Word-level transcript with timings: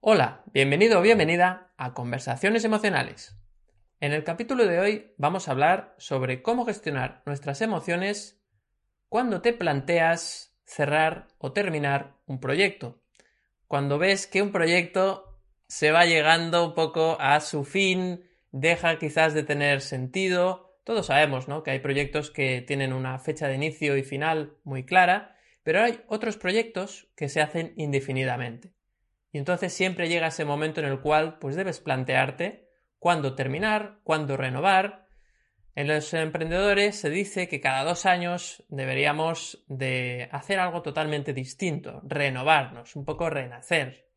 Hola, 0.00 0.44
bienvenido 0.54 1.00
o 1.00 1.02
bienvenida 1.02 1.72
a 1.76 1.92
Conversaciones 1.92 2.64
Emocionales. 2.64 3.36
En 3.98 4.12
el 4.12 4.22
capítulo 4.22 4.64
de 4.64 4.78
hoy 4.78 5.12
vamos 5.18 5.48
a 5.48 5.50
hablar 5.50 5.96
sobre 5.98 6.40
cómo 6.40 6.64
gestionar 6.64 7.20
nuestras 7.26 7.60
emociones 7.62 8.40
cuando 9.08 9.42
te 9.42 9.52
planteas 9.52 10.56
cerrar 10.64 11.26
o 11.38 11.52
terminar 11.52 12.14
un 12.26 12.38
proyecto. 12.38 13.02
Cuando 13.66 13.98
ves 13.98 14.28
que 14.28 14.40
un 14.40 14.52
proyecto 14.52 15.42
se 15.66 15.90
va 15.90 16.06
llegando 16.06 16.64
un 16.64 16.74
poco 16.74 17.16
a 17.18 17.40
su 17.40 17.64
fin, 17.64 18.22
deja 18.52 19.00
quizás 19.00 19.34
de 19.34 19.42
tener 19.42 19.80
sentido. 19.80 20.78
Todos 20.84 21.06
sabemos 21.06 21.48
¿no? 21.48 21.64
que 21.64 21.72
hay 21.72 21.80
proyectos 21.80 22.30
que 22.30 22.62
tienen 22.62 22.92
una 22.92 23.18
fecha 23.18 23.48
de 23.48 23.56
inicio 23.56 23.96
y 23.96 24.04
final 24.04 24.58
muy 24.62 24.84
clara, 24.84 25.36
pero 25.64 25.82
hay 25.82 26.02
otros 26.06 26.36
proyectos 26.36 27.08
que 27.16 27.28
se 27.28 27.40
hacen 27.40 27.74
indefinidamente. 27.76 28.77
Y 29.38 29.40
entonces 29.40 29.72
siempre 29.72 30.08
llega 30.08 30.26
ese 30.26 30.44
momento 30.44 30.80
en 30.80 30.88
el 30.88 30.98
cual 30.98 31.38
pues 31.38 31.54
debes 31.54 31.78
plantearte 31.78 32.68
cuándo 32.98 33.36
terminar, 33.36 34.00
cuándo 34.02 34.36
renovar. 34.36 35.06
En 35.76 35.86
los 35.86 36.12
emprendedores 36.12 36.98
se 36.98 37.08
dice 37.08 37.46
que 37.46 37.60
cada 37.60 37.84
dos 37.84 38.04
años 38.04 38.64
deberíamos 38.68 39.64
de 39.68 40.28
hacer 40.32 40.58
algo 40.58 40.82
totalmente 40.82 41.34
distinto, 41.34 42.00
renovarnos, 42.02 42.96
un 42.96 43.04
poco 43.04 43.30
renacer. 43.30 44.08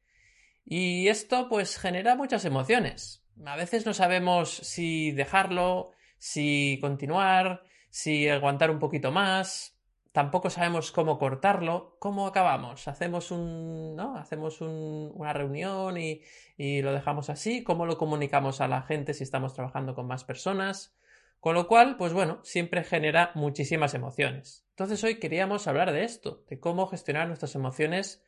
Y 0.66 1.08
esto 1.08 1.48
pues 1.50 1.78
genera 1.78 2.16
muchas 2.16 2.44
emociones. 2.44 3.24
A 3.46 3.56
veces 3.56 3.86
no 3.86 3.94
sabemos 3.94 4.50
si 4.50 5.12
dejarlo, 5.12 5.92
si 6.18 6.80
continuar, 6.82 7.62
si 7.92 8.28
aguantar 8.28 8.72
un 8.72 8.80
poquito 8.80 9.12
más 9.12 9.80
tampoco 10.12 10.50
sabemos 10.50 10.92
cómo 10.92 11.18
cortarlo, 11.18 11.96
¿cómo 12.00 12.28
acabamos? 12.28 12.88
¿Hacemos, 12.88 13.32
un, 13.32 13.96
¿no? 13.96 14.18
¿Hacemos 14.18 14.62
una 14.62 15.34
reunión 15.34 15.98
y, 15.98 16.22
y, 16.58 16.82
lo 16.82 16.92
dejamos 16.92 17.30
así? 17.30 17.64
¿Cómo 17.64 17.86
lo 17.86 17.98
comunicamos 17.98 18.62
a 18.62 18.68
la 18.68 18.82
gente 18.82 19.14
si 19.14 19.24
estamos 19.24 19.54
trabajando 19.54 19.96
con 19.96 20.08
más 20.08 20.24
personas? 20.24 20.96
Con 21.40 21.56
lo 21.56 21.68
cual, 21.68 21.98
pues 21.98 22.14
bueno, 22.14 22.40
siempre 22.44 22.84
genera 22.84 23.32
muchísimas 23.36 23.94
emociones. 23.94 24.66
Entonces 24.70 25.04
hoy 25.04 25.20
queríamos 25.20 25.68
hablar 25.68 25.92
de 25.92 26.04
esto, 26.04 26.44
de 26.50 26.60
cómo 26.60 26.88
gestionar 26.88 27.28
nuestras 27.28 27.56
emociones 27.56 28.24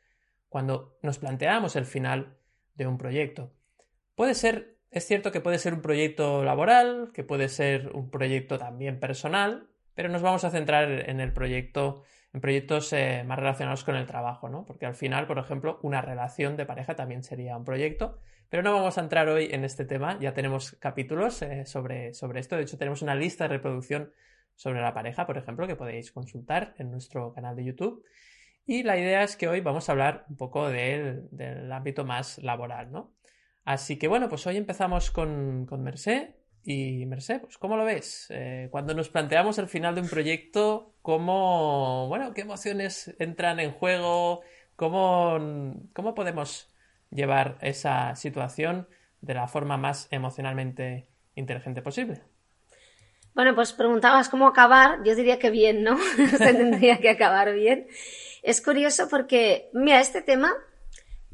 cuando 0.49 0.97
nos 1.01 1.19
planteamos 1.19 1.75
el 1.75 1.85
final 1.85 2.37
de 2.75 2.87
un 2.87 2.97
proyecto. 2.97 3.51
Puede 4.15 4.35
ser, 4.35 4.77
es 4.91 5.05
cierto 5.05 5.31
que 5.31 5.41
puede 5.41 5.59
ser 5.59 5.73
un 5.73 5.81
proyecto 5.81 6.43
laboral, 6.43 7.11
que 7.13 7.23
puede 7.23 7.49
ser 7.49 7.91
un 7.93 8.09
proyecto 8.09 8.57
también 8.57 8.99
personal, 8.99 9.67
pero 9.95 10.09
nos 10.09 10.21
vamos 10.21 10.43
a 10.43 10.51
centrar 10.51 10.89
en 11.09 11.19
el 11.19 11.33
proyecto, 11.33 12.03
en 12.33 12.41
proyectos 12.41 12.93
eh, 12.93 13.23
más 13.25 13.37
relacionados 13.37 13.83
con 13.83 13.95
el 13.95 14.05
trabajo, 14.05 14.49
¿no? 14.49 14.65
Porque 14.65 14.85
al 14.85 14.95
final, 14.95 15.27
por 15.27 15.39
ejemplo, 15.39 15.79
una 15.83 16.01
relación 16.01 16.57
de 16.57 16.65
pareja 16.65 16.95
también 16.95 17.23
sería 17.23 17.57
un 17.57 17.65
proyecto, 17.65 18.19
pero 18.49 18.63
no 18.63 18.73
vamos 18.73 18.97
a 18.97 19.01
entrar 19.01 19.29
hoy 19.29 19.49
en 19.51 19.63
este 19.63 19.85
tema, 19.85 20.17
ya 20.19 20.33
tenemos 20.33 20.73
capítulos 20.79 21.41
eh, 21.41 21.65
sobre, 21.65 22.13
sobre 22.13 22.39
esto, 22.39 22.55
de 22.55 22.63
hecho 22.63 22.77
tenemos 22.77 23.01
una 23.01 23.15
lista 23.15 23.45
de 23.45 23.49
reproducción 23.49 24.11
sobre 24.55 24.81
la 24.81 24.93
pareja, 24.93 25.25
por 25.25 25.37
ejemplo, 25.37 25.67
que 25.67 25.75
podéis 25.75 26.11
consultar 26.11 26.75
en 26.77 26.91
nuestro 26.91 27.33
canal 27.33 27.55
de 27.55 27.65
YouTube. 27.65 28.03
Y 28.65 28.83
la 28.83 28.97
idea 28.97 29.23
es 29.23 29.35
que 29.35 29.47
hoy 29.47 29.59
vamos 29.59 29.89
a 29.89 29.91
hablar 29.91 30.25
un 30.29 30.37
poco 30.37 30.69
del, 30.69 31.27
del 31.31 31.71
ámbito 31.71 32.05
más 32.05 32.37
laboral, 32.37 32.91
¿no? 32.91 33.13
Así 33.65 33.97
que 33.97 34.07
bueno, 34.07 34.29
pues 34.29 34.45
hoy 34.45 34.57
empezamos 34.57 35.11
con, 35.11 35.65
con 35.65 35.83
Mercé, 35.83 36.35
y 36.65 37.05
Merced, 37.05 37.41
pues, 37.41 37.57
¿cómo 37.57 37.75
lo 37.75 37.83
ves? 37.83 38.27
Eh, 38.29 38.69
cuando 38.71 38.93
nos 38.93 39.09
planteamos 39.09 39.57
el 39.57 39.67
final 39.67 39.95
de 39.95 40.01
un 40.01 40.09
proyecto, 40.09 40.93
¿cómo, 41.01 42.07
bueno, 42.07 42.33
qué 42.33 42.41
emociones 42.41 43.13
entran 43.19 43.59
en 43.59 43.71
juego? 43.71 44.41
¿Cómo, 44.75 45.75
cómo 45.93 46.15
podemos 46.15 46.73
llevar 47.09 47.57
esa 47.61 48.15
situación 48.15 48.87
de 49.21 49.33
la 49.33 49.47
forma 49.47 49.77
más 49.77 50.07
emocionalmente 50.11 51.07
inteligente 51.35 51.81
posible? 51.81 52.21
Bueno, 53.35 53.55
pues 53.55 53.73
preguntabas 53.73 54.29
cómo 54.29 54.47
acabar. 54.47 54.99
Yo 55.03 55.15
diría 55.15 55.39
que 55.39 55.49
bien, 55.49 55.83
¿no? 55.83 55.97
Se 56.37 56.53
tendría 56.53 56.99
que 56.99 57.09
acabar 57.09 57.53
bien. 57.53 57.87
Es 58.41 58.61
curioso 58.61 59.07
porque, 59.09 59.69
mira, 59.73 59.99
este 59.99 60.21
tema 60.21 60.53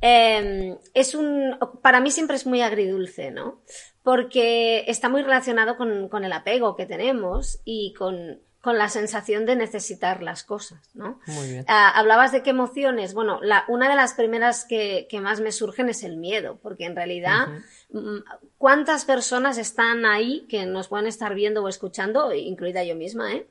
eh, 0.01 0.77
es 0.93 1.15
un, 1.15 1.57
para 1.81 1.99
mí 1.99 2.11
siempre 2.11 2.35
es 2.35 2.45
muy 2.45 2.61
agridulce, 2.61 3.31
¿no? 3.31 3.61
porque 4.09 4.85
está 4.87 5.07
muy 5.07 5.21
relacionado 5.21 5.77
con, 5.77 6.23
el 6.23 6.33
apego 6.33 6.75
que 6.75 6.87
tenemos 6.87 7.59
y 7.63 7.93
con, 7.93 8.41
la 8.63 8.89
sensación 8.89 9.45
de 9.45 9.55
necesitar 9.55 10.23
las 10.23 10.43
cosas, 10.43 10.89
¿no? 10.95 11.19
Muy 11.27 11.47
bien. 11.47 11.65
Ah, 11.67 11.89
hablabas 11.89 12.31
de 12.31 12.41
qué 12.41 12.49
emociones. 12.49 13.13
Bueno, 13.13 13.39
una 13.67 13.87
de 13.87 13.95
las 13.95 14.15
primeras 14.15 14.65
que, 14.65 15.07
más 15.21 15.41
me 15.41 15.51
surgen 15.51 15.89
es 15.89 16.03
el 16.03 16.17
miedo, 16.17 16.59
porque 16.61 16.85
en 16.85 16.95
realidad, 16.95 17.49
mm, 17.91 18.17
¿cuántas 18.57 19.05
personas 19.05 19.59
están 19.59 20.07
ahí 20.07 20.47
que 20.49 20.65
nos 20.65 20.87
pueden 20.87 21.05
estar 21.05 21.35
viendo 21.35 21.63
o 21.63 21.67
escuchando, 21.67 22.33
incluida 22.33 22.83
yo 22.83 22.95
misma, 22.95 23.33
¿eh? 23.33 23.47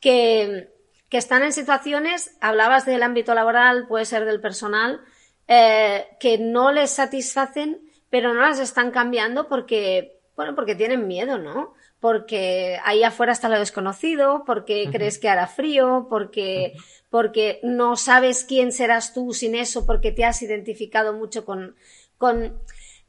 que, 0.00 0.70
están 1.10 1.42
en 1.42 1.52
situaciones, 1.52 2.36
hablabas 2.40 2.86
del 2.86 3.02
ámbito 3.02 3.34
laboral, 3.34 3.88
puede 3.88 4.04
ser 4.04 4.24
del 4.26 4.40
personal, 4.40 5.00
eh, 5.48 6.06
que 6.20 6.38
no 6.38 6.70
les 6.70 6.90
satisfacen 6.90 7.88
pero 8.10 8.34
no 8.34 8.40
las 8.40 8.58
están 8.58 8.90
cambiando 8.90 9.48
porque, 9.48 10.20
bueno, 10.36 10.54
porque 10.54 10.74
tienen 10.74 11.06
miedo, 11.06 11.38
¿no? 11.38 11.74
Porque 12.00 12.78
ahí 12.84 13.02
afuera 13.02 13.32
está 13.32 13.48
lo 13.48 13.58
desconocido, 13.58 14.44
porque 14.46 14.88
crees 14.90 15.18
que 15.18 15.28
hará 15.28 15.46
frío, 15.46 16.06
porque, 16.08 16.74
porque 17.10 17.60
no 17.62 17.96
sabes 17.96 18.44
quién 18.44 18.72
serás 18.72 19.12
tú 19.12 19.34
sin 19.34 19.54
eso, 19.54 19.84
porque 19.84 20.12
te 20.12 20.24
has 20.24 20.40
identificado 20.42 21.12
mucho 21.12 21.44
con, 21.44 21.76
con, 22.16 22.62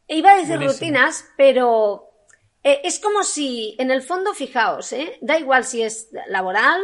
iba 0.07 0.31
a 0.31 0.37
decir 0.37 0.59
rutinas, 0.59 1.25
pero 1.37 2.09
eh, 2.63 2.81
es 2.83 2.99
como 2.99 3.23
si, 3.23 3.75
en 3.79 3.91
el 3.91 4.01
fondo, 4.01 4.33
fijaos, 4.33 4.91
¿eh? 4.91 5.17
Da 5.21 5.39
igual 5.39 5.63
si 5.63 5.83
es 5.83 6.09
laboral, 6.27 6.81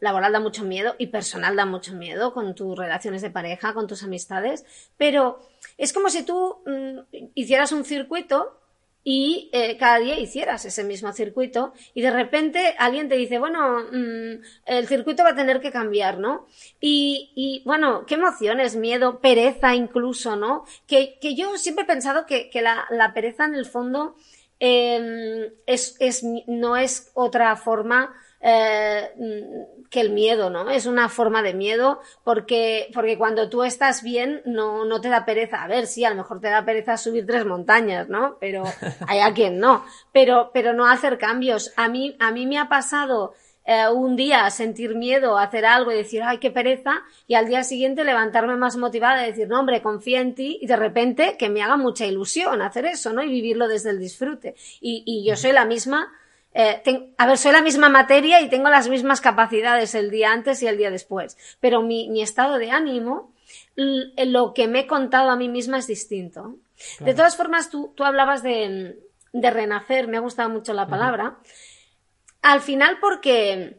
laboral 0.00 0.32
da 0.32 0.40
mucho 0.40 0.64
miedo 0.64 0.94
y 0.98 1.08
personal 1.08 1.56
da 1.56 1.66
mucho 1.66 1.94
miedo 1.94 2.32
con 2.34 2.54
tus 2.54 2.76
relaciones 2.76 3.22
de 3.22 3.30
pareja, 3.30 3.74
con 3.74 3.86
tus 3.86 4.02
amistades, 4.02 4.64
pero 4.96 5.40
es 5.76 5.92
como 5.92 6.10
si 6.10 6.24
tú 6.24 6.58
mm, 6.66 7.16
hicieras 7.34 7.72
un 7.72 7.84
circuito 7.84 8.58
y 9.04 9.48
eh, 9.52 9.78
cada 9.78 10.00
día 10.00 10.18
hicieras 10.18 10.64
ese 10.64 10.84
mismo 10.84 11.12
circuito 11.12 11.72
y 11.94 12.02
de 12.02 12.10
repente 12.10 12.74
alguien 12.78 13.08
te 13.08 13.14
dice, 13.14 13.38
bueno, 13.38 13.84
mm, 13.90 14.42
el 14.66 14.86
circuito 14.86 15.22
va 15.22 15.30
a 15.30 15.34
tener 15.34 15.60
que 15.60 15.70
cambiar, 15.70 16.18
¿no? 16.18 16.46
Y, 16.80 17.62
bueno, 17.64 18.04
qué 18.06 18.16
emociones, 18.16 18.76
miedo, 18.76 19.20
pereza 19.20 19.74
incluso, 19.74 20.36
¿no? 20.36 20.64
Que, 20.86 21.18
yo 21.34 21.56
siempre 21.56 21.84
he 21.84 21.86
pensado 21.86 22.26
que, 22.26 22.50
la, 22.60 23.12
pereza 23.14 23.46
en 23.46 23.54
el 23.54 23.64
fondo 23.64 24.16
em, 24.58 25.52
es, 25.66 26.22
no 26.46 26.76
es 26.76 27.10
otra 27.14 27.56
forma 27.56 28.14
eh, 28.40 29.10
que 29.90 30.00
el 30.00 30.10
miedo, 30.10 30.50
¿no? 30.50 30.70
Es 30.70 30.86
una 30.86 31.08
forma 31.08 31.42
de 31.42 31.54
miedo 31.54 32.00
porque, 32.24 32.90
porque 32.94 33.18
cuando 33.18 33.48
tú 33.48 33.64
estás 33.64 34.02
bien 34.02 34.42
no, 34.44 34.84
no 34.84 35.00
te 35.00 35.08
da 35.08 35.24
pereza. 35.24 35.62
A 35.62 35.68
ver, 35.68 35.86
sí, 35.86 36.04
a 36.04 36.10
lo 36.10 36.16
mejor 36.16 36.40
te 36.40 36.48
da 36.48 36.64
pereza 36.64 36.96
subir 36.96 37.26
tres 37.26 37.44
montañas, 37.44 38.08
¿no? 38.08 38.36
Pero 38.40 38.64
hay 39.08 39.20
a 39.20 39.32
quien 39.32 39.58
no. 39.58 39.84
Pero, 40.12 40.50
pero 40.52 40.72
no 40.72 40.86
hacer 40.86 41.18
cambios. 41.18 41.72
A 41.76 41.88
mí, 41.88 42.16
a 42.20 42.30
mí 42.30 42.46
me 42.46 42.58
ha 42.58 42.68
pasado 42.68 43.34
eh, 43.70 43.86
un 43.86 44.16
día 44.16 44.48
sentir 44.50 44.94
miedo 44.94 45.36
a 45.36 45.42
hacer 45.42 45.66
algo 45.66 45.92
y 45.92 45.96
decir, 45.96 46.22
ay, 46.22 46.38
qué 46.38 46.50
pereza, 46.50 47.02
y 47.26 47.34
al 47.34 47.48
día 47.48 47.62
siguiente 47.64 48.02
levantarme 48.02 48.56
más 48.56 48.78
motivada 48.78 49.22
y 49.22 49.30
decir, 49.30 49.46
no, 49.46 49.60
hombre, 49.60 49.82
confía 49.82 50.22
en 50.22 50.34
ti, 50.34 50.58
y 50.62 50.66
de 50.66 50.76
repente 50.76 51.36
que 51.38 51.50
me 51.50 51.60
haga 51.60 51.76
mucha 51.76 52.06
ilusión 52.06 52.62
hacer 52.62 52.86
eso, 52.86 53.12
¿no? 53.12 53.22
Y 53.22 53.28
vivirlo 53.28 53.68
desde 53.68 53.90
el 53.90 53.98
disfrute. 53.98 54.54
Y, 54.80 55.02
y 55.04 55.22
yo 55.28 55.36
soy 55.36 55.52
la 55.52 55.66
misma 55.66 56.10
eh, 56.54 57.12
a 57.18 57.26
ver, 57.26 57.38
soy 57.38 57.52
la 57.52 57.62
misma 57.62 57.88
materia 57.88 58.40
y 58.40 58.48
tengo 58.48 58.68
las 58.70 58.88
mismas 58.88 59.20
capacidades 59.20 59.94
el 59.94 60.10
día 60.10 60.32
antes 60.32 60.62
y 60.62 60.66
el 60.66 60.78
día 60.78 60.90
después, 60.90 61.36
pero 61.60 61.82
mi, 61.82 62.22
estado 62.22 62.58
de 62.58 62.70
ánimo, 62.70 63.32
lo 63.76 64.54
que 64.54 64.66
me 64.66 64.80
he 64.80 64.86
contado 64.86 65.30
a 65.30 65.36
mí 65.36 65.48
misma 65.48 65.78
es 65.78 65.86
distinto. 65.86 66.56
De 67.00 67.14
todas 67.14 67.36
formas, 67.36 67.70
tú, 67.70 67.92
hablabas 67.98 68.42
de, 68.42 68.98
renacer, 69.32 70.08
me 70.08 70.16
ha 70.16 70.20
gustado 70.20 70.48
mucho 70.48 70.72
la 70.72 70.86
palabra. 70.86 71.38
Al 72.42 72.60
final, 72.60 72.98
porque, 73.00 73.76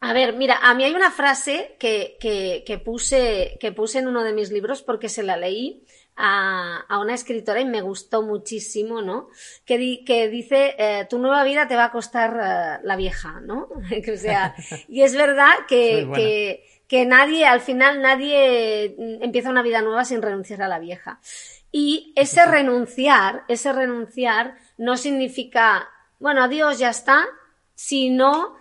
a 0.00 0.12
ver, 0.12 0.34
mira, 0.34 0.58
a 0.62 0.74
mí 0.74 0.84
hay 0.84 0.94
una 0.94 1.10
frase 1.10 1.76
que, 1.78 2.16
que, 2.20 2.78
puse, 2.78 3.56
que 3.60 3.72
puse 3.72 3.98
en 3.98 4.08
uno 4.08 4.22
de 4.22 4.32
mis 4.32 4.50
libros 4.50 4.82
porque 4.82 5.08
se 5.08 5.22
la 5.22 5.36
leí 5.36 5.84
a, 6.18 6.98
una 7.00 7.14
escritora 7.14 7.60
y 7.60 7.64
me 7.64 7.80
gustó 7.80 8.22
muchísimo, 8.22 9.00
¿no? 9.00 9.28
Que, 9.64 10.02
que 10.04 10.28
dice, 10.28 10.74
eh, 10.78 11.06
tu 11.08 11.18
nueva 11.18 11.44
vida 11.44 11.68
te 11.68 11.76
va 11.76 11.84
a 11.84 11.92
costar 11.92 12.36
eh, 12.42 12.80
la 12.84 12.96
vieja, 12.96 13.40
¿no? 13.40 13.68
o 14.12 14.16
sea, 14.16 14.54
y 14.88 15.02
es 15.02 15.14
verdad 15.14 15.52
que, 15.68 16.08
que, 16.14 16.64
que 16.88 17.06
nadie, 17.06 17.46
al 17.46 17.60
final 17.60 18.02
nadie 18.02 18.96
empieza 19.22 19.50
una 19.50 19.62
vida 19.62 19.80
nueva 19.80 20.04
sin 20.04 20.20
renunciar 20.20 20.62
a 20.62 20.68
la 20.68 20.80
vieja. 20.80 21.20
Y 21.70 22.12
ese 22.16 22.44
renunciar, 22.46 23.44
ese 23.46 23.72
renunciar 23.72 24.56
no 24.76 24.96
significa, 24.96 25.88
bueno, 26.18 26.42
adiós, 26.42 26.78
ya 26.78 26.90
está, 26.90 27.26
sino 27.74 28.56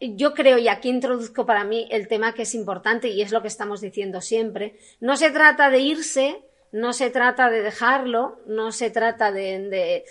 yo 0.00 0.34
creo, 0.34 0.58
y 0.58 0.68
aquí 0.68 0.88
introduzco 0.88 1.46
para 1.46 1.64
mí 1.64 1.88
el 1.90 2.08
tema 2.08 2.34
que 2.34 2.42
es 2.42 2.54
importante 2.54 3.08
y 3.08 3.22
es 3.22 3.32
lo 3.32 3.42
que 3.42 3.48
estamos 3.48 3.80
diciendo 3.80 4.20
siempre, 4.20 4.78
no 5.00 5.16
se 5.16 5.30
trata 5.30 5.70
de 5.70 5.80
irse 5.80 6.44
no 6.74 6.92
se 6.92 7.08
trata 7.08 7.50
de 7.50 7.62
dejarlo, 7.62 8.40
no 8.46 8.72
se 8.72 8.90
trata 8.90 9.30
de, 9.30 10.04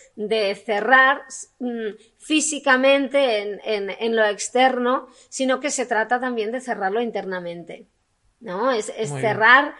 cerrar 0.66 1.24
mm, 1.60 1.90
físicamente 2.20 3.60
en, 3.66 4.16
lo 4.16 4.24
externo, 4.24 5.10
sino 5.28 5.60
que 5.60 5.70
se 5.70 5.86
trata 5.86 6.22
también 6.22 6.54
de 6.54 6.62
cerrarlo 6.62 7.02
internamente. 7.02 7.90
¿No? 8.40 8.72
Es, 8.72 8.86
cerrar. 8.86 9.76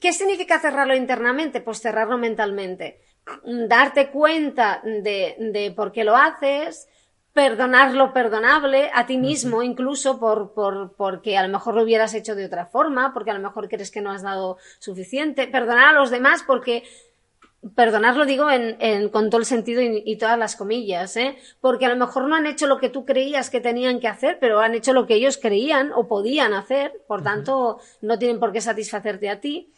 ¿Qué 0.00 0.12
significa 0.12 0.60
cerrarlo 0.60 0.94
internamente? 0.94 1.60
Pues 1.60 1.80
cerrarlo 1.80 2.16
mentalmente. 2.18 3.00
Darte 3.44 4.12
cuenta 4.12 4.80
de, 4.84 5.34
de 5.40 5.72
por 5.72 5.90
qué 5.90 6.04
lo 6.04 6.14
haces, 6.14 6.86
perdonar 7.32 7.94
lo 7.94 8.12
perdonable 8.12 8.90
a 8.94 9.06
ti 9.06 9.16
mismo, 9.16 9.62
incluso 9.62 10.18
por, 10.18 10.52
por, 10.52 10.92
porque 10.96 11.38
a 11.38 11.42
lo 11.46 11.48
mejor 11.48 11.74
lo 11.74 11.82
hubieras 11.82 12.14
hecho 12.14 12.34
de 12.34 12.44
otra 12.44 12.66
forma, 12.66 13.14
porque 13.14 13.30
a 13.30 13.34
lo 13.34 13.40
mejor 13.40 13.68
crees 13.68 13.90
que 13.90 14.02
no 14.02 14.10
has 14.10 14.22
dado 14.22 14.58
suficiente, 14.78 15.46
perdonar 15.46 15.88
a 15.88 15.98
los 15.98 16.10
demás 16.10 16.44
porque 16.46 16.84
perdonar 17.74 18.16
lo 18.16 18.26
digo 18.26 18.50
en, 18.50 18.76
en, 18.80 19.08
con 19.08 19.30
todo 19.30 19.40
el 19.40 19.46
sentido 19.46 19.80
y, 19.82 20.16
todas 20.16 20.36
las 20.38 20.56
comillas, 20.56 21.16
¿eh? 21.16 21.36
porque 21.60 21.86
a 21.86 21.88
lo 21.88 21.96
mejor 21.96 22.26
no 22.26 22.34
han 22.34 22.46
hecho 22.46 22.66
lo 22.66 22.78
que 22.78 22.88
tú 22.88 23.04
creías 23.04 23.50
que 23.50 23.60
tenían 23.60 24.00
que 24.00 24.08
hacer, 24.08 24.38
pero 24.40 24.60
han 24.60 24.74
hecho 24.74 24.92
lo 24.92 25.06
que 25.06 25.14
ellos 25.14 25.38
creían 25.38 25.92
o 25.92 26.08
podían 26.08 26.54
hacer, 26.54 26.92
por 27.06 27.22
tanto 27.22 27.78
no 28.00 28.18
tienen 28.18 28.40
por 28.40 28.52
qué 28.52 28.60
satisfacerte 28.60 29.30
a 29.30 29.40
ti. 29.40 29.70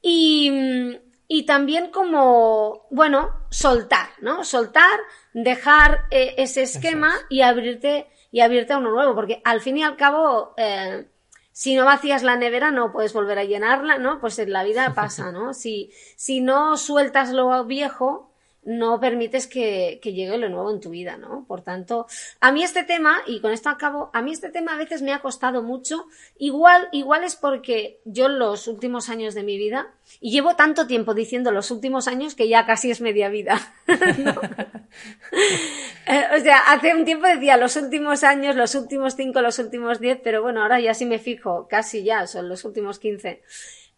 Y, 0.00 0.96
y 1.28 1.44
también 1.44 1.90
como, 1.90 2.86
bueno, 2.90 3.30
soltar, 3.50 4.08
¿no? 4.22 4.44
Soltar, 4.44 4.98
dejar 5.34 6.06
eh, 6.10 6.34
ese 6.38 6.62
esquema 6.62 7.12
y 7.28 7.42
abrirte 7.42 8.08
y 8.30 8.40
abrirte 8.40 8.72
a 8.72 8.78
uno 8.78 8.90
nuevo, 8.90 9.14
porque 9.14 9.40
al 9.44 9.60
fin 9.60 9.76
y 9.76 9.82
al 9.82 9.96
cabo, 9.96 10.54
eh, 10.56 11.06
si 11.52 11.74
no 11.74 11.84
vacías 11.84 12.22
la 12.22 12.36
nevera 12.36 12.70
no 12.70 12.92
puedes 12.92 13.12
volver 13.12 13.38
a 13.38 13.44
llenarla, 13.44 13.98
¿no? 13.98 14.20
Pues 14.20 14.38
en 14.38 14.52
la 14.52 14.64
vida 14.64 14.92
pasa, 14.96 15.30
¿no? 15.30 15.52
Si, 15.52 15.92
si 16.16 16.40
no 16.40 16.76
sueltas 16.78 17.30
lo 17.30 17.64
viejo, 17.66 18.27
no 18.64 19.00
permites 19.00 19.46
que, 19.46 20.00
llegue 20.02 20.38
lo 20.38 20.48
nuevo 20.48 20.70
en 20.70 20.80
tu 20.80 20.90
vida, 20.90 21.16
¿no? 21.16 21.44
Por 21.46 21.62
tanto, 21.62 22.06
a 22.40 22.52
mí 22.52 22.62
este 22.62 22.84
tema, 22.84 23.18
y 23.26 23.40
con 23.40 23.52
esto 23.52 23.68
acabo, 23.68 24.10
a 24.12 24.22
mí 24.22 24.32
este 24.32 24.50
tema 24.50 24.74
a 24.74 24.78
veces 24.78 25.02
me 25.02 25.12
ha 25.12 25.20
costado 25.20 25.62
mucho, 25.62 26.06
igual, 26.38 26.88
igual 26.92 27.24
es 27.24 27.36
porque 27.36 28.00
yo 28.04 28.28
los 28.28 28.68
últimos 28.68 29.08
años 29.08 29.34
de 29.34 29.42
mi 29.42 29.58
vida, 29.58 29.94
y 30.20 30.30
llevo 30.30 30.56
tanto 30.56 30.86
tiempo 30.86 31.14
diciendo 31.14 31.50
los 31.50 31.70
últimos 31.70 32.08
años 32.08 32.34
que 32.34 32.48
ya 32.48 32.66
casi 32.66 32.90
es 32.90 33.00
media 33.00 33.28
vida. 33.28 33.60
Eh, 36.10 36.24
o 36.34 36.40
sea, 36.40 36.60
hace 36.72 36.94
un 36.94 37.04
tiempo 37.04 37.26
decía 37.26 37.58
los 37.58 37.76
últimos 37.76 38.24
años, 38.24 38.56
los 38.56 38.74
últimos 38.74 39.14
cinco, 39.14 39.42
los 39.42 39.58
últimos 39.58 40.00
diez, 40.00 40.18
pero 40.24 40.40
bueno, 40.40 40.62
ahora 40.62 40.80
ya 40.80 40.94
sí 40.94 41.04
me 41.04 41.18
fijo, 41.18 41.68
casi 41.68 42.02
ya, 42.02 42.26
son 42.26 42.48
los 42.48 42.64
últimos 42.64 42.98
quince. 42.98 43.42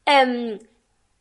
Em, 0.05 0.59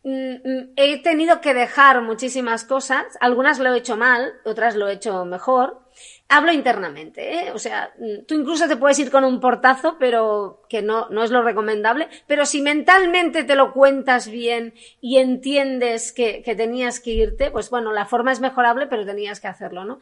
he 0.04 1.01
tenido 1.04 1.42
que 1.42 1.54
dejar 1.54 2.01
muchísimas 2.01 2.63
cosas, 2.63 3.06
algunas 3.19 3.60
lo 3.60 3.74
he 3.74 3.78
hecho 3.78 3.98
mal, 3.98 4.34
otras 4.46 4.75
lo 4.75 4.88
he 4.88 4.94
hecho 4.94 5.25
mejor. 5.25 5.81
Hablo 6.30 6.54
internamente, 6.54 7.34
¿eh? 7.34 7.51
o 7.51 7.60
sea, 7.60 7.92
mm, 8.00 8.25
tú 8.25 8.36
incluso 8.36 8.68
te 8.68 8.78
puedes 8.78 9.00
ir 9.00 9.12
con 9.12 9.25
un 9.25 9.42
portazo, 9.42 9.98
pero 10.00 10.62
que 10.69 10.81
no, 10.81 11.10
no 11.10 11.24
es 11.24 11.31
lo 11.31 11.42
recomendable, 11.42 12.07
pero 12.28 12.46
si 12.46 12.62
mentalmente 12.62 13.44
te 13.44 13.56
lo 13.56 13.74
cuentas 13.74 14.30
bien 14.30 14.74
y 15.01 15.18
entiendes 15.18 16.13
que, 16.13 16.42
que 16.44 16.56
tenías 16.56 17.00
que 17.02 17.12
irte, 17.12 17.52
pues 17.52 17.69
bueno, 17.69 17.92
la 17.92 18.06
forma 18.06 18.31
es 18.31 18.40
mejorable, 18.40 18.88
pero 18.88 19.06
tenías 19.06 19.42
que 19.42 19.48
hacerlo, 19.48 19.84
¿no? 19.84 20.00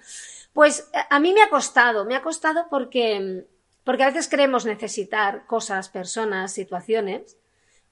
Pues 0.53 0.91
eh, 0.93 0.99
a 1.09 1.19
mí 1.19 1.33
me 1.33 1.41
ha 1.41 1.49
costado, 1.49 2.05
me 2.05 2.15
ha 2.15 2.21
costado 2.21 2.67
porque, 2.69 3.45
porque 3.83 4.03
a 4.03 4.07
veces 4.07 4.27
creemos 4.27 4.65
necesitar 4.65 5.47
cosas, 5.47 5.89
personas, 5.89 6.53
situaciones, 6.53 7.37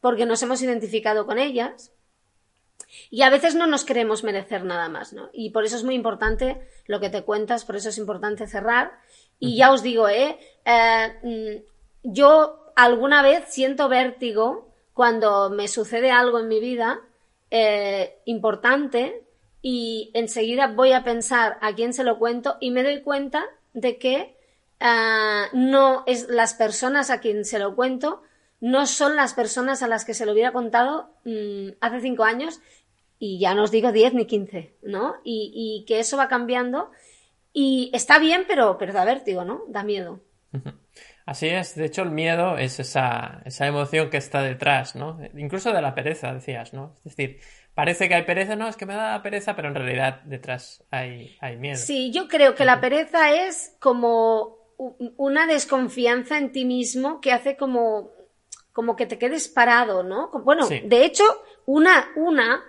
porque 0.02 0.28
nos 0.28 0.44
hemos 0.44 0.62
identificado 0.62 1.26
con 1.26 1.40
ellas, 1.40 1.95
y 3.10 3.22
a 3.22 3.30
veces 3.30 3.56
no 3.56 3.68
nos 3.68 3.86
queremos 3.86 4.24
merecer 4.24 4.64
nada 4.64 4.90
más, 4.90 5.14
¿no? 5.14 5.30
Y 5.34 5.52
por 5.52 5.66
eso 5.66 5.76
es 5.76 5.84
muy 5.84 5.96
importante 5.96 6.62
lo 6.86 7.00
que 7.00 7.10
te 7.10 7.24
cuentas, 7.24 7.66
por 7.66 7.76
eso 7.76 7.90
es 7.90 7.98
importante 7.98 8.48
cerrar. 8.48 9.00
Y 9.40 9.58
ya 9.58 9.72
os 9.72 9.84
digo, 9.84 10.10
¿eh? 10.10 10.38
eh 10.66 11.64
yo 12.04 12.72
alguna 12.76 13.22
vez 13.22 13.46
siento 13.50 13.90
vértigo 13.90 14.70
cuando 14.94 15.50
me 15.50 15.68
sucede 15.68 16.12
algo 16.12 16.40
en 16.40 16.48
mi 16.48 16.60
vida 16.60 17.00
eh, 17.52 18.20
importante 18.26 19.24
y 19.62 20.12
enseguida 20.14 20.68
voy 20.68 20.92
a 20.92 21.04
pensar 21.04 21.58
a 21.62 21.74
quién 21.74 21.94
se 21.94 22.04
lo 22.04 22.20
cuento 22.20 22.58
y 22.60 22.72
me 22.72 22.84
doy 22.84 23.02
cuenta 23.02 23.46
de 23.74 23.98
que 23.98 24.36
eh, 24.80 25.44
no 25.54 26.04
es 26.06 26.30
las 26.30 26.54
personas 26.54 27.10
a 27.10 27.20
quien 27.20 27.44
se 27.46 27.60
lo 27.60 27.76
cuento 27.76 28.22
no 28.66 28.88
son 28.88 29.16
las 29.16 29.36
personas 29.36 29.84
a 29.84 29.88
las 29.88 30.06
que 30.06 30.16
se 30.16 30.26
lo 30.26 30.32
hubiera 30.32 30.52
contado 30.52 31.12
mm, 31.24 31.74
hace 31.82 32.02
cinco 32.02 32.24
años 32.24 32.60
y 33.20 33.38
ya 33.40 33.54
no 33.54 33.62
os 33.64 33.70
digo 33.70 33.92
10 33.92 34.16
ni 34.16 34.26
15, 34.26 34.78
¿no? 34.82 35.18
Y, 35.24 35.86
que 35.88 36.00
eso 36.00 36.18
va 36.18 36.28
cambiando 36.28 36.90
y 37.54 37.92
está 37.94 38.18
bien, 38.18 38.46
pero, 38.48 38.80
pero 38.80 38.92
da 38.92 39.06
vértigo, 39.06 39.46
¿no? 39.46 39.62
Da 39.68 39.84
miedo. 39.84 40.20
Así 41.28 41.48
es, 41.48 41.76
de 41.76 41.86
hecho 41.86 42.02
el 42.02 42.10
miedo 42.10 42.58
es 42.58 42.80
esa, 42.80 43.44
esa 43.46 43.68
emoción 43.68 44.10
que 44.10 44.18
está 44.18 44.42
detrás, 44.42 44.96
¿no? 44.96 45.20
Incluso 45.38 45.72
de 45.72 45.84
la 45.84 45.94
pereza, 45.94 46.34
decías, 46.34 46.74
¿no? 46.74 46.96
Es 47.06 47.16
decir, 47.16 47.42
parece 47.76 48.08
que 48.10 48.16
hay 48.16 48.24
pereza, 48.24 48.56
no, 48.56 48.68
es 48.68 48.78
que 48.78 48.88
me 48.88 48.96
da 48.96 49.22
pereza, 49.22 49.56
pero 49.56 49.68
en 49.68 49.76
realidad 49.76 50.22
detrás 50.24 50.84
hay, 50.90 51.38
hay 51.40 51.58
miedo. 51.58 51.78
Sí, 51.78 52.12
yo 52.12 52.28
creo 52.28 52.56
que 52.56 52.66
la 52.66 52.82
pereza 52.82 53.32
es 53.46 53.76
como 53.80 54.58
una 55.18 55.46
desconfianza 55.46 56.40
en 56.40 56.52
ti 56.52 56.66
mismo 56.66 57.22
que 57.22 57.32
hace 57.32 57.58
como, 57.58 58.15
como 58.76 58.96
que 58.96 59.08
te 59.08 59.18
quedes 59.18 59.48
parado, 59.48 60.04
¿no? 60.04 60.30
Bueno, 60.44 60.68
de 60.68 61.06
hecho, 61.06 61.24
una, 61.66 62.10
una 62.16 62.62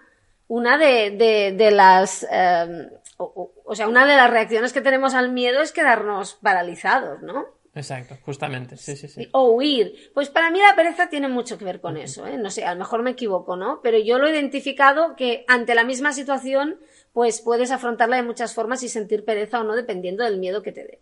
una 0.49 0.79
de, 0.79 1.55
de, 1.57 1.71
las, 1.71 2.27
em, 2.31 2.89
o, 3.17 3.75
sea, 3.75 3.89
una 3.89 4.07
de 4.07 4.17
las 4.17 4.31
reacciones 4.31 4.73
que 4.73 4.81
tenemos 4.81 5.15
al 5.15 5.33
miedo 5.33 5.61
es 5.61 5.73
quedarnos 5.73 6.35
paralizados, 6.35 7.23
¿no? 7.23 7.47
Exacto, 7.75 8.17
justamente, 8.25 8.77
sí, 8.77 8.97
sí, 8.97 9.07
sí. 9.09 9.29
O 9.33 9.51
huir. 9.51 10.11
Pues 10.15 10.31
para 10.31 10.51
mí 10.51 10.61
la 10.61 10.75
pereza 10.75 11.11
tiene 11.11 11.29
mucho 11.29 11.59
que 11.59 11.67
ver 11.67 11.81
con 11.81 11.99
eso, 11.99 12.27
¿eh? 12.27 12.39
No 12.39 12.51
sé, 12.51 12.65
a 12.65 12.73
lo 12.73 12.79
mejor 12.79 13.03
me 13.03 13.11
equivoco, 13.11 13.57
¿no? 13.57 13.81
Pero 13.83 13.99
yo 13.99 14.19
lo 14.19 14.29
he 14.29 14.31
identificado 14.31 15.15
que 15.15 15.45
ante 15.47 15.75
la 15.75 15.85
misma 15.85 16.13
situación, 16.13 16.79
pues 17.13 17.43
puedes 17.43 17.71
afrontarla 17.71 18.17
de 18.17 18.23
muchas 18.23 18.55
formas 18.55 18.83
y 18.83 18.89
sentir 18.89 19.25
pereza 19.27 19.61
o 19.61 19.65
no, 19.65 19.75
dependiendo 19.75 20.25
del 20.25 20.39
miedo 20.39 20.63
que 20.63 20.73
te 20.73 20.85
dé. 20.85 21.01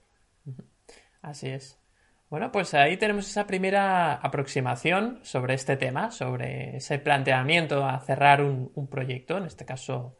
Así 1.23 1.49
es. 1.49 1.79
Bueno, 2.35 2.51
pues 2.51 2.75
ahí 2.75 2.97
tenemos 2.97 3.29
esa 3.31 3.47
primera 3.47 4.15
aproximación 4.15 5.21
sobre 5.23 5.55
este 5.55 5.77
tema, 5.77 6.11
sobre 6.11 6.79
ese 6.79 6.99
planteamiento 6.99 7.87
a 7.87 8.01
cerrar 8.01 8.43
un, 8.43 8.89
proyecto, 8.91 9.39
en 9.39 9.45
este 9.45 9.65
caso 9.65 10.19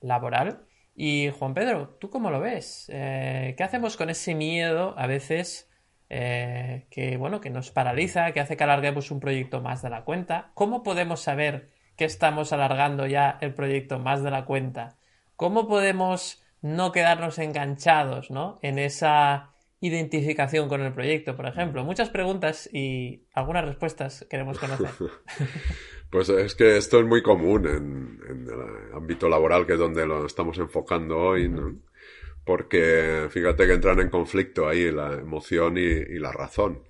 laboral. 0.00 0.60
Y 0.94 1.30
Juan 1.36 1.54
Pedro, 1.54 1.96
¿tú 2.00 2.08
cómo 2.08 2.30
lo 2.30 2.38
ves? 2.38 2.86
Eh, 2.88 3.56
¿Qué 3.56 3.64
hacemos 3.64 3.96
con 3.96 4.10
ese 4.10 4.36
miedo 4.36 4.94
a 4.96 5.08
veces 5.08 5.68
eh, 6.08 6.86
que, 6.88 7.16
bueno, 7.16 7.40
que 7.40 7.50
nos 7.50 7.72
paraliza, 7.72 8.30
que 8.30 8.38
hace 8.38 8.56
que 8.56 8.62
alarguemos 8.62 9.10
un 9.10 9.18
proyecto 9.18 9.60
más 9.60 9.82
de 9.82 9.90
la 9.90 10.04
cuenta? 10.04 10.52
¿Cómo 10.54 10.84
podemos 10.84 11.20
saber 11.20 11.72
que 11.96 12.04
estamos 12.04 12.52
alargando 12.52 13.08
ya 13.08 13.38
el 13.40 13.54
proyecto 13.54 13.98
más 13.98 14.22
de 14.22 14.30
la 14.30 14.44
cuenta? 14.44 14.98
¿Cómo 15.34 15.66
podemos 15.66 16.44
no 16.62 16.92
quedarnos 16.92 17.40
enganchados 17.40 18.30
¿no? 18.30 18.60
en 18.62 18.78
esa 18.78 19.55
identificación 19.86 20.68
con 20.68 20.82
el 20.82 20.92
proyecto, 20.92 21.36
por 21.36 21.46
ejemplo? 21.46 21.84
Muchas 21.84 22.10
preguntas 22.10 22.68
y 22.72 23.24
algunas 23.32 23.64
respuestas 23.64 24.26
queremos 24.28 24.58
conocer. 24.58 24.88
Pues 26.08 26.28
es 26.28 26.54
que 26.54 26.76
esto 26.76 27.00
es 27.00 27.06
muy 27.06 27.22
común 27.22 27.66
en, 27.66 28.48
el 28.48 28.94
ámbito 28.94 29.28
laboral, 29.28 29.66
que 29.66 29.72
es 29.72 29.78
donde 29.78 30.06
lo 30.06 30.24
estamos 30.24 30.56
enfocando 30.58 31.18
hoy, 31.18 31.48
¿no? 31.48 31.74
Porque 32.44 33.26
fíjate 33.28 33.66
que 33.66 33.72
entran 33.72 33.98
en 33.98 34.08
conflicto 34.08 34.68
ahí 34.68 34.92
la 34.92 35.14
emoción 35.14 35.76
y, 35.76 36.18
la 36.20 36.30
razón. 36.30 36.80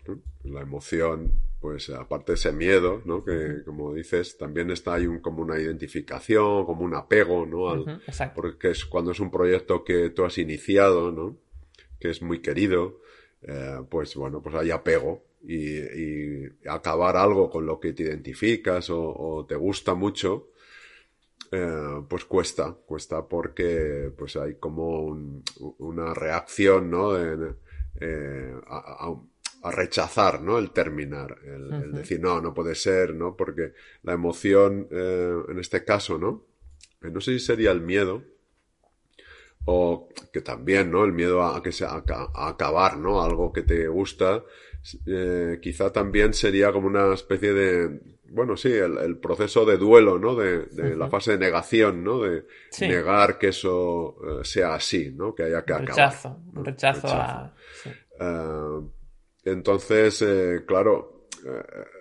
La 0.45 0.61
emoción, 0.61 1.33
pues 1.61 1.88
aparte 1.88 2.33
de 2.33 2.37
ese 2.37 2.53
miedo, 2.53 3.00
¿no? 3.07 3.25
Que 3.25 3.65
como 3.65 3.95
dices, 3.95 4.37
también 4.37 4.71
está 4.71 4.95
ahí 4.95 5.07
un, 5.07 5.21
como 5.21 5.43
una 5.43 5.59
identificación, 5.59 6.67
como 6.67 6.85
un 6.85 6.95
apego, 6.95 7.47
¿no? 7.47 7.85
porque 8.35 8.73
es 8.73 8.85
cuando 8.85 9.12
es 9.12 9.19
un 9.19 9.31
proyecto 9.31 9.83
que 9.83 10.11
tú 10.11 10.26
has 10.26 10.37
iniciado, 10.37 11.11
¿no? 11.11 11.38
Que 11.99 12.11
es 12.11 12.23
muy 12.23 12.41
querido, 12.41 13.00
eh, 13.43 13.81
pues 13.88 14.15
bueno, 14.17 14.43
pues 14.43 14.55
hay 14.55 14.71
apego 14.71 15.25
y, 15.43 16.47
acabar 16.69 17.17
algo 17.17 17.50
con 17.50 17.67
lo 17.67 17.79
que 17.79 17.93
te 17.93 18.03
identificas 18.03 18.88
o, 18.91 19.47
te 19.49 19.55
gusta 19.55 19.95
mucho, 19.95 20.50
eh, 21.53 22.03
pues 22.09 22.25
cuesta, 22.25 22.73
cuesta 22.87 23.26
porque 23.26 24.11
pues 24.17 24.37
hay 24.37 24.55
como 24.55 25.17
una 25.79 26.15
reacción, 26.15 26.91
¿no? 26.91 27.17
Eh, 27.17 28.55
a, 28.67 29.15
rechazar, 29.71 30.43
¿no? 30.43 30.59
El 30.59 30.71
terminar, 30.71 31.38
el, 31.45 31.91
decir, 31.93 32.21
no, 32.21 32.41
no 32.41 32.55
puede 32.55 32.76
ser, 32.76 33.15
¿no? 33.15 33.37
Porque 33.37 33.73
la 34.05 34.12
emoción, 34.12 34.87
en 34.91 35.59
este 35.59 35.85
caso, 35.85 36.19
¿no? 36.19 36.45
No 37.00 37.21
sé 37.21 37.33
si 37.33 37.41
sería 37.41 37.73
el 37.73 37.81
miedo, 37.81 38.23
o 39.67 40.09
que 40.33 40.41
también, 40.41 40.91
¿no? 40.91 41.05
El 41.05 41.13
miedo 41.13 41.43
a, 41.43 41.63
que 41.63 41.73
sea, 41.73 41.91
a, 41.91 42.49
acabar, 42.49 42.97
¿no? 42.97 43.23
Algo 43.23 43.53
que 43.53 43.63
te 43.63 43.89
gusta, 43.89 44.43
eh, 45.07 45.59
quizá 45.61 45.93
también 45.93 46.33
sería 46.33 46.73
como 46.73 46.87
una 46.87 47.13
especie 47.13 47.53
de, 47.53 48.01
bueno, 48.31 48.57
sí, 48.57 48.73
el, 48.73 49.19
proceso 49.19 49.65
de 49.65 49.77
duelo, 49.77 50.19
¿no? 50.19 50.35
De, 50.35 50.97
la 50.97 51.09
fase 51.09 51.33
de 51.33 51.39
negación, 51.39 52.03
¿no? 52.05 52.21
De 52.21 52.45
negar 52.81 53.39
que 53.39 53.49
eso 53.49 54.17
eh, 54.25 54.45
sea 54.45 54.75
así, 54.75 55.13
¿no? 55.13 55.35
Que 55.35 55.45
haya 55.45 55.65
que 55.65 55.73
un 55.73 55.83
acabar. 55.83 56.11
Rechazo, 56.11 56.41
un 56.55 56.65
rechazo, 56.65 57.09
a... 57.09 57.53
Eh, 58.21 58.81
entonces, 59.45 60.23
eh, 60.23 60.65
claro, 60.67 61.29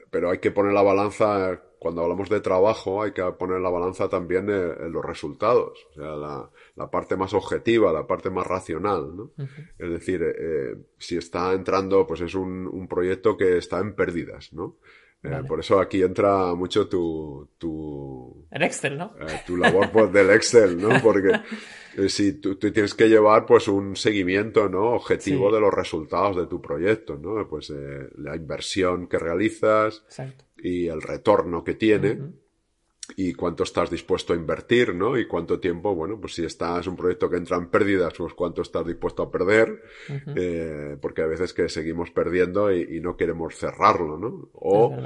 pero 0.09 0.31
hay 0.31 0.39
que 0.39 0.51
poner 0.51 0.73
la 0.73 0.81
balanza, 0.81 1.61
cuando 1.79 2.01
hablamos 2.01 2.29
de 2.29 2.41
trabajo, 2.41 3.03
hay 3.03 3.11
que 3.11 3.23
poner 3.37 3.59
la 3.61 3.69
balanza 3.69 4.09
también 4.09 4.49
en, 4.49 4.91
los 4.91 5.03
resultados, 5.03 5.85
o 5.91 5.93
sea, 5.93 6.15
la, 6.15 6.91
parte 6.91 7.15
más 7.15 7.33
objetiva, 7.33 7.91
la 7.91 8.07
parte 8.07 8.29
más 8.29 8.45
racional, 8.47 9.15
¿no? 9.15 9.31
Es 9.77 9.89
decir, 9.89 10.21
si 10.97 11.17
está 11.17 11.53
entrando, 11.53 12.05
pues 12.07 12.21
es 12.21 12.35
un, 12.35 12.67
un 12.67 12.87
proyecto 12.87 13.35
que 13.37 13.57
está 13.57 13.79
en 13.79 13.95
pérdidas, 13.95 14.53
¿no? 14.53 14.77
Eh, 15.25 15.43
por 15.47 15.59
eso 15.59 15.79
aquí 15.79 16.01
entra 16.01 16.53
mucho 16.55 16.87
tu... 16.87 17.49
tu 17.57 18.47
el 18.51 18.63
Excel, 18.63 18.97
¿no? 18.97 19.13
Eh, 19.19 19.41
tu 19.45 19.57
labor 19.57 19.91
pues, 19.91 20.11
del 20.13 20.29
Excel, 20.31 20.79
¿no? 20.79 20.89
Porque 21.03 21.31
eh, 21.97 22.09
si 22.09 22.33
tú, 22.33 22.57
tienes 22.57 22.93
que 22.93 23.07
llevar 23.07 23.45
pues 23.45 23.67
un 23.67 23.95
seguimiento, 23.95 24.69
¿no? 24.69 24.93
Objetivo 24.93 25.51
de 25.51 25.59
los 25.59 25.73
resultados 25.73 26.37
de 26.37 26.47
tu 26.47 26.61
proyecto, 26.61 27.17
¿no? 27.17 27.47
Pues 27.47 27.73
la 28.17 28.35
inversión 28.35 29.07
que 29.07 29.17
realizas 29.17 30.03
y 30.57 30.87
el 30.87 31.01
retorno 31.01 31.63
que 31.63 31.75
tiene 31.75 32.19
y 33.15 33.33
cuánto 33.33 33.63
estás 33.63 33.89
dispuesto 33.89 34.33
a 34.33 34.35
invertir, 34.35 34.95
¿no? 34.95 35.17
Y 35.17 35.27
cuánto 35.27 35.59
tiempo, 35.59 35.93
bueno, 35.93 36.19
pues 36.19 36.33
si 36.35 36.45
estás 36.45 36.87
un 36.87 36.95
proyecto 36.95 37.29
que 37.29 37.37
entra 37.37 37.57
en 37.57 37.67
pérdidas, 37.67 38.13
pues 38.17 38.33
cuánto 38.33 38.61
estás 38.61 38.85
dispuesto 38.85 39.23
a 39.23 39.31
perder, 39.31 39.83
eh, 40.35 40.97
porque 40.99 41.21
a 41.21 41.27
veces 41.27 41.53
que 41.53 41.69
seguimos 41.69 42.11
perdiendo 42.11 42.73
y, 42.73 42.99
no 42.99 43.15
queremos 43.15 43.55
cerrarlo, 43.55 44.17
¿no? 44.17 44.49
O, 44.53 44.97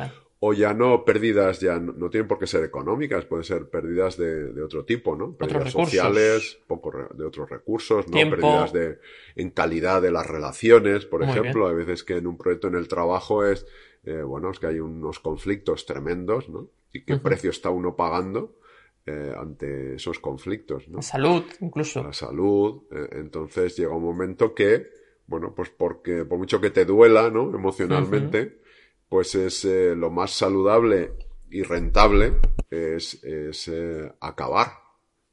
o 0.42 0.54
ya 0.54 0.74
no 0.74 1.04
pérdidas, 1.04 1.60
ya 1.60 1.80
no, 1.80 2.10
tienen 2.10 2.28
por 2.28 2.40
qué 2.40 2.48
ser 2.48 2.64
económicas, 2.64 3.26
pueden 3.26 3.44
ser 3.44 3.70
pérdidas 3.70 4.16
de, 4.16 4.62
otro 4.64 4.86
tipo, 4.86 5.16
¿no? 5.16 5.34
Pérdidas 5.34 5.72
sociales, 5.72 6.60
poco 6.66 6.94
de 7.14 7.26
otros 7.26 7.50
recursos, 7.50 8.08
¿no? 8.08 8.14
Pérdidas 8.14 8.72
de, 8.72 9.00
en 9.36 9.50
calidad 9.50 10.02
de 10.02 10.12
las 10.12 10.26
relaciones, 10.26 11.06
por 11.06 11.24
ejemplo, 11.24 11.68
a 11.68 11.74
veces 11.74 12.06
que 12.06 12.18
en 12.18 12.28
un 12.28 12.38
proyecto 12.38 12.70
en 12.70 12.76
el 12.76 12.88
trabajo 12.88 13.44
es, 13.46 13.66
eh, 14.10 14.24
bueno, 14.24 14.50
es 14.52 14.60
que 14.60 14.68
hay 14.68 14.80
unos 14.80 15.20
conflictos 15.20 15.86
tremendos, 15.86 16.50
¿no? 16.50 16.70
y 16.92 17.04
qué 17.04 17.18
precio 17.18 17.52
está 17.52 17.70
uno 17.70 17.96
pagando 17.96 18.58
eh, 19.06 19.34
ante 19.38 19.96
esos 19.96 20.20
conflictos. 20.20 20.88
¿no? 20.88 20.98
La 20.98 21.02
salud, 21.02 21.44
incluso. 21.62 22.04
La 22.04 22.14
salud. 22.14 22.84
Eh, 22.92 23.08
entonces 23.14 23.76
llega 23.78 23.96
un 23.96 24.04
momento 24.04 24.54
que, 24.54 24.88
bueno, 25.28 25.54
pues 25.56 25.70
porque 25.70 26.26
por 26.26 26.38
mucho 26.38 26.60
que 26.60 26.72
te 26.72 26.86
duela, 26.86 27.30
¿no? 27.30 27.54
Emocionalmente, 27.54 28.60
pues 29.08 29.36
es 29.36 29.66
eh, 29.66 29.96
lo 29.96 30.10
más 30.10 30.32
saludable 30.32 31.14
y 31.50 31.64
rentable 31.64 32.34
es, 32.70 33.24
es 33.24 33.72
acabar. 34.20 34.74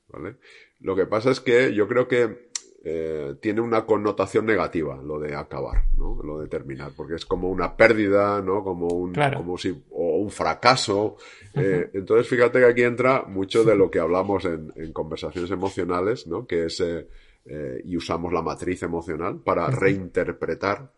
¿Vale? 0.09 0.37
Lo 0.80 0.95
que 0.95 1.06
pasa 1.06 1.30
es 1.30 1.40
que 1.40 1.75
yo 1.75 1.88
creo 1.88 2.06
que 2.06 2.45
eh, 2.88 3.34
tiene 3.40 3.60
una 3.60 3.84
connotación 3.84 4.46
negativa 4.46 4.96
lo 5.02 5.18
de 5.18 5.34
acabar, 5.34 5.86
¿no? 5.96 6.22
Lo 6.22 6.38
de 6.38 6.46
terminar, 6.46 6.92
porque 6.96 7.16
es 7.16 7.26
como 7.26 7.50
una 7.50 7.76
pérdida, 7.76 8.40
¿no? 8.40 8.62
Como 8.62 8.86
un, 8.86 9.12
como 9.12 9.58
si, 9.58 9.76
o 9.90 10.18
un 10.18 10.30
fracaso. 10.30 11.16
Eh, 11.52 11.90
entonces, 11.94 12.28
fíjate 12.28 12.60
que 12.60 12.66
aquí 12.66 12.82
entra 12.82 13.24
mucho 13.24 13.64
de 13.64 13.74
lo 13.74 13.90
que 13.90 13.98
hablamos 13.98 14.44
en, 14.44 14.92
conversaciones 14.92 15.50
emocionales, 15.50 16.28
¿no? 16.28 16.46
Que 16.46 16.66
es, 16.66 16.80
eh, 16.80 17.82
y 17.82 17.96
usamos 17.96 18.32
la 18.32 18.42
matriz 18.42 18.84
emocional 18.84 19.40
para 19.40 19.66
reinterpretar 19.68 20.88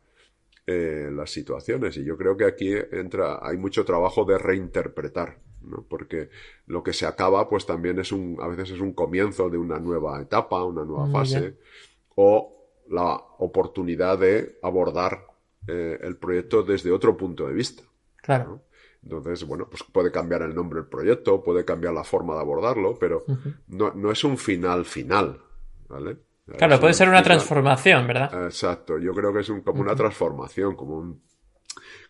las 0.69 1.31
situaciones. 1.31 1.97
Y 1.97 2.05
yo 2.05 2.17
creo 2.17 2.37
que 2.37 2.45
aquí 2.45 2.75
entra, 2.93 3.39
hay 3.43 3.57
mucho 3.57 3.85
trabajo 3.85 4.25
de 4.25 4.37
reinterpretar, 4.37 5.39
¿no? 5.63 5.85
Porque 5.89 6.29
lo 6.67 6.83
que 6.83 6.93
se 6.93 7.07
acaba, 7.07 7.49
pues 7.49 7.65
también 7.65 7.99
es 7.99 8.13
un, 8.13 8.37
a 8.41 8.49
veces 8.49 8.73
es 8.73 8.81
un 8.81 8.93
comienzo 8.93 9.49
de 9.49 9.59
una 9.59 9.79
nueva 9.79 10.21
etapa, 10.21 10.63
una 10.65 10.85
nueva 10.85 11.09
fase 11.11 11.57
o 12.17 12.59
la 12.91 13.15
oportunidad 13.39 14.19
de 14.19 14.59
abordar 14.63 15.27
eh, 15.67 15.99
el 16.03 16.17
proyecto 16.17 16.63
desde 16.63 16.91
otro 16.91 17.17
punto 17.17 17.47
de 17.47 17.55
vista. 17.55 17.83
Claro. 18.23 18.63
Entonces, 19.03 19.45
bueno, 19.45 19.69
pues 19.71 19.85
puede 19.85 20.11
cambiar 20.11 20.43
el 20.43 20.55
nombre 20.55 20.81
del 20.81 20.89
proyecto, 20.89 21.43
puede 21.43 21.65
cambiar 21.65 21.95
la 21.95 22.05
forma 22.05 22.35
de 22.35 22.41
abordarlo, 22.41 22.99
pero 22.99 23.25
no, 23.69 24.11
es 24.11 24.25
un 24.25 24.37
final 24.37 24.85
final, 24.85 25.41
¿vale? 25.89 26.19
Claro, 26.57 26.81
puede 26.81 26.95
ser 26.95 27.09
una 27.09 27.23
transformación, 27.23 28.07
¿verdad? 28.07 28.47
Exacto, 28.47 28.99
yo 28.99 29.13
creo 29.13 29.33
que 29.33 29.41
es 29.41 29.49
un, 29.49 29.61
como 29.61 29.81
una 29.81 29.95
transformación, 29.95 30.75
como 30.77 30.97
un 30.97 31.23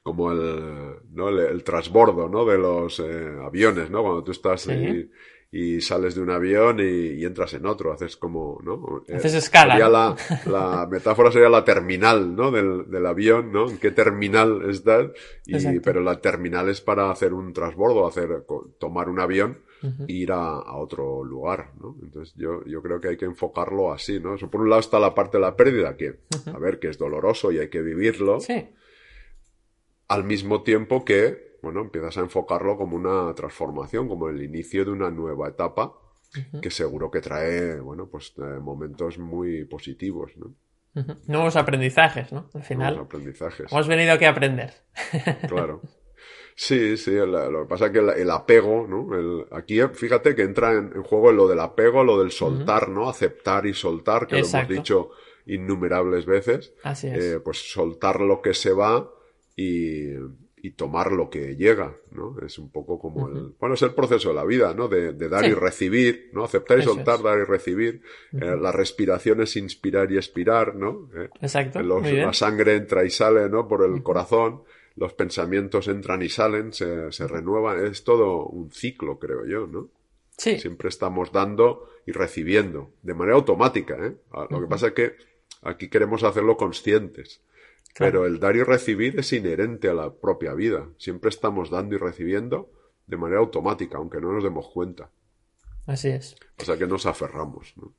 como 0.02 0.32
el, 0.32 0.94
¿no? 1.10 1.28
el, 1.28 1.62
transbordo 1.64 2.28
¿no? 2.28 2.44
de 2.44 2.56
los 2.56 2.98
eh, 3.00 3.36
aviones, 3.44 3.90
¿no? 3.90 4.02
Cuando 4.02 4.24
tú 4.24 4.32
estás 4.32 4.66
ahí 4.68 5.10
y 5.50 5.80
sales 5.80 6.14
de 6.14 6.20
un 6.20 6.30
avión 6.30 6.78
y, 6.78 7.24
entras 7.24 7.54
en 7.54 7.64
otro, 7.64 7.92
haces 7.92 8.16
como, 8.16 8.60
¿no? 8.62 9.02
Eh, 9.08 9.16
haces 9.16 9.34
escala. 9.34 9.78
La, 9.78 10.14
la, 10.46 10.86
metáfora 10.86 11.32
sería 11.32 11.48
la 11.48 11.64
terminal, 11.64 12.36
¿no? 12.36 12.50
Del, 12.50 12.90
del 12.90 13.06
avión, 13.06 13.50
¿no? 13.50 13.68
¿En 13.68 13.78
qué 13.78 13.90
terminal 13.90 14.68
estás? 14.68 15.06
Y, 15.46 15.80
pero 15.80 16.02
la 16.02 16.20
terminal 16.20 16.68
es 16.68 16.82
para 16.82 17.10
hacer 17.10 17.32
un 17.32 17.52
transbordo, 17.54 18.06
hacer, 18.06 18.44
tomar 18.78 19.08
un 19.08 19.20
avión 19.20 19.62
e 19.82 20.12
ir 20.12 20.32
a, 20.32 20.76
otro 20.76 21.24
lugar, 21.24 21.72
¿no? 21.80 21.96
Entonces 22.02 22.34
yo, 22.36 22.62
yo 22.66 22.82
creo 22.82 23.00
que 23.00 23.08
hay 23.08 23.16
que 23.16 23.24
enfocarlo 23.24 23.92
así, 23.92 24.20
¿no? 24.20 24.36
por 24.36 24.60
un 24.60 24.68
lado 24.68 24.80
está 24.80 24.98
la 24.98 25.14
parte 25.14 25.38
de 25.38 25.42
la 25.42 25.56
pérdida, 25.56 25.96
que, 25.96 26.18
a 26.46 26.58
ver, 26.58 26.78
que 26.78 26.88
es 26.88 26.98
doloroso 26.98 27.52
y 27.52 27.58
hay 27.58 27.68
que 27.68 27.80
vivirlo. 27.80 28.40
Sí. 28.40 28.68
Al 30.08 30.24
mismo 30.24 30.62
tiempo 30.62 31.04
que 31.04 31.47
bueno, 31.62 31.80
empiezas 31.80 32.16
a 32.18 32.20
enfocarlo 32.20 32.76
como 32.76 32.96
una 32.96 33.34
transformación, 33.34 34.08
como 34.08 34.28
el 34.28 34.42
inicio 34.42 34.84
de 34.84 34.90
una 34.92 35.10
nueva 35.10 35.48
etapa, 35.48 35.92
que 36.60 36.70
seguro 36.70 37.10
que 37.10 37.20
trae, 37.20 37.80
bueno, 37.80 38.08
pues 38.08 38.34
eh, 38.36 38.58
momentos 38.60 39.18
muy 39.18 39.64
positivos, 39.64 40.32
¿no? 40.36 40.54
Nuevos 41.26 41.56
aprendizajes, 41.56 42.32
¿no? 42.32 42.50
Al 42.54 42.62
final. 42.62 42.94
Nuevos 42.94 43.06
aprendizajes. 43.06 43.70
Hemos 43.70 43.86
venido 43.86 44.12
aquí 44.12 44.24
a 44.24 44.30
aprender. 44.30 44.74
claro. 45.48 45.80
Sí, 46.60 46.96
sí, 46.96 47.12
lo 47.12 47.62
que 47.62 47.68
pasa 47.68 47.86
es 47.86 47.92
que 47.92 47.98
el, 47.98 48.30
apego, 48.30 48.84
¿no? 48.88 49.14
El, 49.16 49.46
aquí 49.52 49.78
fíjate 49.92 50.34
que 50.34 50.42
entra 50.42 50.72
en, 50.72 51.04
juego 51.04 51.30
lo 51.30 51.46
del 51.46 51.60
apego, 51.60 52.02
lo 52.02 52.18
del 52.18 52.32
soltar, 52.32 52.88
¿no? 52.88 53.08
Aceptar 53.08 53.64
y 53.66 53.74
soltar, 53.74 54.26
que 54.26 54.40
lo 54.40 54.46
hemos 54.46 54.68
dicho 54.68 55.10
innumerables 55.46 56.26
veces. 56.26 56.74
Así 56.82 57.06
es. 57.06 57.24
Eh, 57.24 57.40
pues 57.40 57.70
soltar 57.70 58.20
lo 58.20 58.42
que 58.42 58.54
se 58.54 58.72
va 58.72 59.08
y, 59.54 60.14
y 60.62 60.72
tomar 60.72 61.12
lo 61.12 61.30
que 61.30 61.56
llega, 61.56 61.96
¿no? 62.10 62.36
Es 62.44 62.58
un 62.58 62.70
poco 62.70 62.98
como 62.98 63.28
el, 63.28 63.54
bueno, 63.58 63.74
es 63.74 63.82
el 63.82 63.94
proceso 63.94 64.30
de 64.30 64.34
la 64.34 64.44
vida, 64.44 64.74
¿no? 64.74 64.88
De, 64.88 65.12
dar 65.12 65.44
y 65.46 65.54
recibir, 65.54 66.30
¿no? 66.32 66.44
Aceptar 66.44 66.78
y 66.78 66.82
soltar, 66.82 67.22
dar 67.22 67.38
y 67.38 67.44
recibir. 67.44 68.02
Eh, 68.32 68.56
la 68.60 68.72
respiración 68.72 69.40
es 69.40 69.56
inspirar 69.56 70.10
y 70.12 70.16
expirar, 70.16 70.74
¿no? 70.74 71.08
Eh, 71.14 71.28
Exacto. 71.40 71.80
la 71.82 72.32
sangre 72.32 72.76
entra 72.76 73.04
y 73.04 73.10
sale, 73.10 73.48
¿no? 73.48 73.68
Por 73.68 73.84
el 73.84 74.02
corazón. 74.02 74.62
Los 74.96 75.12
pensamientos 75.12 75.86
entran 75.86 76.22
y 76.22 76.28
salen, 76.28 76.72
se, 76.72 77.12
se 77.12 77.28
renuevan. 77.28 77.86
Es 77.86 78.02
todo 78.02 78.46
un 78.46 78.72
ciclo, 78.72 79.18
creo 79.18 79.46
yo, 79.46 79.66
¿no? 79.66 79.88
Sí. 80.36 80.58
Siempre 80.58 80.88
estamos 80.88 81.32
dando 81.32 81.88
y 82.06 82.12
recibiendo, 82.12 82.92
de 83.02 83.14
manera 83.14 83.36
automática, 83.36 83.94
¿eh? 84.00 84.16
Ah, 84.32 84.46
lo 84.48 84.60
que 84.60 84.66
pasa 84.66 84.88
es 84.88 84.92
que 84.94 85.16
aquí 85.62 85.88
queremos 85.88 86.24
hacerlo 86.24 86.56
conscientes. 86.56 87.42
Pero 87.98 88.26
el 88.26 88.38
dar 88.38 88.56
y 88.56 88.62
recibir 88.62 89.18
es 89.18 89.32
inherente 89.32 89.88
a 89.88 89.94
la 89.94 90.12
propia 90.12 90.54
vida. 90.54 90.88
Siempre 90.98 91.30
estamos 91.30 91.70
dando 91.70 91.94
y 91.94 91.98
recibiendo 91.98 92.70
de 93.06 93.16
manera 93.16 93.40
automática, 93.40 93.98
aunque 93.98 94.20
no 94.20 94.32
nos 94.32 94.44
demos 94.44 94.68
cuenta. 94.68 95.10
Así 95.86 96.08
es. 96.08 96.36
O 96.58 96.64
sea 96.64 96.76
que 96.76 96.86
nos 96.86 97.06
aferramos, 97.06 97.74
¿no? 97.76 97.92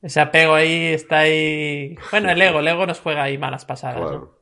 Ese 0.00 0.20
apego 0.20 0.54
ahí 0.54 0.86
está 0.86 1.20
ahí. 1.20 1.96
Bueno, 2.10 2.30
el 2.30 2.40
ego, 2.40 2.60
el 2.60 2.68
ego 2.68 2.86
nos 2.86 3.00
juega 3.00 3.24
ahí 3.24 3.36
malas 3.36 3.64
pasadas. 3.64 4.00
Claro. 4.00 4.38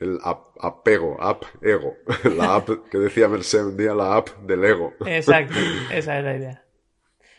El 0.00 0.18
apego, 0.60 1.22
app, 1.22 1.44
ego. 1.62 1.94
La 2.36 2.56
app 2.56 2.68
que 2.90 2.98
decía 2.98 3.28
Merced 3.28 3.64
un 3.66 3.76
día, 3.76 3.94
la 3.94 4.16
app 4.16 4.30
del 4.40 4.64
ego. 4.64 4.94
Exacto, 5.04 5.54
esa 5.92 6.18
es 6.18 6.24
la 6.24 6.36
idea. 6.36 6.64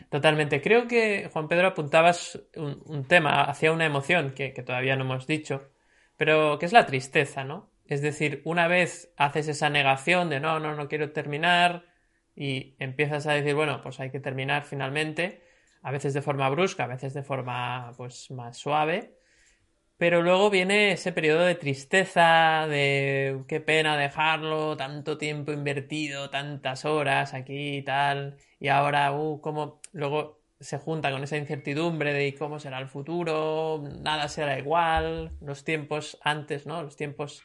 Totalmente. 0.08 0.62
Creo 0.62 0.86
que, 0.86 1.28
Juan 1.32 1.48
Pedro, 1.48 1.68
apuntabas 1.68 2.40
un, 2.54 3.04
tema 3.08 3.42
hacia 3.42 3.72
una 3.72 3.84
emoción 3.84 4.32
que, 4.32 4.52
que, 4.52 4.62
todavía 4.62 4.94
no 4.94 5.04
hemos 5.04 5.26
dicho, 5.26 5.71
pero 6.22 6.56
¿qué 6.60 6.66
es 6.66 6.72
la 6.72 6.86
tristeza, 6.86 7.42
no? 7.42 7.72
Es 7.84 8.00
decir, 8.00 8.42
una 8.44 8.68
vez 8.68 9.12
haces 9.16 9.48
esa 9.48 9.70
negación 9.70 10.30
de 10.30 10.38
no, 10.38 10.60
no, 10.60 10.76
no 10.76 10.86
quiero 10.86 11.10
terminar 11.10 11.84
y 12.36 12.76
empiezas 12.78 13.26
a 13.26 13.32
decir, 13.32 13.56
bueno, 13.56 13.82
pues 13.82 13.98
hay 13.98 14.12
que 14.12 14.20
terminar 14.20 14.62
finalmente, 14.62 15.42
a 15.82 15.90
veces 15.90 16.14
de 16.14 16.22
forma 16.22 16.48
brusca, 16.48 16.84
a 16.84 16.86
veces 16.86 17.12
de 17.12 17.24
forma 17.24 17.92
pues 17.96 18.30
más 18.30 18.56
suave, 18.56 19.16
pero 19.96 20.22
luego 20.22 20.48
viene 20.48 20.92
ese 20.92 21.10
periodo 21.10 21.44
de 21.44 21.56
tristeza, 21.56 22.68
de 22.68 23.42
qué 23.48 23.58
pena 23.60 23.96
dejarlo, 23.96 24.76
tanto 24.76 25.18
tiempo 25.18 25.50
invertido, 25.50 26.30
tantas 26.30 26.84
horas 26.84 27.34
aquí 27.34 27.78
y 27.78 27.82
tal, 27.82 28.36
y 28.60 28.68
ahora, 28.68 29.10
uh, 29.12 29.40
como 29.40 29.80
luego 29.90 30.41
se 30.62 30.78
junta 30.78 31.10
con 31.10 31.22
esa 31.22 31.36
incertidumbre 31.36 32.12
de 32.12 32.34
cómo 32.34 32.58
será 32.58 32.78
el 32.78 32.88
futuro, 32.88 33.82
nada 34.00 34.28
será 34.28 34.58
igual, 34.58 35.32
los 35.40 35.64
tiempos 35.64 36.18
antes, 36.22 36.66
¿no? 36.66 36.82
Los 36.82 36.96
tiempos 36.96 37.42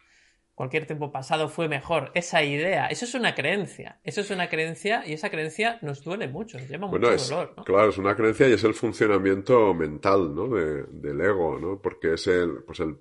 cualquier 0.56 0.88
tiempo 0.88 1.12
pasado 1.12 1.50
fue 1.50 1.68
mejor. 1.68 2.12
Esa 2.16 2.44
idea, 2.44 2.88
eso 2.88 3.06
es 3.06 3.14
una 3.14 3.36
creencia. 3.36 4.00
Eso 4.04 4.22
es 4.22 4.32
una 4.32 4.50
creencia 4.50 5.04
y 5.06 5.14
esa 5.14 5.30
creencia 5.30 5.78
nos 5.84 6.04
duele 6.04 6.28
mucho, 6.28 6.58
nos 6.58 6.68
lleva 6.68 6.88
mucho 6.88 7.16
dolor. 7.16 7.54
¿no? 7.58 7.64
Claro, 7.64 7.90
es 7.90 7.98
una 8.00 8.16
creencia 8.16 8.50
y 8.50 8.54
es 8.54 8.64
el 8.64 8.74
funcionamiento 8.74 9.74
mental 9.76 10.34
¿no? 10.34 10.48
del 10.48 11.22
ego, 11.22 11.60
¿no? 11.60 11.80
porque 11.80 12.14
es 12.16 12.26
el, 12.26 12.64
pues 12.66 12.80
el 12.80 12.98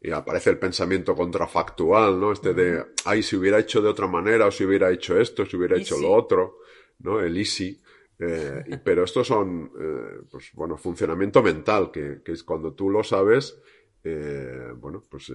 y 0.00 0.10
aparece 0.10 0.50
el 0.50 0.58
pensamiento 0.58 1.14
contrafactual, 1.14 2.20
¿no? 2.20 2.32
Este 2.32 2.54
de, 2.54 2.84
ay, 3.04 3.22
si 3.22 3.34
hubiera 3.36 3.58
hecho 3.58 3.80
de 3.80 3.88
otra 3.88 4.06
manera, 4.06 4.46
o 4.46 4.50
si 4.50 4.64
hubiera 4.64 4.90
hecho 4.90 5.18
esto, 5.18 5.46
si 5.46 5.56
hubiera 5.56 5.76
hecho 5.76 5.98
lo 5.98 6.12
otro, 6.12 6.58
¿no? 7.00 7.20
El 7.20 7.36
easy. 7.36 7.80
Eh, 8.18 8.80
pero 8.82 9.04
estos 9.04 9.26
son, 9.26 9.70
eh, 9.78 10.20
pues 10.30 10.50
bueno, 10.54 10.76
funcionamiento 10.76 11.42
mental, 11.42 11.90
que, 11.90 12.22
que, 12.24 12.32
es 12.32 12.42
cuando 12.42 12.72
tú 12.72 12.88
lo 12.90 13.04
sabes, 13.04 13.60
eh, 14.04 14.72
bueno, 14.76 15.02
pues 15.08 15.32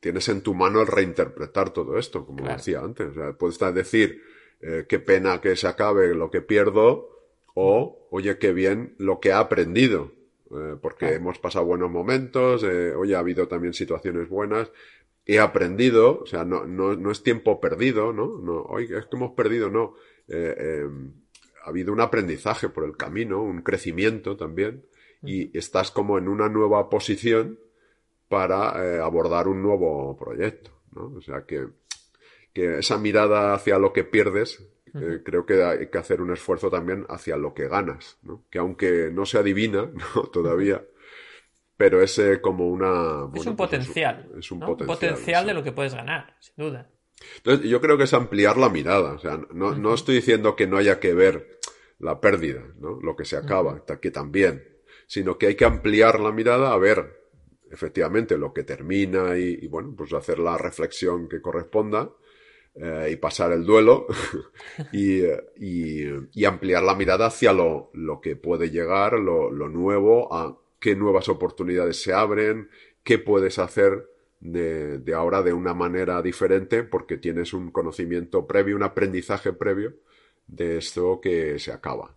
tienes 0.00 0.28
en 0.28 0.42
tu 0.42 0.54
mano 0.54 0.80
el 0.80 0.86
reinterpretar 0.86 1.70
todo 1.72 1.98
esto, 1.98 2.24
como 2.24 2.46
decía 2.46 2.80
antes. 2.80 3.08
O 3.08 3.14
sea, 3.14 3.32
puedes 3.32 3.58
decir, 3.74 4.22
qué 4.60 4.98
pena 4.98 5.40
que 5.40 5.56
se 5.56 5.66
acabe 5.66 6.14
lo 6.14 6.30
que 6.30 6.40
pierdo, 6.40 7.10
o, 7.54 8.06
oye, 8.10 8.38
qué 8.38 8.52
bien 8.52 8.94
lo 8.98 9.18
que 9.18 9.32
ha 9.32 9.40
aprendido. 9.40 10.12
Eh, 10.50 10.76
porque 10.80 11.14
hemos 11.14 11.38
pasado 11.38 11.66
buenos 11.66 11.90
momentos, 11.90 12.64
eh, 12.64 12.94
hoy 12.94 13.12
ha 13.12 13.18
habido 13.18 13.48
también 13.48 13.74
situaciones 13.74 14.30
buenas, 14.30 14.70
he 15.26 15.40
aprendido, 15.40 16.20
o 16.20 16.26
sea, 16.26 16.44
no, 16.44 16.64
no, 16.64 16.96
no 16.96 17.10
es 17.10 17.22
tiempo 17.22 17.60
perdido, 17.60 18.14
¿no? 18.14 18.38
no 18.38 18.62
hoy 18.62 18.84
es 18.84 19.06
que 19.06 19.16
hemos 19.16 19.32
perdido, 19.32 19.68
no. 19.68 19.94
Eh, 20.28 20.82
em, 20.84 21.12
ha 21.64 21.70
habido 21.70 21.92
un 21.92 22.00
aprendizaje 22.00 22.68
por 22.68 22.84
el 22.84 22.96
camino, 22.96 23.42
un 23.42 23.62
crecimiento 23.62 24.36
también, 24.36 24.84
y 25.22 25.56
estás 25.56 25.90
como 25.90 26.16
en 26.16 26.28
una 26.28 26.48
nueva 26.48 26.88
posición 26.88 27.58
para 28.28 29.02
abordar 29.04 29.48
un 29.48 29.62
nuevo 29.62 30.16
proyecto, 30.16 30.70
¿no? 30.92 31.12
O 31.16 31.20
sea 31.20 31.44
que, 31.44 31.66
que 32.52 32.78
esa 32.78 32.98
mirada 32.98 33.52
hacia 33.52 33.78
lo 33.78 33.92
que 33.92 34.04
pierdes 34.04 34.64
eh, 34.94 35.20
creo 35.24 35.44
que 35.44 35.62
hay 35.62 35.86
que 35.88 35.98
hacer 35.98 36.20
un 36.20 36.32
esfuerzo 36.32 36.70
también 36.70 37.04
hacia 37.08 37.36
lo 37.36 37.54
que 37.54 37.68
ganas, 37.68 38.18
¿no? 38.22 38.44
Que 38.50 38.58
aunque 38.58 39.10
no 39.12 39.26
se 39.26 39.38
adivina 39.38 39.90
¿no? 40.14 40.22
todavía, 40.24 40.82
pero 41.76 42.02
es 42.02 42.20
como 42.42 42.68
una... 42.68 43.28
es 43.34 43.46
un 43.46 43.56
pues 43.56 43.70
potencial. 43.70 44.30
Es, 44.38 44.50
un 44.50 44.60
potencial. 44.60 44.98
potencial 44.98 45.46
de 45.46 45.54
lo 45.54 45.62
que 45.62 45.72
puedes 45.72 45.94
ganar, 45.94 46.36
sin 46.40 46.54
duda. 46.56 46.90
Entonces, 47.38 47.68
yo 47.68 47.80
creo 47.80 47.98
que 47.98 48.04
es 48.04 48.14
ampliar 48.14 48.56
la 48.56 48.68
mirada. 48.68 49.12
O 49.12 49.18
sea, 49.18 49.40
no, 49.52 49.74
no 49.74 49.94
estoy 49.94 50.16
diciendo 50.16 50.56
que 50.56 50.66
no 50.66 50.76
haya 50.76 51.00
que 51.00 51.14
ver 51.14 51.58
la 51.98 52.20
pérdida, 52.20 52.62
¿no? 52.78 52.98
Lo 53.00 53.16
que 53.16 53.24
se 53.24 53.36
acaba, 53.36 53.84
que 54.00 54.10
también. 54.10 54.64
Sino 55.06 55.38
que 55.38 55.48
hay 55.48 55.54
que 55.54 55.64
ampliar 55.64 56.20
la 56.20 56.32
mirada 56.32 56.72
a 56.72 56.78
ver 56.78 57.18
efectivamente 57.70 58.38
lo 58.38 58.52
que 58.52 58.64
termina 58.64 59.38
y, 59.38 59.58
y 59.62 59.66
bueno, 59.68 59.94
pues 59.96 60.12
hacer 60.12 60.38
la 60.38 60.56
reflexión 60.56 61.28
que 61.28 61.42
corresponda 61.42 62.10
eh, 62.74 63.10
y 63.12 63.16
pasar 63.16 63.52
el 63.52 63.64
duelo 63.64 64.06
y, 64.92 65.22
y, 65.56 66.44
ampliar 66.44 66.82
la 66.84 66.94
mirada 66.94 67.26
hacia 67.26 67.52
lo, 67.52 67.90
lo 67.92 68.20
que 68.20 68.36
puede 68.36 68.70
llegar, 68.70 69.14
lo, 69.14 69.50
lo, 69.50 69.68
nuevo, 69.68 70.32
a 70.32 70.56
qué 70.78 70.94
nuevas 70.94 71.28
oportunidades 71.28 72.00
se 72.00 72.12
abren, 72.12 72.70
qué 73.02 73.18
puedes 73.18 73.58
hacer 73.58 74.08
de, 74.40 75.02
ahora 75.14 75.42
de 75.42 75.52
una 75.52 75.74
manera 75.74 76.22
diferente 76.22 76.82
porque 76.82 77.16
tienes 77.16 77.52
un 77.52 77.70
conocimiento 77.70 78.46
previo, 78.46 78.76
un 78.76 78.82
aprendizaje 78.82 79.52
previo 79.52 79.94
de 80.46 80.78
esto 80.78 81.20
que 81.20 81.58
se 81.58 81.72
acaba. 81.72 82.16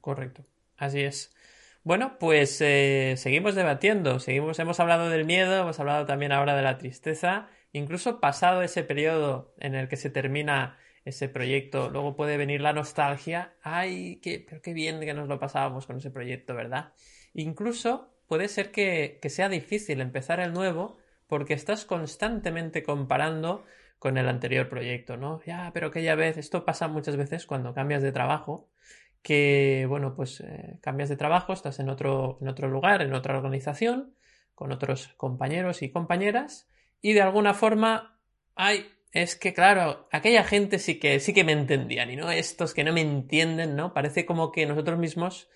Correcto, 0.00 0.44
así 0.76 1.00
es. 1.00 1.34
Bueno, 1.82 2.16
pues 2.18 2.60
eh, 2.60 3.14
seguimos 3.18 3.54
debatiendo, 3.54 4.18
seguimos, 4.18 4.58
hemos 4.58 4.80
hablado 4.80 5.10
del 5.10 5.26
miedo, 5.26 5.60
hemos 5.60 5.78
hablado 5.80 6.06
también 6.06 6.32
ahora 6.32 6.56
de 6.56 6.62
la 6.62 6.78
tristeza 6.78 7.50
Incluso 7.74 8.20
pasado 8.20 8.62
ese 8.62 8.84
periodo 8.84 9.52
en 9.58 9.74
el 9.74 9.88
que 9.88 9.96
se 9.96 10.08
termina 10.08 10.78
ese 11.04 11.28
proyecto, 11.28 11.90
luego 11.90 12.14
puede 12.14 12.36
venir 12.36 12.60
la 12.60 12.72
nostalgia. 12.72 13.56
Ay, 13.62 14.20
qué, 14.22 14.44
pero 14.48 14.62
qué 14.62 14.72
bien 14.72 15.00
que 15.00 15.12
nos 15.12 15.26
lo 15.26 15.40
pasábamos 15.40 15.84
con 15.84 15.96
ese 15.96 16.12
proyecto, 16.12 16.54
¿verdad? 16.54 16.92
Incluso 17.34 18.14
puede 18.28 18.46
ser 18.46 18.70
que, 18.70 19.18
que 19.20 19.28
sea 19.28 19.48
difícil 19.48 20.00
empezar 20.00 20.38
el 20.38 20.52
nuevo 20.52 20.98
porque 21.26 21.54
estás 21.54 21.84
constantemente 21.84 22.82
comparando 22.82 23.64
con 23.98 24.18
el 24.18 24.28
anterior 24.28 24.68
proyecto, 24.68 25.16
¿no? 25.16 25.40
Ya, 25.46 25.70
pero 25.72 25.88
aquella 25.88 26.14
vez, 26.14 26.36
esto 26.36 26.64
pasa 26.64 26.88
muchas 26.88 27.16
veces 27.16 27.46
cuando 27.46 27.74
cambias 27.74 28.02
de 28.02 28.12
trabajo, 28.12 28.68
que, 29.22 29.86
bueno, 29.88 30.14
pues 30.14 30.40
eh, 30.40 30.78
cambias 30.82 31.08
de 31.08 31.16
trabajo, 31.16 31.54
estás 31.54 31.78
en 31.80 31.88
otro, 31.88 32.38
en 32.42 32.48
otro 32.48 32.68
lugar, 32.68 33.00
en 33.00 33.14
otra 33.14 33.36
organización, 33.36 34.14
con 34.54 34.72
otros 34.72 35.08
compañeros 35.16 35.82
y 35.82 35.90
compañeras, 35.90 36.68
y 37.00 37.14
de 37.14 37.22
alguna 37.22 37.54
forma, 37.54 38.18
ay, 38.54 38.86
es 39.12 39.36
que 39.36 39.54
claro, 39.54 40.08
aquella 40.10 40.44
gente 40.44 40.78
sí 40.78 40.98
que 40.98 41.20
sí 41.20 41.32
que 41.32 41.44
me 41.44 41.52
entendían 41.52 42.10
y 42.10 42.16
no 42.16 42.30
estos 42.30 42.74
que 42.74 42.82
no 42.82 42.92
me 42.92 43.00
entienden, 43.00 43.76
¿no? 43.76 43.94
Parece 43.94 44.26
como 44.26 44.50
que 44.52 44.66
nosotros 44.66 44.98
mismos 44.98 45.48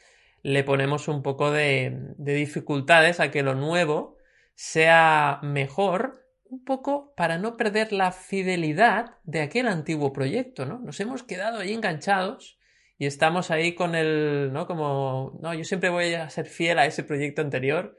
le 0.43 0.63
ponemos 0.63 1.09
un 1.09 1.23
poco 1.23 1.51
de, 1.51 2.15
de 2.17 2.35
dificultades 2.35 3.19
a 3.19 3.31
que 3.31 3.43
lo 3.43 3.57
nuevo 3.57 4.18
sea 4.61 5.39
mejor, 5.45 6.27
un 6.43 6.65
poco 6.65 7.15
para 7.17 7.39
no 7.39 7.57
perder 7.57 7.93
la 7.93 8.11
fidelidad 8.11 9.15
de 9.23 9.43
aquel 9.43 9.69
antiguo 9.69 10.13
proyecto, 10.13 10.67
¿no? 10.67 10.81
Nos 10.81 10.99
hemos 10.99 11.23
quedado 11.23 11.61
ahí 11.61 11.73
enganchados 11.73 12.59
y 12.99 13.07
estamos 13.07 13.53
ahí 13.53 13.77
con 13.77 13.95
el, 13.95 14.51
¿no? 14.53 14.67
Como, 14.67 15.39
no, 15.41 15.55
yo 15.55 15.63
siempre 15.63 15.91
voy 15.91 16.13
a 16.15 16.29
ser 16.29 16.47
fiel 16.47 16.81
a 16.81 16.87
ese 16.87 17.05
proyecto 17.05 17.41
anterior 17.41 17.97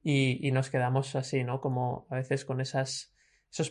y, 0.00 0.48
nos 0.52 0.70
quedamos 0.70 1.16
así, 1.16 1.42
¿no? 1.42 1.60
Como 1.60 2.06
a 2.08 2.14
veces 2.14 2.44
con 2.44 2.60
esos 2.60 3.10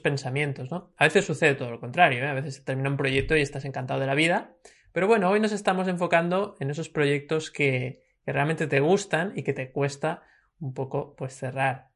pensamientos, 0.03 0.69
¿no? 0.69 0.91
A 0.97 1.05
veces 1.05 1.23
sucede 1.23 1.55
todo 1.55 1.71
lo 1.71 1.79
contrario, 1.79 2.21
¿eh? 2.21 2.27
A 2.27 2.33
veces 2.33 2.65
termina 2.65 2.89
un 2.89 2.97
proyecto 2.97 3.37
y 3.37 3.41
estás 3.43 3.63
encantado 3.63 4.01
de 4.01 4.07
la 4.07 4.15
vida. 4.15 4.57
Pero 4.91 5.07
bueno, 5.07 5.29
hoy 5.29 5.39
nos 5.39 5.53
estamos 5.53 5.87
enfocando 5.87 6.57
en 6.59 6.69
esos 6.69 6.89
proyectos 6.89 7.49
que, 7.49 8.03
realmente 8.25 8.67
te 8.67 8.81
gustan 8.81 9.31
y 9.37 9.43
que 9.43 9.53
te 9.53 9.71
cuesta 9.71 10.23
un 10.59 10.73
poco 10.73 11.15
pues 11.15 11.33
cerrar. 11.33 11.94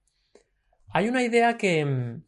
Hay 0.91 1.07
una 1.07 1.23
idea 1.23 1.57
que, 1.57 2.19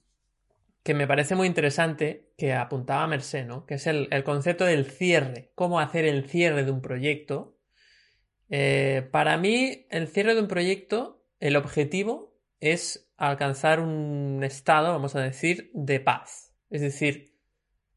que 0.84 0.94
me 0.94 1.08
parece 1.08 1.36
muy 1.36 1.48
interesante 1.48 2.32
que 2.38 2.54
apuntaba 2.54 3.08
Mercé, 3.08 3.44
¿no? 3.44 3.66
Que 3.66 3.76
es 3.76 3.88
el, 3.88 4.10
concepto 4.24 4.66
del 4.66 4.86
cierre, 4.86 5.52
cómo 5.56 5.80
hacer 5.80 6.06
el 6.06 6.28
cierre 6.28 6.64
de 6.64 6.72
un 6.72 6.82
proyecto. 6.82 7.58
Eh, 8.50 9.08
para 9.12 9.38
mí, 9.38 9.86
el 9.90 10.08
cierre 10.08 10.36
de 10.36 10.42
un 10.42 10.48
proyecto 10.48 11.24
el 11.40 11.56
objetivo 11.56 12.38
es 12.60 13.12
alcanzar 13.18 13.80
un 13.80 14.44
estado, 14.44 14.92
vamos 14.92 15.16
a 15.16 15.22
decir, 15.22 15.72
de 15.74 16.00
paz. 16.00 16.54
Es 16.70 16.82
decir, 16.82 17.36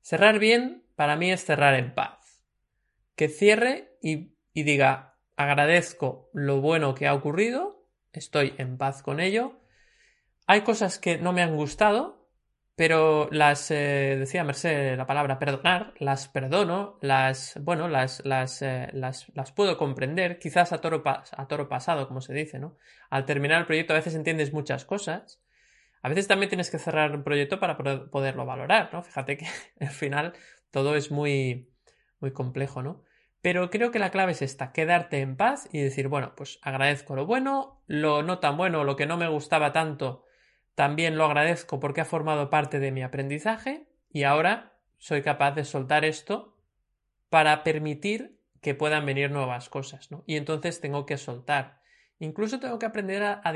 cerrar 0.01 0.39
bien 0.39 0.85
para 0.97 1.17
mí 1.17 1.31
es 1.31 1.45
cerrar 1.45 1.75
en 1.75 1.95
paz. 1.95 2.43
Que 3.17 3.29
cierre 3.29 3.97
y, 4.03 4.35
diga, 4.55 5.19
agradezco 5.37 6.31
lo 6.33 6.61
bueno 6.61 6.95
que 6.95 7.07
ha 7.07 7.15
ocurrido, 7.15 7.89
estoy 8.13 8.55
en 8.59 8.77
paz 8.77 9.03
con 9.03 9.21
ello. 9.21 9.61
Hay 10.47 10.61
cosas 10.63 10.99
que 10.99 11.19
no 11.19 11.33
me 11.33 11.43
han 11.43 11.57
gustado, 11.57 12.29
pero 12.77 13.29
las, 13.31 13.71
eh, 13.71 14.17
decía 14.19 14.45
Merced 14.45 14.97
la 14.97 15.07
palabra 15.07 15.39
perdonar, 15.39 15.95
las 15.99 16.29
perdono, 16.29 16.99
las, 17.01 17.59
bueno, 17.63 17.89
las, 17.89 18.25
las, 18.25 18.61
eh, 18.63 18.89
las, 18.93 19.53
puedo 19.55 19.79
comprender, 19.79 20.39
quizás 20.39 20.73
a 20.73 20.81
toro, 20.81 21.03
a 21.05 21.49
toro 21.49 21.69
pasado, 21.69 22.09
como 22.09 22.21
se 22.21 22.35
dice, 22.35 22.59
¿no? 22.59 22.77
Al 23.11 23.25
terminar 23.27 23.61
el 23.61 23.67
proyecto 23.67 23.93
a 23.93 23.97
veces 23.97 24.15
entiendes 24.15 24.53
muchas 24.53 24.85
cosas, 24.85 25.41
a 26.03 26.09
veces 26.09 26.27
también 26.27 26.51
tienes 26.51 26.71
que 26.71 26.79
cerrar 26.79 27.15
un 27.15 27.23
proyecto 27.23 27.61
para 27.61 27.79
poderlo 27.79 28.45
valorar, 28.45 28.91
¿no? 28.93 29.03
Fíjate 29.03 29.39
que 29.39 29.47
al 29.81 29.89
final 29.89 30.35
todo 30.71 30.97
es 30.97 31.11
muy, 31.11 31.71
muy 32.21 32.33
complejo, 32.33 32.83
¿no? 32.83 33.03
Pero 33.41 33.71
creo 33.71 33.91
que 33.91 33.99
la 33.99 34.11
clave 34.11 34.33
es 34.33 34.43
esta, 34.43 34.73
quedarte 34.73 35.21
en 35.21 35.37
paz 35.37 35.69
y 35.71 35.81
decir, 35.81 36.09
bueno, 36.09 36.35
pues 36.35 36.59
agradezco 36.63 37.15
lo 37.15 37.27
bueno, 37.27 37.83
lo 37.87 38.23
no 38.23 38.39
tan 38.39 38.57
bueno, 38.57 38.85
lo 38.85 38.97
que 38.97 39.07
no 39.07 39.17
me 39.17 39.29
gustaba 39.29 39.71
tanto, 39.71 40.24
también 40.75 41.17
lo 41.17 41.25
agradezco 41.25 41.81
porque 41.81 42.01
ha 42.01 42.05
formado 42.05 42.51
parte 42.51 42.79
de 42.81 42.91
mi 42.91 43.03
aprendizaje 43.03 43.87
y 44.13 44.25
ahora 44.25 44.73
soy 44.99 45.23
capaz 45.23 45.53
de 45.53 45.65
soltar 45.65 46.05
esto 46.05 46.57
para 47.29 47.63
permitir 47.65 48.39
que 48.61 48.75
puedan 48.75 49.05
venir 49.07 49.31
nuevas 49.31 49.69
cosas, 49.69 50.11
¿no? 50.11 50.25
Y 50.27 50.37
entonces 50.37 50.81
tengo 50.81 51.05
que 51.05 51.19
soltar. 51.19 51.83
Incluso 52.19 52.61
tengo 52.61 52.79
que 52.79 52.87
aprender 52.87 53.23
a, 53.23 53.53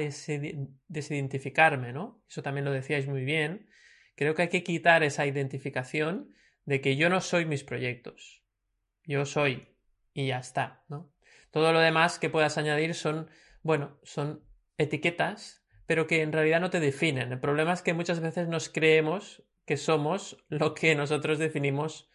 desidentificarme, 0.88 1.92
¿no? 1.92 2.22
Eso 2.28 2.42
también 2.42 2.64
lo 2.64 2.72
decíais 2.72 3.06
muy 3.06 3.24
bien. 3.24 3.68
Creo 4.16 4.34
que 4.34 4.42
hay 4.42 4.48
que 4.48 4.64
quitar 4.64 5.02
esa 5.02 5.26
identificación 5.26 6.34
de 6.66 6.80
que 6.80 6.96
yo 6.96 7.08
no 7.08 7.20
soy 7.20 7.46
mis 7.46 7.64
proyectos. 7.64 8.44
Yo 9.04 9.24
soy 9.24 9.68
y 10.12 10.26
ya 10.26 10.38
está, 10.38 10.84
¿no? 10.88 11.10
Todo 11.50 11.72
lo 11.72 11.80
demás 11.80 12.18
que 12.18 12.28
puedas 12.28 12.58
añadir 12.58 12.94
son, 12.94 13.30
bueno, 13.62 13.98
son 14.02 14.44
etiquetas 14.76 15.57
pero 15.88 16.06
que 16.06 16.20
en 16.20 16.32
realidad 16.32 16.60
no 16.60 16.68
te 16.68 16.80
definen. 16.80 17.32
El 17.32 17.40
problema 17.40 17.72
es 17.72 17.80
que 17.80 17.94
muchas 17.94 18.20
veces 18.20 18.46
nos 18.46 18.68
creemos 18.68 19.42
que 19.64 19.78
somos 19.78 20.36
lo 20.50 20.74
que 20.74 20.94
nosotros 20.94 21.38
definimos 21.38 22.10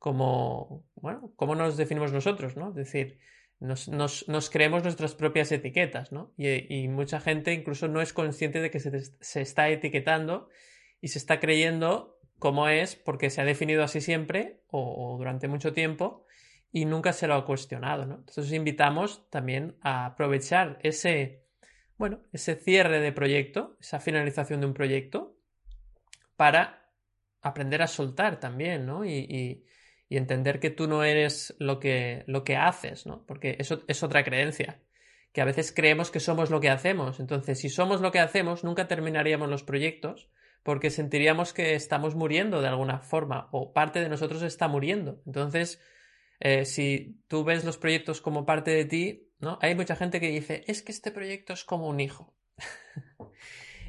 como, 0.00 0.84
bueno, 0.96 1.32
cómo 1.36 1.54
nos 1.54 1.76
definimos 1.76 2.12
nosotros, 2.12 2.56
¿no? 2.56 2.70
Es 2.70 2.74
decir, 2.74 3.20
nos, 3.60 4.50
creemos 4.50 4.82
nuestras 4.82 5.14
propias 5.14 5.52
etiquetas, 5.52 6.10
¿no? 6.10 6.32
Y, 6.36 6.88
mucha 6.88 7.20
gente 7.20 7.52
incluso 7.52 7.86
no 7.86 8.00
es 8.00 8.12
consciente 8.12 8.60
de 8.60 8.72
que 8.72 8.80
se, 8.80 9.40
está 9.40 9.68
etiquetando 9.68 10.48
y 11.00 11.06
se 11.08 11.20
está 11.20 11.38
creyendo 11.38 12.18
cómo 12.40 12.66
es 12.68 12.96
porque 12.96 13.30
se 13.30 13.40
ha 13.40 13.44
definido 13.44 13.84
así 13.84 14.00
siempre 14.00 14.60
o, 14.66 15.14
durante 15.18 15.46
mucho 15.46 15.72
tiempo 15.72 16.26
y 16.72 16.84
nunca 16.84 17.12
se 17.12 17.28
lo 17.28 17.34
ha 17.34 17.46
cuestionado, 17.46 18.06
¿no? 18.06 18.16
Entonces 18.16 18.52
invitamos 18.52 19.30
también 19.30 19.76
a 19.82 20.04
aprovechar 20.04 20.80
ese, 20.82 21.43
bueno, 21.96 22.20
ese 22.32 22.56
cierre 22.56 23.00
de 23.00 23.12
proyecto, 23.12 23.76
esa 23.80 24.00
finalización 24.00 24.60
de 24.60 24.66
un 24.66 24.74
proyecto 24.74 25.36
para 26.36 26.90
aprender 27.40 27.82
a 27.82 27.86
soltar 27.86 28.40
también, 28.40 28.86
¿no? 28.86 29.04
y 29.04 29.64
y 30.08 30.16
entender 30.16 30.60
que 30.60 30.70
tú 30.70 30.86
no 30.86 31.02
eres 31.02 31.54
lo 31.58 31.80
que, 31.80 32.24
lo 32.26 32.44
que 32.44 32.56
haces, 32.56 33.06
¿no? 33.06 33.24
Porque 33.26 33.56
eso 33.58 33.82
es 33.88 34.02
otra 34.02 34.22
creencia, 34.22 34.80
que 35.32 35.40
a 35.40 35.44
veces 35.44 35.72
creemos 35.72 36.10
que 36.10 36.20
somos 36.20 36.50
lo 36.50 36.60
que 36.60 36.70
hacemos. 36.70 37.20
Entonces, 37.20 37.58
si 37.58 37.68
somos 37.68 38.00
lo 38.00 38.12
que 38.12 38.20
hacemos, 38.20 38.64
nunca 38.64 38.86
terminaríamos 38.86 39.48
los 39.48 39.62
proyectos 39.62 40.30
porque 40.62 40.90
sentiríamos 40.90 41.52
que 41.52 41.74
estamos 41.74 42.14
muriendo 42.14 42.62
de 42.62 42.68
alguna 42.68 43.00
forma 43.00 43.48
o 43.50 43.72
parte 43.72 44.00
de 44.00 44.08
nosotros 44.08 44.42
está 44.42 44.68
muriendo. 44.68 45.20
Entonces, 45.26 45.80
eh, 46.40 46.64
si 46.64 47.20
tú 47.28 47.44
ves 47.44 47.64
los 47.64 47.76
proyectos 47.76 48.20
como 48.20 48.46
parte 48.46 48.70
de 48.70 48.84
ti, 48.84 49.28
¿no? 49.44 49.58
Hay 49.62 49.74
mucha 49.74 49.94
gente 49.94 50.18
que 50.20 50.28
dice, 50.28 50.64
es 50.66 50.82
que 50.82 50.92
este 50.92 51.12
proyecto 51.12 51.52
es 51.52 51.64
como 51.64 51.88
un 51.88 52.00
hijo. 52.00 52.34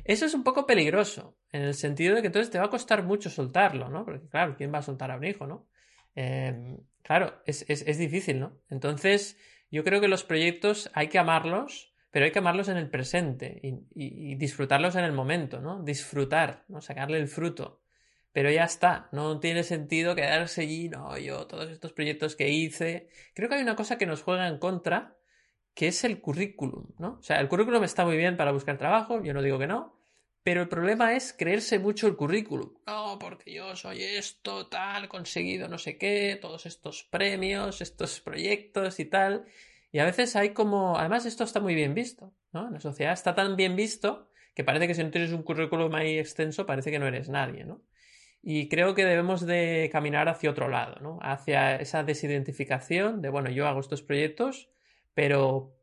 Eso 0.05 0.27
es 0.27 0.35
un 0.35 0.43
poco 0.43 0.67
peligroso, 0.67 1.35
en 1.51 1.63
el 1.63 1.73
sentido 1.73 2.15
de 2.15 2.21
que 2.21 2.27
entonces 2.27 2.51
te 2.51 2.59
va 2.59 2.65
a 2.65 2.69
costar 2.69 3.03
mucho 3.03 3.31
soltarlo, 3.31 3.89
¿no? 3.89 4.05
Porque 4.05 4.27
claro, 4.29 4.55
¿quién 4.55 4.71
va 4.71 4.77
a 4.77 4.83
soltar 4.83 5.09
a 5.09 5.17
un 5.17 5.23
hijo, 5.23 5.47
no? 5.47 5.67
Em, 6.13 6.77
claro, 7.01 7.41
es, 7.45 7.97
difícil, 7.97 8.39
¿no? 8.39 8.61
Entonces, 8.69 9.37
yo 9.71 9.83
creo 9.83 10.01
que 10.01 10.07
los 10.07 10.23
proyectos 10.23 10.91
hay 10.93 11.07
que 11.07 11.17
amarlos, 11.17 11.93
pero 12.11 12.25
hay 12.25 12.31
que 12.31 12.39
amarlos 12.39 12.69
en 12.69 12.77
el 12.77 12.89
presente 12.89 13.59
y, 13.63 14.35
disfrutarlos 14.35 14.95
en 14.95 15.05
el 15.05 15.11
momento, 15.11 15.59
¿no? 15.59 15.83
Disfrutar, 15.83 16.65
¿no? 16.67 16.81
Sacarle 16.81 17.17
el 17.17 17.27
fruto. 17.27 17.81
Pero 18.31 18.51
ya 18.51 18.63
está, 18.65 19.09
no 19.11 19.39
tiene 19.39 19.63
sentido 19.63 20.13
quedarse 20.13 20.61
allí, 20.61 20.89
no, 20.89 21.17
yo, 21.17 21.47
todos 21.47 21.69
estos 21.71 21.93
proyectos 21.93 22.35
que 22.35 22.49
hice. 22.49 23.07
Creo 23.33 23.49
que 23.49 23.55
hay 23.55 23.61
una 23.61 23.75
cosa 23.75 23.97
que 23.97 24.05
nos 24.05 24.21
juega 24.21 24.47
en 24.47 24.59
contra, 24.59 25.17
que 25.75 25.89
es 25.89 26.03
el 26.03 26.19
currículum, 26.19 26.87
¿no? 26.97 27.17
O 27.19 27.23
sea, 27.23 27.39
el 27.39 27.47
currículum 27.47 27.83
está 27.83 28.05
muy 28.05 28.17
bien 28.17 28.37
para 28.37 28.51
buscar 28.51 28.77
trabajo, 28.77 29.21
yo 29.21 29.33
no 29.33 29.43
digo 29.43 29.59
que 29.59 29.67
no, 29.67 29.95
pero 30.41 30.61
el 30.61 30.69
problema 30.69 31.15
es 31.15 31.33
creerse 31.33 31.79
mucho 31.79 32.07
el 32.07 32.15
currículum. 32.15 32.71
No, 32.87 33.17
porque 33.19 33.53
yo 33.53 33.75
soy 33.75 34.03
esto, 34.03 34.67
tal, 34.67 35.09
conseguido 35.09 35.67
no 35.67 35.77
sé 35.77 35.97
qué, 35.97 36.37
todos 36.41 36.65
estos 36.65 37.03
premios, 37.03 37.81
estos 37.81 38.21
proyectos 38.21 38.99
y 38.99 39.05
tal. 39.05 39.45
Y 39.91 39.99
a 39.99 40.05
veces 40.05 40.35
hay 40.35 40.49
como. 40.51 40.97
Además, 40.97 41.25
esto 41.25 41.43
está 41.43 41.59
muy 41.59 41.73
bien 41.73 41.93
visto, 41.93 42.33
¿no? 42.53 42.67
En 42.67 42.73
la 42.73 42.79
sociedad 42.79 43.13
está 43.13 43.33
tan 43.33 43.55
bien 43.55 43.75
visto 43.75 44.29
que 44.53 44.63
parece 44.63 44.87
que 44.87 44.93
si 44.93 45.03
no 45.03 45.09
tienes 45.09 45.31
un 45.31 45.41
currículum 45.41 45.93
ahí 45.95 46.19
extenso, 46.19 46.65
parece 46.65 46.91
que 46.91 46.99
no 46.99 47.07
eres 47.07 47.27
nadie, 47.27 47.65
¿no? 47.65 47.81
Y 48.41 48.69
creo 48.69 48.93
que 48.93 49.03
debemos 49.03 49.45
de 49.45 49.89
caminar 49.91 50.29
hacia 50.29 50.51
otro 50.51 50.69
lado, 50.69 50.97
¿no? 51.01 51.17
Hacia 51.23 51.77
esa 51.77 52.03
desidentificación 52.03 53.21
de, 53.21 53.29
bueno, 53.29 53.49
yo 53.49 53.67
hago 53.67 53.79
estos 53.79 54.03
proyectos, 54.03 54.69
pero 55.15 55.75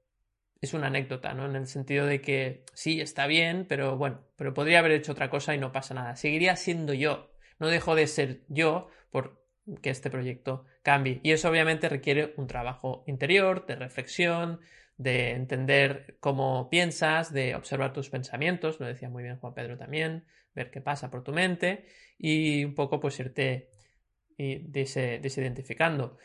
es 0.60 0.74
una 0.74 0.86
anécdota, 0.86 1.34
¿no? 1.34 1.46
En 1.46 1.56
el 1.56 1.66
sentido 1.66 2.06
de 2.06 2.20
que 2.20 2.64
sí, 2.72 3.00
está 3.00 3.26
bien, 3.26 3.66
pero 3.68 3.96
bueno, 3.96 4.24
pero 4.36 4.54
podría 4.54 4.78
haber 4.78 4.92
hecho 4.92 5.10
otra 5.10 5.28
cosa 5.28 5.54
y 5.56 5.58
no 5.58 5.72
pasa 5.72 5.94
nada. 5.94 6.14
Seguiría 6.14 6.54
siendo 6.54 6.94
yo. 6.94 7.32
No 7.58 7.66
dejo 7.66 7.96
de 7.96 8.06
ser 8.06 8.42
yo 8.48 8.88
por 9.10 9.42
que 9.82 9.90
este 9.90 10.10
proyecto 10.10 10.64
cambie. 10.82 11.20
Y 11.24 11.32
eso 11.32 11.48
obviamente 11.48 11.88
requiere 11.88 12.34
un 12.36 12.46
trabajo 12.46 13.02
interior, 13.06 13.66
de 13.66 13.76
reflexión, 13.76 14.60
de 14.96 15.30
entender 15.30 16.16
cómo 16.20 16.68
piensas, 16.70 17.32
de 17.32 17.54
observar 17.54 17.92
tus 17.92 18.10
pensamientos, 18.10 18.78
lo 18.78 18.86
decía 18.86 19.08
muy 19.08 19.22
bien 19.22 19.38
Juan 19.38 19.54
Pedro 19.54 19.76
también, 19.78 20.26
ver 20.54 20.70
qué 20.70 20.80
pasa 20.80 21.10
por 21.10 21.24
tu 21.24 21.32
mente 21.32 21.86
y 22.18 22.64
un 22.64 22.74
poco 22.74 23.00
pues 23.00 23.18
irte 23.18 23.70
desidentificando. 24.36 26.18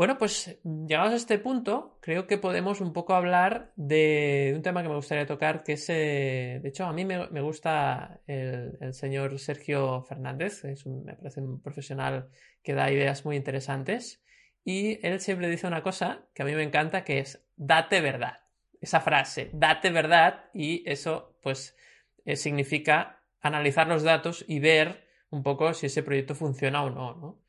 Bueno, 0.00 0.16
pues 0.16 0.58
llegados 0.64 1.12
a 1.12 1.16
este 1.16 1.38
punto, 1.38 1.98
creo 2.00 2.26
que 2.26 2.38
podemos 2.38 2.80
un 2.80 2.94
poco 2.94 3.12
hablar 3.12 3.74
de 3.76 4.54
un 4.56 4.62
tema 4.62 4.82
que 4.82 4.88
me 4.88 4.94
gustaría 4.94 5.26
tocar, 5.26 5.62
que 5.62 5.74
es, 5.74 5.90
eh, 5.90 6.58
de 6.62 6.68
hecho, 6.70 6.86
a 6.86 6.94
mí 6.94 7.04
me, 7.04 7.40
gusta 7.42 8.22
el, 8.26 8.94
señor 8.94 9.38
Sergio 9.38 10.00
Fernández, 10.04 10.64
es 10.64 10.86
me 10.86 11.12
parece 11.16 11.42
un 11.42 11.60
profesional 11.60 12.30
que 12.62 12.72
da 12.72 12.90
ideas 12.90 13.26
muy 13.26 13.36
interesantes, 13.36 14.22
y 14.64 15.06
él 15.06 15.20
siempre 15.20 15.50
dice 15.50 15.66
una 15.66 15.82
cosa 15.82 16.24
que 16.32 16.44
a 16.44 16.46
mí 16.46 16.54
me 16.54 16.62
encanta, 16.62 17.04
que 17.04 17.18
es, 17.18 17.44
date 17.56 18.00
verdad. 18.00 18.38
Esa 18.80 19.02
frase, 19.02 19.50
date 19.52 19.90
verdad, 19.90 20.46
y 20.54 20.82
eso, 20.90 21.36
pues, 21.42 21.76
eh, 22.24 22.36
significa 22.36 23.20
analizar 23.42 23.86
los 23.86 24.02
datos 24.02 24.46
y 24.48 24.60
ver 24.60 25.06
un 25.28 25.42
poco 25.42 25.74
si 25.74 25.88
ese 25.88 26.02
proyecto 26.02 26.34
funciona 26.34 26.82
o 26.84 26.88
no, 26.88 27.14
¿no? 27.16 27.39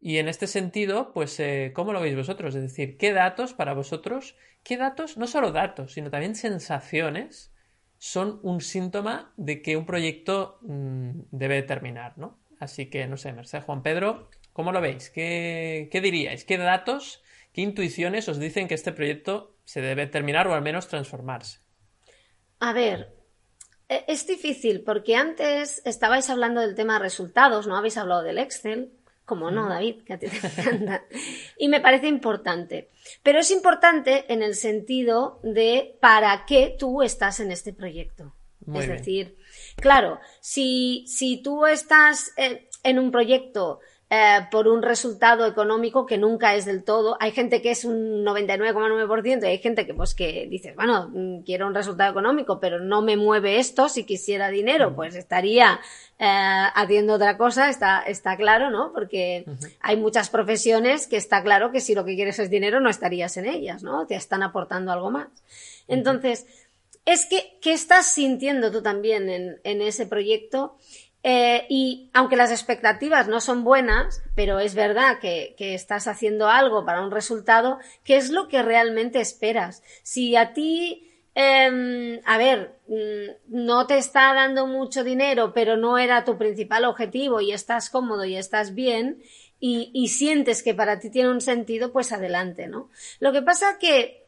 Y 0.00 0.16
en 0.16 0.28
este 0.28 0.46
sentido, 0.46 1.12
pues, 1.12 1.38
eh, 1.40 1.72
¿cómo 1.74 1.92
lo 1.92 2.00
veis 2.00 2.16
vosotros? 2.16 2.54
Es 2.54 2.62
decir, 2.62 2.96
¿qué 2.96 3.12
datos 3.12 3.52
para 3.52 3.74
vosotros, 3.74 4.34
qué 4.62 4.78
datos, 4.78 5.18
no 5.18 5.26
solo 5.26 5.52
datos, 5.52 5.92
sino 5.92 6.10
también 6.10 6.34
sensaciones, 6.34 7.52
son 7.98 8.40
un 8.42 8.62
síntoma 8.62 9.34
de 9.36 9.60
que 9.60 9.76
un 9.76 9.84
proyecto 9.84 10.58
mm, 10.62 11.10
debe 11.30 11.62
terminar, 11.62 12.16
¿no? 12.16 12.38
Así 12.58 12.88
que, 12.88 13.06
no 13.06 13.18
sé, 13.18 13.34
Mercedes, 13.34 13.64
Juan 13.64 13.82
Pedro, 13.82 14.30
¿cómo 14.54 14.72
lo 14.72 14.80
veis? 14.80 15.10
¿Qué, 15.10 15.90
¿Qué 15.92 16.00
diríais? 16.00 16.46
¿Qué 16.46 16.56
datos, 16.56 17.22
qué 17.52 17.60
intuiciones 17.60 18.26
os 18.28 18.38
dicen 18.38 18.68
que 18.68 18.74
este 18.74 18.92
proyecto 18.92 19.58
se 19.64 19.82
debe 19.82 20.06
terminar 20.06 20.48
o 20.48 20.54
al 20.54 20.62
menos 20.62 20.88
transformarse? 20.88 21.60
A 22.58 22.72
ver, 22.72 23.12
e, 23.86 24.04
es 24.08 24.26
difícil 24.26 24.82
porque 24.82 25.16
antes 25.16 25.82
estabais 25.84 26.30
hablando 26.30 26.62
del 26.62 26.74
tema 26.74 26.98
resultados, 26.98 27.66
¿no? 27.66 27.76
Habéis 27.76 27.98
hablado 27.98 28.22
del 28.22 28.38
Excel 28.38 28.92
como 29.30 29.52
no, 29.52 29.68
David, 29.68 30.02
que 30.04 30.14
a 30.14 30.18
ti 30.18 30.26
te 30.26 30.36
encanta. 30.60 31.04
Y 31.56 31.68
me 31.68 31.80
parece 31.80 32.08
importante. 32.08 32.90
Pero 33.22 33.38
es 33.38 33.52
importante 33.52 34.24
en 34.32 34.42
el 34.42 34.56
sentido 34.56 35.38
de 35.44 35.96
para 36.00 36.44
qué 36.46 36.74
tú 36.76 37.02
estás 37.02 37.38
en 37.38 37.52
este 37.52 37.72
proyecto. 37.72 38.34
es 38.74 38.88
decir, 38.88 39.36
claro, 39.76 40.18
si, 40.40 41.04
si 41.06 41.40
tú 41.44 41.64
estás 41.64 42.32
eh, 42.36 42.68
en 42.82 42.98
un 42.98 43.12
proyecto 43.12 43.78
eh, 44.12 44.40
por 44.50 44.66
un 44.66 44.82
resultado 44.82 45.46
económico 45.46 46.04
que 46.04 46.18
nunca 46.18 46.56
es 46.56 46.64
del 46.64 46.82
todo. 46.82 47.16
Hay 47.20 47.30
gente 47.30 47.62
que 47.62 47.70
es 47.70 47.84
un 47.84 48.24
99,9% 48.24 49.44
y 49.44 49.46
hay 49.46 49.58
gente 49.58 49.86
que 49.86 49.94
pues 49.94 50.16
que 50.16 50.48
dices, 50.50 50.74
bueno, 50.74 51.08
mm, 51.14 51.42
quiero 51.42 51.68
un 51.68 51.76
resultado 51.76 52.10
económico, 52.10 52.58
pero 52.58 52.80
no 52.80 53.02
me 53.02 53.16
mueve 53.16 53.60
esto, 53.60 53.88
si 53.88 54.02
quisiera 54.02 54.48
dinero, 54.48 54.96
pues 54.96 55.14
estaría 55.14 55.78
eh, 56.18 56.26
haciendo 56.74 57.14
otra 57.14 57.36
cosa, 57.36 57.68
está, 57.68 58.00
está 58.00 58.36
claro, 58.36 58.72
¿no? 58.72 58.92
Porque 58.92 59.44
hay 59.80 59.96
muchas 59.96 60.28
profesiones 60.28 61.06
que 61.06 61.16
está 61.16 61.44
claro 61.44 61.70
que 61.70 61.80
si 61.80 61.94
lo 61.94 62.04
que 62.04 62.16
quieres 62.16 62.40
es 62.40 62.50
dinero 62.50 62.80
no 62.80 62.90
estarías 62.90 63.36
en 63.36 63.46
ellas, 63.46 63.84
¿no? 63.84 64.08
Te 64.08 64.16
están 64.16 64.42
aportando 64.42 64.90
algo 64.90 65.12
más. 65.12 65.28
Entonces, 65.86 66.46
es 67.04 67.26
que, 67.26 67.58
¿qué 67.62 67.72
estás 67.72 68.12
sintiendo 68.12 68.72
tú 68.72 68.82
también 68.82 69.30
en, 69.30 69.60
en 69.62 69.82
ese 69.82 70.06
proyecto? 70.06 70.76
Eh, 71.22 71.66
y 71.68 72.10
aunque 72.14 72.36
las 72.36 72.50
expectativas 72.50 73.28
no 73.28 73.40
son 73.40 73.62
buenas, 73.62 74.22
pero 74.34 74.58
es 74.58 74.74
verdad 74.74 75.18
que, 75.20 75.54
estás 75.58 76.08
haciendo 76.08 76.48
algo 76.48 76.84
para 76.86 77.02
un 77.02 77.10
resultado, 77.10 77.78
¿qué 78.04 78.16
es 78.16 78.30
lo 78.30 78.48
que 78.48 78.62
realmente 78.62 79.20
esperas? 79.20 79.82
Si 80.02 80.34
a 80.36 80.54
ti, 80.54 81.10
em, 81.34 82.20
a 82.24 82.38
ver, 82.38 82.78
mm, 82.88 83.64
no 83.66 83.86
te 83.86 83.98
está 83.98 84.32
dando 84.32 84.66
mucho 84.66 85.04
dinero, 85.04 85.52
pero 85.52 85.76
no 85.76 85.98
era 85.98 86.24
tu 86.24 86.38
principal 86.38 86.84
objetivo 86.86 87.40
y 87.40 87.52
estás 87.52 87.90
cómodo 87.90 88.24
y 88.24 88.36
estás 88.36 88.74
bien 88.74 89.22
y, 89.62 90.08
sientes 90.08 90.62
que 90.62 90.74
para 90.74 90.98
ti 91.00 91.10
tiene 91.10 91.28
un 91.30 91.42
sentido, 91.42 91.92
pues 91.92 92.12
adelante, 92.12 92.66
¿no? 92.66 92.90
Lo 93.20 93.30
que 93.32 93.42
pasa 93.42 93.78
que, 93.78 94.26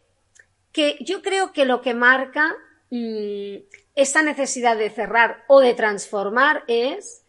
que 0.72 0.98
yo 1.00 1.22
creo 1.22 1.52
que 1.54 1.64
lo 1.64 1.80
que 1.80 1.94
marca 1.94 2.54
mm, 2.90 3.56
esa 3.94 4.22
necesidad 4.22 4.76
de 4.76 4.90
cerrar 4.90 5.44
o 5.48 5.60
de 5.60 5.74
transformar 5.74 6.64
es 6.66 7.24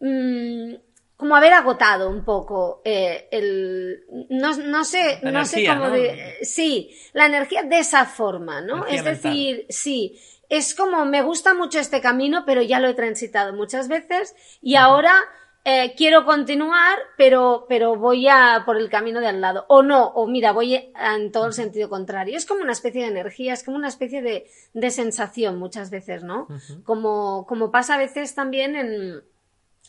mm, 0.00 0.74
como 1.16 1.36
haber 1.36 1.52
agotado 1.52 2.08
un 2.08 2.24
poco 2.24 2.80
eh, 2.84 3.28
el 3.30 4.04
no, 4.30 4.56
no 4.56 4.84
sé 4.84 5.20
no 5.22 5.44
sé 5.44 5.66
cómo 5.66 5.90
de, 5.90 6.38
sí 6.42 6.96
la 7.12 7.26
energía 7.26 7.62
de 7.62 7.78
esa 7.78 8.06
forma 8.06 8.62
no 8.62 8.86
es 8.86 9.04
decir 9.04 9.66
sí 9.68 10.18
es 10.48 10.74
como 10.74 11.04
me 11.04 11.22
gusta 11.22 11.52
mucho 11.52 11.78
este 11.78 12.00
camino 12.00 12.44
pero 12.46 12.62
ya 12.62 12.80
lo 12.80 12.88
he 12.88 12.94
transitado 12.94 13.52
muchas 13.52 13.88
veces 13.88 14.34
y 14.62 14.76
ahora 14.76 15.14
eh, 15.64 15.94
quiero 15.96 16.24
continuar, 16.24 16.98
pero, 17.16 17.66
pero 17.68 17.96
voy 17.96 18.28
a 18.28 18.62
por 18.64 18.76
el 18.76 18.88
camino 18.88 19.20
de 19.20 19.28
al 19.28 19.40
lado. 19.40 19.66
O 19.68 19.82
no, 19.82 20.06
o 20.06 20.26
mira, 20.26 20.52
voy 20.52 20.74
en 20.74 21.32
todo 21.32 21.46
el 21.46 21.52
sentido 21.52 21.88
contrario. 21.88 22.36
Es 22.36 22.46
como 22.46 22.62
una 22.62 22.72
especie 22.72 23.02
de 23.02 23.08
energía, 23.08 23.52
es 23.52 23.62
como 23.62 23.76
una 23.76 23.88
especie 23.88 24.22
de, 24.22 24.50
de 24.72 24.90
sensación 24.90 25.58
muchas 25.58 25.90
veces, 25.90 26.22
¿no? 26.22 26.48
como, 26.84 27.46
como 27.46 27.70
pasa 27.70 27.94
a 27.94 27.98
veces 27.98 28.34
también 28.34 28.74
en, 28.74 29.22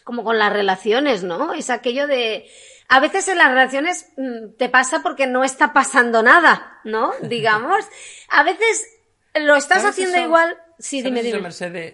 como 0.03 0.23
con 0.23 0.37
las 0.37 0.51
relaciones, 0.51 1.23
¿no? 1.23 1.53
Es 1.53 1.69
aquello 1.69 2.07
de, 2.07 2.49
a 2.89 2.99
veces 2.99 3.27
en 3.29 3.37
las 3.37 3.47
relaciones 3.47 4.09
mm, 4.17 4.57
te 4.57 4.67
pasa 4.67 5.01
porque 5.01 5.25
no 5.25 5.45
está 5.45 5.71
pasando 5.71 6.23
nada, 6.23 6.79
¿no? 6.83 7.13
Digamos. 7.21 7.85
A 8.29 8.43
veces 8.43 8.85
lo 9.35 9.55
estás 9.55 9.85
haciendo 9.85 10.17
igual. 10.17 10.57
Sí, 10.81 11.01
dime, 11.01 11.21
dime. 11.21 11.41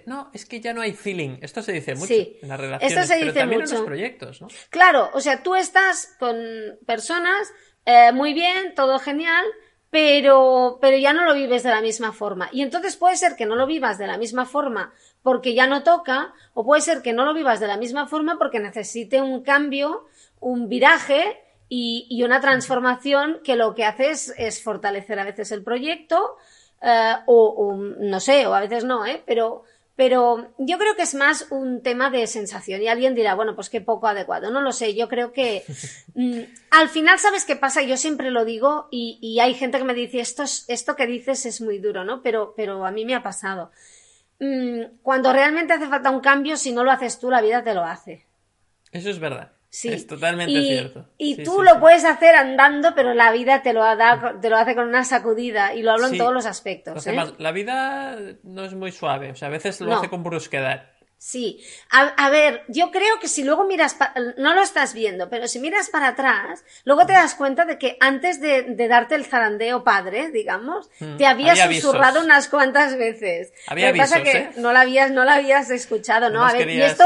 no, 0.05 0.31
es 0.33 0.45
que 0.45 0.59
ya 0.61 0.73
no 0.73 0.81
hay 0.81 0.93
feeling. 0.93 1.37
Esto 1.41 1.61
se 1.61 1.73
dice 1.73 1.95
mucho 1.95 2.13
en 2.13 2.47
las 2.47 2.59
relaciones, 2.59 2.97
Esto 2.97 3.07
se 3.07 3.15
dice 3.15 3.31
pero 3.33 3.39
también 3.39 3.61
en 3.61 3.69
los 3.69 3.81
proyectos, 3.81 4.41
¿no? 4.41 4.47
Claro, 4.69 5.09
o 5.13 5.19
sea, 5.19 5.43
tú 5.43 5.55
estás 5.55 6.15
con 6.19 6.37
personas 6.85 7.51
eh, 7.85 8.11
muy 8.11 8.33
bien, 8.33 8.73
todo 8.75 8.99
genial, 8.99 9.45
pero, 9.89 10.77
pero 10.81 10.97
ya 10.97 11.13
no 11.13 11.25
lo 11.25 11.33
vives 11.33 11.63
de 11.63 11.69
la 11.69 11.81
misma 11.81 12.11
forma. 12.11 12.49
Y 12.51 12.61
entonces 12.61 12.97
puede 12.97 13.15
ser 13.15 13.35
que 13.35 13.45
no 13.45 13.55
lo 13.55 13.65
vivas 13.65 13.97
de 13.97 14.07
la 14.07 14.17
misma 14.17 14.45
forma 14.45 14.93
porque 15.21 15.53
ya 15.53 15.67
no 15.67 15.83
toca, 15.83 16.33
o 16.53 16.65
puede 16.65 16.81
ser 16.81 17.01
que 17.01 17.13
no 17.13 17.25
lo 17.25 17.33
vivas 17.33 17.59
de 17.59 17.67
la 17.67 17.77
misma 17.77 18.07
forma 18.07 18.37
porque 18.37 18.59
necesite 18.59 19.21
un 19.21 19.43
cambio, 19.43 20.05
un 20.39 20.69
viraje 20.69 21.41
y, 21.69 22.23
una 22.23 22.39
transformación 22.39 23.39
que 23.43 23.55
lo 23.55 23.75
que 23.75 23.85
hace 23.85 24.11
es, 24.11 24.63
fortalecer 24.63 25.19
a 25.19 25.25
veces 25.25 25.51
el 25.51 25.63
proyecto, 25.63 26.37
eh, 26.81 27.15
o, 27.25 27.75
no 27.99 28.19
sé, 28.19 28.45
o 28.47 28.53
a 28.53 28.61
veces 28.61 28.83
no, 28.83 29.05
¿eh? 29.05 29.23
Pero, 29.25 29.63
pero 29.95 30.51
yo 30.57 30.77
creo 30.77 30.95
que 30.95 31.01
es 31.03 31.15
más 31.15 31.47
un 31.51 31.81
tema 31.81 32.09
de 32.09 32.27
sensación 32.27 32.81
y 32.81 32.87
alguien 32.87 33.15
dirá, 33.15 33.35
bueno, 33.35 33.55
pues 33.55 33.69
qué 33.69 33.81
poco 33.81 34.07
adecuado. 34.07 34.51
No 34.51 34.61
lo 34.61 34.71
sé, 34.71 34.95
yo 34.95 35.07
creo 35.09 35.33
que 35.33 35.63
mm, 36.15 36.39
al 36.71 36.89
final, 36.89 37.19
¿sabes 37.19 37.45
qué 37.45 37.55
pasa? 37.55 37.81
Yo 37.81 37.97
siempre 37.97 38.31
lo 38.31 38.45
digo 38.45 38.87
y, 38.91 39.19
y 39.21 39.39
hay 39.39 39.53
gente 39.53 39.77
que 39.77 39.83
me 39.83 39.93
dice, 39.93 40.19
esto, 40.19 40.43
esto 40.43 40.95
que 40.95 41.07
dices 41.07 41.45
es 41.45 41.61
muy 41.61 41.79
duro, 41.79 42.03
¿no? 42.03 42.21
Pero, 42.21 42.53
pero 42.55 42.85
a 42.85 42.91
mí 42.91 43.05
me 43.05 43.15
ha 43.15 43.23
pasado. 43.23 43.71
Mm, 44.39 44.99
cuando 45.01 45.33
realmente 45.33 45.73
hace 45.73 45.87
falta 45.87 46.11
un 46.11 46.19
cambio, 46.19 46.57
si 46.57 46.71
no 46.71 46.83
lo 46.83 46.91
haces 46.91 47.19
tú, 47.19 47.29
la 47.29 47.41
vida 47.41 47.63
te 47.63 47.73
lo 47.73 47.83
hace. 47.83 48.25
Eso 48.91 49.09
es 49.09 49.19
verdad. 49.19 49.56
Sí. 49.77 49.89
Es 49.89 50.07
totalmente 50.07 50.59
cierto. 50.59 51.05
Y 51.19 51.43
tú 51.43 51.61
lo 51.61 51.79
puedes 51.79 52.03
hacer 52.03 52.33
andando, 52.33 52.95
pero 52.95 53.13
la 53.13 53.31
vida 53.31 53.61
te 53.61 53.73
lo, 53.73 53.81
da, 53.81 54.39
te 54.41 54.49
lo 54.49 54.57
hace 54.57 54.73
con 54.73 54.87
una 54.87 55.03
sacudida. 55.03 55.75
Y 55.75 55.83
lo 55.83 55.91
hablo 55.91 56.07
en 56.07 56.17
todos 56.17 56.33
los 56.33 56.47
aspectos. 56.47 57.05
¿eh? 57.05 57.15
la 57.37 57.51
vida 57.51 58.17
no 58.41 58.65
es 58.65 58.73
muy 58.73 58.91
suave. 58.91 59.29
O 59.29 59.35
sea, 59.35 59.49
a 59.49 59.51
veces 59.51 59.79
lo 59.81 59.93
hace 59.93 60.09
con 60.09 60.23
brusquedad. 60.23 60.89
Sí, 61.19 61.63
a, 61.89 62.29
ver, 62.29 62.63
yo 62.67 62.91
creo 62.91 63.19
que 63.19 63.27
si 63.27 63.43
luego 63.43 63.65
miras, 63.65 63.97
no 64.37 64.53
lo 64.53 64.61
estás 64.61 64.93
viendo, 64.93 65.29
pero 65.29 65.47
si 65.47 65.59
miras 65.59 65.89
para 65.89 66.09
atrás, 66.09 66.63
luego 66.85 67.07
te 67.07 67.13
das 67.13 67.33
cuenta 67.33 67.65
de 67.65 67.79
que 67.79 67.97
antes 67.99 68.39
de, 68.39 68.75
darte 68.87 69.15
el 69.15 69.25
zarandeo 69.25 69.83
padre, 69.83 70.29
digamos, 70.29 70.91
mm, 70.99 71.17
te 71.17 71.25
habías 71.25 71.59
susurrado 71.59 72.21
unas 72.21 72.47
cuantas 72.47 72.97
veces. 72.99 73.51
Había 73.65 73.87
lo 73.87 73.93
que 73.93 73.99
pasa 73.99 74.21
que 74.21 74.31
¿eh? 74.31 74.49
no 74.57 74.71
la 74.71 74.81
habías, 74.81 75.09
no 75.09 75.25
la 75.25 75.35
habías 75.35 75.71
escuchado, 75.71 76.29
¿no? 76.29 76.45
a 76.45 76.53
ver, 76.53 76.69
y 76.69 76.81
esto, 76.81 77.03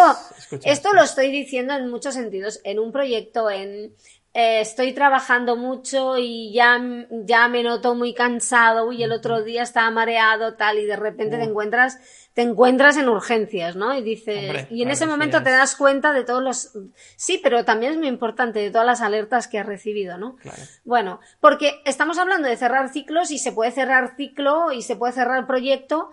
esto 0.65 0.91
lo 0.91 1.03
estoy 1.03 1.31
diciendo 1.31 1.73
en 1.73 1.89
muchos 1.89 2.13
sentidos, 2.13 2.59
en 2.65 2.79
un 2.79 2.91
proyecto, 2.91 3.49
en, 3.49 3.95
eh, 4.33 4.61
estoy 4.61 4.93
trabajando 4.93 5.57
mucho 5.57 6.17
y 6.17 6.53
ya, 6.53 6.81
ya 7.09 7.47
me 7.47 7.63
noto 7.63 7.95
muy 7.95 8.13
cansado, 8.13 8.87
uy, 8.87 9.03
el 9.03 9.11
otro 9.11 9.43
día 9.43 9.63
estaba 9.63 9.91
mareado, 9.91 10.55
tal, 10.55 10.79
y 10.79 10.85
de 10.85 10.95
repente 10.95 11.37
te 11.37 11.43
encuentras 11.43 11.99
te 12.33 12.43
encuentras 12.43 12.95
en 12.95 13.09
urgencias, 13.09 13.75
¿no? 13.75 13.93
Y 13.93 14.01
dices, 14.01 14.67
y 14.69 14.83
en 14.83 14.89
ese 14.89 15.05
momento 15.05 15.43
te 15.43 15.49
das 15.49 15.75
cuenta 15.75 16.13
de 16.13 16.23
todos 16.23 16.41
los, 16.41 16.71
sí, 17.17 17.41
pero 17.43 17.65
también 17.65 17.91
es 17.91 17.97
muy 17.97 18.07
importante 18.07 18.59
de 18.59 18.71
todas 18.71 18.87
las 18.87 19.01
alertas 19.01 19.49
que 19.49 19.59
has 19.59 19.65
recibido, 19.65 20.17
¿no? 20.17 20.37
Bueno, 20.85 21.19
porque 21.41 21.81
estamos 21.83 22.17
hablando 22.17 22.47
de 22.47 22.55
cerrar 22.55 22.87
ciclos 22.89 23.31
y 23.31 23.37
se 23.37 23.51
puede 23.51 23.71
cerrar 23.71 24.15
ciclo 24.15 24.71
y 24.71 24.81
se 24.81 24.95
puede 24.95 25.11
cerrar 25.11 25.45
proyecto 25.45 26.09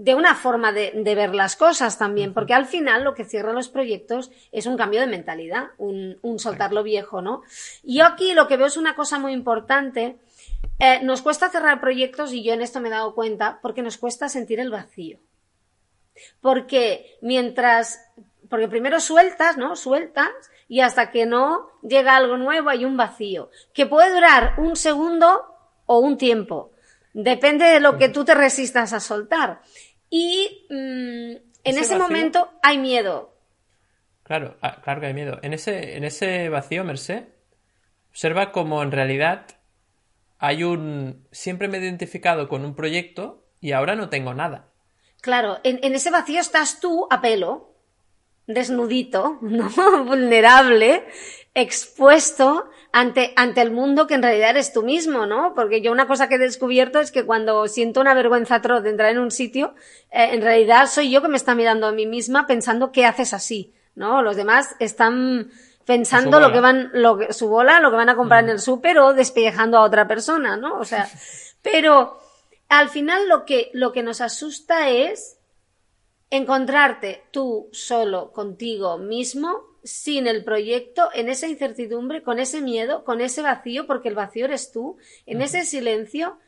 de 0.00 0.14
una 0.14 0.34
forma 0.34 0.72
de, 0.72 0.92
ver 1.04 1.34
las 1.34 1.56
cosas 1.56 1.98
también, 1.98 2.32
porque 2.32 2.54
al 2.54 2.64
final 2.64 3.04
lo 3.04 3.12
que 3.12 3.26
cierra 3.26 3.52
los 3.52 3.68
proyectos 3.68 4.30
es 4.50 4.64
un 4.64 4.78
cambio 4.78 5.00
de 5.00 5.06
mentalidad, 5.06 5.72
un, 5.76 6.18
soltar 6.38 6.72
lo 6.72 6.82
viejo, 6.82 7.20
¿no? 7.20 7.42
Y 7.82 7.98
yo 7.98 8.06
aquí 8.06 8.32
lo 8.32 8.48
que 8.48 8.56
veo 8.56 8.66
es 8.66 8.78
una 8.78 8.96
cosa 8.96 9.18
muy 9.18 9.34
importante. 9.34 10.16
Eh, 10.78 11.00
nos 11.02 11.20
cuesta 11.20 11.50
cerrar 11.50 11.82
proyectos 11.82 12.32
y 12.32 12.42
yo 12.42 12.54
en 12.54 12.62
esto 12.62 12.80
me 12.80 12.88
he 12.88 12.92
dado 12.92 13.14
cuenta 13.14 13.58
porque 13.60 13.82
nos 13.82 13.98
cuesta 13.98 14.30
sentir 14.30 14.58
el 14.58 14.70
vacío. 14.70 15.18
Porque 16.40 17.18
mientras, 17.20 18.00
porque 18.48 18.68
primero 18.68 19.00
sueltas, 19.00 19.58
¿no? 19.58 19.76
Sueltas 19.76 20.30
y 20.66 20.80
hasta 20.80 21.10
que 21.10 21.26
no 21.26 21.68
llega 21.82 22.16
algo 22.16 22.38
nuevo 22.38 22.70
hay 22.70 22.86
un 22.86 22.96
vacío, 22.96 23.50
que 23.74 23.84
puede 23.84 24.14
durar 24.14 24.54
un 24.56 24.76
segundo 24.76 25.44
o 25.84 25.98
un 25.98 26.16
tiempo. 26.16 26.70
Depende 27.12 27.64
de 27.64 27.80
lo 27.80 27.98
que 27.98 28.08
tú 28.08 28.24
te 28.24 28.34
resistas 28.34 28.92
a 28.92 29.00
soltar. 29.00 29.60
Y 30.10 30.66
mm, 30.68 30.74
en 31.64 31.78
ese, 31.78 31.96
momento 31.96 32.50
hay 32.62 32.78
miedo. 32.78 33.32
Claro, 34.24 34.56
ah, 34.60 34.80
claro 34.82 35.00
que 35.00 35.06
hay 35.06 35.14
miedo. 35.14 35.38
En 35.42 35.52
ese, 35.52 35.96
en 35.96 36.04
ese 36.04 36.48
vacío, 36.48 36.84
Merced, 36.84 37.24
observa 38.10 38.52
como 38.52 38.82
en 38.82 38.90
realidad 38.90 39.46
hay 40.38 40.64
un... 40.64 41.26
Siempre 41.30 41.68
me 41.68 41.78
he 41.78 41.80
identificado 41.80 42.48
con 42.48 42.64
un 42.64 42.74
proyecto 42.74 43.46
y 43.60 43.72
ahora 43.72 43.94
no 43.94 44.08
tengo 44.08 44.34
nada. 44.34 44.68
Claro, 45.20 45.58
en, 45.64 45.94
ese 45.94 46.10
vacío 46.10 46.40
estás 46.40 46.80
tú 46.80 47.06
a 47.10 47.20
pelo, 47.20 47.74
desnudito, 48.46 49.38
¿no? 49.42 49.70
vulnerable, 50.04 51.06
expuesto 51.54 52.70
ante, 52.92 53.32
ante 53.36 53.62
el 53.62 53.70
mundo 53.70 54.06
que 54.06 54.14
en 54.14 54.22
realidad 54.22 54.50
eres 54.50 54.72
tú 54.72 54.82
mismo, 54.82 55.26
¿no? 55.26 55.54
Porque 55.54 55.80
yo 55.80 55.92
una 55.92 56.06
cosa 56.06 56.28
que 56.28 56.34
he 56.34 56.38
descubierto 56.38 57.00
es 57.00 57.12
que 57.12 57.24
cuando 57.24 57.68
siento 57.68 58.00
una 58.00 58.14
vergüenza 58.14 58.56
atroz 58.56 58.82
de 58.82 58.90
entrar 58.90 59.10
en 59.10 59.18
un 59.18 59.30
sitio, 59.30 59.74
eh, 60.10 60.30
en 60.32 60.42
realidad 60.42 60.86
soy 60.86 61.10
yo 61.10 61.22
que 61.22 61.28
me 61.28 61.36
está 61.36 61.54
mirando 61.54 61.86
a 61.86 61.92
mí 61.92 62.06
misma 62.06 62.46
pensando 62.46 62.90
qué 62.92 63.06
haces 63.06 63.32
así, 63.32 63.74
¿no? 63.94 64.22
Los 64.22 64.36
demás 64.36 64.74
están 64.80 65.50
pensando 65.84 66.40
lo 66.40 66.52
que 66.52 66.60
van, 66.60 66.90
lo 66.92 67.18
que, 67.18 67.32
su 67.32 67.48
bola, 67.48 67.80
lo 67.80 67.90
que 67.90 67.96
van 67.96 68.08
a 68.08 68.16
comprar 68.16 68.40
en 68.40 68.46
mm. 68.46 68.52
el 68.52 68.60
súper 68.60 68.98
o 68.98 69.12
despellejando 69.12 69.78
a 69.78 69.82
otra 69.82 70.06
persona, 70.06 70.56
¿no? 70.56 70.78
O 70.78 70.84
sea, 70.84 71.08
pero 71.62 72.20
al 72.68 72.88
final 72.88 73.28
lo 73.28 73.44
que, 73.44 73.70
lo 73.72 73.92
que 73.92 74.02
nos 74.02 74.20
asusta 74.20 74.90
es 74.90 75.38
encontrarte 76.30 77.24
tú 77.32 77.68
solo 77.72 78.32
contigo 78.32 78.98
mismo, 78.98 79.69
sin 79.82 80.26
el 80.26 80.44
proyecto, 80.44 81.08
en 81.14 81.28
esa 81.28 81.48
incertidumbre, 81.48 82.22
con 82.22 82.38
ese 82.38 82.60
miedo, 82.60 83.04
con 83.04 83.20
ese 83.20 83.42
vacío, 83.42 83.86
porque 83.86 84.08
el 84.08 84.14
vacío 84.14 84.44
eres 84.44 84.72
tú, 84.72 84.96
en 85.26 85.42
ese 85.42 85.64
silencio, 85.64 86.38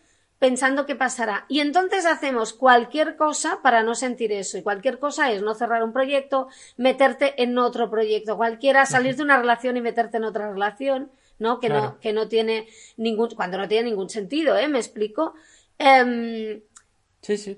pensando 0.43 0.87
qué 0.87 0.97
pasará. 0.97 1.47
Y 1.49 1.61
entonces 1.61 2.05
hacemos 2.05 2.53
cualquier 2.53 3.17
cosa 3.17 3.61
para 3.63 3.85
no 3.85 3.95
sentir 3.95 4.33
eso. 4.33 4.59
Y 4.59 4.63
cualquier 4.63 4.99
cosa 4.99 5.31
es 5.31 5.41
no 5.41 5.55
cerrar 5.55 5.85
un 5.85 5.93
proyecto, 5.93 6.49
meterte 6.77 7.41
en 7.41 7.57
otro 7.59 7.89
proyecto, 7.89 8.37
cualquiera, 8.37 8.85
salir 8.85 9.15
de 9.15 9.23
una 9.23 9.39
relación 9.39 9.77
y 9.77 9.81
meterte 9.81 10.17
en 10.17 10.25
otra 10.25 10.51
relación, 10.51 11.13
¿no? 11.39 11.61
Que 11.61 11.69
no, 11.69 12.01
que 12.01 12.13
no 12.13 12.27
tiene 12.27 12.67
ningún, 12.97 13.31
cuando 13.37 13.57
no 13.57 13.69
tiene 13.69 13.91
ningún 13.91 14.11
sentido, 14.11 14.57
¿eh? 14.57 14.67
Me 14.67 14.79
explico. 14.79 15.35
Em, 15.79 16.61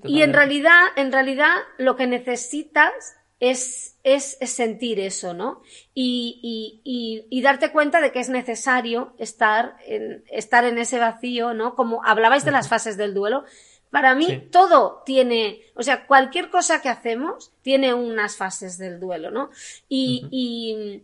y 0.04 0.20
en 0.20 0.34
realidad, 0.34 0.82
en 0.96 1.10
realidad, 1.10 1.54
lo 1.78 1.96
que 1.96 2.06
necesitas 2.06 2.92
es, 3.40 3.93
es, 4.04 4.36
sentir 4.42 5.00
eso, 5.00 5.34
¿no? 5.34 5.62
Y, 5.94 7.40
darte 7.42 7.72
cuenta 7.72 8.00
de 8.00 8.12
que 8.12 8.20
es 8.20 8.28
necesario 8.28 9.14
estar 9.18 9.76
en, 9.86 10.22
estar 10.30 10.64
en 10.64 10.78
ese 10.78 10.98
vacío, 10.98 11.54
¿no? 11.54 11.74
Como 11.74 12.04
hablabais 12.04 12.44
de 12.44 12.52
las 12.52 12.68
fases 12.68 12.96
del 12.96 13.14
duelo. 13.14 13.44
Para 13.90 14.14
mí, 14.14 14.48
todo 14.50 15.02
tiene, 15.06 15.62
o 15.74 15.82
sea, 15.82 16.06
cualquier 16.06 16.50
cosa 16.50 16.82
que 16.82 16.88
hacemos 16.88 17.52
tiene 17.62 17.94
unas 17.94 18.36
fases 18.36 18.76
del 18.76 19.00
duelo, 19.00 19.30
¿no? 19.30 19.50
y, 19.88 21.02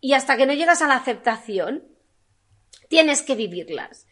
y 0.00 0.12
hasta 0.12 0.36
que 0.36 0.46
no 0.46 0.54
llegas 0.54 0.80
a 0.80 0.86
la 0.86 0.94
aceptación, 0.94 1.82
tienes 2.88 3.22
que 3.22 3.34
vivirlas 3.34 4.07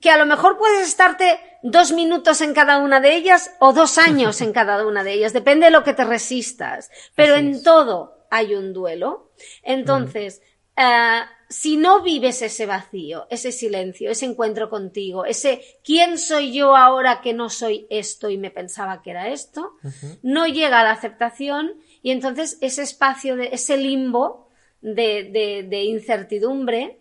que 0.00 0.10
a 0.10 0.16
lo 0.16 0.26
mejor 0.26 0.58
puedes 0.58 0.88
estarte 0.88 1.40
dos 1.62 1.92
minutos 1.92 2.40
en 2.40 2.52
cada 2.52 2.78
una 2.78 3.00
de 3.00 3.14
ellas 3.14 3.54
o 3.60 3.72
dos 3.72 3.98
años 3.98 4.40
en 4.40 4.52
cada 4.52 4.86
una 4.86 5.04
de 5.04 5.14
ellas, 5.14 5.32
depende 5.32 5.66
de 5.66 5.72
lo 5.72 5.84
que 5.84 5.94
te 5.94 6.04
resistas, 6.04 6.90
pero 7.14 7.36
en 7.36 7.62
todo 7.62 8.26
hay 8.30 8.54
un 8.54 8.72
duelo. 8.72 9.30
Entonces, 9.62 10.42
eh, 10.76 11.20
si 11.48 11.76
no 11.76 12.02
vives 12.02 12.42
ese 12.42 12.66
vacío, 12.66 13.26
ese 13.30 13.52
silencio, 13.52 14.10
ese 14.10 14.26
encuentro 14.26 14.68
contigo, 14.68 15.24
ese 15.24 15.62
quién 15.84 16.18
soy 16.18 16.52
yo 16.52 16.76
ahora 16.76 17.20
que 17.20 17.32
no 17.32 17.48
soy 17.48 17.86
esto 17.90 18.28
y 18.28 18.38
me 18.38 18.50
pensaba 18.50 19.02
que 19.02 19.10
era 19.10 19.28
esto, 19.28 19.72
no 20.22 20.46
llega 20.46 20.80
a 20.80 20.84
la 20.84 20.90
aceptación 20.90 21.74
y 22.02 22.10
entonces 22.10 22.58
ese 22.60 22.82
espacio 22.82 23.36
de 23.36 23.50
ese 23.52 23.76
limbo 23.76 24.48
de, 24.80 25.64
de, 25.68 25.84
incertidumbre 25.84 26.98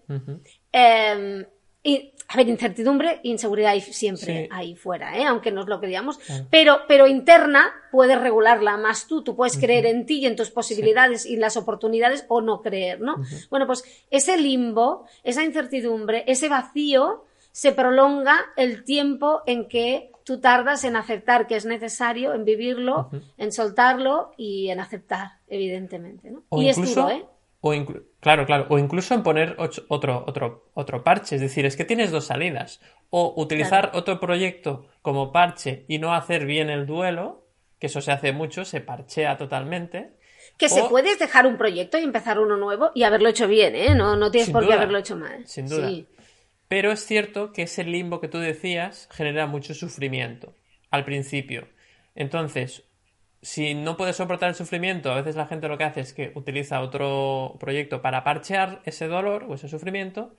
y, 1.84 2.14
a 2.30 2.38
ver, 2.38 2.48
incertidumbre 2.48 3.20
e 3.24 3.28
inseguridad 3.28 3.78
siempre 3.80 4.48
ahí 4.52 4.76
fuera, 4.76 5.18
¿eh? 5.18 5.26
aunque 5.26 5.52
nos 5.52 5.68
lo 5.68 5.80
creíamos, 5.80 6.18
pero, 6.50 6.82
pero 6.88 7.08
interna 7.08 7.72
puedes 7.92 8.20
regularla 8.20 8.78
más 8.78 9.08
tú, 9.08 9.22
tú 9.24 9.36
puedes 9.36 9.58
creer 9.58 9.86
en 9.86 10.06
ti 10.06 10.20
y 10.20 10.26
en 10.26 10.36
tus 10.36 10.50
posibilidades 10.50 11.26
y 11.26 11.36
las 11.36 11.58
oportunidades 11.58 12.26
o 12.30 12.42
no 12.42 12.62
creer, 12.62 13.02
¿no? 13.02 13.18
Bueno, 13.50 13.68
pues 13.68 13.84
ese 14.10 14.38
limbo, 14.38 15.06
esa 15.24 15.44
incertidumbre, 15.44 16.24
ese 16.26 16.48
vacío 16.48 17.26
se 17.52 17.72
prolonga 17.74 18.40
el 18.56 18.84
tiempo 18.84 19.42
en 19.46 19.68
que 19.68 20.10
tú 20.24 20.40
tardas 20.40 20.86
en 20.86 20.96
aceptar 20.96 21.48
que 21.48 21.56
es 21.56 21.66
necesario, 21.66 22.34
en 22.34 22.46
vivirlo, 22.46 23.10
en 23.38 23.52
soltarlo 23.52 24.32
y 24.38 24.70
en 24.70 24.80
aceptar 24.80 25.40
evidentemente, 25.48 26.32
¿no? 26.32 26.44
O 26.50 26.62
y 26.62 26.70
incluso, 26.70 27.10
es 27.10 27.18
¿eh? 27.18 27.26
O 27.60 27.74
claro, 28.24 28.46
claro. 28.46 28.66
O 28.70 28.80
incluso 28.80 29.14
en 29.14 29.22
poner 29.22 29.56
otro, 29.60 30.26
otro, 30.28 30.72
otro 30.74 31.04
parche. 31.04 31.36
Es 31.36 31.42
decir, 31.42 31.66
es 31.66 31.76
que 31.76 31.86
tienes 31.86 32.10
dos 32.10 32.26
salidas. 32.26 32.82
O 33.10 33.34
utilizar 33.38 33.92
otro 33.94 34.20
proyecto 34.20 34.88
como 35.02 35.32
parche 35.32 35.86
y 35.88 36.00
no 36.00 36.16
hacer 36.16 36.46
bien 36.46 36.72
el 36.72 36.88
duelo, 36.88 37.46
que 37.80 37.88
eso 37.88 38.02
se 38.02 38.12
hace 38.12 38.32
mucho, 38.32 38.66
se 38.66 38.82
parchea 38.82 39.38
totalmente. 39.38 40.14
Que 40.58 40.70
se 40.70 40.84
puedes 40.86 41.20
dejar 41.20 41.46
un 41.46 41.58
proyecto 41.58 42.00
y 42.00 42.04
empezar 42.04 42.40
uno 42.40 42.58
nuevo 42.58 42.92
y 42.96 43.04
haberlo 43.04 43.30
hecho 43.30 43.48
bien, 43.48 43.76
¿eh? 43.76 43.94
No, 43.94 44.16
no 44.16 44.32
tienes 44.32 44.50
por 44.50 44.66
qué 44.66 44.74
haberlo 44.74 44.98
hecho 44.98 45.16
mal. 45.16 45.46
Sin 45.46 45.68
duda. 45.68 45.92
Pero 46.68 46.92
es 46.92 47.06
cierto 47.06 47.52
que 47.52 47.64
ese 47.64 47.84
limbo 47.84 48.20
que 48.20 48.28
tú 48.28 48.40
decías 48.40 49.08
genera 49.12 49.46
mucho 49.46 49.74
sufrimiento 49.74 50.56
al 50.90 51.06
principio. 51.06 51.68
Entonces, 52.16 52.84
si 53.44 53.74
no 53.74 53.98
puedes 53.98 54.16
soportar 54.16 54.50
el 54.50 54.56
sufrimiento, 54.56 55.12
a 55.12 55.16
veces 55.16 55.36
la 55.36 55.46
gente 55.46 55.68
lo 55.68 55.78
que 55.78 55.84
hace 55.84 56.00
es 56.00 56.14
que 56.14 56.32
utiliza 56.34 56.80
otro 56.80 57.58
proyecto 57.60 58.02
para 58.02 58.24
parchear 58.24 58.82
ese 58.86 59.08
dolor 59.08 59.46
o 59.50 59.56
ese 59.56 59.68
sufrimiento. 59.68 60.34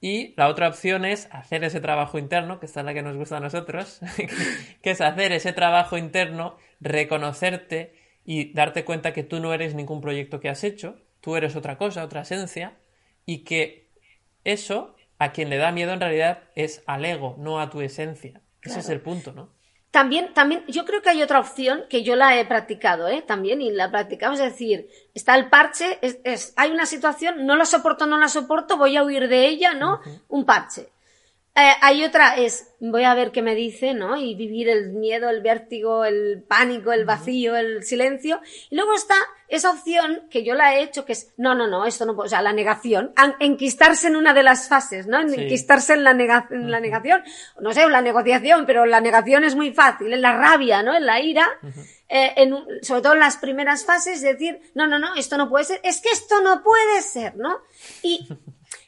Y 0.00 0.34
la 0.36 0.48
otra 0.48 0.68
opción 0.68 1.04
es 1.04 1.28
hacer 1.30 1.62
ese 1.62 1.80
trabajo 1.80 2.18
interno, 2.18 2.58
que 2.58 2.66
esta 2.66 2.80
es 2.80 2.86
la 2.86 2.94
que 2.94 3.02
nos 3.02 3.16
gusta 3.16 3.36
a 3.36 3.40
nosotros, 3.40 4.00
que 4.82 4.90
es 4.90 5.00
hacer 5.00 5.30
ese 5.30 5.52
trabajo 5.52 5.96
interno, 5.96 6.56
reconocerte 6.80 7.94
y 8.24 8.52
darte 8.52 8.84
cuenta 8.84 9.12
que 9.12 9.22
tú 9.22 9.38
no 9.38 9.54
eres 9.54 9.74
ningún 9.74 10.00
proyecto 10.00 10.40
que 10.40 10.48
has 10.48 10.64
hecho, 10.64 10.96
tú 11.20 11.36
eres 11.36 11.54
otra 11.54 11.78
cosa, 11.78 12.02
otra 12.02 12.22
esencia, 12.22 12.78
y 13.26 13.44
que 13.44 13.90
eso 14.42 14.96
a 15.18 15.30
quien 15.30 15.50
le 15.50 15.58
da 15.58 15.70
miedo 15.70 15.92
en 15.92 16.00
realidad 16.00 16.44
es 16.56 16.82
al 16.86 17.04
ego, 17.04 17.36
no 17.38 17.60
a 17.60 17.70
tu 17.70 17.80
esencia. 17.80 18.40
Ese 18.62 18.80
es 18.80 18.88
el 18.88 19.00
punto, 19.02 19.32
¿no? 19.32 19.59
También, 19.90 20.32
también, 20.34 20.64
yo 20.68 20.84
creo 20.84 21.02
que 21.02 21.10
hay 21.10 21.22
otra 21.22 21.40
opción 21.40 21.84
que 21.88 22.04
yo 22.04 22.14
la 22.14 22.38
he 22.38 22.44
practicado, 22.46 23.08
¿eh? 23.08 23.22
También, 23.22 23.60
y 23.60 23.72
la 23.72 23.90
practicamos, 23.90 24.38
es 24.38 24.52
decir, 24.52 24.88
está 25.14 25.34
el 25.34 25.48
parche, 25.48 25.98
es, 26.00 26.52
hay 26.56 26.70
una 26.70 26.86
situación, 26.86 27.44
no 27.44 27.56
la 27.56 27.64
soporto, 27.64 28.06
no 28.06 28.16
la 28.16 28.28
soporto, 28.28 28.76
voy 28.76 28.96
a 28.96 29.02
huir 29.02 29.28
de 29.28 29.46
ella, 29.46 29.74
¿no? 29.74 30.00
Un 30.28 30.44
parche. 30.44 30.90
Eh, 31.56 31.72
hay 31.80 32.04
otra, 32.04 32.36
es 32.36 32.68
voy 32.78 33.02
a 33.02 33.14
ver 33.14 33.32
qué 33.32 33.42
me 33.42 33.56
dice, 33.56 33.92
¿no? 33.92 34.16
Y 34.16 34.36
vivir 34.36 34.68
el 34.68 34.92
miedo, 34.92 35.28
el 35.28 35.42
vértigo, 35.42 36.04
el 36.04 36.44
pánico, 36.46 36.92
el 36.92 37.04
vacío, 37.04 37.56
el 37.56 37.82
silencio. 37.82 38.40
Y 38.70 38.76
luego 38.76 38.94
está 38.94 39.16
esa 39.48 39.70
opción 39.70 40.28
que 40.30 40.44
yo 40.44 40.54
la 40.54 40.76
he 40.76 40.82
hecho, 40.82 41.04
que 41.04 41.12
es, 41.12 41.32
no, 41.36 41.56
no, 41.56 41.66
no, 41.66 41.86
esto 41.86 42.06
no 42.06 42.14
puede, 42.14 42.28
o 42.28 42.30
sea, 42.30 42.40
la 42.40 42.52
negación, 42.52 43.12
enquistarse 43.40 44.06
en 44.06 44.14
una 44.14 44.32
de 44.32 44.44
las 44.44 44.68
fases, 44.68 45.08
¿no? 45.08 45.20
Enquistarse 45.20 45.94
en 45.94 46.04
la, 46.04 46.12
en 46.12 46.70
la 46.70 46.78
negación, 46.78 47.22
no 47.60 47.72
sé, 47.72 47.86
la 47.88 48.00
negociación, 48.00 48.64
pero 48.64 48.86
la 48.86 49.00
negación 49.00 49.42
es 49.42 49.56
muy 49.56 49.72
fácil, 49.72 50.12
en 50.12 50.22
la 50.22 50.36
rabia, 50.36 50.84
¿no? 50.84 50.96
En 50.96 51.04
la 51.04 51.20
ira. 51.20 51.48
Eh, 52.08 52.32
en, 52.36 52.54
sobre 52.82 53.02
todo 53.02 53.12
en 53.12 53.20
las 53.20 53.36
primeras 53.36 53.84
fases, 53.84 54.20
decir, 54.20 54.60
no, 54.74 54.86
no, 54.86 54.98
no, 54.98 55.14
esto 55.14 55.36
no 55.36 55.48
puede 55.48 55.64
ser, 55.64 55.80
es 55.84 56.00
que 56.00 56.10
esto 56.10 56.40
no 56.40 56.62
puede 56.62 57.02
ser, 57.02 57.36
¿no? 57.36 57.58
Y, 58.02 58.26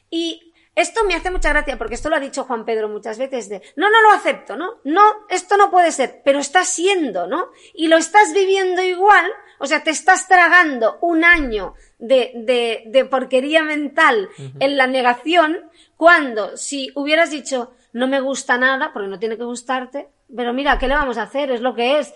y 0.09 0.52
esto 0.75 1.03
me 1.03 1.15
hace 1.15 1.29
mucha 1.29 1.49
gracia 1.49 1.77
porque 1.77 1.95
esto 1.95 2.09
lo 2.09 2.15
ha 2.15 2.19
dicho 2.19 2.45
Juan 2.45 2.65
Pedro 2.65 2.89
muchas 2.89 3.17
veces 3.17 3.49
de, 3.49 3.61
no, 3.75 3.89
no 3.89 4.01
lo 4.01 4.11
acepto, 4.11 4.55
¿no? 4.55 4.79
No, 4.83 5.01
esto 5.29 5.57
no 5.57 5.69
puede 5.69 5.91
ser, 5.91 6.21
pero 6.23 6.39
está 6.39 6.65
siendo, 6.65 7.27
¿no? 7.27 7.49
Y 7.73 7.87
lo 7.87 7.97
estás 7.97 8.33
viviendo 8.33 8.81
igual, 8.81 9.25
o 9.59 9.67
sea, 9.67 9.83
te 9.83 9.91
estás 9.91 10.27
tragando 10.27 10.97
un 11.01 11.23
año 11.23 11.75
de, 11.99 12.31
de, 12.35 12.83
de 12.87 13.05
porquería 13.05 13.63
mental 13.63 14.29
en 14.59 14.77
la 14.77 14.87
negación 14.87 15.69
cuando 15.95 16.57
si 16.57 16.91
hubieras 16.95 17.29
dicho, 17.29 17.73
no 17.93 18.07
me 18.07 18.19
gusta 18.19 18.57
nada, 18.57 18.91
porque 18.91 19.07
no 19.07 19.19
tiene 19.19 19.37
que 19.37 19.43
gustarte, 19.43 20.09
pero 20.35 20.53
mira, 20.53 20.79
¿qué 20.79 20.87
le 20.87 20.95
vamos 20.95 21.17
a 21.17 21.23
hacer? 21.23 21.51
Es 21.51 21.61
lo 21.61 21.75
que 21.75 21.99
es. 21.99 22.13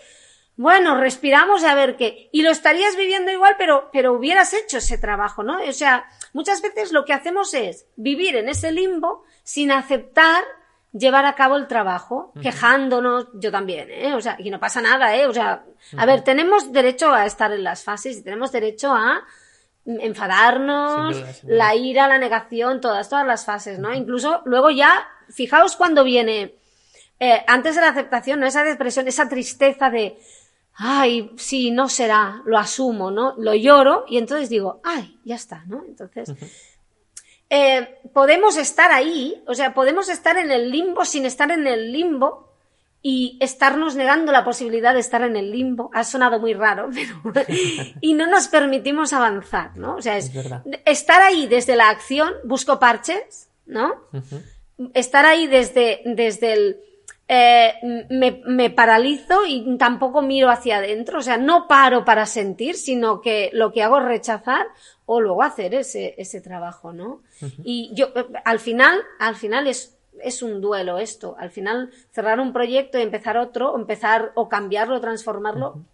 Bueno, 0.57 0.99
respiramos 0.99 1.63
a 1.63 1.75
ver 1.75 1.95
qué. 1.95 2.29
Y 2.31 2.41
lo 2.41 2.49
estarías 2.49 2.95
viviendo 2.97 3.31
igual, 3.31 3.55
pero, 3.59 3.89
pero 3.93 4.13
hubieras 4.13 4.53
hecho 4.53 4.79
ese 4.79 4.97
trabajo, 4.97 5.43
¿no? 5.43 5.59
O 5.61 5.71
sea, 5.71 6.07
muchas 6.33 6.61
veces 6.63 6.91
lo 6.91 7.05
que 7.05 7.13
hacemos 7.13 7.53
es 7.53 7.85
vivir 7.95 8.35
en 8.35 8.49
ese 8.49 8.71
limbo 8.71 9.23
sin 9.43 9.71
aceptar 9.71 10.43
llevar 10.91 11.25
a 11.25 11.35
cabo 11.35 11.57
el 11.57 11.67
trabajo, 11.67 12.33
quejándonos, 12.41 13.27
yo 13.33 13.51
también, 13.51 13.89
¿eh? 13.91 14.15
O 14.15 14.21
sea, 14.21 14.35
y 14.39 14.49
no 14.49 14.59
pasa 14.59 14.81
nada, 14.81 15.15
¿eh? 15.15 15.27
O 15.27 15.33
sea, 15.33 15.63
a 15.95 16.05
ver, 16.07 16.23
tenemos 16.23 16.71
derecho 16.71 17.13
a 17.13 17.25
estar 17.25 17.51
en 17.51 17.63
las 17.63 17.83
fases 17.83 18.17
y 18.17 18.23
tenemos 18.23 18.51
derecho 18.51 18.93
a 18.93 19.23
enfadarnos, 19.85 21.43
la 21.43 21.75
ira, 21.75 22.07
la 22.07 22.17
negación, 22.17 22.81
todas, 22.81 23.09
todas 23.09 23.27
las 23.27 23.45
fases, 23.45 23.79
¿no? 23.79 23.93
Incluso 23.93 24.41
luego 24.45 24.69
ya, 24.71 25.07
fijaos 25.29 25.75
cuando 25.75 26.03
viene, 26.03 26.55
eh, 27.19 27.43
antes 27.47 27.75
de 27.75 27.81
la 27.81 27.89
aceptación, 27.89 28.39
¿no? 28.39 28.47
Esa 28.47 28.63
depresión, 28.63 29.07
esa 29.07 29.29
tristeza 29.29 29.89
de, 29.89 30.17
ay, 30.77 31.31
sí, 31.37 31.71
no 31.71 31.89
será, 31.89 32.41
lo 32.45 32.57
asumo, 32.57 33.09
¿no? 33.09 33.33
Lo 33.37 33.55
lloro 33.55 34.05
y 34.07 34.17
entonces 34.17 34.49
digo, 34.49 34.79
ay, 34.83 35.19
ya 35.25 35.35
está, 35.35 35.63
¿no? 35.65 35.83
Entonces, 35.85 36.31
eh, 37.49 37.99
podemos 38.13 38.57
estar 38.57 38.91
ahí, 38.91 39.43
o 39.47 39.55
sea, 39.55 39.73
podemos 39.73 40.07
estar 40.07 40.37
en 40.37 40.51
el 40.51 40.69
limbo 40.69 41.03
sin 41.03 41.25
estar 41.25 41.49
en 41.51 41.65
el 41.65 41.91
limbo 41.91 42.53
y 43.01 43.37
estarnos 43.41 43.95
negando 43.95 44.31
la 44.31 44.43
posibilidad 44.43 44.93
de 44.93 44.99
estar 44.99 45.23
en 45.23 45.35
el 45.35 45.51
limbo. 45.51 45.89
Ha 45.93 46.03
sonado 46.03 46.39
muy 46.39 46.53
raro, 46.53 46.89
pero... 47.23 47.45
y 48.01 48.13
no 48.13 48.27
nos 48.27 48.47
permitimos 48.47 49.13
avanzar, 49.13 49.75
¿no? 49.77 49.95
O 49.95 50.01
sea, 50.01 50.17
es, 50.17 50.31
estar 50.85 51.21
ahí 51.21 51.47
desde 51.47 51.75
la 51.75 51.89
acción, 51.89 52.33
busco 52.43 52.79
parches, 52.79 53.49
¿no? 53.65 53.95
Estar 54.93 55.25
ahí 55.25 55.47
desde, 55.47 56.01
desde 56.05 56.53
el 56.53 56.77
eh, 57.29 57.73
me, 58.09 58.41
me, 58.45 58.69
paralizo 58.69 59.45
y 59.45 59.77
tampoco 59.77 60.21
miro 60.21 60.49
hacia 60.49 60.77
adentro. 60.77 61.19
O 61.19 61.21
sea, 61.21 61.37
no 61.37 61.67
paro 61.67 62.05
para 62.05 62.25
sentir, 62.25 62.75
sino 62.75 63.19
que 63.19 63.49
lo 63.53 63.71
que 63.71 63.83
hago 63.83 63.99
es 63.99 64.05
rechazar 64.05 64.67
o 65.05 65.19
luego 65.19 65.43
hacer 65.43 65.73
ese, 65.73 66.15
ese 66.17 66.39
trabajo, 66.39 66.93
¿no? 66.93 67.23
Y 67.63 67.91
yo, 67.93 68.07
eh, 68.15 68.25
al 68.45 68.59
final, 68.59 69.01
al 69.19 69.35
final 69.35 69.67
es, 69.67 69.97
es 70.21 70.41
un 70.41 70.61
duelo 70.61 70.99
esto. 70.99 71.35
Al 71.37 71.51
final, 71.51 71.91
cerrar 72.11 72.39
un 72.39 72.53
proyecto 72.53 72.97
y 72.97 73.01
empezar 73.01 73.37
otro, 73.37 73.73
o 73.73 73.77
empezar 73.77 74.31
o 74.35 74.47
cambiarlo, 74.47 75.01
transformarlo, 75.01 75.85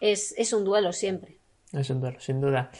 es, 0.00 0.34
es 0.38 0.52
un 0.52 0.64
duelo 0.64 0.92
siempre. 0.92 1.38
Es 1.72 1.90
un 1.90 2.00
duelo, 2.00 2.20
sin 2.20 2.40
duda. 2.40 2.70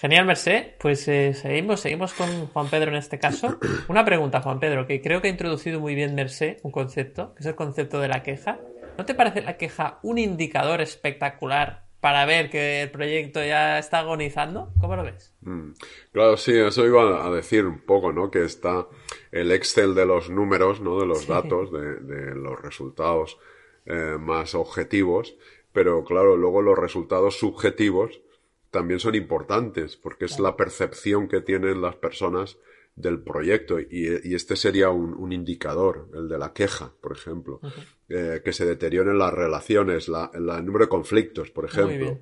Genial, 0.00 0.26
Mercé. 0.26 0.76
Pues 0.78 1.08
eh, 1.08 1.34
seguimos, 1.34 1.80
seguimos 1.80 2.14
con 2.14 2.46
Juan 2.46 2.70
Pedro 2.70 2.92
en 2.92 2.98
este 2.98 3.18
caso. 3.18 3.58
Una 3.88 4.04
pregunta, 4.04 4.40
Juan 4.40 4.60
Pedro, 4.60 4.86
que 4.86 5.02
creo 5.02 5.20
que 5.20 5.26
ha 5.26 5.30
introducido 5.30 5.80
muy 5.80 5.96
bien 5.96 6.14
Mercé, 6.14 6.58
un 6.62 6.70
concepto, 6.70 7.34
que 7.34 7.40
es 7.40 7.46
el 7.46 7.56
concepto 7.56 7.98
de 7.98 8.06
la 8.06 8.22
queja. 8.22 8.60
¿No 8.96 9.04
te 9.04 9.14
parece 9.14 9.42
la 9.42 9.56
queja 9.56 9.98
un 10.04 10.18
indicador 10.18 10.80
espectacular 10.82 11.84
para 12.00 12.24
ver 12.26 12.48
que 12.48 12.82
el 12.82 12.92
proyecto 12.92 13.44
ya 13.44 13.80
está 13.80 13.98
agonizando? 13.98 14.72
¿Cómo 14.80 14.94
lo 14.94 15.02
ves? 15.02 15.34
Mm, 15.40 15.72
claro, 16.12 16.36
sí, 16.36 16.56
eso 16.56 16.86
iba 16.86 17.26
a 17.26 17.30
decir 17.32 17.66
un 17.66 17.80
poco, 17.80 18.12
¿no? 18.12 18.30
Que 18.30 18.44
está 18.44 18.86
el 19.32 19.50
Excel 19.50 19.96
de 19.96 20.06
los 20.06 20.30
números, 20.30 20.80
¿no? 20.80 21.00
De 21.00 21.06
los 21.06 21.26
datos, 21.26 21.72
de, 21.72 22.36
los 22.36 22.62
resultados 22.62 23.36
eh, 23.84 24.16
más 24.16 24.54
objetivos, 24.54 25.34
pero 25.72 26.04
claro, 26.04 26.36
luego 26.36 26.62
los 26.62 26.78
resultados 26.78 27.36
subjetivos 27.36 28.20
también 28.70 29.00
son 29.00 29.14
importantes, 29.14 29.96
porque 29.96 30.26
es 30.26 30.38
la 30.38 30.56
percepción 30.56 31.28
que 31.28 31.40
tienen 31.40 31.80
las 31.80 31.96
personas 31.96 32.58
del 32.98 33.20
proyecto 33.20 33.78
y, 33.78 34.34
este 34.34 34.56
sería 34.56 34.90
un, 34.90 35.32
indicador, 35.32 36.08
el 36.14 36.28
de 36.28 36.38
la 36.38 36.52
queja, 36.52 36.92
por 37.00 37.12
ejemplo, 37.12 37.60
eh, 38.08 38.42
que 38.44 38.52
se 38.52 38.66
deterioren 38.66 39.18
las 39.18 39.32
relaciones, 39.32 40.08
la, 40.08 40.30
el 40.34 40.46
número 40.66 40.86
de 40.86 40.88
conflictos, 40.88 41.50
por 41.50 41.64
ejemplo, 41.64 42.18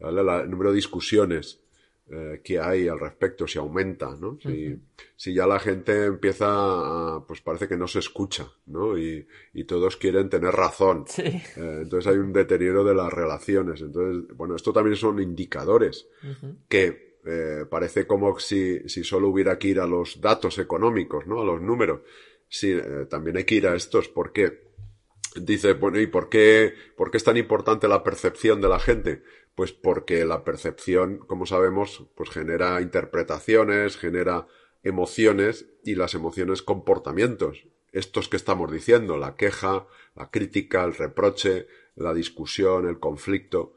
el 0.00 0.50
número 0.50 0.70
de 0.70 0.76
discusiones, 0.76 1.60
eh, 2.10 2.40
que 2.42 2.58
hay 2.58 2.88
al 2.88 2.98
respecto, 2.98 3.46
si 3.46 3.58
aumenta, 3.58 4.16
¿no? 4.18 4.38
Si, 4.40 5.34
ya 5.34 5.46
la 5.46 5.58
gente 5.58 6.06
empieza 6.06 6.46
a, 6.48 7.26
pues 7.26 7.42
parece 7.42 7.68
que 7.68 7.76
no 7.76 7.86
se 7.86 7.98
escucha, 7.98 8.50
¿no? 8.64 8.96
Y, 8.96 9.26
todos 9.66 9.98
quieren 9.98 10.30
tener 10.30 10.54
razón. 10.54 11.04
Eh, 11.18 11.80
entonces 11.82 12.10
hay 12.10 12.18
un 12.18 12.32
deterioro 12.32 12.82
de 12.82 12.94
las 12.94 13.12
relaciones. 13.12 13.82
Entonces, 13.82 14.34
bueno, 14.34 14.56
esto 14.56 14.72
también 14.72 14.96
son 14.96 15.20
indicadores 15.20 16.08
que 16.68 17.18
eh, 17.26 17.66
parece 17.68 18.06
como 18.06 18.38
si, 18.38 18.88
si 18.88 19.04
solo 19.04 19.28
hubiera 19.28 19.58
que 19.58 19.68
ir 19.68 19.80
a 19.80 19.86
los 19.86 20.20
datos 20.20 20.58
económicos, 20.58 21.26
¿no? 21.26 21.42
A 21.42 21.44
los 21.44 21.60
números. 21.60 22.00
Sí, 22.48 22.74
también 23.10 23.36
hay 23.36 23.44
que 23.44 23.56
ir 23.56 23.66
a 23.66 23.74
estos. 23.74 24.08
¿Por 24.08 24.32
qué? 24.32 24.68
Dice, 25.36 25.74
bueno, 25.74 26.00
¿y 26.00 26.06
por 26.06 26.30
qué, 26.30 26.72
por 26.96 27.10
qué 27.10 27.18
es 27.18 27.24
tan 27.24 27.36
importante 27.36 27.86
la 27.86 28.02
percepción 28.02 28.62
de 28.62 28.68
la 28.68 28.80
gente? 28.80 29.22
Pues 29.58 29.72
porque 29.72 30.24
la 30.24 30.44
percepción, 30.44 31.18
como 31.18 31.44
sabemos, 31.44 32.04
pues 32.14 32.30
genera 32.30 32.80
interpretaciones, 32.80 33.96
genera 33.96 34.46
emociones 34.84 35.66
y 35.82 35.96
las 35.96 36.14
emociones 36.14 36.62
comportamientos. 36.62 37.66
Estos 37.90 38.28
que 38.28 38.36
estamos 38.36 38.70
diciendo, 38.70 39.16
la 39.16 39.34
queja, 39.34 39.88
la 40.14 40.30
crítica, 40.30 40.84
el 40.84 40.94
reproche, 40.94 41.66
la 41.96 42.14
discusión, 42.14 42.86
el 42.86 43.00
conflicto. 43.00 43.74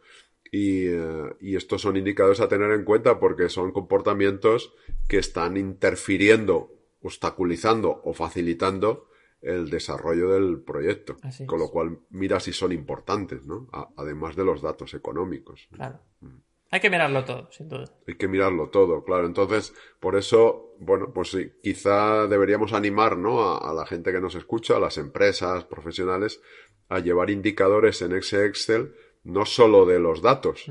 Y, 0.52 0.86
eh, 0.86 1.34
estos 1.42 1.82
son 1.82 1.98
indicadores 1.98 2.42
a 2.42 2.48
tener 2.48 2.70
en 2.74 2.84
cuenta 2.84 3.20
porque 3.20 3.50
son 3.50 3.72
comportamientos 3.72 4.76
que 5.10 5.18
están 5.18 5.58
interfiriendo, 5.58 6.76
obstaculizando 7.02 8.04
o 8.04 8.14
facilitando 8.14 9.10
el 9.42 9.70
desarrollo 9.70 10.30
del 10.30 10.62
proyecto. 10.62 11.18
con 11.46 11.60
lo 11.60 11.70
cual, 11.70 12.00
mira 12.10 12.40
si 12.40 12.54
son 12.54 12.72
importantes, 12.72 13.46
¿no? 13.46 13.68
además 13.98 14.36
de 14.36 14.46
los 14.46 14.62
datos 14.62 14.94
económicos. 14.94 15.68
Claro. 15.72 16.00
Mm. 16.22 16.38
Hay 16.74 16.80
que 16.80 16.90
mirarlo 16.90 17.26
todo, 17.26 17.52
sin 17.52 17.68
duda. 17.68 17.84
Hay 18.08 18.16
que 18.16 18.30
mirarlo 18.30 18.70
todo, 18.70 19.04
claro. 19.04 19.28
Entonces, 19.28 19.74
por 20.00 20.16
eso, 20.16 20.74
bueno, 20.80 21.12
pues 21.14 21.32
sí, 21.32 21.52
quizá 21.62 22.28
deberíamos 22.28 22.72
animar, 22.72 23.18
¿no? 23.18 23.58
A, 23.58 23.74
la 23.74 23.86
gente 23.86 24.14
que 24.14 24.22
nos 24.22 24.36
escucha, 24.36 24.78
a 24.78 24.80
las 24.80 24.98
empresas, 24.98 25.66
profesionales, 25.66 26.42
a 26.88 27.00
llevar 27.00 27.30
indicadores 27.30 28.02
en 28.02 28.14
ese 28.14 28.46
Excel, 28.46 28.96
no 29.26 29.46
solo 29.46 29.86
de 29.86 30.00
los 30.00 30.22
datos, 30.22 30.66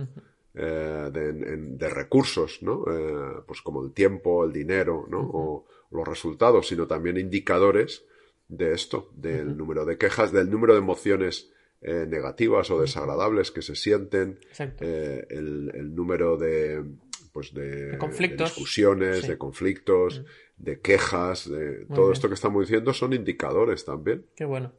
eh, 0.54 1.10
de, 1.12 1.88
recursos, 1.90 2.62
¿no? 2.62 2.84
Eh, 2.90 3.42
pues 3.46 3.60
como 3.60 3.84
el 3.84 3.92
tiempo, 3.92 4.42
el 4.44 4.54
dinero, 4.54 5.06
¿no? 5.06 5.20
O 5.20 5.66
los 5.90 6.08
resultados, 6.08 6.68
sino 6.68 6.86
también 6.86 7.18
indicadores 7.18 8.06
de 8.50 8.74
esto, 8.74 9.10
del 9.14 9.56
número 9.56 9.84
de 9.84 9.96
quejas, 9.96 10.32
del 10.32 10.50
número 10.50 10.74
de 10.74 10.80
emociones 10.80 11.50
eh, 11.80 12.04
negativas 12.06 12.70
o 12.70 12.80
desagradables 12.80 13.50
que 13.50 13.62
se 13.62 13.76
sienten, 13.76 14.40
eh, 14.80 15.26
el, 15.30 15.94
número 15.94 16.36
de, 16.36 16.84
pues 17.32 17.54
de, 17.54 17.96
discusiones, 18.36 19.26
de 19.26 19.38
conflictos, 19.38 20.22
de 20.56 20.80
quejas, 20.80 21.48
de 21.48 21.86
todo 21.86 22.12
esto 22.12 22.28
que 22.28 22.34
estamos 22.34 22.66
diciendo 22.66 22.92
son 22.92 23.12
indicadores 23.12 23.84
también. 23.84 24.26
Qué 24.36 24.44
bueno. 24.44 24.72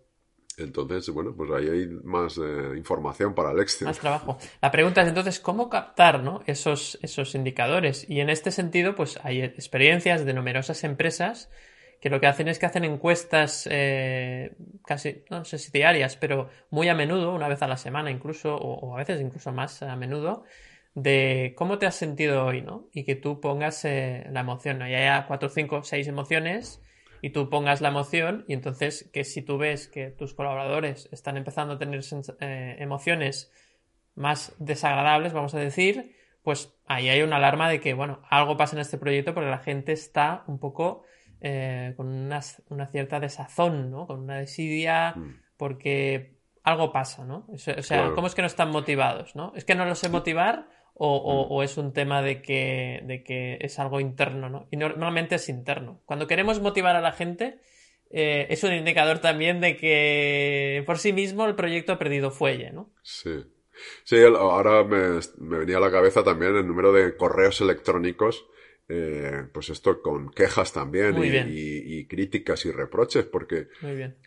Entonces, 0.58 1.10
bueno, 1.10 1.34
pues 1.34 1.50
ahí 1.52 1.70
hay 1.70 1.88
más 1.88 2.38
eh, 2.38 2.74
información 2.76 3.34
para 3.34 3.52
el 3.52 3.60
Excel. 3.62 3.88
Más 3.88 4.00
trabajo. 4.00 4.38
La 4.62 4.70
pregunta 4.70 5.02
es 5.02 5.08
entonces, 5.08 5.40
¿cómo 5.40 5.70
captar 5.70 6.22
¿no? 6.22 6.44
esos, 6.46 7.00
esos 7.02 7.34
indicadores? 7.36 8.08
Y 8.10 8.20
en 8.20 8.30
este 8.30 8.52
sentido, 8.52 8.96
pues 8.96 9.18
hay 9.24 9.42
experiencias 9.42 10.26
de 10.26 10.34
numerosas 10.34 10.84
empresas 10.84 11.50
que 12.02 12.10
lo 12.10 12.20
que 12.20 12.26
hacen 12.26 12.48
es 12.48 12.58
que 12.58 12.66
hacen 12.66 12.84
encuestas 12.84 13.70
eh, 13.72 14.56
casi, 14.84 15.24
no 15.30 15.46
sé 15.46 15.60
si 15.60 15.72
diarias, 15.72 16.18
pero 16.18 16.50
muy 16.72 16.90
a 16.90 16.96
menudo, 16.96 17.34
una 17.34 17.48
vez 17.48 17.62
a 17.62 17.68
la 17.68 17.78
semana 17.78 18.10
incluso, 18.10 18.56
o, 18.56 18.96
a 18.96 18.98
veces 18.98 19.22
incluso 19.22 19.52
más 19.52 19.84
a 19.84 19.96
menudo, 19.96 20.44
de 20.96 21.54
cómo 21.56 21.78
te 21.78 21.86
has 21.86 21.96
sentido 21.96 22.44
hoy, 22.44 22.64
¿no? 22.64 22.90
Y 22.92 23.04
que 23.06 23.16
tú 23.16 23.40
pongas 23.40 23.86
eh, 23.86 24.26
la 24.32 24.40
emoción, 24.40 24.80
¿no? 24.80 24.90
Y 24.90 24.96
haya 24.96 25.28
cuatro, 25.28 25.48
cinco, 25.48 25.84
seis 25.84 26.08
emociones 26.08 26.82
y 27.22 27.30
tú 27.30 27.52
pongas 27.52 27.82
la 27.82 27.90
emoción 27.90 28.46
y 28.48 28.54
entonces 28.54 29.08
que 29.14 29.24
si 29.24 29.44
tú 29.44 29.60
ves 29.60 29.88
que 29.88 30.10
tus 30.10 30.34
colaboradores 30.34 31.08
están 31.12 31.38
empezando 31.38 31.76
a 31.76 31.78
tener 31.78 32.02
eh, 32.40 32.78
emociones 32.80 33.52
más 34.16 34.56
desagradables, 34.58 35.34
vamos 35.34 35.54
a 35.54 35.60
decir, 35.60 36.16
pues 36.42 36.74
ahí 36.88 37.10
hay 37.10 37.22
una 37.22 37.36
alarma 37.36 37.70
de 37.70 37.80
que, 37.80 37.94
bueno, 37.94 38.24
algo 38.28 38.58
pasa 38.58 38.76
en 38.76 38.82
este 38.82 38.98
proyecto 38.98 39.36
porque 39.36 39.52
la 39.52 39.60
gente 39.60 39.92
está 39.92 40.44
un 40.48 40.58
poco 40.58 41.04
eh, 41.42 41.94
con 41.98 42.08
una, 42.08 42.42
cierta 42.92 43.20
desazón, 43.20 43.90
¿no? 43.90 44.06
Con 44.06 44.20
una 44.20 44.38
desidia, 44.38 45.14
mm. 45.16 45.42
porque 45.58 46.38
algo 46.64 46.92
pasa, 46.92 47.26
¿no? 47.26 47.48
O 47.52 47.58
sea, 47.58 48.12
¿cómo 48.14 48.28
es 48.28 48.36
que 48.36 48.42
no 48.42 48.48
están 48.48 48.70
motivados, 48.70 49.36
¿no? 49.36 49.52
¿Es 49.56 49.66
que 49.66 49.74
no 49.74 49.86
los 49.86 49.98
sé 49.98 50.10
motivar 50.10 50.70
o, 50.94 51.60
mm. 51.60 51.64
es 51.64 51.78
un 51.78 51.94
tema 51.94 52.22
de 52.22 52.44
que, 52.44 53.02
de 53.06 53.24
que, 53.24 53.58
es 53.60 53.80
algo 53.80 54.00
interno, 54.00 54.50
¿no? 54.50 54.68
Y 54.70 54.78
normalmente 54.78 55.36
es 55.36 55.50
interno. 55.50 56.02
Cuando 56.06 56.28
queremos 56.28 56.62
motivar 56.62 56.96
a 56.96 57.02
la 57.02 57.12
gente, 57.12 57.60
eh, 58.12 58.46
es 58.52 58.64
un 58.64 58.74
indicador 58.74 59.18
también 59.18 59.62
de 59.62 59.78
que 59.78 60.84
por 60.86 61.00
sí 61.00 61.12
mismo 61.12 61.46
el 61.46 61.56
proyecto 61.56 61.94
ha 61.94 61.98
perdido 61.98 62.30
fuelle, 62.30 62.72
¿no? 62.72 62.92
Sí. 63.02 63.44
Sí, 64.04 64.18
ahora 64.22 64.84
me, 64.84 65.20
me 65.40 65.58
venía 65.58 65.78
a 65.78 65.80
la 65.80 65.90
cabeza 65.90 66.24
también 66.24 66.56
el 66.56 66.68
número 66.68 66.94
de 66.94 67.16
correos 67.16 67.62
electrónicos 67.62 68.46
eh, 68.90 69.46
pues 69.54 69.70
esto 69.70 70.02
con 70.02 70.32
quejas 70.32 70.74
también 70.74 71.16
y, 71.18 72.06
críticas 72.08 72.66
y 72.66 72.72
reproches, 72.72 73.26
porque 73.26 73.68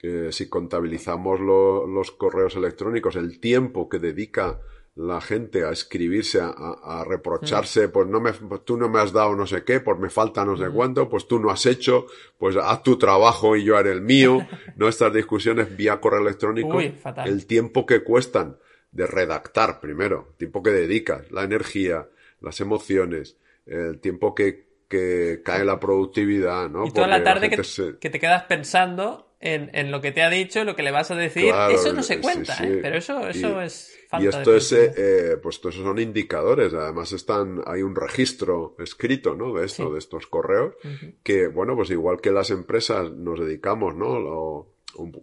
eh, 0.02 0.28
si 0.30 0.48
contabilizamos 0.48 1.40
los 1.40 2.10
correos 2.12 2.56
electrónicos, 2.56 3.16
el 3.16 3.40
tiempo 3.40 3.88
que 3.88 3.98
dedica 3.98 4.60
la 4.96 5.20
gente 5.20 5.64
a 5.64 5.70
escribirse, 5.70 6.40
a, 6.40 7.04
reprocharse, 7.06 7.88
mm. 7.88 7.90
pues 7.90 8.08
no 8.08 8.20
me, 8.20 8.32
tú 8.64 8.76
no 8.76 8.88
me 8.88 9.00
has 9.00 9.12
dado 9.12 9.34
no 9.34 9.44
sé 9.44 9.64
qué, 9.64 9.80
pues 9.80 9.98
me 9.98 10.08
falta 10.08 10.44
no 10.44 10.56
sé 10.56 10.68
mm. 10.68 10.74
cuánto, 10.74 11.08
pues 11.08 11.26
tú 11.26 11.40
no 11.40 11.50
has 11.50 11.66
hecho, 11.66 12.06
pues 12.38 12.56
haz 12.56 12.82
tu 12.82 12.96
trabajo 12.96 13.56
y 13.56 13.64
yo 13.64 13.76
haré 13.76 13.90
el 13.90 14.02
mío, 14.02 14.46
¿no? 14.76 14.88
Estas 14.88 15.12
discusiones 15.12 15.76
vía 15.76 16.00
correo 16.00 16.20
electrónico, 16.20 16.78
el 16.80 17.46
tiempo 17.46 17.86
que 17.86 18.04
cuestan 18.04 18.56
de 18.92 19.06
redactar 19.08 19.80
primero, 19.80 20.28
el 20.30 20.36
tiempo 20.36 20.62
que 20.62 20.70
dedicas, 20.70 21.30
la 21.32 21.42
energía, 21.42 22.08
las 22.40 22.60
emociones, 22.60 23.36
el 23.66 24.00
tiempo 24.00 24.34
que, 24.34 24.66
que 24.88 25.42
cae 25.44 25.64
la 25.64 25.80
productividad, 25.80 26.68
¿no? 26.68 26.86
Y 26.86 26.90
toda 26.90 27.06
la 27.06 27.22
tarde 27.22 27.50
que, 27.50 27.56
que, 28.00 28.10
te 28.10 28.20
quedas 28.20 28.44
pensando 28.44 29.34
en, 29.40 29.70
en, 29.74 29.90
lo 29.90 30.00
que 30.00 30.12
te 30.12 30.22
ha 30.22 30.30
dicho, 30.30 30.64
lo 30.64 30.76
que 30.76 30.82
le 30.82 30.90
vas 30.90 31.10
a 31.10 31.14
decir, 31.14 31.52
eso 31.70 31.92
no 31.92 32.02
se 32.02 32.20
cuenta, 32.20 32.56
¿eh? 32.62 32.78
pero 32.80 32.96
eso, 32.96 33.28
eso 33.28 33.60
es 33.60 33.98
falta 34.08 34.24
Y 34.24 34.28
esto 34.28 34.54
es, 34.54 34.72
eh, 34.72 35.36
pues 35.42 35.60
todos 35.60 35.74
esos 35.74 35.86
son 35.86 35.98
indicadores, 35.98 36.72
además 36.74 37.12
están, 37.12 37.62
hay 37.66 37.82
un 37.82 37.94
registro 37.94 38.76
escrito, 38.78 39.34
¿no? 39.34 39.54
De 39.54 39.66
esto, 39.66 39.92
de 39.92 39.98
estos 39.98 40.26
correos, 40.26 40.74
que, 41.22 41.48
bueno, 41.48 41.74
pues 41.76 41.90
igual 41.90 42.20
que 42.20 42.30
las 42.30 42.50
empresas 42.50 43.10
nos 43.12 43.40
dedicamos, 43.40 43.94
¿no? 43.94 44.08
O, 44.08 44.74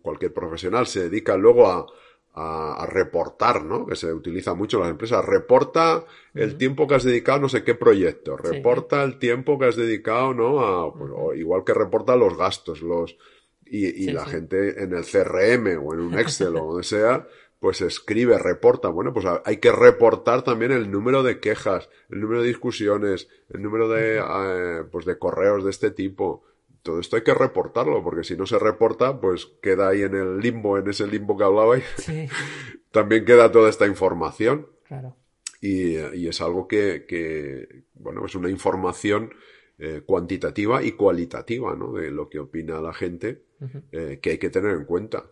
cualquier 0.01 0.33
profesional 0.33 0.85
se 0.85 1.09
dedica 1.09 1.37
luego 1.37 1.67
a, 1.71 1.85
a, 2.33 2.85
reportar, 2.89 3.63
¿no? 3.63 3.85
Que 3.85 3.95
se 3.95 4.13
utiliza 4.13 4.53
mucho 4.53 4.77
en 4.77 4.83
las 4.83 4.91
empresas. 4.91 5.23
Reporta 5.25 6.05
el 6.33 6.57
tiempo 6.57 6.87
que 6.87 6.95
has 6.95 7.03
dedicado 7.03 7.37
a 7.39 7.41
no 7.41 7.49
sé 7.49 7.63
qué 7.63 7.75
proyecto. 7.75 8.37
Reporta 8.37 9.03
el 9.03 9.19
tiempo 9.19 9.59
que 9.59 9.65
has 9.65 9.75
dedicado, 9.75 10.33
¿no? 10.33 10.59
A, 10.61 10.93
pues, 10.93 11.39
igual 11.39 11.63
que 11.63 11.73
reporta 11.73 12.15
los 12.15 12.37
gastos, 12.37 12.81
los, 12.81 13.17
y, 13.65 13.87
y 13.87 14.11
la 14.11 14.25
gente 14.25 14.83
en 14.83 14.93
el 14.93 15.03
CRM 15.03 15.85
o 15.85 15.93
en 15.93 15.99
un 15.99 16.19
Excel 16.19 16.55
o 16.55 16.65
donde 16.67 16.83
sea, 16.83 17.27
pues 17.59 17.81
escribe, 17.81 18.39
reporta. 18.39 18.89
Bueno, 18.89 19.13
pues 19.13 19.25
hay 19.45 19.57
que 19.57 19.71
reportar 19.71 20.43
también 20.43 20.71
el 20.71 20.89
número 20.89 21.23
de 21.23 21.39
quejas, 21.39 21.89
el 22.09 22.21
número 22.21 22.41
de 22.41 22.47
discusiones, 22.47 23.27
el 23.49 23.61
número 23.61 23.87
de, 23.89 24.17
eh, 24.19 24.83
pues 24.91 25.05
de 25.05 25.17
correos 25.19 25.63
de 25.63 25.69
este 25.69 25.91
tipo 25.91 26.43
todo 26.83 26.99
esto 26.99 27.15
hay 27.15 27.23
que 27.23 27.33
reportarlo, 27.33 28.03
porque 28.03 28.23
si 28.23 28.35
no 28.35 28.45
se 28.45 28.59
reporta, 28.59 29.19
pues 29.19 29.45
queda 29.61 29.89
ahí 29.89 30.01
en 30.01 30.15
el 30.15 30.39
limbo, 30.39 30.77
en 30.77 30.89
ese 30.89 31.07
limbo 31.07 31.37
que 31.37 31.43
hablabais. 31.43 31.83
Sí. 31.97 32.27
También 32.91 33.25
queda 33.25 33.51
toda 33.51 33.69
esta 33.69 33.87
información. 33.87 34.67
Claro. 34.85 35.15
Y, 35.61 35.95
es 36.27 36.41
algo 36.41 36.67
que, 36.67 37.85
bueno, 37.93 38.25
es 38.25 38.33
una 38.33 38.49
información 38.49 39.31
eh, 39.77 40.01
cuantitativa 40.05 40.83
y 40.83 40.93
cualitativa, 40.93 41.75
¿no? 41.75 41.93
De 41.93 42.09
lo 42.09 42.29
que 42.29 42.39
opina 42.39 42.81
la 42.81 42.93
gente, 42.93 43.43
eh, 43.91 44.19
que 44.21 44.31
hay 44.31 44.37
que 44.39 44.49
tener 44.49 44.71
en 44.71 44.85
cuenta. 44.85 45.25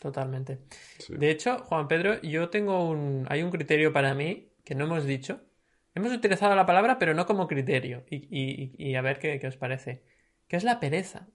Totalmente. 0.00 0.60
De 1.10 1.30
hecho, 1.30 1.58
Juan 1.58 1.88
Pedro, 1.88 2.22
yo 2.22 2.48
tengo 2.48 2.88
un. 2.88 3.26
Hay 3.28 3.42
un 3.42 3.50
criterio 3.50 3.92
para 3.92 4.14
mí 4.14 4.48
que 4.64 4.74
no 4.74 4.86
hemos 4.86 5.04
dicho. 5.04 5.40
Hemos 5.94 6.12
utilizado 6.12 6.54
la 6.56 6.64
palabra, 6.64 6.98
pero 6.98 7.12
no 7.12 7.26
como 7.26 7.46
criterio. 7.46 8.04
Y, 8.08 8.94
a 8.94 9.02
ver 9.02 9.18
qué 9.18 9.46
os 9.46 9.58
parece 9.58 10.02
que 10.50 10.56
es 10.56 10.64
la 10.64 10.80
pereza. 10.80 11.28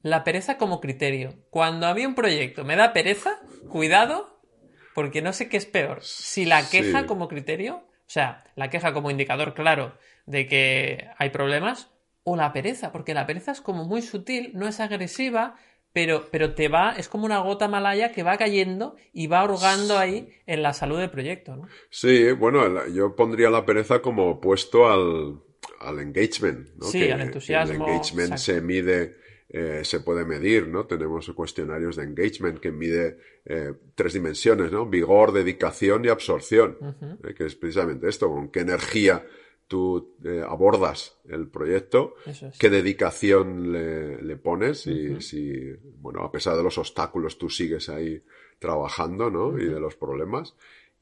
La 0.00 0.22
pereza 0.22 0.56
como 0.56 0.80
criterio. 0.80 1.34
Cuando 1.50 1.88
a 1.88 1.94
mí 1.94 2.06
un 2.06 2.14
proyecto 2.14 2.64
me 2.64 2.76
da 2.76 2.92
pereza, 2.92 3.40
cuidado, 3.68 4.40
porque 4.94 5.22
no 5.22 5.32
sé 5.32 5.48
qué 5.48 5.56
es 5.56 5.66
peor. 5.66 6.04
Si 6.04 6.44
la 6.44 6.68
queja 6.70 7.06
como 7.06 7.26
criterio, 7.26 7.74
o 7.74 8.06
sea, 8.06 8.44
la 8.54 8.70
queja 8.70 8.92
como 8.92 9.10
indicador 9.10 9.54
claro 9.54 9.98
de 10.26 10.46
que 10.46 11.08
hay 11.18 11.30
problemas, 11.30 11.90
o 12.22 12.36
la 12.36 12.52
pereza, 12.52 12.92
porque 12.92 13.12
la 13.12 13.26
pereza 13.26 13.50
es 13.50 13.60
como 13.60 13.84
muy 13.84 14.02
sutil, 14.02 14.52
no 14.54 14.68
es 14.68 14.78
agresiva, 14.78 15.56
pero, 15.92 16.28
pero 16.30 16.54
te 16.54 16.68
va, 16.68 16.94
es 16.96 17.08
como 17.08 17.26
una 17.26 17.40
gota 17.40 17.66
malaya 17.66 18.12
que 18.12 18.22
va 18.22 18.38
cayendo 18.38 18.94
y 19.12 19.26
va 19.26 19.40
ahogando 19.40 19.98
ahí 19.98 20.28
en 20.46 20.62
la 20.62 20.74
salud 20.74 21.00
del 21.00 21.10
proyecto, 21.10 21.56
¿no? 21.56 21.66
Sí, 21.90 22.30
bueno, 22.30 22.86
yo 22.86 23.16
pondría 23.16 23.50
la 23.50 23.66
pereza 23.66 24.00
como 24.00 24.30
opuesto 24.30 24.88
al, 24.88 25.40
al 25.82 26.00
engagement, 26.00 26.68
¿no? 26.76 26.86
Sí, 26.86 27.10
al 27.10 27.20
entusiasmo. 27.20 27.74
El 27.74 27.92
engagement 27.92 28.36
se 28.36 28.60
mide, 28.60 29.16
eh, 29.48 29.82
se 29.84 30.00
puede 30.00 30.24
medir, 30.24 30.68
¿no? 30.68 30.86
Tenemos 30.86 31.30
cuestionarios 31.30 31.96
de 31.96 32.04
engagement 32.04 32.58
que 32.58 32.72
mide 32.72 33.18
eh, 33.44 33.72
tres 33.94 34.14
dimensiones, 34.14 34.72
¿no? 34.72 34.86
Vigor, 34.86 35.32
dedicación 35.32 36.04
y 36.04 36.08
absorción, 36.08 36.78
eh, 37.24 37.34
que 37.34 37.46
es 37.46 37.54
precisamente 37.56 38.08
esto, 38.08 38.28
con 38.28 38.50
qué 38.50 38.60
energía 38.60 39.26
tú 39.68 40.16
abordas 40.46 41.18
el 41.26 41.48
proyecto, 41.48 42.14
qué 42.58 42.68
dedicación 42.68 43.72
le, 43.72 44.36
pones 44.36 44.86
y 44.86 45.18
si, 45.22 45.72
bueno, 45.98 46.24
a 46.24 46.30
pesar 46.30 46.58
de 46.58 46.62
los 46.62 46.76
obstáculos 46.76 47.38
tú 47.38 47.48
sigues 47.48 47.88
ahí 47.88 48.22
trabajando, 48.58 49.30
¿no? 49.30 49.58
Y 49.58 49.64
de 49.64 49.80
los 49.80 49.96
problemas 49.96 50.54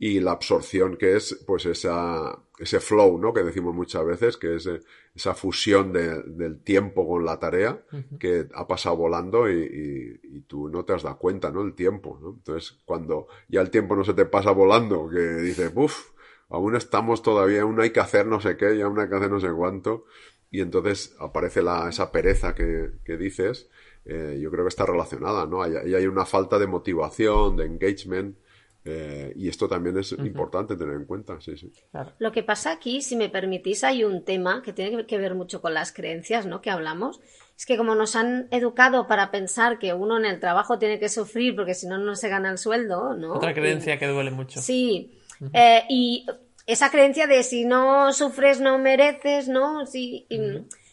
y 0.02 0.18
la 0.18 0.32
absorción 0.32 0.96
que 0.96 1.14
es 1.14 1.44
pues 1.46 1.66
esa, 1.66 2.42
ese 2.58 2.80
flow, 2.80 3.18
¿no? 3.18 3.34
Que 3.34 3.42
decimos 3.42 3.74
muchas 3.74 4.02
veces, 4.06 4.38
que 4.38 4.56
es 4.56 4.66
eh, 4.66 4.80
esa 5.14 5.34
fusión 5.34 5.92
del 5.92 6.62
tiempo 6.62 7.06
con 7.06 7.26
la 7.26 7.38
tarea 7.38 7.84
que 8.18 8.48
ha 8.54 8.66
pasado 8.66 8.96
volando 8.96 9.50
y, 9.50 10.18
y, 10.24 10.40
tú 10.42 10.70
no 10.70 10.86
te 10.86 10.94
has 10.94 11.02
dado 11.02 11.18
cuenta, 11.18 11.50
¿no? 11.50 11.60
El 11.60 11.74
tiempo, 11.74 12.18
¿no? 12.22 12.30
Entonces, 12.30 12.78
cuando 12.86 13.26
ya 13.46 13.60
el 13.60 13.68
tiempo 13.68 13.94
no 13.94 14.02
se 14.02 14.14
te 14.14 14.24
pasa 14.24 14.52
volando, 14.52 15.06
que 15.10 15.20
dices, 15.20 15.70
uff, 15.74 16.12
aún 16.48 16.76
estamos 16.76 17.22
todavía, 17.22 17.60
aún 17.60 17.78
hay 17.78 17.90
que 17.90 18.00
hacer 18.00 18.26
no 18.26 18.40
sé 18.40 18.56
qué, 18.56 18.76
y 18.76 18.80
aún 18.80 18.98
hay 18.98 19.08
que 19.10 19.16
hacer 19.16 19.30
no 19.30 19.38
sé 19.38 19.48
cuánto, 19.54 20.06
y 20.50 20.62
entonces 20.62 21.14
aparece 21.20 21.60
la, 21.60 21.90
esa 21.90 22.10
pereza 22.10 22.54
que, 22.54 22.92
que 23.04 23.18
dices, 23.18 23.68
eh, 24.06 24.38
yo 24.40 24.50
creo 24.50 24.64
que 24.64 24.70
está 24.70 24.86
relacionada, 24.86 25.44
¿no? 25.44 25.68
Y 25.68 25.76
hay, 25.76 25.94
hay 25.94 26.06
una 26.06 26.24
falta 26.24 26.58
de 26.58 26.66
motivación, 26.66 27.58
de 27.58 27.66
engagement, 27.66 28.38
Eh, 28.84 29.32
y 29.36 29.48
esto 29.48 29.68
también 29.68 29.98
es 29.98 30.12
importante 30.12 30.74
tener 30.74 30.94
en 30.94 31.04
cuenta, 31.04 31.38
sí, 31.40 31.56
sí. 31.56 31.70
Lo 32.18 32.32
que 32.32 32.42
pasa 32.42 32.72
aquí, 32.72 33.02
si 33.02 33.14
me 33.14 33.28
permitís, 33.28 33.84
hay 33.84 34.04
un 34.04 34.24
tema 34.24 34.62
que 34.62 34.72
tiene 34.72 35.04
que 35.06 35.18
ver 35.18 35.34
mucho 35.34 35.60
con 35.60 35.74
las 35.74 35.92
creencias, 35.92 36.46
¿no? 36.46 36.62
Que 36.62 36.70
hablamos. 36.70 37.20
Es 37.58 37.66
que 37.66 37.76
como 37.76 37.94
nos 37.94 38.16
han 38.16 38.48
educado 38.50 39.06
para 39.06 39.30
pensar 39.30 39.78
que 39.78 39.92
uno 39.92 40.16
en 40.18 40.24
el 40.24 40.40
trabajo 40.40 40.78
tiene 40.78 40.98
que 40.98 41.10
sufrir 41.10 41.54
porque 41.54 41.74
si 41.74 41.86
no, 41.86 41.98
no 41.98 42.16
se 42.16 42.30
gana 42.30 42.50
el 42.50 42.56
sueldo, 42.56 43.14
¿no? 43.14 43.34
Otra 43.34 43.52
creencia 43.52 43.98
que 43.98 44.06
duele 44.06 44.30
mucho. 44.30 44.62
Sí. 44.62 45.18
Eh, 45.52 45.82
y 45.90 46.26
esa 46.66 46.90
creencia 46.90 47.26
de 47.26 47.42
si 47.42 47.66
no 47.66 48.12
sufres 48.14 48.60
no 48.60 48.78
mereces, 48.78 49.48
¿no? 49.48 49.84
Si, 49.86 50.26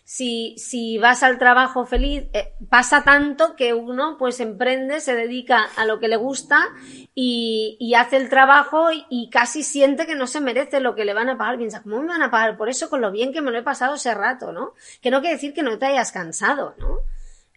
si, 0.10 0.56
si 0.58 0.98
vas 1.00 1.22
al 1.22 1.38
trabajo 1.38 1.86
feliz, 1.86 2.24
eh, 2.32 2.54
pasa 2.70 3.04
tanto 3.04 3.58
que 3.58 3.74
uno 3.74 4.16
pues 4.18 4.40
emprende, 4.40 5.02
se 5.02 5.14
dedica 5.16 5.68
a 5.76 5.84
lo 5.84 6.00
que 6.00 6.08
le 6.08 6.16
gusta 6.16 6.70
y, 7.14 7.76
y 7.78 7.94
hace 7.96 8.16
el 8.16 8.30
trabajo 8.30 8.88
y, 9.10 9.30
casi 9.30 9.64
siente 9.64 10.08
que 10.08 10.16
no 10.16 10.26
se 10.26 10.40
merece 10.40 10.80
lo 10.80 10.96
que 10.96 11.04
le 11.04 11.14
van 11.14 11.28
a 11.28 11.38
pagar. 11.38 11.58
Piensa, 11.58 11.84
¿cómo 11.84 12.00
me 12.00 12.08
van 12.08 12.22
a 12.22 12.32
pagar 12.32 12.56
por 12.56 12.70
eso 12.70 12.90
con 12.90 13.02
lo 13.02 13.12
bien 13.12 13.34
que 13.34 13.42
me 13.42 13.52
lo 13.52 13.58
he 13.58 13.64
pasado 13.64 13.96
ese 13.96 14.14
rato, 14.14 14.54
¿no? 14.54 14.76
Que 15.02 15.12
no 15.12 15.20
quiere 15.20 15.36
decir 15.36 15.54
que 15.54 15.62
no 15.62 15.78
te 15.78 15.88
hayas 15.88 16.14
cansado, 16.14 16.74
¿no? 16.78 17.00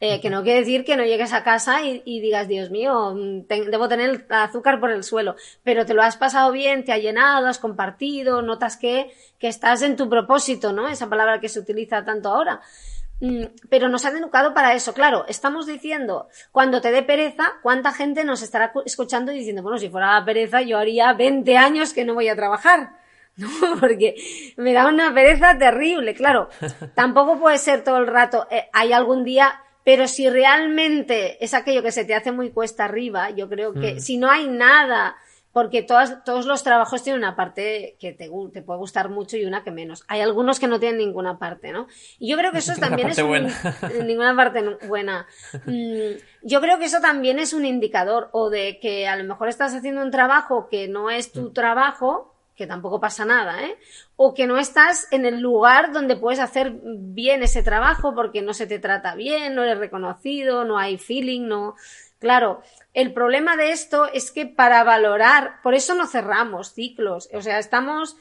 Eh, 0.03 0.19
que 0.23 0.31
no 0.31 0.43
quiere 0.43 0.61
decir 0.61 0.87
que 0.87 0.97
no 0.97 1.05
llegues 1.05 1.35
a 1.35 1.45
casa 1.45 1.83
y, 1.85 2.21
digas, 2.21 2.49
Dios 2.49 2.71
mío, 2.71 3.15
debo 3.15 3.87
tener 3.87 4.25
azúcar 4.31 4.81
por 4.81 4.91
el 4.91 5.05
suelo, 5.05 5.37
pero 5.63 5.85
te 5.85 5.93
lo 5.93 6.03
has 6.03 6.17
pasado 6.17 6.53
bien, 6.53 6.85
te 6.85 6.93
ha 6.93 6.97
llenado, 6.97 7.47
has 7.47 7.59
compartido, 7.59 8.41
notas 8.41 8.79
que, 8.79 9.13
que 9.39 9.49
estás 9.49 9.83
en 9.83 9.97
tu 9.97 10.09
propósito, 10.09 10.73
¿no? 10.73 10.89
Esa 10.89 11.11
palabra 11.11 11.39
que 11.39 11.51
se 11.51 11.61
utiliza 11.61 12.03
tanto 12.03 12.31
ahora. 12.31 12.63
Mm, 13.21 13.45
pero 13.69 13.89
nos 13.89 14.07
han 14.07 14.17
educado 14.17 14.55
para 14.55 14.73
eso. 14.73 14.95
Claro, 14.95 15.27
estamos 15.29 15.67
diciendo, 15.67 16.29
cuando 16.51 16.81
te 16.81 16.91
dé 16.91 17.03
pereza, 17.03 17.59
¿cuánta 17.63 17.93
gente 17.93 18.25
nos 18.25 18.43
estará 18.43 18.73
escuchando 18.87 19.33
y 19.33 19.39
diciendo, 19.39 19.63
bueno, 19.63 19.79
si 19.79 19.91
fuera 19.91 20.19
la 20.19 20.25
pereza, 20.25 20.63
yo 20.63 20.79
haría 20.79 21.13
20 21.13 21.57
años 21.59 21.93
que 21.93 22.07
no 22.07 22.15
voy 22.15 22.29
a 22.29 22.37
trabajar? 22.37 22.95
¿no? 23.37 23.49
Porque 23.79 24.15
me 24.57 24.73
da 24.73 24.87
una 24.87 25.13
pereza 25.13 25.59
terrible, 25.59 26.15
claro. 26.15 26.49
Tampoco 26.95 27.39
puede 27.39 27.59
ser 27.59 27.85
todo 27.85 27.99
el 27.99 28.07
rato. 28.07 28.47
Eh, 28.51 28.69
hay 28.73 28.95
algún 28.95 29.25
día 29.25 29.61
pero 29.85 30.07
si 30.09 30.29
realmente 30.29 31.43
es 31.45 31.55
aquello 31.55 31.83
que 31.83 31.93
se 31.93 32.05
te 32.05 32.15
hace 32.15 32.33
muy 32.33 32.51
cuesta 32.51 32.85
arriba, 32.85 33.31
yo 33.31 33.49
creo 33.49 33.73
que 33.73 33.95
mm. 33.95 34.01
si 34.01 34.19
no 34.19 34.31
hay 34.31 34.47
nada, 34.47 35.17
porque 35.53 35.83
todas, 35.83 36.23
todos 36.25 36.47
los 36.47 36.63
trabajos 36.63 37.03
tienen 37.03 37.23
una 37.23 37.35
parte 37.35 37.97
que 37.99 38.13
te, 38.13 38.31
te, 38.53 38.63
puede 38.63 38.79
gustar 38.79 39.09
mucho 39.09 39.37
y 39.37 39.45
una 39.45 39.65
que 39.65 39.71
menos. 39.71 40.05
Hay 40.07 40.21
algunos 40.21 40.61
que 40.61 40.69
no 40.69 40.79
tienen 40.79 40.99
ninguna 40.99 41.39
parte, 41.39 41.73
¿no? 41.73 41.89
Y 42.19 42.31
yo 42.31 42.37
creo 42.37 42.53
que 42.53 42.59
eso 42.59 42.75
también 42.79 43.09
es 43.09 43.19
ninguna 44.05 44.37
parte 44.37 44.63
buena. 44.87 45.27
Mm, 45.67 46.19
yo 46.43 46.61
creo 46.61 46.79
que 46.79 46.87
eso 46.87 47.01
también 47.01 47.39
es 47.39 47.53
un 47.53 47.65
indicador 47.65 48.29
o 48.33 48.51
de 48.51 48.79
que 48.81 49.07
a 49.07 49.17
lo 49.17 49.25
mejor 49.25 49.49
estás 49.49 49.75
haciendo 49.75 50.03
un 50.03 50.11
trabajo 50.11 50.69
que 50.71 50.89
no 50.89 51.11
es 51.11 51.33
tu 51.33 51.51
mm. 51.51 51.53
trabajo 51.53 52.30
que 52.61 52.67
tampoco 52.67 53.01
pasa 53.01 53.25
nada, 53.25 53.65
¿eh? 53.65 53.79
O 54.17 54.35
que 54.35 54.47
no 54.47 54.59
estás 54.59 55.09
en 55.13 55.25
el 55.25 55.41
lugar 55.41 55.93
donde 55.93 56.15
puedes 56.15 56.41
hacer 56.41 56.75
bien 56.85 57.43
ese 57.43 57.63
trabajo 57.63 58.15
porque 58.15 58.43
no 58.43 58.53
se 58.53 58.67
te 58.67 58.79
trata 58.79 59.15
bien, 59.15 59.55
no 59.55 59.63
eres 59.63 59.79
reconocido, 59.79 60.67
no 60.67 60.77
hay 60.77 60.99
feeling, 60.99 61.49
no. 61.49 61.75
Claro, 62.19 62.61
el 62.93 63.15
problema 63.15 63.57
de 63.57 63.73
esto 63.73 64.13
es 64.13 64.31
que 64.31 64.45
para 64.45 64.85
valorar, 64.85 65.63
por 65.63 65.73
eso 65.73 65.95
no 65.95 66.07
cerramos 66.07 66.75
ciclos, 66.75 67.31
o 67.33 67.41
sea, 67.41 67.59
estamos 67.59 68.19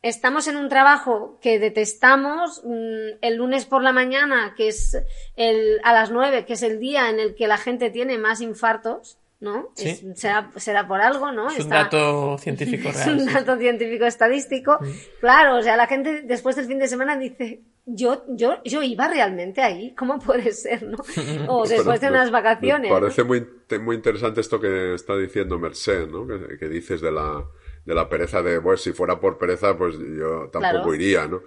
estamos 0.00 0.48
en 0.48 0.56
un 0.56 0.70
trabajo 0.70 1.38
que 1.42 1.58
detestamos 1.58 2.62
mm, 2.64 3.18
el 3.20 3.34
lunes 3.36 3.66
por 3.66 3.82
la 3.82 3.92
mañana, 3.92 4.54
que 4.56 4.68
es 4.68 4.96
el, 5.36 5.78
a 5.84 5.92
las 5.92 6.10
nueve, 6.10 6.46
que 6.46 6.54
es 6.54 6.62
el 6.62 6.80
día 6.80 7.10
en 7.10 7.20
el 7.20 7.34
que 7.34 7.48
la 7.48 7.58
gente 7.58 7.90
tiene 7.90 8.16
más 8.16 8.40
infartos, 8.40 9.18
¿no? 9.44 9.72
será, 10.14 10.88
por 10.88 11.00
algo, 11.00 11.30
¿no? 11.30 11.48
Es 11.50 11.64
un 11.64 11.70
dato 11.70 12.38
científico 12.38 12.90
real. 12.90 12.94
Es 13.04 13.06
un 13.06 13.32
dato 13.32 13.56
científico 13.58 14.06
estadístico. 14.06 14.78
Claro, 15.20 15.58
o 15.58 15.62
sea, 15.62 15.76
la 15.76 15.86
gente 15.86 16.22
después 16.22 16.56
del 16.56 16.66
fin 16.66 16.78
de 16.78 16.88
semana 16.88 17.16
dice, 17.18 17.62
yo, 17.84 18.24
yo, 18.28 18.62
yo 18.64 18.82
iba 18.82 19.06
realmente 19.06 19.60
ahí, 19.60 19.94
¿cómo 19.94 20.18
puede 20.18 20.52
ser, 20.52 20.82
no? 20.82 20.98
O 21.48 21.66
después 21.66 22.00
de 22.00 22.08
unas 22.08 22.30
vacaciones. 22.30 22.90
Me 22.90 23.00
parece 23.00 23.22
muy, 23.22 23.46
muy 23.80 23.96
interesante 23.96 24.40
esto 24.40 24.58
que 24.58 24.94
está 24.94 25.16
diciendo 25.16 25.58
Merced, 25.58 26.08
¿no? 26.08 26.26
Que, 26.26 26.68
dices 26.68 27.02
de 27.02 27.12
la, 27.12 27.44
de 27.84 27.94
la 27.94 28.08
pereza 28.08 28.42
de, 28.42 28.60
pues 28.62 28.80
si 28.80 28.92
fuera 28.92 29.20
por 29.20 29.36
pereza, 29.36 29.76
pues 29.76 29.96
yo 29.98 30.48
tampoco 30.50 30.94
iría, 30.94 31.28
¿no? 31.28 31.42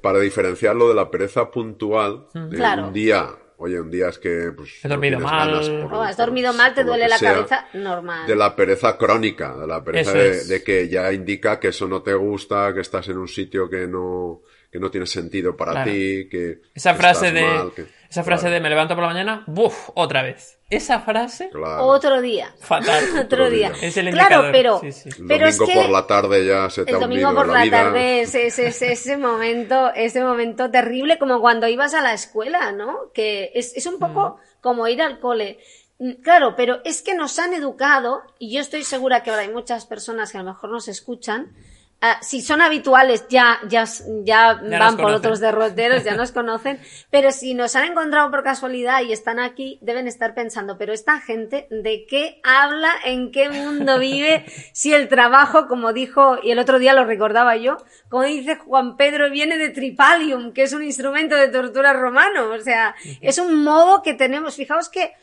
para 0.00 0.20
diferenciarlo 0.20 0.88
de 0.88 0.94
la 0.94 1.10
pereza 1.10 1.50
puntual, 1.50 2.28
de 2.32 2.82
un 2.82 2.92
día 2.92 3.36
Oye, 3.58 3.80
un 3.80 3.90
día 3.90 4.08
es 4.08 4.18
que. 4.18 4.52
Pues, 4.54 4.84
He 4.84 4.88
dormido 4.88 5.18
mal. 5.18 5.54
Oh, 5.90 6.02
has 6.02 6.16
dormido 6.16 6.52
mal, 6.52 6.74
te 6.74 6.84
duele 6.84 7.08
la 7.08 7.18
cabeza, 7.18 7.66
normal. 7.72 8.26
De 8.26 8.36
la 8.36 8.54
pereza 8.54 8.98
crónica, 8.98 9.56
de 9.56 9.66
la 9.66 9.82
pereza 9.82 10.12
de, 10.12 10.62
que 10.62 10.88
ya 10.88 11.10
indica 11.12 11.58
que 11.58 11.68
eso 11.68 11.88
no 11.88 12.02
te 12.02 12.14
gusta, 12.14 12.74
que 12.74 12.80
estás 12.80 13.08
en 13.08 13.16
un 13.16 13.28
sitio 13.28 13.68
que 13.70 13.86
no, 13.86 14.42
que 14.76 14.80
no 14.80 14.90
tiene 14.90 15.06
sentido 15.06 15.56
para 15.56 15.84
ti, 15.84 16.28
que. 16.30 16.60
Esa 16.74 16.94
frase 16.94 17.32
de. 17.32 17.72
Esa 18.10 18.22
frase 18.22 18.50
de 18.50 18.60
me 18.60 18.68
levanto 18.68 18.94
por 18.94 19.02
la 19.02 19.08
mañana, 19.08 19.42
¡buf! 19.46 19.88
Otra 19.94 20.22
vez. 20.22 20.58
Esa 20.68 21.00
frase. 21.00 21.50
Otro 21.78 22.20
día. 22.20 22.54
Fatal. 22.60 23.02
Otro 23.24 23.48
día. 23.48 23.72
Es 23.80 23.96
el 23.96 24.10
Claro, 24.10 24.50
pero. 24.52 24.82
El 24.82 25.28
domingo 25.56 25.66
por 25.74 25.90
la 25.90 26.06
tarde 26.06 26.44
ya 26.44 26.68
se 26.68 26.84
te 26.84 26.92
El 26.92 27.00
domingo 27.00 27.34
por 27.34 27.48
la, 27.48 27.70
tarde 27.70 28.20
es, 28.20 28.34
ese 28.34 29.16
momento, 29.16 29.92
ese 29.94 30.22
momento 30.22 30.70
terrible, 30.70 31.18
como 31.18 31.40
cuando 31.40 31.68
ibas 31.68 31.94
a 31.94 32.02
la 32.02 32.12
escuela, 32.12 32.70
¿no? 32.72 33.12
Que 33.14 33.52
es, 33.54 33.74
es 33.76 33.86
un 33.86 33.98
poco 33.98 34.36
mm. 34.36 34.60
como 34.60 34.86
ir 34.88 35.00
al 35.00 35.20
cole. 35.20 35.58
Mm, 35.98 36.20
claro, 36.22 36.54
pero 36.54 36.80
es 36.84 37.00
que 37.00 37.14
nos 37.14 37.38
han 37.38 37.54
educado, 37.54 38.24
y 38.38 38.52
yo 38.52 38.60
estoy 38.60 38.84
segura 38.84 39.22
que 39.22 39.30
ahora 39.30 39.42
hay 39.42 39.50
muchas 39.50 39.86
personas 39.86 40.32
que 40.32 40.36
a 40.36 40.42
lo 40.42 40.50
mejor 40.50 40.70
nos 40.70 40.88
escuchan, 40.88 41.54
Ah, 42.02 42.18
si 42.20 42.42
son 42.42 42.60
habituales, 42.60 43.26
ya, 43.30 43.58
ya, 43.68 43.84
ya, 44.22 44.60
van 44.62 44.98
por 44.98 45.12
otros 45.12 45.40
derroteros, 45.40 46.04
ya 46.04 46.14
nos 46.14 46.30
conocen, 46.32 46.78
pero 47.10 47.32
si 47.32 47.54
nos 47.54 47.74
han 47.74 47.84
encontrado 47.84 48.30
por 48.30 48.44
casualidad 48.44 49.00
y 49.00 49.12
están 49.12 49.38
aquí, 49.38 49.78
deben 49.80 50.06
estar 50.06 50.34
pensando, 50.34 50.76
pero 50.76 50.92
esta 50.92 51.20
gente, 51.20 51.66
¿de 51.70 52.04
qué 52.06 52.42
habla? 52.44 52.92
¿En 53.06 53.32
qué 53.32 53.48
mundo 53.48 53.98
vive? 53.98 54.44
Si 54.72 54.92
el 54.92 55.08
trabajo, 55.08 55.68
como 55.68 55.94
dijo, 55.94 56.36
y 56.42 56.50
el 56.50 56.58
otro 56.58 56.78
día 56.78 56.92
lo 56.92 57.06
recordaba 57.06 57.56
yo, 57.56 57.78
como 58.10 58.24
dice 58.24 58.56
Juan 58.56 58.96
Pedro, 58.96 59.30
viene 59.30 59.56
de 59.56 59.70
Tripalium, 59.70 60.52
que 60.52 60.64
es 60.64 60.74
un 60.74 60.82
instrumento 60.82 61.34
de 61.34 61.48
tortura 61.48 61.94
romano, 61.94 62.50
o 62.50 62.60
sea, 62.60 62.94
es 63.22 63.38
un 63.38 63.64
modo 63.64 64.02
que 64.02 64.12
tenemos, 64.12 64.56
fijaos 64.56 64.90
que 64.90 65.14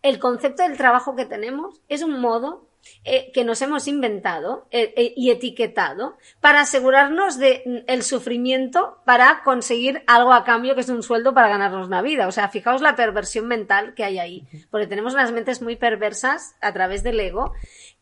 el 0.00 0.18
concepto 0.18 0.62
del 0.62 0.78
trabajo 0.78 1.14
que 1.14 1.26
tenemos 1.26 1.80
es 1.88 2.02
un 2.02 2.20
modo 2.20 2.71
eh, 3.04 3.32
que 3.32 3.44
nos 3.44 3.60
hemos 3.62 3.88
inventado 3.88 4.68
eh, 4.70 4.94
eh, 4.96 5.12
y 5.16 5.30
etiquetado 5.30 6.16
para 6.40 6.60
asegurarnos 6.60 7.36
de 7.36 7.84
mm, 7.88 8.00
sufrimiento 8.00 8.98
para 9.04 9.42
conseguir 9.42 10.04
algo 10.06 10.32
a 10.32 10.44
cambio 10.44 10.76
que 10.76 10.82
es 10.82 10.88
un 10.88 11.02
sueldo 11.02 11.34
para 11.34 11.48
ganarnos 11.48 11.88
la 11.88 12.00
vida. 12.00 12.28
O 12.28 12.32
sea, 12.32 12.48
fijaos 12.48 12.80
la 12.80 12.94
perversión 12.94 13.48
mental 13.48 13.94
que 13.94 14.04
hay 14.04 14.20
ahí, 14.20 14.46
porque 14.70 14.86
tenemos 14.86 15.14
unas 15.14 15.32
mentes 15.32 15.62
muy 15.62 15.74
perversas 15.74 16.54
a 16.60 16.72
través 16.72 17.02
del 17.02 17.18
ego 17.18 17.52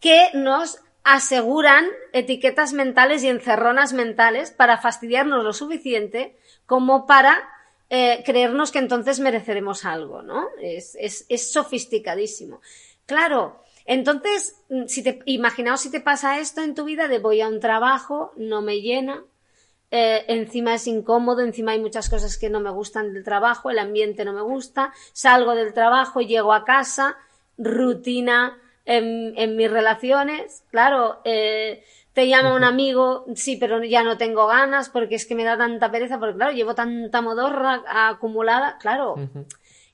que 0.01 0.29
nos 0.35 0.81
aseguran 1.03 1.87
etiquetas 2.13 2.75
mentales 2.75 3.23
y 3.23 3.29
encerronas 3.29 3.95
mentales 3.95 4.51
para 4.51 4.77
fastidiarnos 4.77 5.43
lo 5.43 5.55
suficiente 5.55 6.37
como 6.67 7.07
para 7.07 7.49
creernos 7.89 8.71
que 8.71 8.79
entonces 8.79 9.19
mereceremos 9.19 9.85
algo, 9.85 10.23
¿no? 10.23 10.47
Es, 10.63 10.97
es, 11.01 11.27
es 11.29 11.51
sofisticadísimo. 11.53 12.61
Claro, 13.05 13.61
entonces, 13.91 14.55
mm, 14.69 14.87
si 14.87 15.03
te, 15.03 15.19
imaginaos 15.25 15.81
si 15.81 15.91
te 15.91 16.01
pasa 16.01 16.39
esto 16.39 16.61
en 16.63 16.77
tu 16.77 16.85
vida 16.85 17.09
de 17.09 17.19
voy 17.19 17.41
a 17.41 17.49
un 17.49 17.59
trabajo, 17.59 18.33
no 18.37 18.63
me 18.63 18.81
llena, 18.81 19.25
eh, 19.91 20.25
encima 20.29 20.75
es 20.75 20.87
incómodo, 20.87 21.41
encima 21.41 21.73
hay 21.73 21.81
muchas 21.81 22.09
cosas 22.09 22.39
que 22.39 22.51
no 22.51 22.61
me 22.61 22.71
gustan 22.71 23.13
del 23.13 23.25
trabajo, 23.25 23.69
el 23.69 23.81
ambiente 23.81 24.25
no 24.25 24.33
me 24.33 24.43
gusta, 24.43 24.93
salgo 25.13 25.57
del 25.57 25.75
trabajo, 25.75 26.21
llego 26.21 26.53
a 26.53 26.65
casa, 26.65 27.17
rutina 27.59 28.57
en, 28.85 29.35
en 29.37 29.57
mis 29.57 29.69
relaciones, 29.69 30.63
claro, 30.71 31.21
eh, 31.25 31.83
te 32.13 32.29
llama 32.29 32.55
un 32.55 32.63
amigo, 32.63 33.25
sí, 33.35 33.57
pero 33.57 33.83
ya 33.83 34.05
no 34.05 34.17
tengo 34.17 34.47
ganas 34.47 34.89
porque 34.89 35.17
es 35.17 35.27
que 35.27 35.35
me 35.35 35.43
da 35.43 35.59
tanta 35.59 35.91
pereza, 35.91 36.21
porque 36.21 36.37
claro, 36.37 36.53
llevo 36.53 36.77
tanta 36.77 37.23
modorra 37.23 37.83
acumulada, 37.89 38.79
claro. 38.79 39.17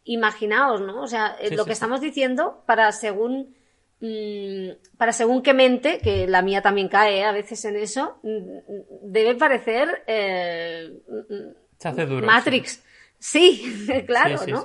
Imaginaos, 0.05 0.83
¿no? 0.83 1.01
O 1.01 1.07
sea, 1.07 1.35
eh, 1.41 1.57
lo 1.57 1.65
que 1.65 1.73
estamos 1.73 2.03
diciendo 2.03 2.63
para 2.67 2.93
según 2.93 3.56
para 4.99 5.13
según 5.13 5.43
qué 5.43 5.55
mente, 5.55 5.99
que 6.03 6.27
la 6.27 6.43
mía 6.43 6.61
también 6.61 6.89
cae 6.89 7.25
a 7.25 7.33
veces 7.33 7.65
en 7.65 7.77
eso, 7.77 8.19
mm, 8.23 9.11
debe 9.11 9.35
parecer 9.37 10.05
eh, 10.07 10.93
Se 11.79 11.89
hace 11.89 12.07
duro, 12.07 12.27
Matrix. 12.27 12.83
Sí, 13.19 13.87
claro, 14.07 14.47
¿no? 14.47 14.65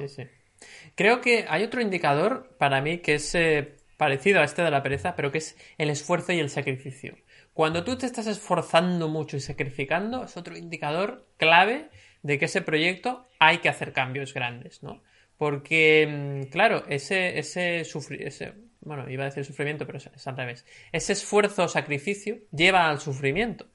Creo 0.95 1.21
que 1.21 1.45
hay 1.47 1.63
otro 1.63 1.81
indicador 1.81 2.55
para 2.57 2.81
mí 2.81 2.99
que 2.99 3.15
es 3.15 3.33
eh, 3.35 3.75
parecido 3.97 4.41
a 4.41 4.43
este 4.43 4.61
de 4.61 4.71
la 4.71 4.83
pereza, 4.83 5.15
pero 5.15 5.31
que 5.31 5.37
es 5.37 5.57
el 5.77 5.89
esfuerzo 5.89 6.33
y 6.33 6.39
el 6.39 6.49
sacrificio. 6.49 7.15
Cuando 7.53 7.83
tú 7.83 7.97
te 7.97 8.05
estás 8.05 8.27
esforzando 8.27 9.07
mucho 9.07 9.37
y 9.37 9.39
sacrificando, 9.39 10.25
es 10.25 10.35
otro 10.37 10.57
indicador 10.57 11.27
clave 11.37 11.89
de 12.21 12.37
que 12.37 12.45
ese 12.45 12.61
proyecto 12.61 13.27
hay 13.39 13.59
que 13.59 13.69
hacer 13.69 13.93
cambios 13.93 14.33
grandes, 14.33 14.83
¿no? 14.83 15.01
Porque, 15.37 16.07
mm, 16.07 16.49
claro, 16.49 16.83
ese, 16.87 17.39
ese, 17.39 17.81
ese 17.81 18.53
bueno, 18.81 19.09
iba 19.09 19.23
a 19.23 19.25
decir 19.25 19.45
sufrimiento, 19.45 19.85
pero 19.85 19.99
es, 19.99 20.27
al 20.27 20.37
revés. 20.37 20.65
Ese 20.91 21.13
esfuerzo 21.13 21.63
o 21.63 21.67
sacrificio 21.67 22.39
lleva 22.51 22.89
al 22.89 22.99
sufrimiento. 22.99 23.67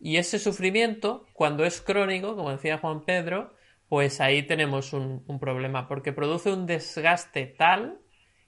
Y 0.00 0.16
ese 0.16 0.38
sufrimiento, 0.38 1.26
cuando 1.32 1.64
es 1.64 1.80
crónico, 1.80 2.34
como 2.34 2.50
decía 2.50 2.78
Juan 2.78 3.04
Pedro, 3.04 3.54
pues 3.88 4.20
ahí 4.20 4.42
tenemos 4.42 4.92
un, 4.92 5.22
problema, 5.38 5.86
porque 5.86 6.12
produce 6.12 6.50
un 6.50 6.66
desgaste 6.66 7.46
tal 7.46 8.00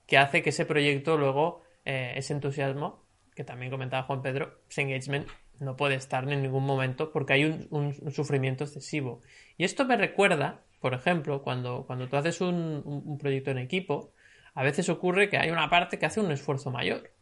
que 0.06 0.18
hace 0.18 0.42
que 0.42 0.50
ese 0.50 0.66
proyecto 0.66 1.16
luego, 1.16 1.62
eh, 1.84 2.14
ese 2.16 2.32
entusiasmo, 2.32 3.04
que 3.36 3.44
también 3.44 3.70
comentaba 3.70 4.02
Juan 4.04 4.22
Pedro, 4.22 4.58
ese 4.68 4.82
engagement 4.82 5.28
no 5.60 5.76
puede 5.76 5.94
estar 5.94 6.30
en 6.30 6.42
ningún 6.42 6.64
momento 6.64 7.12
porque 7.12 7.34
hay 7.34 7.44
un, 7.70 7.94
sufrimiento 8.10 8.64
excesivo. 8.64 9.20
Y 9.56 9.64
esto 9.64 9.84
me 9.84 9.96
recuerda, 9.96 10.64
por 10.80 10.92
ejemplo, 10.92 11.42
cuando, 11.42 11.84
cuando 11.86 12.08
tú 12.08 12.16
haces 12.16 12.40
un 12.40 13.16
proyecto 13.20 13.52
en 13.52 13.58
equipo, 13.58 14.12
a 14.54 14.62
veces 14.62 14.88
ocurre 14.88 15.28
que 15.28 15.36
hay 15.36 15.50
una 15.50 15.68
parte 15.68 15.98
que 15.98 16.06
hace 16.06 16.20
un 16.20 16.30
esfuerzo 16.30 16.70
mayor. 16.70 17.12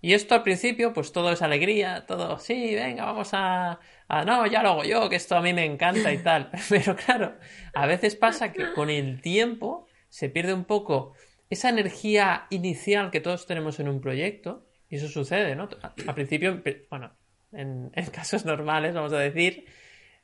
Y 0.00 0.12
esto 0.12 0.34
al 0.34 0.42
principio, 0.42 0.92
pues 0.92 1.12
todo 1.12 1.32
es 1.32 1.42
alegría, 1.42 2.04
todo, 2.06 2.38
sí, 2.38 2.74
venga, 2.74 3.06
vamos 3.06 3.30
a, 3.32 3.80
no, 4.26 4.46
ya 4.46 4.62
lo 4.62 4.70
hago 4.70 4.84
yo, 4.84 5.08
que 5.08 5.16
esto 5.16 5.36
a 5.36 5.42
mí 5.42 5.52
me 5.52 5.64
encanta 5.64 6.12
y 6.12 6.18
tal. 6.18 6.50
Pero 6.68 6.96
claro, 6.96 7.34
a 7.74 7.86
veces 7.86 8.14
pasa 8.14 8.52
que 8.52 8.72
con 8.72 8.90
el 8.90 9.20
tiempo 9.20 9.86
se 10.08 10.28
pierde 10.28 10.54
un 10.54 10.64
poco 10.64 11.14
esa 11.50 11.70
energía 11.70 12.46
inicial 12.50 13.10
que 13.10 13.20
todos 13.20 13.46
tenemos 13.46 13.80
en 13.80 13.88
un 13.88 14.00
proyecto, 14.00 14.66
y 14.88 14.96
eso 14.96 15.08
sucede, 15.08 15.56
¿no? 15.56 15.68
Al 16.06 16.14
principio, 16.14 16.62
bueno, 16.90 17.12
en, 17.52 17.90
en 17.94 18.06
casos 18.10 18.44
normales, 18.44 18.94
vamos 18.94 19.12
a 19.12 19.18
decir, 19.18 19.66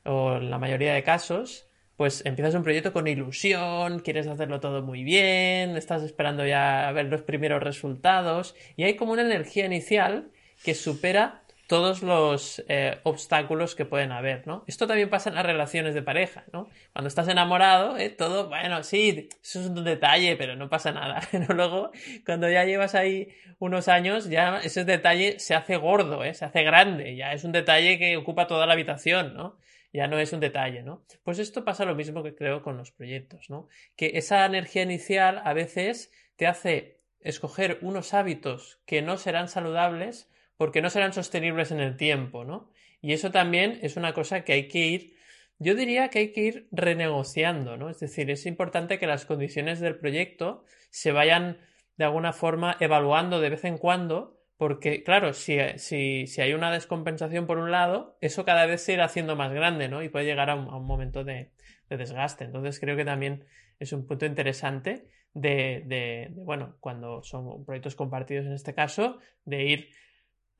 o 0.05 0.37
en 0.37 0.49
la 0.49 0.59
mayoría 0.59 0.93
de 0.93 1.03
casos, 1.03 1.67
pues 1.97 2.25
empiezas 2.25 2.55
un 2.55 2.63
proyecto 2.63 2.93
con 2.93 3.07
ilusión, 3.07 3.99
quieres 3.99 4.27
hacerlo 4.27 4.59
todo 4.59 4.81
muy 4.81 5.03
bien, 5.03 5.77
estás 5.77 6.03
esperando 6.03 6.45
ya 6.45 6.87
a 6.87 6.91
ver 6.91 7.05
los 7.05 7.21
primeros 7.21 7.61
resultados 7.61 8.55
y 8.75 8.83
hay 8.83 8.95
como 8.95 9.13
una 9.13 9.21
energía 9.21 9.65
inicial 9.65 10.31
que 10.63 10.73
supera 10.73 11.43
todos 11.67 12.03
los 12.03 12.63
eh, 12.67 12.99
obstáculos 13.03 13.73
que 13.73 13.85
pueden 13.85 14.11
haber, 14.11 14.45
¿no? 14.45 14.63
Esto 14.67 14.85
también 14.85 15.09
pasa 15.09 15.29
en 15.29 15.35
las 15.35 15.45
relaciones 15.45 15.93
de 15.93 16.01
pareja, 16.01 16.43
¿no? 16.51 16.69
Cuando 16.91 17.07
estás 17.07 17.27
enamorado, 17.29 17.97
eh, 17.97 18.09
todo, 18.09 18.49
bueno, 18.49 18.83
sí, 18.83 19.29
eso 19.41 19.61
es 19.61 19.67
un 19.67 19.83
detalle, 19.83 20.35
pero 20.35 20.55
no 20.55 20.69
pasa 20.69 20.91
nada. 20.91 21.21
Pero 21.31 21.53
luego, 21.55 21.91
cuando 22.25 22.49
ya 22.49 22.65
llevas 22.65 22.95
ahí 22.95 23.29
unos 23.59 23.87
años, 23.87 24.29
ya 24.29 24.59
ese 24.59 24.83
detalle 24.83 25.39
se 25.39 25.55
hace 25.55 25.77
gordo, 25.77 26.23
¿eh? 26.23 26.33
Se 26.33 26.45
hace 26.45 26.63
grande, 26.63 27.15
ya 27.15 27.33
es 27.33 27.43
un 27.43 27.53
detalle 27.53 27.97
que 27.97 28.17
ocupa 28.17 28.45
toda 28.45 28.67
la 28.67 28.73
habitación, 28.73 29.33
¿no? 29.33 29.57
Ya 29.93 30.07
no 30.07 30.17
es 30.17 30.33
un 30.33 30.39
detalle, 30.39 30.81
¿no? 30.81 31.05
Pues 31.23 31.37
esto 31.37 31.63
pasa 31.63 31.85
lo 31.85 31.95
mismo 31.95 32.23
que 32.23 32.35
creo 32.35 32.63
con 32.63 32.77
los 32.77 32.91
proyectos, 32.91 33.49
¿no? 33.49 33.67
Que 33.95 34.11
esa 34.15 34.45
energía 34.45 34.81
inicial 34.81 35.41
a 35.45 35.53
veces 35.53 36.11
te 36.35 36.47
hace 36.47 36.99
escoger 37.19 37.77
unos 37.81 38.13
hábitos 38.13 38.81
que 38.85 39.01
no 39.03 39.17
serán 39.17 39.47
saludables 39.47 40.29
porque 40.57 40.81
no 40.81 40.89
serán 40.89 41.13
sostenibles 41.13 41.71
en 41.71 41.79
el 41.79 41.95
tiempo, 41.95 42.43
¿no? 42.43 42.71
Y 43.01 43.13
eso 43.13 43.31
también 43.31 43.79
es 43.83 43.95
una 43.95 44.13
cosa 44.13 44.43
que 44.43 44.53
hay 44.53 44.67
que 44.67 44.79
ir, 44.79 45.15
yo 45.59 45.75
diría 45.75 46.09
que 46.09 46.19
hay 46.19 46.31
que 46.31 46.41
ir 46.41 46.67
renegociando, 46.71 47.77
¿no? 47.77 47.89
Es 47.89 47.99
decir, 47.99 48.31
es 48.31 48.45
importante 48.47 48.97
que 48.97 49.07
las 49.07 49.25
condiciones 49.25 49.79
del 49.79 49.99
proyecto 49.99 50.65
se 50.89 51.11
vayan 51.11 51.59
de 51.97 52.05
alguna 52.05 52.33
forma 52.33 52.75
evaluando 52.79 53.39
de 53.39 53.49
vez 53.49 53.63
en 53.65 53.77
cuando 53.77 54.42
porque, 54.63 55.03
claro, 55.03 55.33
si, 55.33 55.57
si, 55.75 56.25
si, 56.25 56.39
hay 56.39 56.53
una 56.53 56.71
descompensación 56.71 57.47
por 57.47 57.57
un 57.57 57.69
lado, 57.69 58.17
eso 58.21 58.45
cada 58.45 58.65
vez 58.65 58.81
se 58.81 58.93
irá 58.93 59.03
haciendo 59.03 59.35
más 59.35 59.51
grande, 59.51 59.89
¿no? 59.89 60.01
Y 60.01 60.07
puede 60.07 60.23
llegar 60.23 60.49
a 60.49 60.55
un, 60.55 60.85
momento 60.85 61.25
de, 61.25 61.51
desgaste. 61.89 62.45
Entonces 62.45 62.79
creo 62.79 62.95
que 62.95 63.03
también 63.03 63.43
es 63.77 63.91
un 63.91 64.07
punto 64.07 64.25
interesante 64.25 65.09
de, 65.33 65.83
de, 65.85 66.29
bueno, 66.31 66.77
cuando 66.79 67.23
son 67.23 67.65
proyectos 67.65 67.95
compartidos 67.95 68.45
en 68.45 68.53
este 68.53 68.73
caso, 68.73 69.17
de 69.43 69.63
ir 69.65 69.89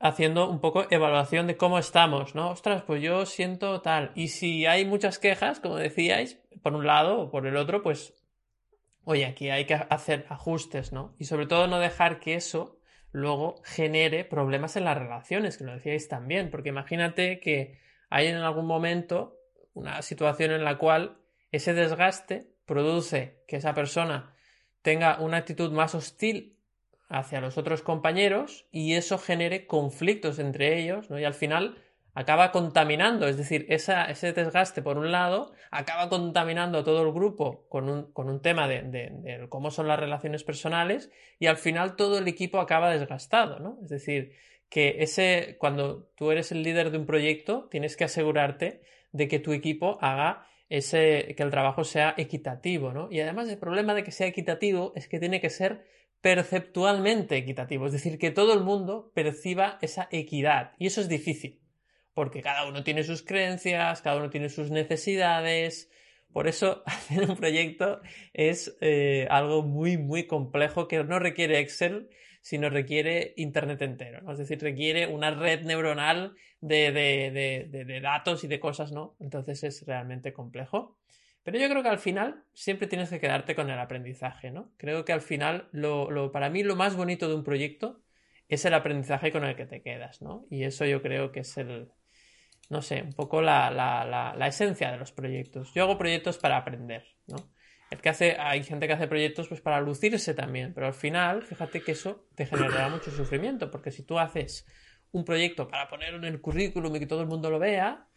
haciendo 0.00 0.50
un 0.50 0.60
poco 0.60 0.84
evaluación 0.90 1.46
de 1.46 1.56
cómo 1.56 1.78
estamos, 1.78 2.34
¿no? 2.34 2.50
Ostras, 2.50 2.82
pues 2.82 3.00
yo 3.00 3.24
siento 3.24 3.80
tal. 3.80 4.12
Y 4.14 4.28
si 4.28 4.66
hay 4.66 4.84
muchas 4.84 5.18
quejas, 5.18 5.60
como 5.60 5.76
decíais, 5.76 6.42
por 6.62 6.74
un 6.74 6.86
lado 6.86 7.20
o 7.22 7.30
por 7.30 7.46
el 7.46 7.56
otro, 7.56 7.82
pues, 7.82 8.22
oye, 9.04 9.24
aquí 9.24 9.48
hay 9.48 9.64
que 9.64 9.72
hacer 9.72 10.26
ajustes, 10.28 10.92
¿no? 10.92 11.14
Y 11.18 11.24
sobre 11.24 11.46
todo 11.46 11.68
no 11.68 11.78
dejar 11.78 12.20
que 12.20 12.34
eso 12.34 12.73
luego 13.14 13.62
genere 13.62 14.24
problemas 14.24 14.74
en 14.74 14.84
las 14.84 14.98
relaciones, 14.98 15.56
que 15.56 15.62
lo 15.62 15.72
decíais 15.72 16.08
también, 16.08 16.50
porque 16.50 16.70
imagínate 16.70 17.38
que 17.38 17.78
hay 18.10 18.26
en 18.26 18.34
algún 18.34 18.66
momento 18.66 19.38
una 19.72 20.02
situación 20.02 20.50
en 20.50 20.64
la 20.64 20.78
cual 20.78 21.18
ese 21.52 21.74
desgaste 21.74 22.48
produce 22.66 23.44
que 23.46 23.56
esa 23.56 23.72
persona 23.72 24.34
tenga 24.82 25.20
una 25.20 25.36
actitud 25.36 25.70
más 25.70 25.94
hostil 25.94 26.58
hacia 27.08 27.40
los 27.40 27.56
otros 27.56 27.82
compañeros 27.82 28.66
y 28.72 28.94
eso 28.94 29.16
genere 29.18 29.68
conflictos 29.68 30.40
entre 30.40 30.80
ellos, 30.80 31.08
¿no? 31.08 31.16
Y 31.16 31.24
al 31.24 31.34
final 31.34 31.78
acaba 32.14 32.52
contaminando, 32.52 33.26
es 33.26 33.36
decir, 33.36 33.66
ese 33.68 34.32
desgaste 34.32 34.82
por 34.82 34.98
un 34.98 35.10
lado 35.10 35.52
acaba 35.70 36.08
contaminando 36.08 36.78
a 36.78 36.84
todo 36.84 37.02
el 37.02 37.12
grupo 37.12 37.66
con 37.68 37.88
un, 37.88 38.12
con 38.12 38.28
un 38.28 38.40
tema 38.40 38.68
de, 38.68 38.82
de, 38.82 39.46
cómo 39.48 39.72
son 39.72 39.88
las 39.88 39.98
relaciones 39.98 40.44
personales 40.44 41.10
y 41.40 41.46
al 41.46 41.56
final 41.56 41.96
todo 41.96 42.18
el 42.18 42.28
equipo 42.28 42.60
acaba 42.60 42.90
desgastado, 42.90 43.58
¿no? 43.58 43.78
Es 43.82 43.88
decir, 43.88 44.32
que 44.68 44.96
ese, 45.00 45.56
cuando 45.58 46.08
tú 46.16 46.30
eres 46.30 46.52
el 46.52 46.62
líder 46.62 46.90
de 46.90 46.98
un 46.98 47.06
proyecto, 47.06 47.68
tienes 47.70 47.96
que 47.96 48.04
asegurarte 48.04 48.82
de 49.10 49.28
que 49.28 49.40
tu 49.40 49.52
equipo 49.52 49.98
haga 50.00 50.46
ese, 50.68 51.34
que 51.36 51.42
el 51.42 51.50
trabajo 51.50 51.82
sea 51.84 52.14
equitativo, 52.16 52.92
¿no? 52.92 53.08
Y 53.10 53.20
además 53.20 53.48
el 53.48 53.58
problema 53.58 53.92
de 53.94 54.04
que 54.04 54.12
sea 54.12 54.28
equitativo 54.28 54.92
es 54.94 55.08
que 55.08 55.18
tiene 55.18 55.40
que 55.40 55.50
ser 55.50 55.84
perceptualmente 56.20 57.36
equitativo, 57.36 57.86
es 57.86 57.92
decir, 57.92 58.18
que 58.18 58.30
todo 58.30 58.54
el 58.54 58.60
mundo 58.60 59.10
perciba 59.14 59.78
esa 59.82 60.08
equidad 60.10 60.72
y 60.78 60.86
eso 60.86 61.02
es 61.02 61.08
difícil 61.08 61.63
porque 62.14 62.42
cada 62.42 62.66
uno 62.66 62.84
tiene 62.84 63.02
sus 63.02 63.22
creencias, 63.22 64.00
cada 64.00 64.16
uno 64.16 64.30
tiene 64.30 64.48
sus 64.48 64.70
necesidades. 64.70 65.90
Por 66.32 66.48
eso 66.48 66.82
hacer 66.86 67.28
un 67.28 67.36
proyecto 67.36 68.00
es 68.32 68.76
eh, 68.80 69.26
algo 69.30 69.62
muy, 69.62 69.98
muy 69.98 70.26
complejo 70.26 70.88
que 70.88 71.02
no 71.04 71.18
requiere 71.18 71.58
Excel, 71.58 72.08
sino 72.40 72.70
requiere 72.70 73.34
Internet 73.36 73.82
entero. 73.82 74.20
¿no? 74.22 74.32
Es 74.32 74.38
decir, 74.38 74.60
requiere 74.60 75.06
una 75.06 75.30
red 75.30 75.62
neuronal 75.62 76.34
de, 76.60 76.92
de, 76.92 77.84
de, 77.84 78.00
datos 78.00 78.44
y 78.44 78.48
de 78.48 78.60
cosas, 78.60 78.92
¿no? 78.92 79.16
Entonces 79.18 79.64
es 79.64 79.84
realmente 79.86 80.32
complejo. 80.32 80.98
Pero 81.42 81.58
yo 81.58 81.68
creo 81.68 81.82
que 81.82 81.88
al 81.88 81.98
final 81.98 82.44
siempre 82.54 82.86
tienes 82.86 83.10
que 83.10 83.20
quedarte 83.20 83.54
con 83.54 83.70
el 83.70 83.78
aprendizaje, 83.78 84.50
¿no? 84.50 84.72
Creo 84.78 85.04
que 85.04 85.12
al 85.12 85.20
final, 85.20 85.68
lo, 85.72 86.10
lo, 86.10 86.32
para 86.32 86.48
mí, 86.48 86.62
lo 86.62 86.74
más 86.74 86.96
bonito 86.96 87.28
de 87.28 87.34
un 87.34 87.44
proyecto 87.44 88.02
es 88.48 88.64
el 88.64 88.74
aprendizaje 88.74 89.30
con 89.30 89.44
el 89.44 89.56
que 89.56 89.66
te 89.66 89.82
quedas, 89.82 90.22
¿no? 90.22 90.46
Y 90.50 90.64
eso 90.64 90.86
yo 90.86 91.02
creo 91.02 91.32
que 91.32 91.40
es 91.40 91.56
el, 91.58 91.90
no 92.70 92.82
sé, 92.82 93.02
un 93.02 93.12
poco 93.12 93.42
la, 93.42 93.70
la, 93.70 94.34
la, 94.36 94.46
esencia 94.46 94.90
de 94.90 94.98
los 94.98 95.12
proyectos. 95.12 95.72
Yo 95.74 95.84
hago 95.84 95.98
proyectos 95.98 96.38
para 96.38 96.56
aprender, 96.56 97.04
¿no? 97.26 97.36
El 97.90 98.00
que 98.00 98.08
hace, 98.08 98.36
hay 98.38 98.64
gente 98.64 98.86
que 98.86 98.94
hace 98.94 99.06
proyectos 99.06 99.48
pues 99.48 99.60
para 99.60 99.80
lucirse 99.80 100.34
también, 100.34 100.72
pero 100.74 100.86
al 100.86 100.94
final, 100.94 101.42
fíjate 101.42 101.82
que 101.82 101.92
eso 101.92 102.26
te 102.34 102.46
generará 102.46 102.88
mucho 102.88 103.10
sufrimiento, 103.10 103.70
porque 103.70 103.90
si 103.90 104.02
tú 104.02 104.18
haces 104.18 104.66
un 105.12 105.24
proyecto 105.24 105.68
para 105.68 105.88
ponerlo 105.88 106.18
en 106.18 106.24
el 106.24 106.40
currículum 106.40 106.96
y 106.96 106.98
que 106.98 107.06
todo 107.06 107.20
el 107.20 107.28
mundo 107.28 107.50
lo 107.50 107.58
vea, 107.58 108.08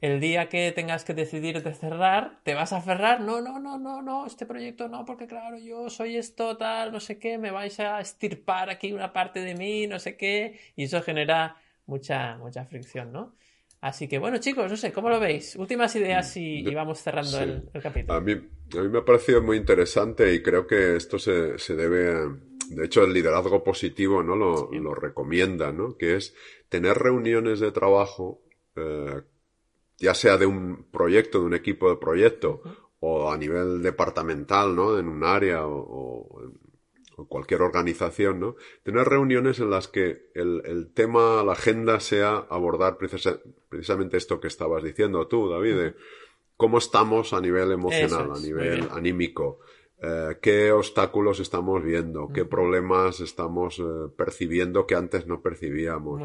el 0.00 0.20
día 0.20 0.48
que 0.48 0.72
tengas 0.72 1.04
que 1.04 1.14
decidir 1.14 1.62
de 1.62 1.74
cerrar, 1.74 2.40
te 2.42 2.54
vas 2.54 2.72
a 2.72 2.78
aferrar, 2.78 3.20
no, 3.20 3.40
no, 3.40 3.58
no, 3.58 3.78
no, 3.78 4.02
no, 4.02 4.26
este 4.26 4.44
proyecto 4.44 4.88
no, 4.88 5.04
porque 5.04 5.26
claro, 5.26 5.56
yo 5.58 5.88
soy 5.90 6.16
esto, 6.16 6.56
tal, 6.56 6.92
no 6.92 7.00
sé 7.00 7.18
qué, 7.18 7.38
me 7.38 7.50
vais 7.50 7.78
a 7.80 8.00
estirpar 8.00 8.68
aquí 8.68 8.92
una 8.92 9.12
parte 9.12 9.40
de 9.40 9.54
mí, 9.54 9.86
no 9.86 9.98
sé 9.98 10.16
qué, 10.16 10.58
y 10.76 10.84
eso 10.84 11.00
genera 11.02 11.56
mucha, 11.86 12.36
mucha 12.38 12.64
fricción, 12.64 13.12
¿no? 13.12 13.34
Así 13.84 14.08
que 14.08 14.18
bueno, 14.18 14.38
chicos, 14.38 14.70
no 14.70 14.78
sé, 14.78 14.94
¿cómo 14.94 15.10
lo 15.10 15.20
veis? 15.20 15.56
Últimas 15.56 15.94
ideas 15.94 16.34
y, 16.38 16.62
vamos 16.74 17.00
cerrando 17.00 17.38
el, 17.38 17.68
capítulo. 17.82 18.14
A 18.14 18.20
mí, 18.22 18.32
a 18.32 18.80
mí 18.80 18.88
me 18.88 19.00
ha 19.00 19.04
parecido 19.04 19.42
muy 19.42 19.58
interesante 19.58 20.32
y 20.32 20.42
creo 20.42 20.66
que 20.66 20.96
esto 20.96 21.18
se, 21.18 21.58
se 21.58 21.76
debe. 21.76 22.30
De 22.70 22.86
hecho, 22.86 23.04
el 23.04 23.12
liderazgo 23.12 23.62
positivo 23.62 24.22
no 24.22 24.36
lo, 24.36 24.70
lo 24.72 24.94
recomienda, 24.94 25.70
¿no? 25.70 25.98
Que 25.98 26.16
es 26.16 26.34
tener 26.70 26.96
reuniones 26.96 27.60
de 27.60 27.72
trabajo, 27.72 28.40
eh, 28.74 29.20
ya 29.98 30.14
sea 30.14 30.38
de 30.38 30.46
un 30.46 30.86
proyecto, 30.90 31.40
de 31.40 31.44
un 31.44 31.54
equipo 31.54 31.90
de 31.90 31.96
proyecto, 31.96 32.62
o 33.00 33.30
a 33.30 33.36
nivel 33.36 33.82
departamental, 33.82 34.74
¿no? 34.74 34.98
En 34.98 35.08
un 35.08 35.24
área 35.24 35.66
o, 35.66 35.76
o 35.76 36.52
o 37.16 37.26
cualquier 37.26 37.62
organización, 37.62 38.40
¿no? 38.40 38.56
Tener 38.82 39.06
reuniones 39.06 39.58
en 39.58 39.70
las 39.70 39.88
que 39.88 40.30
el, 40.34 40.62
el 40.64 40.92
tema, 40.92 41.42
la 41.44 41.52
agenda 41.52 42.00
sea 42.00 42.46
abordar 42.48 42.98
precisamente 42.98 44.16
esto 44.16 44.40
que 44.40 44.48
estabas 44.48 44.82
diciendo 44.82 45.26
tú, 45.26 45.48
David, 45.48 45.76
de 45.76 45.94
cómo 46.56 46.78
estamos 46.78 47.32
a 47.32 47.40
nivel 47.40 47.72
emocional, 47.72 48.32
a 48.34 48.38
nivel 48.38 48.88
anímico, 48.90 49.60
eh, 50.02 50.38
qué 50.40 50.72
obstáculos 50.72 51.40
estamos 51.40 51.82
viendo, 51.82 52.28
qué 52.32 52.44
problemas 52.44 53.20
estamos 53.20 53.78
eh, 53.78 53.82
percibiendo 54.16 54.86
que 54.86 54.94
antes 54.94 55.26
no 55.26 55.40
percibíamos, 55.40 56.22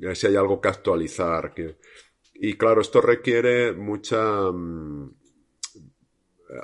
eh, 0.00 0.14
si 0.14 0.26
hay 0.26 0.36
algo 0.36 0.60
que 0.60 0.68
actualizar. 0.68 1.54
Que... 1.54 1.76
Y 2.34 2.54
claro, 2.54 2.80
esto 2.80 3.00
requiere 3.00 3.72
mucha... 3.72 4.50
Mm, 4.50 5.21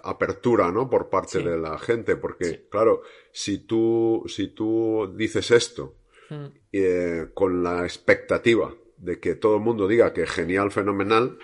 apertura, 0.02 0.70
¿no? 0.70 0.88
Por 0.88 1.08
parte 1.08 1.42
de 1.42 1.58
la 1.58 1.78
gente, 1.78 2.16
porque, 2.16 2.66
claro, 2.70 3.02
si 3.32 3.58
tú, 3.58 4.24
si 4.26 4.48
tú 4.48 5.12
dices 5.16 5.50
esto 5.50 5.94
mm. 6.30 6.46
eh, 6.72 7.26
con 7.34 7.62
la 7.62 7.84
expectativa 7.84 8.74
de 8.96 9.20
que 9.20 9.34
todo 9.34 9.56
el 9.56 9.62
mundo 9.62 9.86
diga 9.86 10.12
que 10.12 10.26
genial, 10.26 10.70
fenomenal, 10.70 11.38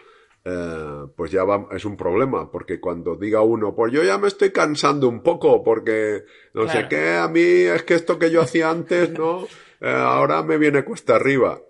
eh, 0.45 1.07
pues 1.16 1.30
ya 1.30 1.45
va, 1.45 1.68
es 1.72 1.84
un 1.84 1.97
problema, 1.97 2.51
porque 2.51 2.80
cuando 2.80 3.16
diga 3.16 3.40
uno, 3.40 3.74
pues 3.74 3.92
yo 3.92 4.03
ya 4.03 4.18
me 4.18 4.28
estoy 4.28 4.51
cansando 4.51 5.09
un 5.09 5.22
poco, 5.22 5.62
porque 5.62 6.24
no 6.53 6.68
sé 6.68 6.86
qué, 6.88 7.14
a 7.14 7.28
mí 7.28 7.40
es 7.40 7.82
que 7.84 7.95
esto 7.95 8.18
que 8.18 8.30
yo 8.30 8.42
hacía 8.42 8.70
antes, 8.70 9.11
¿no? 9.11 9.47
Eh, 9.80 9.90
ahora 9.90 10.42
me 10.42 10.57
viene 10.57 10.82
cuesta 10.82 11.16
arriba. 11.16 11.61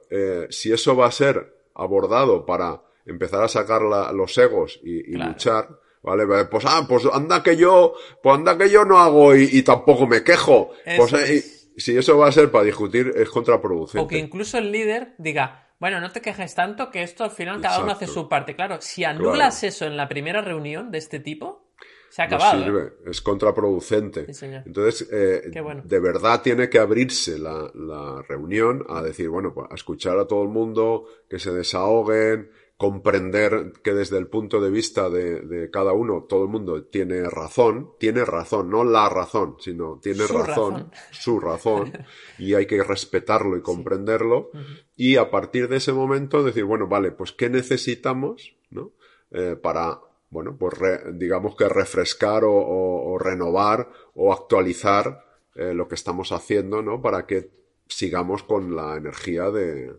Si 0.51 0.71
eso 0.71 0.95
va 0.95 1.07
a 1.07 1.11
ser 1.11 1.53
abordado 1.75 2.47
para 2.47 2.81
empezar 3.07 3.43
a 3.43 3.49
sacar 3.49 3.83
los 3.83 4.39
egos 4.39 4.81
y, 4.85 5.17
luchar, 5.17 5.81
¿vale? 6.05 6.27
Pues, 6.47 6.65
ah, 6.69 6.87
pues 6.89 7.05
anda 7.13 7.43
que 7.43 7.57
yo, 7.57 7.95
pues 8.23 8.37
anda 8.37 8.57
que 8.57 8.71
yo 8.71 8.85
no 8.85 8.99
hago 8.99 9.35
y, 9.35 9.63
tampoco 9.63 10.07
me 10.07 10.23
quejo. 10.23 10.71
pues, 10.97 11.73
si 11.77 11.97
eso 11.97 12.19
va 12.19 12.29
a 12.29 12.33
ser 12.33 12.51
para 12.51 12.65
discutir, 12.65 13.13
es 13.17 13.29
contraproducente. 13.31 14.05
O 14.05 14.07
que 14.07 14.19
incluso 14.19 14.59
el 14.59 14.71
líder 14.71 15.15
diga, 15.19 15.69
bueno, 15.81 16.01
no 16.01 16.11
te 16.13 16.21
quejes 16.21 16.55
tanto 16.55 16.91
que 16.91 17.03
esto 17.03 17.25
al 17.25 17.31
final 17.31 17.61
cada 17.61 17.83
uno 17.83 17.93
hace 17.93 18.07
su 18.07 18.29
parte. 18.29 18.55
Claro, 18.55 18.81
si 18.81 19.05
anulas 19.05 19.65
eso 19.65 19.87
en 19.87 19.97
la 19.97 20.09
primera 20.09 20.41
reunión 20.41 20.91
de 20.91 20.99
este 20.99 21.19
tipo, 21.19 21.73
se 22.11 22.23
ha 22.23 22.27
acabado. 22.27 22.59
No 22.59 22.65
sirve, 22.65 22.93
es 23.07 23.21
contraproducente. 23.21 24.27
Entonces, 24.65 25.09
eh, 25.11 25.51
de 25.85 26.01
verdad 26.01 26.43
tiene 26.43 26.69
que 26.69 26.79
abrirse 26.79 27.39
la, 27.39 27.71
la, 27.75 28.23
reunión 28.29 28.85
a 28.89 29.03
decir, 29.03 29.29
bueno, 29.29 29.53
pues 29.53 29.67
a 29.71 29.75
escuchar 29.75 30.19
a 30.19 30.27
todo 30.27 30.45
el 30.45 30.51
mundo, 30.51 31.07
que 31.29 31.41
se 31.41 31.51
desahoguen, 31.51 32.51
comprender 32.77 33.73
que 33.85 33.93
desde 33.93 34.19
el 34.19 34.27
punto 34.27 34.61
de 34.61 34.71
vista 34.71 35.09
de, 35.09 35.71
cada 35.73 35.93
uno, 35.93 36.27
todo 36.29 36.45
el 36.45 36.51
mundo 36.51 36.85
tiene 36.85 37.23
razón, 37.31 37.93
tiene 37.99 38.25
razón, 38.25 38.69
no 38.69 38.83
la 38.83 39.09
razón, 39.09 39.57
sino 39.61 40.01
tiene 40.03 40.27
razón, 40.27 40.91
su 41.13 41.39
razón, 41.39 41.93
y 42.39 42.55
hay 42.55 42.67
que 42.67 42.83
respetarlo 42.83 43.57
y 43.57 43.63
comprenderlo, 43.63 44.51
y 44.97 45.17
a 45.17 45.31
partir 45.31 45.69
de 45.69 45.77
ese 45.77 45.93
momento 45.93 46.43
decir, 46.43 46.65
bueno, 46.65 46.89
vale, 46.89 47.13
pues 47.13 47.33
¿qué 47.33 47.49
necesitamos, 47.49 48.57
no? 48.71 48.93
Eh, 49.31 49.57
para, 49.57 50.01
bueno, 50.31 50.57
pues 50.59 50.75
digamos 51.15 51.55
que 51.55 51.69
refrescar 51.69 52.43
o, 52.45 53.17
renovar 53.19 53.89
o 54.15 54.33
actualizar 54.33 55.25
eh, 55.55 55.75
lo 55.75 55.87
que 55.87 55.95
estamos 55.95 56.33
haciendo, 56.33 56.83
¿no? 56.83 57.01
Para 57.01 57.25
que 57.27 57.51
sigamos 57.87 58.43
con 58.43 58.75
la 58.75 58.97
energía 58.97 59.51
de, 59.51 59.93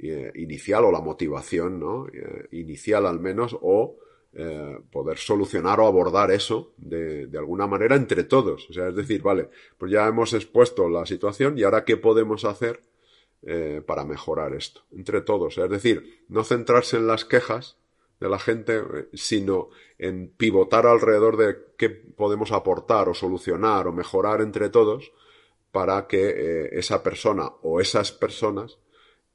eh, 0.00 0.30
inicial 0.36 0.84
o 0.84 0.92
la 0.92 1.00
motivación 1.00 1.80
¿no? 1.80 2.06
Eh, 2.06 2.46
inicial 2.52 3.04
al 3.04 3.18
menos 3.18 3.56
o 3.60 3.96
eh, 4.32 4.78
poder 4.92 5.18
solucionar 5.18 5.80
o 5.80 5.86
abordar 5.86 6.30
eso 6.30 6.72
de, 6.76 7.26
de, 7.26 7.36
alguna 7.36 7.66
manera 7.66 7.96
entre 7.96 8.22
todos. 8.22 8.70
O 8.70 8.72
sea, 8.72 8.90
es 8.90 8.94
decir, 8.94 9.22
vale, 9.22 9.48
pues 9.76 9.90
ya 9.90 10.06
hemos 10.06 10.34
expuesto 10.34 10.88
la 10.88 11.04
situación 11.04 11.58
y 11.58 11.64
ahora 11.64 11.84
qué 11.84 11.96
podemos 11.96 12.44
hacer 12.44 12.82
para 13.86 14.04
mejorar 14.04 14.52
esto 14.52 14.82
entre 14.90 15.20
todos. 15.20 15.58
Es 15.58 15.70
decir, 15.70 16.24
no 16.28 16.42
centrarse 16.42 16.96
en 16.96 17.06
las 17.06 17.24
quejas 17.24 17.78
de 18.18 18.28
la 18.28 18.38
gente, 18.40 18.82
sino 19.14 19.68
en 19.96 20.28
pivotar 20.28 20.86
alrededor 20.86 21.36
de 21.36 21.56
qué 21.76 21.88
podemos 21.88 22.50
aportar 22.50 23.08
o 23.08 23.14
solucionar 23.14 23.86
o 23.86 23.92
mejorar 23.92 24.40
entre 24.40 24.70
todos 24.70 25.12
para 25.70 26.08
que 26.08 26.68
esa 26.72 27.04
persona 27.04 27.48
o 27.62 27.80
esas 27.80 28.10
personas 28.10 28.78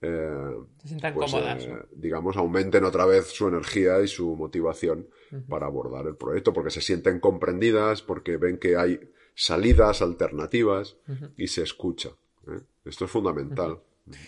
eh, 0.04 0.56
se 0.82 0.88
sientan 0.90 1.14
pues, 1.14 1.32
cómodas. 1.32 1.64
Eh, 1.64 1.76
digamos, 1.96 2.36
aumenten 2.36 2.84
otra 2.84 3.06
vez 3.06 3.28
su 3.28 3.48
energía 3.48 4.02
y 4.02 4.08
su 4.08 4.36
motivación 4.36 5.08
para 5.48 5.66
abordar 5.66 6.06
el 6.06 6.16
proyecto, 6.16 6.54
porque 6.54 6.70
se 6.70 6.82
sienten 6.82 7.20
comprendidas, 7.20 8.02
porque 8.02 8.38
ven 8.38 8.58
que 8.58 8.76
hay 8.76 9.00
salidas 9.34 10.02
alternativas 10.02 10.98
y 11.38 11.48
se 11.48 11.64
escucha. 11.64 12.10
¿eh? 12.48 12.60
Esto 12.86 13.06
es 13.06 13.12
fundamental. 13.12 13.80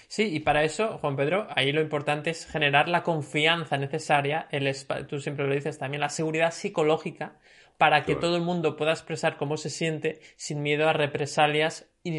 Sí, 0.08 0.34
y 0.34 0.40
para 0.40 0.64
eso, 0.64 0.98
Juan 1.00 1.18
Pedro, 1.18 1.48
ahí 1.50 1.74
lo 1.74 1.82
importante 1.82 2.30
es 2.30 2.46
generar 2.46 2.88
la 2.88 3.04
confianza 3.04 3.78
necesaria, 3.78 4.48
el 4.52 4.74
tú 5.08 5.20
siempre 5.20 5.46
lo 5.46 5.54
dices 5.54 5.78
también, 5.78 6.00
la 6.00 6.10
seguridad 6.10 6.52
psicológica 6.52 7.38
para 7.78 8.04
que 8.04 8.16
todo 8.16 8.38
el 8.38 8.42
mundo 8.42 8.78
pueda 8.78 8.94
expresar 8.94 9.36
cómo 9.36 9.58
se 9.58 9.70
siente 9.70 10.22
sin 10.38 10.62
miedo 10.62 10.88
a 10.88 10.94
represalias 10.94 11.90
y, 12.04 12.18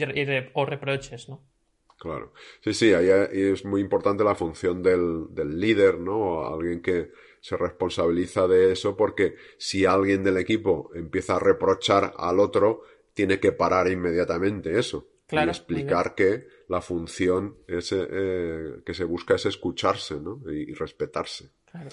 o 0.52 0.66
reproches, 0.66 1.30
¿no? 1.30 1.42
Claro. 1.98 2.32
Sí, 2.60 2.74
sí, 2.74 2.92
ahí 2.92 3.08
es 3.32 3.64
muy 3.64 3.80
importante 3.80 4.22
la 4.22 4.34
función 4.34 4.82
del, 4.82 5.26
del 5.30 5.58
líder, 5.58 5.98
¿no? 5.98 6.46
Alguien 6.46 6.82
que 6.82 7.10
se 7.40 7.56
responsabiliza 7.56 8.46
de 8.46 8.72
eso 8.72 8.96
porque 8.96 9.36
si 9.56 9.86
alguien 9.86 10.22
del 10.22 10.36
equipo 10.36 10.90
empieza 10.94 11.36
a 11.36 11.38
reprochar 11.38 12.12
al 12.18 12.40
otro, 12.40 12.82
tiene 13.14 13.40
que 13.40 13.52
parar 13.52 13.88
inmediatamente 13.88 14.78
eso. 14.78 15.08
y 15.30 15.36
explicar 15.38 16.14
que 16.14 16.46
la 16.68 16.80
función 16.80 17.56
es, 17.66 17.92
eh, 17.92 18.80
que 18.84 18.94
se 18.94 19.04
busca 19.04 19.34
es 19.34 19.46
escucharse, 19.46 20.20
¿no? 20.20 20.40
Y, 20.50 20.74
respetarse. 20.74 21.50
Claro. 21.70 21.88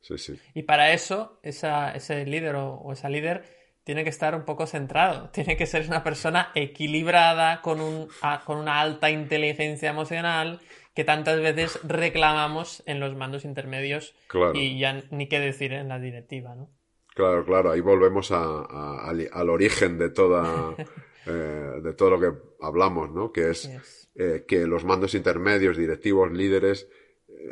Sí, 0.00 0.18
sí. 0.18 0.40
Y 0.54 0.62
para 0.64 0.92
eso, 0.92 1.40
esa, 1.42 1.92
ese 1.92 2.24
líder 2.26 2.54
o 2.56 2.92
esa 2.92 3.08
líder 3.08 3.44
tiene 3.86 4.02
que 4.02 4.10
estar 4.10 4.34
un 4.34 4.44
poco 4.44 4.66
centrado, 4.66 5.30
tiene 5.32 5.56
que 5.56 5.64
ser 5.64 5.86
una 5.86 6.02
persona 6.02 6.50
equilibrada, 6.56 7.62
con, 7.62 7.80
un, 7.80 8.08
con 8.44 8.58
una 8.58 8.80
alta 8.80 9.10
inteligencia 9.10 9.90
emocional, 9.90 10.60
que 10.92 11.04
tantas 11.04 11.40
veces 11.40 11.78
reclamamos 11.84 12.82
en 12.86 12.98
los 12.98 13.14
mandos 13.14 13.44
intermedios 13.44 14.14
y 14.54 14.80
ya 14.80 15.04
ni 15.10 15.28
qué 15.28 15.38
decir 15.38 15.72
en 15.72 15.88
la 15.88 16.00
directiva, 16.00 16.54
¿no? 16.56 16.68
Claro, 17.14 17.44
claro, 17.46 17.70
ahí 17.70 17.80
volvemos 17.80 18.32
al, 18.32 19.48
origen 19.48 19.98
de 19.98 20.10
toda 20.10 20.74
eh, 21.26 21.80
de 21.82 21.94
todo 21.94 22.10
lo 22.10 22.20
que 22.20 22.38
hablamos, 22.60 23.10
¿no? 23.12 23.30
Que 23.30 23.50
es 23.50 24.10
eh, 24.16 24.44
que 24.48 24.66
los 24.66 24.84
mandos 24.84 25.14
intermedios, 25.14 25.76
directivos, 25.76 26.32
líderes, 26.32 26.88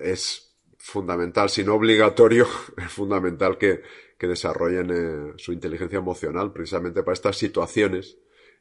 es 0.03 0.59
fundamental, 0.78 1.49
si 1.49 1.62
no 1.64 1.74
obligatorio, 1.74 2.47
es 2.76 2.93
fundamental 2.93 3.57
que, 3.57 3.82
que 4.19 4.27
desarrollen 4.27 4.91
eh, 4.91 5.33
su 5.37 5.53
inteligencia 5.53 5.99
emocional 5.99 6.53
precisamente 6.53 7.03
para 7.03 7.15
estas 7.15 7.37
situaciones, 7.37 8.19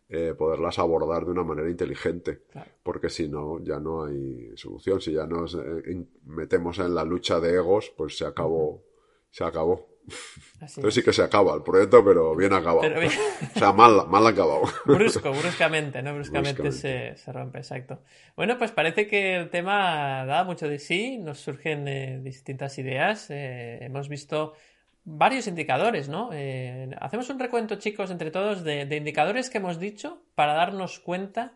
eh, 0.10 0.34
poderlas 0.38 0.80
abordar 0.80 1.26
de 1.26 1.32
una 1.32 1.44
manera 1.44 1.70
inteligente, 1.70 2.42
porque 2.84 3.10
si 3.10 3.28
no, 3.28 3.64
ya 3.64 3.80
no 3.80 4.06
hay 4.06 4.52
solución. 4.56 5.02
Si 5.02 5.14
ya 5.14 5.26
nos 5.26 5.56
eh, 5.56 6.06
metemos 6.26 6.80
en 6.80 6.94
la 6.94 7.04
lucha 7.04 7.40
de 7.40 7.56
egos, 7.56 7.94
pues 7.96 8.18
se 8.18 8.26
acabó, 8.26 8.84
se 9.32 9.44
acabó. 9.44 9.94
Entonces 10.60 10.96
sí 10.96 11.02
que 11.02 11.14
se 11.14 11.24
acaba 11.24 11.56
el 11.56 11.64
proyecto, 11.64 12.04
pero 12.04 12.36
bien 12.36 12.52
acabado. 12.52 12.82
o 13.56 13.60
sea, 13.60 13.72
mal, 13.72 14.06
mal 14.10 14.28
acabado. 14.28 14.64
Brusco, 14.86 15.32
bruscamente, 15.32 16.02
¿no? 16.02 16.14
Bruscamente, 16.14 16.74
Se, 16.74 17.16
se, 17.16 17.32
rompe, 17.32 17.60
exacto. 17.60 18.02
Bueno, 18.36 18.58
pues 18.58 18.72
parece 18.72 19.08
que 19.08 19.38
el 19.38 19.50
tema 19.50 20.26
da 20.26 20.44
mucho 20.44 20.68
de 20.68 20.80
sí, 20.80 21.18
nos 21.20 21.40
surgen 21.40 22.22
distintas 22.22 22.78
ideas. 22.78 23.28
hemos 23.30 24.10
visto 24.10 24.56
varios 25.06 25.48
indicadores, 25.48 26.10
¿no? 26.10 26.30
Eh, 26.34 26.90
hacemos 27.00 27.30
un 27.30 27.40
recuento, 27.40 27.76
chicos, 27.76 28.12
entre 28.12 28.32
todos, 28.32 28.64
de, 28.64 28.82
indicadores 28.96 29.50
que 29.50 29.58
hemos 29.58 29.80
dicho 29.80 30.24
para 30.36 30.54
darnos 30.54 31.00
cuenta 31.00 31.54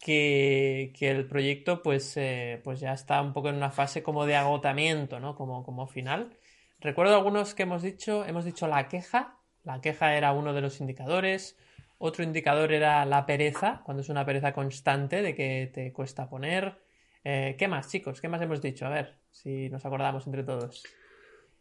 que, 0.00 0.92
el 1.00 1.26
proyecto 1.26 1.82
pues, 1.82 2.16
eh, 2.16 2.60
pues 2.64 2.80
ya 2.80 2.92
está 2.92 3.20
un 3.22 3.32
poco 3.32 3.48
en 3.48 3.56
una 3.56 3.70
fase 3.70 4.02
como 4.02 4.26
de 4.26 4.36
agotamiento, 4.36 5.20
¿no? 5.20 5.34
Como, 5.34 5.64
como 5.64 5.86
final. 5.86 6.36
Recuerdo 6.80 7.16
algunos 7.16 7.54
que 7.54 7.64
hemos 7.64 7.82
dicho, 7.82 8.24
hemos 8.24 8.44
dicho 8.44 8.68
la 8.68 8.88
queja, 8.88 9.38
la 9.64 9.80
queja 9.80 10.14
era 10.14 10.32
uno 10.32 10.52
de 10.52 10.60
los 10.60 10.80
indicadores, 10.80 11.56
otro 11.98 12.22
indicador 12.22 12.72
era 12.72 13.04
la 13.04 13.26
pereza, 13.26 13.82
cuando 13.84 14.02
es 14.02 14.08
una 14.08 14.24
pereza 14.24 14.52
constante 14.52 15.22
de 15.22 15.34
que 15.34 15.70
te 15.72 15.92
cuesta 15.92 16.28
poner. 16.28 16.78
Eh, 17.24 17.56
¿Qué 17.58 17.66
más, 17.66 17.90
chicos? 17.90 18.20
¿Qué 18.20 18.28
más 18.28 18.40
hemos 18.40 18.62
dicho? 18.62 18.86
A 18.86 18.90
ver, 18.90 19.18
si 19.30 19.68
nos 19.68 19.84
acordamos 19.84 20.26
entre 20.26 20.44
todos. 20.44 20.84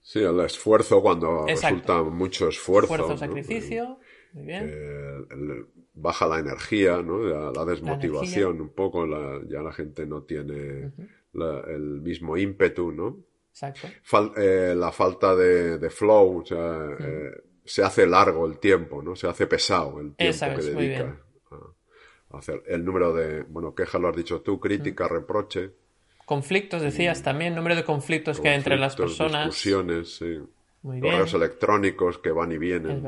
Sí, 0.07 0.19
el 0.19 0.39
esfuerzo 0.39 1.01
cuando 1.01 1.45
resulta 1.45 2.01
mucho 2.01 2.47
esfuerzo. 2.47 2.93
Esfuerzo, 2.93 3.17
sacrificio. 3.17 3.99
Muy 4.31 4.45
bien. 4.45 5.67
baja 5.93 6.27
la 6.27 6.39
energía, 6.39 7.01
¿no? 7.01 7.17
La, 7.51 7.65
desmotivación 7.65 8.61
un 8.61 8.69
poco, 8.69 9.05
ya 9.49 9.61
la 9.61 9.73
gente 9.73 10.05
no 10.05 10.23
tiene 10.23 10.93
el 11.33 11.99
mismo 12.01 12.37
ímpetu, 12.37 12.93
¿no? 12.93 13.17
Exacto. 13.51 13.89
Eh, 14.37 14.73
la 14.77 14.93
falta 14.93 15.35
de, 15.35 15.89
flow, 15.89 16.39
o 16.39 16.45
sea, 16.45 16.87
eh, 16.97 17.31
se 17.65 17.83
hace 17.83 18.07
largo 18.07 18.45
el 18.45 18.59
tiempo, 18.59 19.03
¿no? 19.03 19.13
Se 19.13 19.27
hace 19.27 19.45
pesado 19.45 19.99
el 19.99 20.15
tiempo 20.15 20.55
que 20.55 20.61
dedica 20.61 21.21
a, 22.31 22.37
hacer 22.37 22.63
el 22.67 22.85
número 22.85 23.13
de, 23.13 23.43
bueno, 23.43 23.75
quejas 23.75 23.99
lo 23.99 24.07
has 24.07 24.15
dicho 24.15 24.39
tú, 24.39 24.57
crítica, 24.57 25.09
reproche. 25.09 25.73
Conflictos, 26.27 26.81
decías 26.81 27.23
también, 27.23 27.55
número 27.55 27.73
de 27.73 27.85
conflictos, 27.85 28.41
que 28.41 28.49
hay 28.49 28.55
entre 28.55 28.75
las 28.75 28.97
personas. 28.97 29.45
Discusiones, 29.45 30.17
sí. 30.17 30.39
Correos 30.83 31.33
electrónicos 31.33 32.17
que 32.17 32.31
van 32.31 32.51
y 32.51 32.57
vienen. 32.57 33.01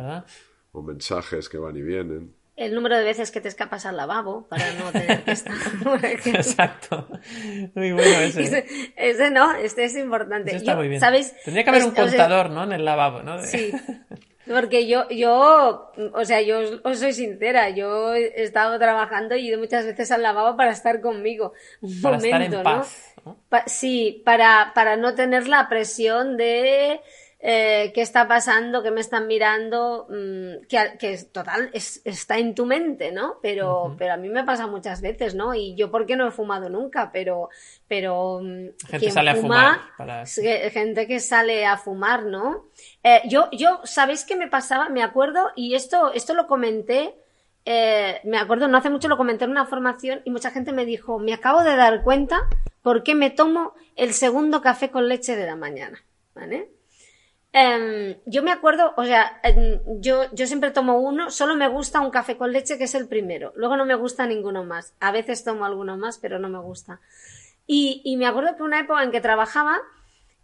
O 0.71 0.81
mensajes 0.81 1.49
que 1.49 1.57
van 1.57 1.75
y 1.75 1.81
vienen. 1.81 2.33
El 2.55 2.73
número 2.73 2.97
de 2.97 3.03
veces 3.03 3.31
que 3.31 3.41
te 3.41 3.49
escapas 3.49 3.85
al 3.85 3.97
lavabo 3.97 4.47
para 4.47 4.71
no 4.75 4.93
tener 4.93 5.21
que 5.25 5.31
estar. 5.31 5.53
Exacto. 6.03 7.07
Muy 7.75 7.91
bueno 7.91 8.09
ese. 8.21 8.65
ese. 8.95 9.31
no, 9.31 9.53
este 9.53 9.83
es 9.83 9.97
importante. 9.97 10.55
está 10.55 10.77
muy 10.77 10.87
bien. 10.87 11.01
¿sabéis? 11.01 11.33
Tendría 11.43 11.65
que 11.65 11.71
haber 11.71 11.83
un 11.83 11.91
contador, 11.91 12.49
¿no? 12.49 12.63
En 12.63 12.71
el 12.71 12.85
lavabo, 12.85 13.21
¿no? 13.21 13.41
Sí. 13.41 13.71
Porque 14.53 14.87
yo, 14.87 15.07
yo, 15.09 15.91
o 16.13 16.25
sea, 16.25 16.41
yo 16.41 16.59
os, 16.83 16.99
soy 16.99 17.13
sincera, 17.13 17.69
yo 17.69 18.13
he 18.15 18.41
estado 18.41 18.79
trabajando 18.79 19.35
y 19.35 19.41
he 19.41 19.49
ido 19.49 19.59
muchas 19.59 19.85
veces 19.85 20.11
al 20.11 20.23
lavabo 20.23 20.57
para 20.57 20.71
estar 20.71 21.01
conmigo. 21.01 21.53
Un 21.81 22.01
Para 22.01 22.15
momento, 22.17 22.37
estar 22.37 22.57
en 22.59 22.63
paz. 22.63 23.13
¿no? 23.25 23.37
Pa- 23.49 23.67
sí, 23.67 24.21
para, 24.25 24.71
para 24.73 24.95
no 24.95 25.13
tener 25.15 25.47
la 25.47 25.69
presión 25.69 26.35
de 26.37 26.99
eh, 27.41 27.91
qué 27.95 28.01
está 28.01 28.27
pasando, 28.27 28.83
qué 28.83 28.91
me 28.91 28.99
están 28.99 29.25
mirando, 29.25 30.07
mm, 30.09 30.65
que, 30.67 31.17
total, 31.31 31.69
es, 31.73 32.01
está 32.03 32.37
en 32.37 32.53
tu 32.53 32.65
mente, 32.65 33.13
¿no? 33.13 33.37
Pero, 33.41 33.95
pero 33.97 34.13
a 34.13 34.17
mí 34.17 34.27
me 34.27 34.43
pasa 34.43 34.67
muchas 34.67 34.99
veces, 35.01 35.35
¿no? 35.35 35.53
Y 35.55 35.73
yo 35.75 35.89
porque 35.89 36.17
no 36.17 36.27
he 36.27 36.31
fumado 36.31 36.69
nunca, 36.69 37.11
pero, 37.13 37.47
pero 37.87 38.41
mm, 38.43 38.67
Gente 38.87 38.99
quien 38.99 39.11
sale 39.13 39.29
a 39.29 39.35
fuma, 39.35 39.45
fumar 39.47 39.79
para- 39.97 40.25
gente 40.25 41.07
que 41.07 41.21
sale 41.21 41.65
a 41.65 41.77
fumar, 41.77 42.23
¿no? 42.25 42.65
Eh, 43.03 43.21
yo, 43.25 43.47
yo, 43.53 43.79
¿sabéis 43.85 44.25
qué 44.25 44.35
me 44.35 44.47
pasaba? 44.49 44.89
Me 44.89 45.01
acuerdo, 45.01 45.49
y 45.55 45.75
esto, 45.75 46.11
esto 46.13 46.33
lo 46.33 46.45
comenté, 46.45 47.15
eh, 47.63 48.19
me 48.25 48.37
acuerdo, 48.37 48.67
no 48.67 48.77
hace 48.77 48.89
mucho 48.89 49.07
lo 49.07 49.15
comenté 49.15 49.45
en 49.45 49.51
una 49.51 49.65
formación 49.65 50.21
y 50.25 50.31
mucha 50.31 50.51
gente 50.51 50.73
me 50.73 50.83
dijo, 50.85 51.19
me 51.19 51.33
acabo 51.33 51.63
de 51.63 51.75
dar 51.77 52.03
cuenta 52.03 52.49
por 52.81 53.03
qué 53.03 53.15
me 53.15 53.29
tomo 53.29 53.73
el 53.95 54.13
segundo 54.13 54.61
café 54.61 54.89
con 54.89 55.07
leche 55.07 55.37
de 55.37 55.45
la 55.45 55.55
mañana, 55.55 56.03
¿vale? 56.35 56.69
Em, 57.51 58.17
yo 58.25 58.43
me 58.43 58.51
acuerdo, 58.51 58.93
o 58.95 59.03
sea, 59.05 59.39
em, 59.43 59.79
yo, 59.99 60.31
yo 60.33 60.45
siempre 60.45 60.69
tomo 60.69 60.99
uno, 60.99 61.31
solo 61.31 61.55
me 61.55 61.67
gusta 61.67 61.99
un 61.99 62.11
café 62.11 62.37
con 62.37 62.51
leche 62.51 62.77
que 62.77 62.83
es 62.83 62.93
el 62.93 63.07
primero, 63.07 63.53
luego 63.55 63.75
no 63.75 63.85
me 63.85 63.95
gusta 63.95 64.27
ninguno 64.27 64.63
más, 64.63 64.93
a 64.99 65.11
veces 65.11 65.43
tomo 65.43 65.65
alguno 65.65 65.97
más, 65.97 66.19
pero 66.19 66.37
no 66.37 66.47
me 66.47 66.59
gusta. 66.59 67.01
Y, 67.65 68.01
y 68.05 68.17
me 68.17 68.27
acuerdo 68.27 68.55
que 68.55 68.63
una 68.63 68.79
época 68.79 69.03
en 69.03 69.11
que 69.11 69.21
trabajaba 69.21 69.77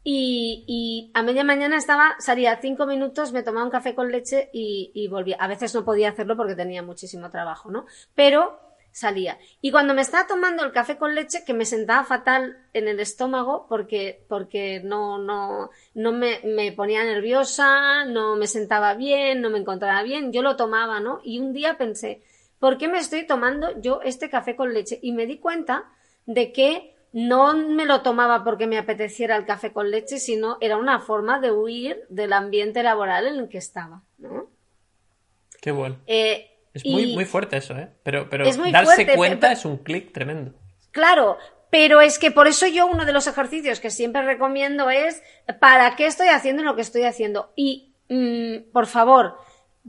y, 0.04 0.64
y 0.68 1.12
a 1.16 1.24
media 1.24 1.44
mañana 1.44 1.78
estaba, 1.78 2.16
salía 2.20 2.58
cinco 2.62 2.86
minutos, 2.88 3.34
me 3.34 3.44
tomaba 3.44 3.66
un 3.66 3.72
café 3.72 3.96
con 3.96 4.12
leche 4.12 4.50
y, 4.54 4.92
y 4.94 5.08
volvía. 5.08 5.38
A 5.40 5.48
veces 5.48 5.74
no 5.74 5.86
podía 5.86 6.10
hacerlo 6.10 6.38
porque 6.38 6.56
tenía 6.56 6.84
muchísimo 6.84 7.32
trabajo, 7.32 7.72
¿no? 7.72 7.86
Pero 8.14 8.60
salía. 8.96 9.38
Y 9.60 9.72
cuando 9.72 9.94
me 9.94 10.00
estaba 10.02 10.26
tomando 10.26 10.64
el 10.64 10.72
café 10.72 10.98
con 10.98 11.16
leche, 11.16 11.44
que 11.46 11.54
me 11.54 11.66
sentaba 11.66 12.06
fatal 12.06 12.58
en 12.72 12.88
el 12.88 13.02
estómago 13.02 13.66
porque, 13.68 14.24
porque 14.30 14.80
no, 14.86 15.18
no, 15.18 15.70
no 15.94 16.14
me, 16.14 16.40
me 16.46 16.72
ponía 16.72 17.04
nerviosa, 17.04 18.06
no 18.06 18.38
me 18.38 18.48
sentaba 18.48 18.94
bien, 18.94 19.42
no 19.42 19.50
me 19.50 19.60
encontraba 19.60 20.02
bien, 20.02 20.32
yo 20.32 20.42
lo 20.42 20.56
tomaba, 20.56 21.02
¿no? 21.02 21.20
Y 21.26 21.40
un 21.40 21.52
día 21.52 21.78
pensé, 21.78 22.24
¿por 22.58 22.78
qué 22.78 22.88
me 22.88 23.00
estoy 23.00 23.28
tomando 23.28 23.78
yo 23.82 24.00
este 24.02 24.30
café 24.30 24.56
con 24.56 24.74
leche? 24.74 24.98
Y 25.02 25.12
me 25.12 25.26
di 25.26 25.40
cuenta 25.40 25.92
de 26.26 26.54
que 26.54 26.96
no 27.12 27.54
me 27.54 27.86
lo 27.86 28.02
tomaba 28.02 28.46
porque 28.46 28.66
me 28.66 28.78
apeteciera 28.78 29.36
el 29.36 29.46
café 29.46 29.74
con 29.74 29.92
leche, 29.92 30.20
sino 30.20 30.58
era 30.62 30.78
una 30.78 31.02
forma 31.02 31.42
de 31.42 31.52
huir 31.52 32.06
del 32.08 32.32
ambiente 32.32 32.82
laboral 32.82 33.28
en 33.28 33.40
el 33.40 33.50
que 33.50 33.58
estaba, 33.58 34.04
¿no? 34.18 34.48
Qué 35.62 35.72
bueno. 35.72 35.98
Eh, 36.08 36.55
Es 36.76 36.86
y- 36.86 36.92
muy, 36.92 37.14
muy 37.16 37.26
fuerte 37.26 37.58
eso, 37.58 37.76
¿eh? 37.76 37.90
Pero, 38.04 38.30
pero 38.30 38.46
Es 38.46 38.58
muy 38.60 38.72
darse 38.72 38.94
fuerte, 38.94 39.16
cuenta 39.16 39.48
pero- 39.48 39.54
es 39.60 39.66
un 39.66 39.78
clic 39.78 40.12
tremendo. 40.14 40.54
Claro, 40.92 41.38
pero 41.72 42.02
es 42.02 42.20
que 42.20 42.30
por 42.32 42.48
eso 42.48 42.68
yo 42.68 42.86
uno 42.86 43.06
de 43.06 43.14
los 43.14 43.26
ejercicios 43.28 43.80
que 43.80 43.90
siempre 43.90 44.22
recomiendo 44.22 44.90
es 44.90 45.22
¿para 45.60 45.96
qué 45.96 46.06
estoy 46.06 46.28
haciendo 46.28 46.62
lo 46.64 46.76
que 46.76 46.82
estoy 46.84 47.04
haciendo? 47.04 47.52
Y, 47.56 47.94
mm, 48.10 48.72
por 48.72 48.86
favor, 48.88 49.38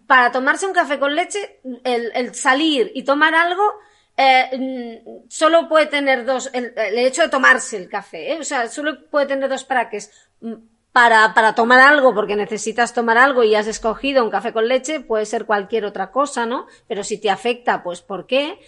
para 0.07 0.33
tomarse 0.33 0.67
un 0.67 0.73
café 0.73 0.99
con 0.99 1.15
leche, 1.15 1.61
el, 1.85 2.11
el 2.15 2.35
salir 2.35 2.91
y 2.95 3.03
tomar 3.05 3.35
algo, 3.35 3.63
eh, 4.17 5.03
mm, 5.05 5.29
solo 5.29 5.69
puede 5.69 5.87
tener 5.87 6.25
dos, 6.25 6.51
el, 6.55 6.73
el 6.77 6.99
hecho 6.99 7.23
de 7.23 7.29
tomarse 7.29 7.77
el 7.77 7.89
café, 7.89 8.33
¿eh? 8.33 8.39
o 8.41 8.45
sea, 8.45 8.69
solo 8.69 9.09
puede 9.11 9.27
tener 9.27 9.49
dos 9.49 9.65
para 9.65 9.89
que 9.91 9.99
es 9.99 10.11
mm, 10.41 10.55
para, 10.97 11.35
para 11.35 11.55
tomar 11.55 11.79
algo, 11.81 12.15
porque 12.15 12.37
necesitas 12.37 12.95
tomar 12.95 13.19
algo 13.19 13.45
y 13.45 13.55
has 13.55 13.67
escogido 13.67 14.25
un 14.25 14.31
café 14.31 14.55
con 14.55 14.67
leche, 14.67 14.99
puede 14.99 15.27
ser 15.27 15.45
cualquier 15.45 15.85
otra 15.85 16.11
cosa, 16.11 16.47
¿no? 16.47 16.69
Pero 16.89 17.05
si 17.05 17.21
te 17.21 17.29
afecta, 17.29 17.83
pues 17.83 18.01
¿por 18.01 18.27
qué? 18.27 18.59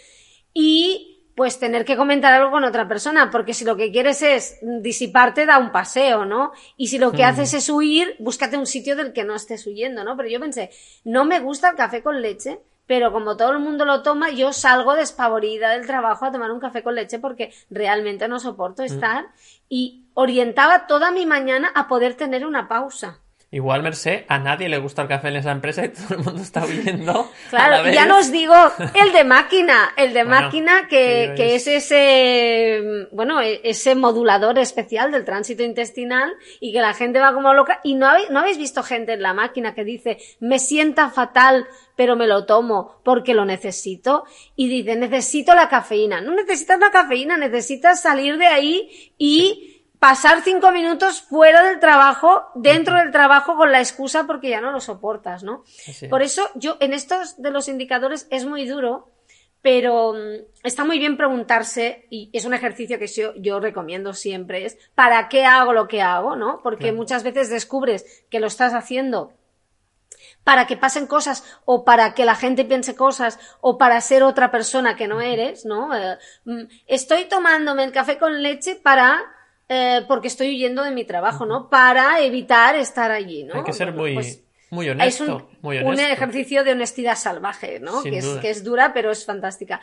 Y 0.52 1.24
pues 1.34 1.58
tener 1.58 1.86
que 1.86 1.96
comentar 1.96 2.34
algo 2.34 2.50
con 2.50 2.64
otra 2.64 2.86
persona, 2.86 3.30
porque 3.30 3.54
si 3.54 3.64
lo 3.64 3.78
que 3.78 3.90
quieres 3.90 4.20
es 4.20 4.58
disiparte, 4.60 5.46
da 5.46 5.56
un 5.56 5.72
paseo, 5.72 6.26
¿no? 6.26 6.52
Y 6.76 6.88
si 6.88 6.98
lo 6.98 7.12
que 7.12 7.24
haces 7.24 7.54
es 7.54 7.70
huir, 7.70 8.14
búscate 8.18 8.58
un 8.58 8.66
sitio 8.66 8.94
del 8.94 9.14
que 9.14 9.24
no 9.24 9.34
estés 9.34 9.66
huyendo, 9.66 10.04
¿no? 10.04 10.14
Pero 10.14 10.28
yo 10.28 10.38
pensé, 10.38 10.68
no 11.04 11.24
me 11.24 11.40
gusta 11.40 11.70
el 11.70 11.76
café 11.76 12.02
con 12.02 12.20
leche, 12.20 12.60
pero 12.88 13.12
como 13.12 13.36
todo 13.36 13.52
el 13.52 13.58
mundo 13.58 13.84
lo 13.84 14.02
toma, 14.02 14.30
yo 14.30 14.52
salgo 14.54 14.94
despavorida 14.94 15.72
del 15.72 15.86
trabajo 15.86 16.24
a 16.24 16.32
tomar 16.32 16.50
un 16.50 16.58
café 16.58 16.82
con 16.82 16.94
leche 16.94 17.18
porque 17.18 17.52
realmente 17.68 18.26
no 18.28 18.40
soporto 18.40 18.82
estar 18.82 19.26
y 19.68 20.06
orientaba 20.14 20.86
toda 20.86 21.10
mi 21.10 21.26
mañana 21.26 21.70
a 21.74 21.86
poder 21.86 22.14
tener 22.14 22.46
una 22.46 22.66
pausa. 22.66 23.20
Igual, 23.50 23.82
Merced, 23.82 24.24
a 24.28 24.38
nadie 24.38 24.68
le 24.68 24.76
gusta 24.76 25.00
el 25.00 25.08
café 25.08 25.28
en 25.28 25.36
esa 25.36 25.52
empresa 25.52 25.82
y 25.84 25.88
todo 25.94 26.18
el 26.18 26.24
mundo 26.24 26.42
está 26.42 26.66
huyendo. 26.66 27.12
a 27.12 27.56
la 27.56 27.66
Claro, 27.68 27.84
vez. 27.84 27.94
ya 27.94 28.04
no 28.04 28.18
os 28.18 28.30
digo 28.30 28.54
el 28.94 29.12
de 29.14 29.24
máquina, 29.24 29.94
el 29.96 30.12
de 30.12 30.24
Bueno, 30.24 30.42
máquina 30.42 30.86
que, 30.86 31.32
que 31.34 31.54
es- 31.54 31.66
es 31.66 31.84
ese, 31.90 33.08
bueno, 33.12 33.40
e- 33.40 33.60
ese 33.64 33.94
modulador 33.94 34.58
especial 34.58 35.10
del 35.12 35.24
tránsito 35.24 35.62
intestinal 35.62 36.32
y 36.60 36.72
que 36.72 36.80
la 36.80 36.92
gente 36.94 37.20
va 37.20 37.32
como 37.32 37.54
loca. 37.54 37.80
Y 37.84 37.94
no 37.94 38.06
habéis, 38.06 38.30
no 38.30 38.40
habéis 38.40 38.58
visto 38.58 38.82
gente 38.82 39.14
en 39.14 39.22
la 39.22 39.32
máquina 39.34 39.74
que 39.74 39.84
dice, 39.84 40.18
me 40.40 40.58
sienta 40.58 41.10
fatal, 41.10 41.66
pero 41.96 42.16
me 42.16 42.26
lo 42.26 42.44
tomo 42.46 43.00
porque 43.02 43.34
lo 43.34 43.44
necesito. 43.44 44.24
Y 44.56 44.68
dice, 44.68 44.94
necesito 44.96 45.54
la 45.54 45.68
cafeína. 45.68 46.20
No 46.20 46.34
necesitas 46.34 46.78
la 46.78 46.90
cafeína, 46.90 47.36
necesitas 47.36 48.02
salir 48.02 48.36
de 48.38 48.46
ahí 48.46 49.12
y 49.18 49.67
pasar 49.98 50.42
cinco 50.42 50.70
minutos 50.70 51.22
fuera 51.22 51.64
del 51.64 51.80
trabajo, 51.80 52.46
dentro 52.54 52.96
del 52.96 53.10
trabajo 53.10 53.56
con 53.56 53.72
la 53.72 53.80
excusa 53.80 54.26
porque 54.26 54.50
ya 54.50 54.60
no 54.60 54.70
lo 54.70 54.80
soportas, 54.80 55.42
¿no? 55.42 55.64
Por 56.08 56.22
eso 56.22 56.48
yo 56.54 56.76
en 56.80 56.92
estos 56.92 57.40
de 57.40 57.50
los 57.50 57.68
indicadores 57.68 58.26
es 58.30 58.44
muy 58.44 58.66
duro, 58.66 59.10
pero 59.60 60.12
mm, 60.14 60.44
está 60.62 60.84
muy 60.84 60.98
bien 60.98 61.16
preguntarse, 61.16 62.06
y 62.10 62.30
es 62.32 62.44
un 62.44 62.54
ejercicio 62.54 62.98
que 62.98 63.08
yo, 63.08 63.34
yo 63.36 63.58
recomiendo 63.58 64.14
siempre, 64.14 64.66
es 64.66 64.78
¿para 64.94 65.28
qué 65.28 65.44
hago 65.44 65.72
lo 65.72 65.88
que 65.88 66.00
hago? 66.00 66.36
¿no? 66.36 66.60
Porque 66.62 66.92
muchas 66.92 67.24
veces 67.24 67.50
descubres 67.50 68.24
que 68.30 68.40
lo 68.40 68.46
estás 68.46 68.74
haciendo 68.74 69.32
para 70.44 70.66
que 70.66 70.76
pasen 70.76 71.06
cosas 71.06 71.44
o 71.64 71.84
para 71.84 72.14
que 72.14 72.24
la 72.24 72.34
gente 72.34 72.64
piense 72.64 72.94
cosas 72.94 73.38
o 73.60 73.78
para 73.78 74.00
ser 74.00 74.22
otra 74.22 74.50
persona 74.50 74.96
que 74.96 75.06
no 75.08 75.20
eres, 75.20 75.64
¿no? 75.64 75.94
Eh, 75.94 76.18
mm, 76.44 76.62
estoy 76.86 77.26
tomándome 77.26 77.84
el 77.84 77.92
café 77.92 78.16
con 78.16 78.42
leche 78.42 78.76
para 78.76 79.20
eh, 79.68 80.02
porque 80.08 80.28
estoy 80.28 80.48
huyendo 80.48 80.82
de 80.82 80.90
mi 80.90 81.04
trabajo, 81.04 81.44
¿no? 81.46 81.68
Para 81.68 82.20
evitar 82.20 82.76
estar 82.76 83.10
allí, 83.10 83.44
¿no? 83.44 83.54
Hay 83.54 83.64
que 83.64 83.72
ser 83.72 83.92
Bueno, 83.92 84.02
muy, 84.02 84.14
pues, 84.14 84.42
muy 84.70 84.86
es 84.86 84.92
honesto. 84.92 85.36
un, 85.36 85.58
muy 85.62 85.78
un 85.78 86.00
ejercicio 86.00 86.64
de 86.64 86.72
honestidad 86.72 87.16
salvaje, 87.16 87.80
¿no? 87.80 88.02
Es, 88.04 88.26
que 88.40 88.50
es 88.50 88.64
dura, 88.64 88.92
pero 88.92 89.10
es 89.10 89.24
fantástica. 89.24 89.80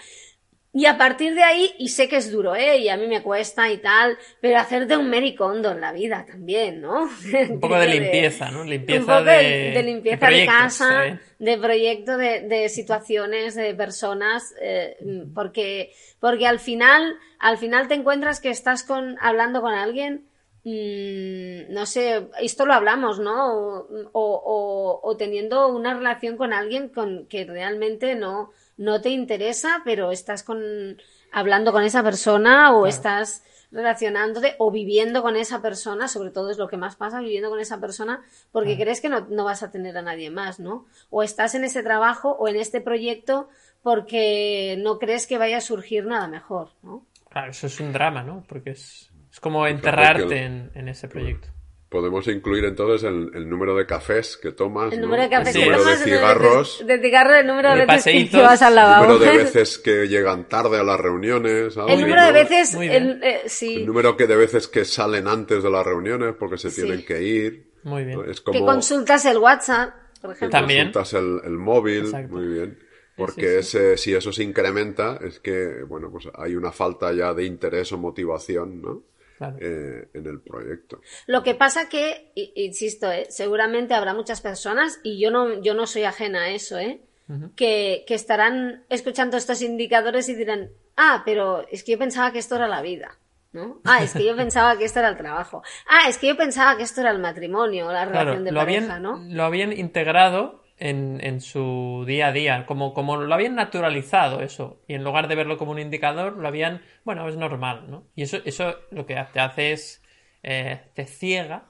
Y 0.77 0.87
a 0.87 0.97
partir 0.97 1.33
de 1.35 1.41
ahí, 1.43 1.73
y 1.79 1.87
sé 1.87 2.09
que 2.09 2.17
es 2.17 2.29
duro, 2.33 2.53
¿eh? 2.53 2.79
Y 2.79 2.89
a 2.89 2.97
mí 2.97 3.07
me 3.07 3.23
cuesta 3.23 3.71
y 3.71 3.77
tal, 3.77 4.17
pero 4.41 4.57
hacerte 4.59 4.97
un 4.97 5.09
mericondo 5.09 5.71
en 5.71 5.79
la 5.79 5.93
vida 5.93 6.25
también, 6.27 6.81
¿no? 6.81 7.03
Un 7.49 7.61
poco 7.61 7.79
de 7.79 7.87
limpieza, 7.87 8.51
¿no? 8.51 8.65
Limpieza 8.65 8.99
un 8.99 9.05
poco 9.07 9.23
de, 9.23 9.37
de, 9.37 9.71
de 9.71 9.83
limpieza 9.83 10.27
de, 10.29 10.45
casa, 10.45 10.89
¿sabes? 10.89 11.19
de 11.39 11.57
proyecto, 11.57 12.17
de, 12.17 12.41
de 12.41 12.67
situaciones, 12.67 13.55
de 13.55 13.73
personas, 13.73 14.53
eh, 14.61 14.97
porque, 15.33 15.93
porque 16.19 16.45
al 16.45 16.59
final, 16.59 17.15
al 17.39 17.57
final 17.57 17.87
te 17.87 17.93
encuentras 17.93 18.41
que 18.41 18.49
estás 18.49 18.83
con, 18.83 19.15
hablando 19.21 19.61
con 19.61 19.73
alguien, 19.73 20.25
mm, 20.65 21.73
no 21.73 21.85
sé, 21.85 22.27
esto 22.41 22.65
lo 22.65 22.73
hablamos, 22.73 23.19
¿no? 23.19 23.53
O, 23.55 23.87
o, 24.11 24.41
o- 24.45 24.99
o 25.03 25.17
teniendo 25.17 25.69
una 25.69 25.93
relación 25.93 26.35
con 26.37 26.51
alguien 26.53 26.89
con 26.89 27.27
que 27.27 27.45
realmente 27.45 28.15
no, 28.15 28.51
no 28.77 29.01
te 29.01 29.09
interesa, 29.09 29.81
pero 29.85 30.11
estás 30.11 30.43
con, 30.43 30.61
hablando 31.31 31.71
con 31.71 31.83
esa 31.83 32.03
persona 32.03 32.71
o 32.71 32.81
Claro. 32.81 32.87
estás 32.87 33.43
relacionándote 33.71 34.55
o 34.57 34.71
viviendo 34.71 35.21
con 35.21 35.35
esa 35.35 35.61
persona, 35.61 36.07
sobre 36.07 36.29
todo 36.29 36.49
es 36.49 36.57
lo 36.57 36.67
que 36.67 36.77
más 36.77 36.95
pasa, 36.95 37.19
viviendo 37.19 37.49
con 37.49 37.59
esa 37.59 37.79
persona, 37.79 38.23
porque 38.51 38.77
crees 38.77 39.01
que 39.01 39.09
no, 39.09 39.27
no 39.29 39.43
vas 39.43 39.63
a 39.63 39.71
tener 39.71 39.97
a 39.97 40.01
nadie 40.01 40.29
más, 40.29 40.59
¿no? 40.59 40.85
O 41.09 41.23
estás 41.23 41.55
en 41.55 41.65
ese 41.65 41.83
trabajo 41.83 42.31
o 42.39 42.47
en 42.47 42.55
este 42.55 42.79
proyecto 42.79 43.49
porque 43.81 44.77
no 44.79 44.97
crees 44.97 45.27
que 45.27 45.37
vaya 45.37 45.57
a 45.57 45.61
surgir 45.61 46.05
nada 46.05 46.27
mejor, 46.27 46.69
¿no? 46.83 47.05
Claro, 47.29 47.51
eso 47.51 47.67
es 47.67 47.79
un 47.79 47.91
drama, 47.91 48.23
¿no? 48.23 48.43
Porque 48.47 48.71
es, 48.71 49.11
es 49.29 49.39
como 49.39 49.67
enterrarte 49.67 50.45
en 50.45 50.87
ese 50.87 51.07
proyecto. 51.09 51.49
Podemos 51.89 52.27
incluir 52.27 52.65
entonces 52.65 53.03
el, 53.07 53.31
el 53.35 53.47
número 53.47 53.75
de 53.75 53.85
cafés 53.85 54.37
que 54.37 54.51
tomas, 54.51 54.91
El 54.91 54.99
¿no? 55.01 55.05
número 55.05 55.23
de 55.23 55.29
cafés 55.29 55.53
Sí. 55.53 55.59
que 55.59 55.65
el 55.65 55.71
número 55.71 55.83
tomas, 55.83 55.99
de 55.99 56.03
el 56.05 56.09
número 56.09 56.33
de 56.33 56.39
cigarros, 56.39 56.87
de 56.87 56.99
cigarro, 57.01 57.35
el 57.35 57.47
número 57.47 57.69
de, 57.71 57.75
De 57.79 57.85
veces 57.85 58.03
que- 58.13 58.29
que 58.29 58.41
vas 58.41 58.61
al 58.63 58.69
el 58.69 58.75
lavabo. 58.75 59.13
número 59.13 59.31
de 59.31 59.37
veces 59.43 59.77
que 59.77 60.07
llegan 60.07 60.49
tarde 60.49 60.79
a 60.79 60.83
las 60.83 60.99
reuniones. 60.99 61.77
algo 61.77 61.89
El 61.89 62.01
número 62.01 62.25
de 62.25 62.31
veces, 62.31 62.73
Muy 62.75 62.87
bien. 62.89 63.03
el- 63.03 63.23
eh, 63.23 63.41
sí, 63.45 63.75
El 63.75 63.85
número 63.85 64.17
que 64.17 64.25
de 64.27 64.35
veces 64.35 64.67
que 64.67 64.83
salen 64.83 65.27
antes 65.27 65.61
de 65.63 65.69
las 65.69 65.85
reuniones 65.85 66.33
porque 66.39 66.57
se 66.57 66.69
Sí. 66.71 66.81
tienen 66.81 67.05
que 67.05 67.21
ir. 67.21 67.71
Muy 67.83 68.03
bien. 68.03 68.17
¿no? 68.17 68.25
Es 68.25 68.41
que 68.41 68.45
como 68.51 68.65
consultas 68.65 69.23
el 69.25 69.37
WhatsApp, 69.37 69.93
por 70.21 70.31
que 70.31 70.37
ejemplo. 70.37 70.59
También. 70.59 70.85
consultas 70.91 71.13
el, 71.13 71.39
el 71.45 71.57
móvil, 71.57 72.05
Exacto. 72.05 72.33
muy 72.35 72.47
bien. 72.47 72.79
Porque 73.15 73.61
sí, 73.63 73.77
ese, 73.77 73.97
si 73.97 74.13
eso 74.13 74.33
se 74.33 74.43
incrementa, 74.43 75.19
es 75.23 75.39
que, 75.39 75.83
bueno, 75.87 76.09
pues 76.11 76.27
hay 76.35 76.55
una 76.55 76.71
falta 76.73 77.13
ya 77.13 77.33
de 77.33 77.45
interés 77.45 77.91
o 77.93 77.97
motivación, 77.97 78.81
¿no? 78.81 79.03
Eh, 79.59 80.07
en 80.13 80.25
el 80.25 80.41
proyecto. 80.41 81.01
Lo 81.27 81.43
que 81.43 81.55
pasa 81.55 81.89
que, 81.89 82.31
insisto, 82.55 83.11
¿eh? 83.11 83.27
seguramente 83.29 83.93
habrá 83.93 84.13
muchas 84.13 84.41
personas, 84.41 84.99
y 85.03 85.19
yo 85.19 85.31
no, 85.31 85.61
yo 85.61 85.73
no 85.73 85.87
soy 85.87 86.03
ajena 86.03 86.43
a 86.43 86.49
eso, 86.49 86.77
¿eh? 86.77 87.01
que, 87.55 88.03
que 88.07 88.13
estarán 88.13 88.83
escuchando 88.89 89.37
estos 89.37 89.61
indicadores 89.61 90.29
y 90.29 90.35
dirán, 90.35 90.69
ah, 90.95 91.23
pero 91.25 91.67
es 91.69 91.83
que 91.83 91.93
yo 91.93 91.99
pensaba 91.99 92.31
que 92.31 92.39
esto 92.39 92.55
era 92.55 92.67
la 92.67 92.81
vida. 92.81 93.17
¿no? 93.55 93.79
Ah, 93.85 94.03
es 94.03 94.13
que 94.13 94.25
yo 94.25 94.35
pensaba 94.35 94.77
que 94.77 94.83
esto 94.83 94.99
era 94.99 95.07
el 95.07 95.17
trabajo. 95.17 95.63
Ah, 95.87 96.09
es 96.09 96.17
que 96.17 96.27
yo 96.27 96.35
pensaba 96.35 96.75
que 96.75 96.83
esto 96.83 97.01
era 97.01 97.11
el 97.11 97.19
matrimonio, 97.19 97.89
la 97.91 98.05
relación 98.05 98.43
de 98.43 98.51
pareja, 98.53 98.99
¿no? 98.99 99.23
Lo 99.29 99.43
habían 99.43 99.71
integrado 99.71 100.64
en, 100.77 101.19
en, 101.23 101.41
su 101.41 102.03
día 102.05 102.27
a 102.27 102.31
día, 102.31 102.65
como, 102.65 102.93
como 102.93 103.17
lo 103.17 103.33
habían 103.33 103.55
naturalizado 103.55 104.41
eso, 104.41 104.83
y 104.87 104.93
en 104.93 105.03
lugar 105.03 105.27
de 105.27 105.35
verlo 105.35 105.57
como 105.57 105.71
un 105.71 105.79
indicador, 105.79 106.37
lo 106.37 106.47
habían, 106.47 106.81
bueno, 107.03 107.27
es 107.27 107.37
normal, 107.37 107.89
¿no? 107.89 108.07
Y 108.15 108.23
eso, 108.23 108.37
eso 108.45 108.75
lo 108.91 109.05
que 109.05 109.15
te 109.31 109.39
hace 109.39 109.71
es, 109.71 110.03
eh, 110.43 110.81
te 110.93 111.05
ciega 111.05 111.69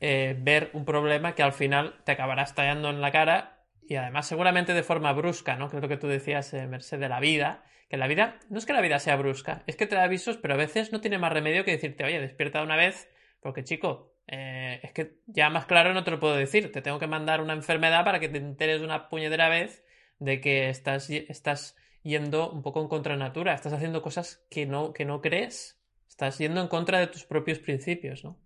eh, 0.00 0.36
ver 0.38 0.70
un 0.74 0.84
problema 0.84 1.34
que 1.34 1.42
al 1.42 1.52
final 1.52 1.96
te 2.04 2.12
acabará 2.12 2.42
estallando 2.42 2.90
en 2.90 3.00
la 3.00 3.10
cara 3.10 3.64
y 3.88 3.96
además 3.96 4.26
seguramente 4.26 4.74
de 4.74 4.82
forma 4.82 5.12
brusca, 5.12 5.56
¿no? 5.56 5.70
Que 5.70 5.76
es 5.76 5.82
lo 5.82 5.88
que 5.88 5.96
tú 5.96 6.06
decías, 6.06 6.52
eh, 6.54 6.66
Merced, 6.66 7.00
de 7.00 7.08
la 7.08 7.20
vida, 7.20 7.64
que 7.88 7.96
la 7.96 8.06
vida, 8.06 8.38
no 8.50 8.58
es 8.58 8.66
que 8.66 8.74
la 8.74 8.82
vida 8.82 8.98
sea 8.98 9.16
brusca, 9.16 9.62
es 9.66 9.76
que 9.76 9.86
te 9.86 9.96
da 9.96 10.04
avisos, 10.04 10.36
pero 10.36 10.54
a 10.54 10.58
veces 10.58 10.92
no 10.92 11.00
tiene 11.00 11.18
más 11.18 11.32
remedio 11.32 11.64
que 11.64 11.72
decirte, 11.72 12.04
oye, 12.04 12.20
despierta 12.20 12.62
una 12.62 12.76
vez, 12.76 13.08
porque 13.40 13.64
chico, 13.64 14.12
eh, 14.28 14.80
es 14.82 14.92
que 14.92 15.18
ya 15.26 15.50
más 15.50 15.66
claro 15.66 15.94
no 15.94 16.04
te 16.04 16.10
lo 16.10 16.20
puedo 16.20 16.36
decir, 16.36 16.70
te 16.70 16.82
tengo 16.82 16.98
que 16.98 17.06
mandar 17.06 17.40
una 17.40 17.54
enfermedad 17.54 18.04
para 18.04 18.20
que 18.20 18.28
te 18.28 18.38
enteres 18.38 18.82
una 18.82 19.08
puñetera 19.08 19.48
vez 19.48 19.84
de 20.18 20.40
que 20.40 20.68
estás, 20.68 21.08
estás 21.10 21.76
yendo 22.02 22.50
un 22.50 22.62
poco 22.62 22.80
en 22.82 22.88
contra 22.88 23.14
de 23.14 23.20
natura, 23.20 23.54
estás 23.54 23.72
haciendo 23.72 24.02
cosas 24.02 24.44
que 24.50 24.66
no, 24.66 24.92
que 24.92 25.04
no 25.04 25.20
crees, 25.22 25.80
estás 26.08 26.38
yendo 26.38 26.60
en 26.60 26.68
contra 26.68 27.00
de 27.00 27.06
tus 27.06 27.24
propios 27.24 27.58
principios, 27.58 28.22
¿no? 28.24 28.38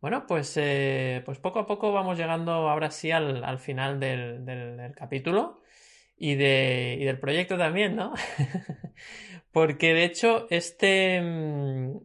Bueno, 0.00 0.26
pues, 0.28 0.56
eh, 0.56 1.22
pues 1.24 1.38
poco 1.38 1.58
a 1.58 1.66
poco 1.66 1.92
vamos 1.92 2.18
llegando 2.18 2.52
ahora 2.52 2.90
sí 2.90 3.10
al, 3.10 3.58
final 3.58 3.98
del 3.98 4.92
capítulo 4.94 5.60
y, 6.16 6.34
de, 6.34 6.96
y 7.00 7.04
del 7.04 7.18
proyecto 7.18 7.56
también, 7.56 7.96
¿no? 7.96 8.14
Porque 9.52 9.94
de 9.94 10.04
hecho 10.04 10.46
este, 10.50 11.20
mm, 11.20 11.98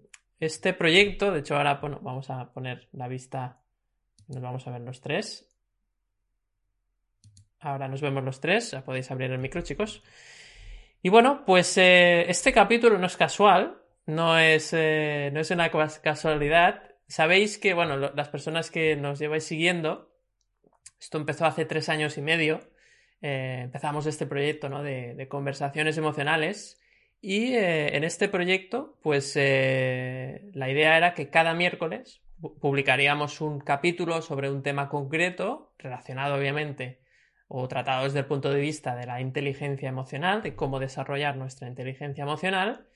este 0.46 0.74
proyecto, 0.74 1.32
de 1.32 1.40
hecho 1.40 1.56
ahora 1.56 1.76
bueno, 1.76 2.00
vamos 2.02 2.30
a 2.30 2.52
poner 2.52 2.88
la 2.92 3.08
vista, 3.08 3.62
nos 4.28 4.42
vamos 4.42 4.68
a 4.68 4.72
ver 4.72 4.82
los 4.82 5.02
tres. 5.02 5.50
Ahora 7.60 7.88
nos 7.88 8.02
vemos 8.02 8.24
los 8.24 8.42
tres, 8.42 8.72
ya 8.72 8.84
podéis 8.84 9.10
abrir 9.10 9.32
el 9.32 9.40
micro 9.40 9.62
chicos. 9.62 10.04
Y 11.02 11.10
bueno, 11.10 11.44
pues 11.46 11.78
eh, 11.78 12.30
este 12.30 12.54
capítulo 12.54 12.98
no 12.98 13.08
es 13.08 13.18
casual, 13.18 13.82
no 14.06 14.38
es, 14.38 14.74
eh, 14.74 15.30
no 15.34 15.40
es 15.40 15.52
una 15.52 15.70
casualidad. 15.70 16.84
Sabéis 17.08 17.58
que, 17.58 17.74
bueno, 17.74 17.98
las 17.98 18.30
personas 18.30 18.72
que 18.72 18.96
nos 18.96 19.20
lleváis 19.20 19.44
siguiendo, 19.44 20.14
esto 21.00 21.18
empezó 21.18 21.46
hace 21.46 21.66
tres 21.66 21.90
años 21.90 22.18
y 22.18 22.22
medio, 22.22 22.62
eh, 23.22 23.62
empezamos 23.64 24.06
este 24.06 24.26
proyecto 24.26 24.68
¿no? 24.70 24.84
de, 24.84 25.28
conversaciones 25.30 25.98
emocionales 25.98 26.82
y 27.26 27.54
eh, 27.54 27.96
en 27.96 28.04
este 28.04 28.28
proyecto 28.28 28.98
pues 29.02 29.34
eh, 29.38 30.50
la 30.54 30.70
idea 30.70 30.98
era 30.98 31.14
que 31.14 31.30
cada 31.30 31.54
miércoles 31.54 32.22
publicaríamos 32.60 33.40
un 33.40 33.62
capítulo 33.62 34.22
sobre 34.22 34.52
un 34.52 34.62
tema 34.62 34.90
concreto 34.90 35.74
relacionado 35.78 36.36
obviamente 36.36 37.00
o 37.48 37.66
tratado 37.70 38.04
desde 38.04 38.20
el 38.20 38.26
punto 38.26 38.52
de 38.52 38.60
vista 38.60 38.96
de 38.98 39.06
la 39.06 39.22
inteligencia 39.22 39.88
emocional, 39.88 40.44
de 40.44 40.54
cómo 40.54 40.80
desarrollar 40.80 41.38
nuestra 41.38 41.70
inteligencia 41.70 42.24
emocional 42.24 42.88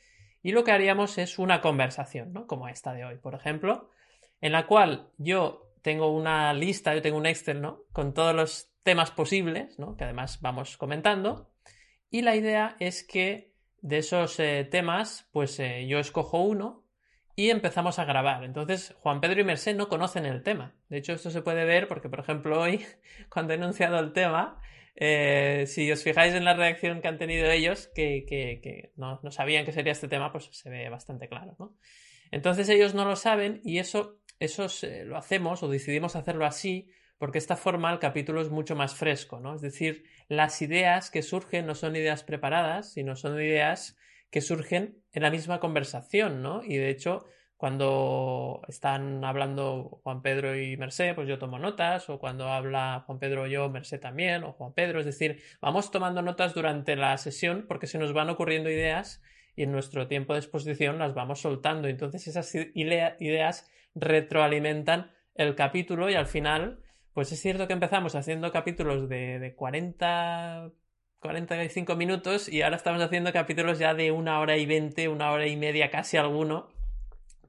y 0.44 0.52
lo 0.52 0.66
que 0.66 0.74
haríamos 0.74 1.18
es 1.18 1.40
una 1.40 1.62
conversación, 1.62 2.34
¿no? 2.34 2.48
como 2.48 2.68
esta 2.68 2.94
de 2.94 3.06
hoy, 3.06 3.16
por 3.16 3.34
ejemplo, 3.34 3.92
en 4.42 4.52
la 4.52 4.68
cual 4.68 5.08
yo 5.18 5.72
tengo 5.82 6.12
una 6.12 6.54
lista, 6.54 6.94
yo 6.94 7.02
tengo 7.02 7.18
un 7.18 7.28
Excel, 7.28 7.62
¿no? 7.62 7.84
Con 7.94 8.14
todos 8.14 8.36
los 8.36 8.74
temas 8.84 9.10
posibles, 9.12 9.80
¿no? 9.80 9.96
que 9.96 10.04
además 10.04 10.42
vamos 10.42 10.76
comentando. 10.76 11.50
Y 12.10 12.24
la 12.24 12.36
idea 12.36 12.76
es 12.80 13.04
que 13.04 13.47
de 13.82 14.00
esos 14.00 14.40
eh, 14.40 14.68
temas, 14.70 15.28
pues 15.32 15.60
eh, 15.60 15.86
yo 15.88 16.00
escojo 16.00 16.42
uno 16.42 16.84
y 17.36 17.50
empezamos 17.50 18.00
a 18.00 18.06
grabar. 18.06 18.44
Entonces, 18.44 18.96
Juan 19.00 19.22
Pedro 19.22 19.42
y 19.42 19.44
Merced 19.44 19.76
no 19.76 19.90
conocen 19.90 20.26
el 20.26 20.44
tema. 20.44 20.76
De 20.90 20.98
hecho, 20.98 21.14
esto 21.14 21.30
se 21.30 21.42
puede 21.42 21.66
ver 21.66 21.88
porque, 21.88 22.10
por 22.10 22.20
ejemplo, 22.20 22.60
hoy, 22.60 22.86
cuando 23.30 23.54
he 23.54 23.58
enunciado 23.58 24.00
el 24.00 24.14
tema, 24.14 24.60
eh, 24.96 25.66
si 25.68 25.92
os 25.92 26.04
fijáis 26.04 26.34
en 26.34 26.46
la 26.46 26.56
reacción 26.56 27.02
que 27.02 27.08
han 27.08 27.20
tenido 27.20 27.50
ellos, 27.50 27.92
que, 27.94 28.92
no, 28.96 29.20
sabían 29.30 29.66
que 29.66 29.72
sería 29.72 29.92
este 29.92 30.08
tema, 30.08 30.32
pues 30.32 30.50
se 30.52 30.70
ve 30.70 30.90
bastante 30.90 31.30
claro, 31.30 31.56
¿no? 31.60 31.78
Entonces 32.32 32.68
ellos 32.70 32.94
no 32.94 33.06
lo 33.06 33.16
saben 33.16 33.62
y 33.64 33.78
eso, 33.78 34.20
eso 34.40 34.68
lo 35.06 35.18
hacemos 35.18 35.64
o 35.64 35.70
decidimos 35.70 36.16
hacerlo 36.16 36.46
así 36.46 36.90
porque 37.18 37.38
esta 37.38 37.56
forma 37.56 37.92
el 37.92 38.00
capítulo 38.00 38.42
es 38.42 38.50
mucho 38.50 38.76
más 38.76 38.96
fresco, 38.96 39.40
¿no? 39.40 39.56
Es 39.56 39.62
decir, 39.62 40.04
las 40.28 40.62
ideas 40.62 41.10
que 41.10 41.22
surgen 41.22 41.66
no 41.66 41.76
son 41.76 41.96
ideas 41.96 42.24
preparadas, 42.24 42.94
sino 42.94 43.16
son 43.16 43.36
ideas 43.42 43.98
que 44.30 44.42
surgen 44.42 44.98
en 45.14 45.24
la 45.24 45.32
misma 45.32 45.60
conversación, 45.60 46.42
¿no? 46.42 46.64
Y 46.64 46.78
de 46.78 46.90
hecho, 46.90 47.26
cuando 47.58 48.62
están 48.68 49.24
hablando 49.26 50.00
Juan 50.04 50.22
Pedro 50.22 50.56
y 50.56 50.78
Merced, 50.78 51.16
pues 51.16 51.28
yo 51.28 51.40
tomo 51.40 51.58
notas, 51.58 52.08
o 52.10 52.20
cuando 52.20 52.50
habla 52.50 53.04
Juan 53.08 53.18
Pedro 53.18 53.48
yo, 53.48 53.68
Merced 53.70 54.00
también, 54.00 54.44
o 54.44 54.54
Juan 54.54 54.74
Pedro, 54.74 55.00
es 55.00 55.06
decir, 55.06 55.42
vamos 55.60 55.90
tomando 55.90 56.22
notas 56.22 56.54
durante 56.54 56.96
la 56.96 57.18
sesión 57.18 57.66
porque 57.68 57.88
se 57.88 57.98
nos 57.98 58.14
van 58.14 58.30
ocurriendo 58.30 58.70
ideas 58.70 59.24
y 59.56 59.64
en 59.64 59.72
nuestro 59.72 60.08
tiempo 60.08 60.34
de 60.34 60.40
exposición 60.40 61.00
las 61.00 61.16
vamos 61.16 61.42
soltando. 61.42 61.88
Entonces 61.88 62.28
esas 62.28 62.54
ideas 62.76 63.72
retroalimentan 63.96 65.12
el 65.34 65.56
capítulo 65.56 66.12
y 66.12 66.14
al 66.14 66.28
final 66.28 66.84
pues 67.18 67.32
es 67.32 67.42
cierto 67.42 67.66
que 67.66 67.74
empezamos 67.74 68.14
haciendo 68.14 68.52
capítulos 68.52 69.10
de, 69.10 69.40
de 69.40 69.56
40, 69.56 70.72
45 71.18 71.96
minutos 71.96 72.48
y 72.48 72.62
ahora 72.62 72.76
estamos 72.76 73.02
haciendo 73.02 73.34
capítulos 73.34 73.80
ya 73.80 73.96
de 73.96 74.12
una 74.12 74.40
hora 74.40 74.56
y 74.56 74.68
veinte, 74.68 75.08
una 75.08 75.32
hora 75.32 75.48
y 75.48 75.56
media 75.56 75.90
casi 75.90 76.18
alguno, 76.18 76.70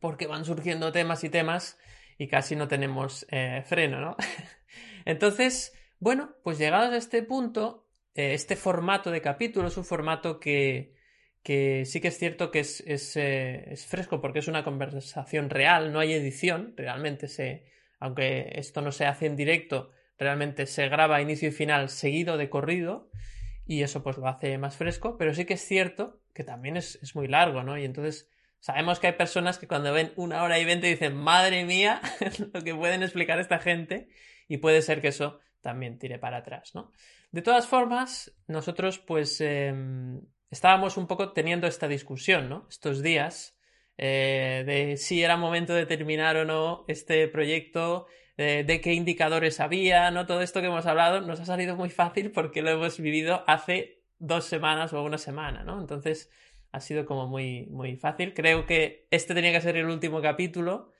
porque 0.01 0.27
van 0.27 0.47
surgiendo 0.47 0.91
temas 0.91 1.23
y 1.23 1.29
temas 1.29 1.79
y 2.17 2.29
casi 2.29 2.57
no 2.57 2.67
tenemos 2.67 3.27
eh, 3.29 3.63
freno, 3.67 4.01
¿no? 4.01 4.17
Entonces, 5.05 5.75
bueno, 6.01 6.31
pues 6.43 6.57
llegados 6.57 6.95
a 6.95 6.97
este 6.97 7.23
punto, 7.23 7.87
eh, 8.15 8.33
este 8.33 8.57
formato 8.57 9.11
de 9.11 9.21
capítulo 9.21 9.69
es 9.69 9.77
un 9.77 9.85
formato 9.85 10.41
que, 10.41 10.95
que 11.43 11.85
sí 11.85 12.01
que 12.01 12.09
es 12.09 12.17
cierto 12.17 12.51
que 12.51 12.61
es, 12.61 12.83
es, 12.87 13.19
eh, 13.19 13.67
es, 13.71 13.85
fresco 13.85 14.23
porque 14.23 14.39
es 14.39 14.49
una 14.49 14.65
conversación 14.65 15.51
real, 15.51 15.93
no 15.93 16.01
hay 16.01 16.15
edición, 16.15 16.73
realmente 16.75 17.29
se, 17.29 17.67
aunque 17.99 18.53
esto 18.55 18.81
no 18.81 18.93
se 18.93 19.07
hace 19.07 19.27
en 19.27 19.37
directo, 19.37 19.91
realmente 20.19 20.67
se 20.67 20.89
graba 20.89 21.21
inicio 21.21 21.49
y 21.49 21.53
final 21.53 21.89
seguido 21.89 22.37
de 22.37 22.51
corrido 22.51 23.11
y 23.67 23.83
eso 23.83 24.03
pues 24.03 24.17
lo 24.17 24.27
hace 24.27 24.57
más 24.59 24.77
fresco, 24.77 25.17
pero 25.19 25.35
sí 25.35 25.45
que 25.45 25.55
es 25.55 25.61
cierto 25.61 26.21
que 26.33 26.45
también 26.45 26.77
es, 26.77 27.15
muy 27.15 27.29
largo, 27.29 27.63
¿no? 27.63 27.77
Y 27.77 27.85
entonces 27.85 28.31
sabemos 28.61 28.99
que 28.99 29.09
hay 29.09 29.13
personas 29.15 29.59
que 29.59 29.69
cuando 29.69 29.93
ven 29.93 30.13
una 30.17 30.43
hora 30.43 30.59
y 30.59 30.65
veinte 30.65 30.87
dicen, 30.87 31.17
madre 31.17 31.65
mía, 31.65 32.01
lo 32.55 32.63
que 32.63 32.75
pueden 32.75 33.03
explicar 33.03 33.39
esta 33.41 33.59
gente 33.59 34.09
y 34.49 34.59
puede 34.59 34.83
ser 34.83 35.01
que 35.01 35.09
eso 35.09 35.41
también 35.61 35.99
tire 35.99 36.19
para 36.19 36.39
atrás, 36.39 36.75
¿no? 36.75 36.93
De 37.31 37.43
todas 37.43 37.67
formas, 37.67 38.33
nosotros 38.47 38.99
pues 39.01 39.41
em, 39.41 40.23
estábamos 40.51 40.97
un 40.97 41.07
poco 41.07 41.33
teniendo 41.33 41.67
esta 41.67 41.89
discusión, 41.89 42.49
¿no? 42.49 42.67
Estos 42.71 43.03
días 43.03 43.58
eh, 43.99 44.65
de 44.67 44.97
si 44.97 45.23
era 45.23 45.37
momento 45.37 45.75
de 45.75 45.87
terminar 45.87 46.37
o 46.37 46.45
no 46.45 46.85
este 46.89 47.29
proyecto, 47.29 48.07
de 48.37 48.81
qué 48.81 48.93
indicadores 48.93 49.59
había, 49.59 50.13
¿no? 50.13 50.25
Todo 50.25 50.43
esto 50.43 50.61
que 50.61 50.69
hemos 50.69 50.87
hablado 50.87 51.21
nos 51.21 51.41
ha 51.41 51.45
salido 51.45 51.75
muy 51.75 51.91
fácil 51.91 52.31
porque 52.31 52.63
lo 52.63 52.71
hemos 52.71 53.01
vivido 53.01 53.43
hace 53.49 54.05
dos 54.21 54.45
semanas 54.45 54.93
o 54.93 55.03
una 55.03 55.19
semana, 55.19 55.65
¿no? 55.65 55.81
Entonces 55.81 56.31
ha 56.73 56.81
sido 56.81 57.07
como 57.07 57.27
muy, 57.27 57.67
muy 57.67 57.97
fácil. 57.97 58.35
Creo 58.35 58.67
que 58.67 59.07
este 59.11 59.35
tenía 59.35 59.53
que 59.53 59.61
ser 59.61 59.77
el 59.77 59.87
último 59.87 60.21
capítulo, 60.21 60.93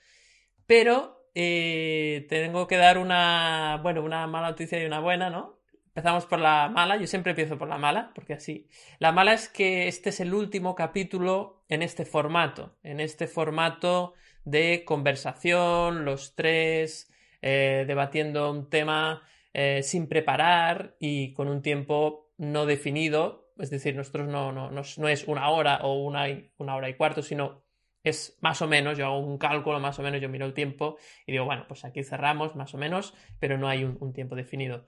pero 0.67 1.29
eh, 1.35 2.27
tengo 2.29 2.67
que 2.67 2.77
dar 2.77 2.99
una, 2.99 3.81
bueno, 3.83 4.03
una 4.03 4.27
mala 4.27 4.51
noticia 4.51 4.83
y 4.83 4.87
una 4.87 5.01
buena, 5.01 5.31
¿no? 5.31 5.58
Empezamos 5.99 6.27
por 6.27 6.39
la 6.39 6.69
mala, 6.69 6.97
yo 6.97 7.09
siempre 7.09 7.31
empiezo 7.31 7.59
por 7.59 7.67
la 7.67 7.77
mala, 7.77 8.13
porque 8.15 8.33
así. 8.33 8.69
La 9.01 9.11
mala 9.11 9.33
es 9.33 9.49
que 9.49 9.89
este 9.89 10.11
es 10.11 10.21
el 10.21 10.33
último 10.33 10.77
capítulo 10.77 11.65
en 11.69 11.83
este 11.83 12.05
formato, 12.05 12.77
en 12.85 13.01
este 13.01 13.27
formato 13.27 14.15
de 14.45 14.85
conversación, 14.85 16.05
los 16.05 16.37
tres, 16.37 17.13
eh, 17.43 17.83
debatiendo 17.85 18.49
un 18.49 18.71
tema 18.71 19.25
eh, 19.53 19.83
sin 19.83 20.07
preparar 20.07 20.95
y 21.01 21.33
con 21.33 21.49
un 21.49 21.63
tiempo 21.63 22.31
no 22.37 22.65
definido. 22.65 23.51
Es 23.59 23.71
decir, 23.71 23.97
nosotros 23.97 24.29
no, 24.29 24.53
no, 24.53 24.71
no, 24.71 25.09
es 25.09 25.25
una 25.27 25.51
hora 25.51 25.81
o 25.83 26.05
una, 26.05 26.27
una 26.59 26.77
hora 26.77 26.89
y 26.89 26.95
cuarto, 26.95 27.23
sino 27.23 27.65
es 28.05 28.39
más 28.41 28.63
o 28.63 28.69
menos, 28.69 28.97
yo 28.97 29.07
hago 29.07 29.19
un 29.19 29.37
cálculo 29.37 29.81
más 29.81 29.99
o 29.99 30.03
menos, 30.05 30.21
yo 30.21 30.29
miro 30.29 30.47
el 30.47 30.55
tiempo 30.55 30.97
y 31.27 31.33
digo, 31.33 31.45
bueno, 31.45 31.65
pues 31.67 31.85
aquí 31.85 32.05
cerramos 32.05 32.55
más 32.55 32.73
o 32.73 32.79
menos, 32.79 33.15
pero 33.41 33.59
no 33.59 33.69
hay 33.69 33.83
un 33.83 34.13
tiempo 34.13 34.37
definido. 34.37 34.85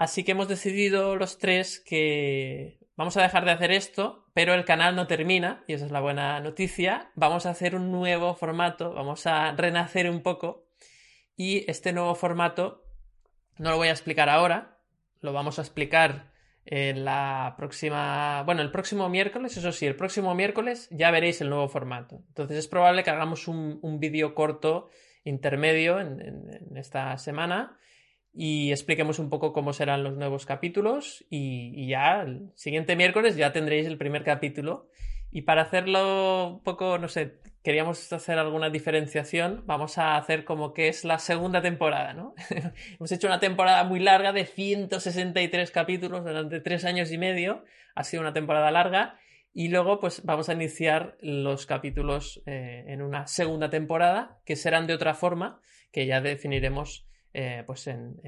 Así 0.00 0.24
que 0.24 0.32
hemos 0.32 0.48
decidido 0.48 1.14
los 1.14 1.38
tres 1.38 1.78
que 1.78 2.78
vamos 2.96 3.16
a 3.16 3.22
dejar 3.22 3.44
de 3.44 3.52
hacer 3.52 3.70
esto 3.70 4.20
pero 4.32 4.54
el 4.54 4.64
canal 4.64 4.94
no 4.96 5.06
termina, 5.06 5.64
y 5.66 5.74
esa 5.74 5.86
es 5.86 5.92
la 5.92 6.00
buena 6.00 6.40
noticia. 6.40 7.10
Vamos 7.14 7.46
a 7.46 7.50
hacer 7.50 7.74
un 7.74 7.90
nuevo 7.90 8.34
formato, 8.34 8.94
vamos 8.94 9.26
a 9.26 9.52
renacer 9.52 10.08
un 10.08 10.22
poco. 10.22 10.66
Y 11.36 11.70
este 11.70 11.92
nuevo 11.92 12.14
formato 12.14 12.84
no 13.58 13.70
lo 13.70 13.76
voy 13.76 13.88
a 13.88 13.92
explicar 13.92 14.28
ahora, 14.28 14.78
lo 15.20 15.32
vamos 15.32 15.58
a 15.58 15.62
explicar 15.62 16.32
en 16.64 17.04
la 17.04 17.54
próxima. 17.56 18.42
Bueno, 18.44 18.62
el 18.62 18.70
próximo 18.70 19.08
miércoles, 19.08 19.56
eso 19.56 19.72
sí, 19.72 19.86
el 19.86 19.96
próximo 19.96 20.34
miércoles 20.34 20.88
ya 20.90 21.10
veréis 21.10 21.40
el 21.40 21.50
nuevo 21.50 21.68
formato. 21.68 22.22
Entonces 22.28 22.58
es 22.58 22.68
probable 22.68 23.02
que 23.02 23.10
hagamos 23.10 23.48
un, 23.48 23.98
vídeo 23.98 24.34
corto 24.34 24.90
intermedio 25.24 26.00
en 26.00 26.76
esta 26.76 27.18
semana 27.18 27.78
y 28.32 28.70
expliquemos 28.70 29.18
un 29.18 29.28
poco 29.28 29.52
cómo 29.52 29.72
serán 29.72 30.04
los 30.04 30.16
nuevos 30.16 30.46
capítulos 30.46 31.24
y, 31.30 31.88
ya 31.88 32.22
el 32.22 32.52
siguiente 32.54 32.96
miércoles 32.96 33.36
ya 33.36 33.52
tendréis 33.52 33.86
el 33.86 33.98
primer 33.98 34.24
capítulo. 34.24 34.88
Y 35.32 35.42
para 35.42 35.62
hacerlo 35.62 36.54
un 36.54 36.62
poco, 36.62 36.98
no 36.98 37.08
sé, 37.08 37.38
queríamos 37.62 38.12
hacer 38.12 38.38
alguna 38.38 38.70
diferenciación, 38.70 39.62
vamos 39.66 39.98
a 39.98 40.16
hacer 40.16 40.44
como 40.44 40.74
que 40.74 40.88
es 40.88 41.04
la 41.04 41.18
segunda 41.18 41.62
temporada, 41.62 42.14
¿no? 42.14 42.34
Hemos 42.98 43.12
hecho 43.12 43.28
una 43.28 43.38
temporada 43.38 43.84
muy 43.84 44.00
larga 44.00 44.32
de 44.32 44.44
163 44.44 45.70
capítulos 45.70 46.24
durante 46.24 46.60
tres 46.60 46.84
años 46.84 47.12
y 47.12 47.18
medio, 47.18 47.64
ha 47.94 48.02
sido 48.02 48.22
una 48.22 48.32
temporada 48.32 48.70
larga 48.70 49.18
y 49.52 49.68
luego 49.68 50.00
pues 50.00 50.24
vamos 50.24 50.48
a 50.48 50.54
iniciar 50.54 51.16
los 51.20 51.66
capítulos 51.66 52.42
eh, 52.46 52.84
en 52.88 53.02
una 53.02 53.26
segunda 53.26 53.70
temporada 53.70 54.38
que 54.44 54.56
serán 54.56 54.86
de 54.86 54.94
otra 54.94 55.14
forma, 55.14 55.60
que 55.92 56.06
ya 56.06 56.20
definiremos 56.20 57.06
eh, 57.32 57.62
pues 57.66 57.86
en, 57.86 58.18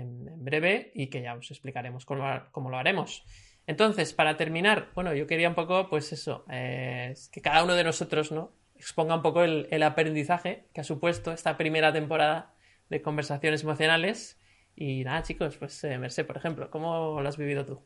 breve 0.44 0.92
y 0.94 1.08
que 1.08 1.22
ya 1.22 1.34
os 1.34 1.50
explicaremos 1.50 2.04
cómo, 2.04 2.70
lo 2.70 2.78
haremos. 2.78 3.24
Entonces, 3.66 4.12
para 4.12 4.36
terminar, 4.36 4.90
bueno, 4.94 5.14
yo 5.14 5.26
quería 5.26 5.48
un 5.48 5.54
poco, 5.54 5.88
pues 5.88 6.12
eso, 6.12 6.44
eh, 6.50 7.14
que 7.30 7.40
cada 7.40 7.64
uno 7.64 7.74
de 7.74 7.84
nosotros, 7.84 8.32
¿no? 8.32 8.52
Exponga 8.76 9.14
un 9.14 9.22
poco 9.22 9.42
el, 9.42 9.82
aprendizaje 9.82 10.66
que 10.72 10.80
ha 10.80 10.84
supuesto 10.84 11.32
esta 11.32 11.56
primera 11.56 11.92
temporada 11.92 12.54
de 12.90 13.02
conversaciones 13.02 13.62
emocionales. 13.62 14.40
Y 14.74 15.04
nada, 15.04 15.22
chicos, 15.22 15.56
pues 15.56 15.82
eh, 15.84 15.98
Merced, 15.98 16.26
por 16.26 16.36
ejemplo, 16.36 16.70
¿cómo 16.70 17.20
lo 17.20 17.28
has 17.28 17.36
vivido 17.36 17.64
tú? 17.64 17.82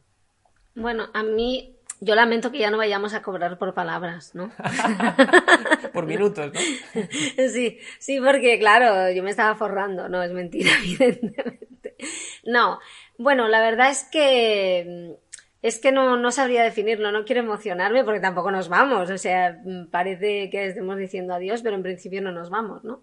Bueno, 0.75 1.09
a 1.15 1.23
mí 1.23 1.76
yo 2.01 2.15
lamento 2.15 2.53
que 2.53 2.59
ya 2.59 2.71
no 2.71 2.77
vayamos 2.77 3.15
a 3.15 3.23
cobrar 3.23 3.59
por 3.59 3.75
palabras, 3.75 4.35
¿no? 4.35 4.51
por 5.93 6.07
minutos, 6.07 6.53
¿no? 6.53 6.61
Sí, 7.53 7.79
sí, 7.99 8.21
porque 8.21 8.59
claro, 8.59 9.11
yo 9.13 9.23
me 9.23 9.31
estaba 9.31 9.55
forrando, 9.55 10.09
no 10.09 10.23
es 10.23 10.33
mentira, 10.33 10.71
evidentemente. 10.79 11.97
No, 12.45 12.79
bueno, 13.19 13.49
la 13.49 13.61
verdad 13.61 13.91
es 13.91 14.05
que 14.05 15.17
es 15.63 15.79
que 15.81 15.91
no, 15.91 16.17
no 16.17 16.31
sabría 16.31 16.63
definirlo, 16.63 17.11
no 17.11 17.25
quiero 17.25 17.41
emocionarme 17.41 18.05
porque 18.05 18.21
tampoco 18.21 18.51
nos 18.51 18.69
vamos, 18.69 19.11
o 19.11 19.19
sea, 19.19 19.59
parece 19.91 20.51
que 20.51 20.67
estemos 20.67 20.99
diciendo 20.99 21.35
adiós, 21.35 21.63
pero 21.63 21.77
en 21.77 21.83
principio 21.83 22.21
no 22.21 22.31
nos 22.31 22.51
vamos, 22.51 22.85
¿no? 22.85 23.01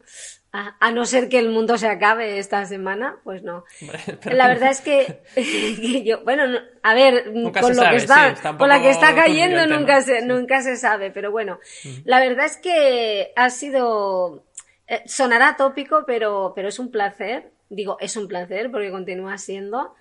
A, 0.52 0.92
no 0.92 1.06
ser 1.08 1.30
que 1.30 1.40
el 1.40 1.50
mundo 1.50 1.80
se 1.80 1.88
acabe 1.88 2.38
esta 2.38 2.64
semana, 2.66 3.18
pues 3.24 3.42
no. 3.42 3.66
La 4.32 4.48
verdad 4.48 4.70
es 4.70 4.82
que, 4.82 5.24
yo, 6.06 6.24
bueno, 6.24 6.44
a 6.84 6.94
ver, 6.94 7.34
con 7.34 7.76
lo 7.76 7.90
que 7.90 7.96
está, 7.96 8.36
con 8.58 8.70
la 8.70 8.80
que 8.80 8.92
está 8.92 9.16
cayendo 9.16 9.66
nunca 9.66 10.02
se, 10.02 10.24
nunca 10.24 10.62
se 10.62 10.78
sabe, 10.78 11.10
pero 11.10 11.32
bueno, 11.32 11.60
la 12.06 12.20
verdad 12.20 12.46
es 12.46 12.58
que 12.58 13.34
ha 13.36 13.50
sido, 13.50 14.46
eh, 14.88 15.02
sonará 15.08 15.56
tópico, 15.58 16.04
pero, 16.06 16.54
pero 16.56 16.68
es 16.68 16.78
un 16.78 16.92
placer, 16.92 17.52
digo, 17.70 17.98
es 18.00 18.16
un 18.16 18.28
placer 18.28 18.70
porque 18.70 18.92
continúa 18.92 19.40
siendo. 19.40 19.96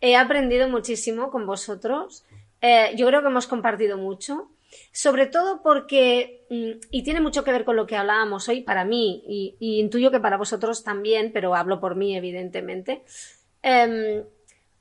He 0.00 0.16
aprendido 0.16 0.68
muchísimo 0.68 1.30
con 1.30 1.46
vosotros. 1.46 2.24
Eh, 2.60 2.92
yo 2.96 3.06
creo 3.06 3.20
que 3.22 3.28
hemos 3.28 3.46
compartido 3.46 3.98
mucho. 3.98 4.50
Sobre 4.92 5.26
todo 5.26 5.62
porque, 5.62 6.44
mm, 6.50 6.88
y 6.90 7.02
tiene 7.02 7.20
mucho 7.20 7.42
que 7.42 7.52
ver 7.52 7.64
con 7.64 7.76
lo 7.76 7.86
que 7.86 7.96
hablábamos 7.96 8.48
hoy 8.48 8.62
para 8.62 8.84
mí, 8.84 9.22
y, 9.26 9.80
intuyo 9.80 10.10
que 10.10 10.20
para 10.20 10.36
vosotros 10.36 10.84
también, 10.84 11.32
pero 11.32 11.54
hablo 11.54 11.80
por 11.80 11.94
mí, 11.96 12.16
evidentemente. 12.16 13.02
Em, 13.62 14.24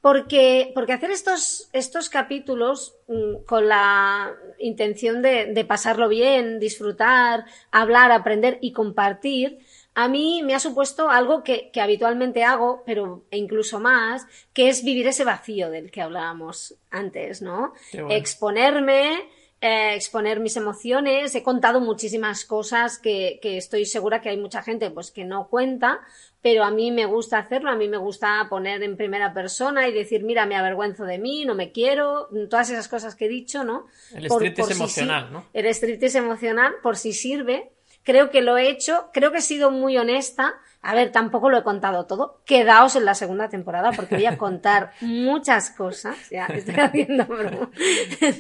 porque, 0.02 0.72
porque 0.76 0.94
hacer 0.94 1.12
estos, 1.12 1.70
estos 1.74 2.10
capítulos 2.10 2.96
mm, 3.08 3.46
con 3.46 3.68
la 3.68 4.36
intención 4.60 5.22
de, 5.22 5.54
de 5.54 5.66
pasarlo 5.66 6.10
bien, 6.10 6.60
disfrutar, 6.60 7.46
hablar, 7.72 8.12
aprender 8.12 8.58
y 8.62 8.74
compartir, 8.74 9.60
a 9.98 10.08
mí 10.10 10.44
me 10.44 10.54
ha 10.54 10.60
supuesto 10.60 11.10
algo 11.10 11.44
que, 11.44 11.72
habitualmente 11.82 12.44
hago, 12.44 12.84
pero 12.86 13.26
e 13.32 13.38
incluso 13.40 13.80
más, 13.80 14.28
que 14.54 14.70
es 14.70 14.84
vivir 14.84 15.08
ese 15.08 15.24
vacío 15.24 15.72
del 15.72 15.90
que 15.90 16.04
hablábamos 16.04 16.76
antes, 16.92 17.42
¿no? 17.42 17.74
Exponerme, 18.12 19.28
eh, 19.60 19.96
exponer 19.96 20.40
mis 20.40 20.56
emociones. 20.56 21.34
He 21.34 21.42
contado 21.42 21.80
muchísimas 21.80 22.46
cosas 22.46 23.00
que, 23.00 23.40
estoy 23.42 23.88
segura 23.88 24.22
que 24.22 24.30
hay 24.30 24.38
mucha 24.38 24.62
gente 24.62 24.92
pues 24.92 25.10
que 25.10 25.26
no 25.26 25.48
cuenta, 25.48 26.02
pero 26.44 26.64
a 26.64 26.70
mí 26.70 26.92
me 26.92 27.08
gusta 27.08 27.40
hacerlo, 27.40 27.72
a 27.72 27.76
mí 27.76 27.88
me 27.88 27.98
gusta 27.98 28.46
poner 28.52 28.84
en 28.84 28.98
primera 28.98 29.34
persona 29.34 29.88
y 29.88 29.94
decir, 29.94 30.22
mira, 30.22 30.46
me 30.46 30.58
avergüenzo 30.58 31.06
de 31.06 31.18
mí, 31.18 31.44
no 31.44 31.56
me 31.56 31.72
quiero, 31.72 32.30
todas 32.52 32.70
esas 32.70 32.88
cosas 32.88 33.16
que 33.16 33.26
he 33.26 33.30
dicho, 33.30 33.64
¿no? 33.64 33.88
El 34.14 34.28
street 34.28 34.60
es 34.60 34.70
emocional, 34.70 35.34
¿no? 35.34 35.46
El 35.54 35.66
street 35.66 36.04
es 36.04 36.14
emocional, 36.14 36.76
por 36.84 36.98
si 36.98 37.14
sirve 37.14 37.72
creo 38.08 38.30
que 38.30 38.42
lo 38.42 38.58
he 38.58 38.70
hecho, 38.70 39.10
creo 39.12 39.34
que 39.34 39.40
he 39.40 39.42
sido 39.42 39.70
muy 39.70 39.98
honesta. 39.98 40.56
A 40.82 40.96
ver, 40.96 41.12
tampoco 41.12 41.50
lo 41.50 41.58
he 41.58 41.64
contado 41.64 42.06
todo. 42.06 42.40
Quedaos 42.46 42.96
en 42.96 43.04
la 43.04 43.16
segunda 43.16 43.50
temporada 43.50 43.92
porque 43.92 44.16
voy 44.16 44.26
a 44.28 44.38
contar 44.46 44.94
muchas 45.02 45.72
cosas. 45.72 46.16
Ya, 46.30 46.46
estoy 46.46 46.76
haciendo 46.76 47.26
broma. 47.26 47.70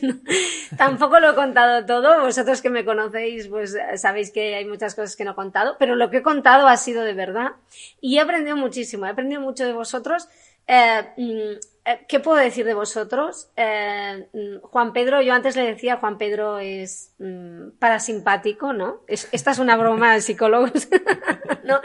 tampoco 0.78 1.20
lo 1.20 1.32
he 1.32 1.36
contado 1.36 1.86
todo. 1.86 2.22
Vosotros 2.22 2.61
que 2.61 2.70
me 2.70 2.86
conocéis, 2.86 3.49
pues 3.49 3.78
sabéis 3.97 4.32
que 4.32 4.55
hay 4.55 4.63
muchas 4.63 4.95
cosas 4.95 5.18
que 5.18 5.26
no 5.26 5.32
he 5.32 5.36
contado, 5.36 5.76
pero 5.78 5.97
lo 5.97 6.09
que 6.09 6.18
he 6.18 6.24
contado 6.24 6.70
ha 6.70 6.78
sido 6.78 7.03
de 7.03 7.13
verdad. 7.13 7.51
Y 7.99 8.20
he 8.20 8.22
aprendido 8.22 8.55
muchísimo. 8.55 9.05
He 9.05 9.09
aprendido 9.09 9.41
mucho 9.41 9.65
de 9.65 9.74
vosotros. 9.74 10.30
Eh, 10.65 11.09
mm, 11.18 11.76
¿Qué 12.09 12.19
puedo 12.19 12.38
decir 12.38 12.65
de 12.65 12.73
vosotros? 12.73 13.49
Eh, 13.55 14.27
mm, 14.33 14.57
Juan 14.61 14.91
Pedro, 14.91 15.21
yo 15.21 15.33
antes 15.33 15.55
le 15.55 15.65
decía, 15.65 15.97
Juan 15.97 16.17
Pedro 16.17 16.59
es 16.59 17.13
mm, 17.17 17.77
parasimpático, 17.79 18.73
¿no? 18.73 19.03
esta 19.07 19.51
es 19.51 19.59
una 19.59 19.77
broma 19.77 20.13
de 20.13 20.21
psicólogos, 20.21 20.89
¿no? 21.63 21.79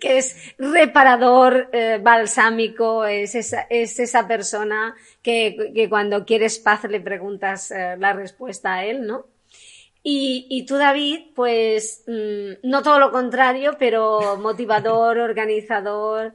Que 0.00 0.18
es 0.18 0.36
reparador, 0.58 1.68
eh, 1.72 2.00
balsámico, 2.02 3.04
es 3.04 3.36
esa, 3.36 3.62
es 3.70 4.00
esa 4.00 4.26
persona 4.26 4.96
que, 5.22 5.70
que, 5.72 5.88
cuando 5.88 6.24
quieres 6.24 6.58
paz 6.58 6.82
le 6.84 7.00
preguntas 7.00 7.72
la 7.98 8.12
respuesta 8.12 8.74
a 8.74 8.84
él, 8.84 9.06
¿no? 9.06 9.26
Y, 10.02 10.46
y 10.50 10.66
tú, 10.66 10.76
David, 10.76 11.32
pues 11.34 12.02
mm, 12.08 12.68
no 12.68 12.82
todo 12.82 12.98
lo 12.98 13.12
contrario, 13.12 13.76
pero 13.78 14.36
motivador, 14.36 15.18
organizador, 15.18 16.34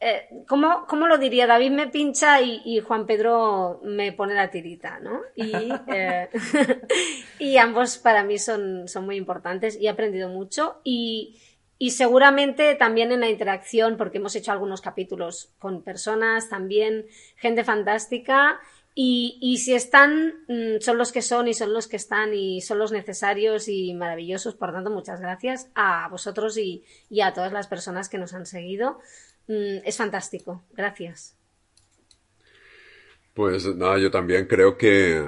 eh, 0.00 0.28
¿cómo, 0.46 0.86
¿cómo, 0.86 1.08
lo 1.08 1.18
diría? 1.18 1.48
David 1.48 1.72
me 1.72 1.88
pincha 1.88 2.40
y, 2.40 2.80
Juan 2.80 3.04
Pedro 3.04 3.80
me 3.82 4.12
pone 4.12 4.34
la 4.34 4.50
tirita, 4.50 5.00
¿no? 5.00 5.22
Y, 5.34 5.52
eh, 5.92 6.28
y 7.40 7.56
ambos 7.56 7.98
para 7.98 8.22
mí 8.22 8.38
son, 8.38 8.86
son, 8.86 9.06
muy 9.06 9.16
importantes 9.16 9.76
y 9.80 9.86
he 9.86 9.88
aprendido 9.88 10.28
mucho 10.28 10.80
y, 10.84 11.40
y, 11.78 11.90
seguramente 11.90 12.76
también 12.76 13.10
en 13.10 13.20
la 13.20 13.28
interacción, 13.28 13.96
porque 13.96 14.18
hemos 14.18 14.36
hecho 14.36 14.52
algunos 14.52 14.80
capítulos 14.80 15.50
con 15.58 15.82
personas, 15.82 16.48
también 16.48 17.06
gente 17.36 17.64
fantástica 17.64 18.60
y, 19.00 19.38
y 19.40 19.58
si 19.58 19.74
están, 19.74 20.44
mm, 20.48 20.80
son 20.80 20.98
los 20.98 21.12
que 21.12 21.22
son 21.22 21.46
y 21.46 21.54
son 21.54 21.72
los 21.72 21.86
que 21.86 21.94
están 21.94 22.34
y 22.34 22.60
son 22.62 22.78
los 22.78 22.90
necesarios 22.90 23.68
y 23.68 23.94
maravillosos. 23.94 24.56
Por 24.56 24.72
tanto, 24.72 24.90
muchas 24.90 25.20
gracias 25.20 25.70
a 25.76 26.08
vosotros 26.08 26.58
y, 26.58 26.82
y 27.08 27.20
a 27.20 27.32
todas 27.32 27.52
las 27.52 27.68
personas 27.68 28.08
que 28.08 28.18
nos 28.18 28.34
han 28.34 28.44
seguido. 28.44 28.98
Mm, 29.48 29.78
es 29.84 29.96
fantástico. 29.96 30.62
Gracias. 30.72 31.36
Pues 33.34 33.74
nada, 33.76 33.98
yo 33.98 34.10
también 34.10 34.46
creo 34.46 34.76
que, 34.76 35.24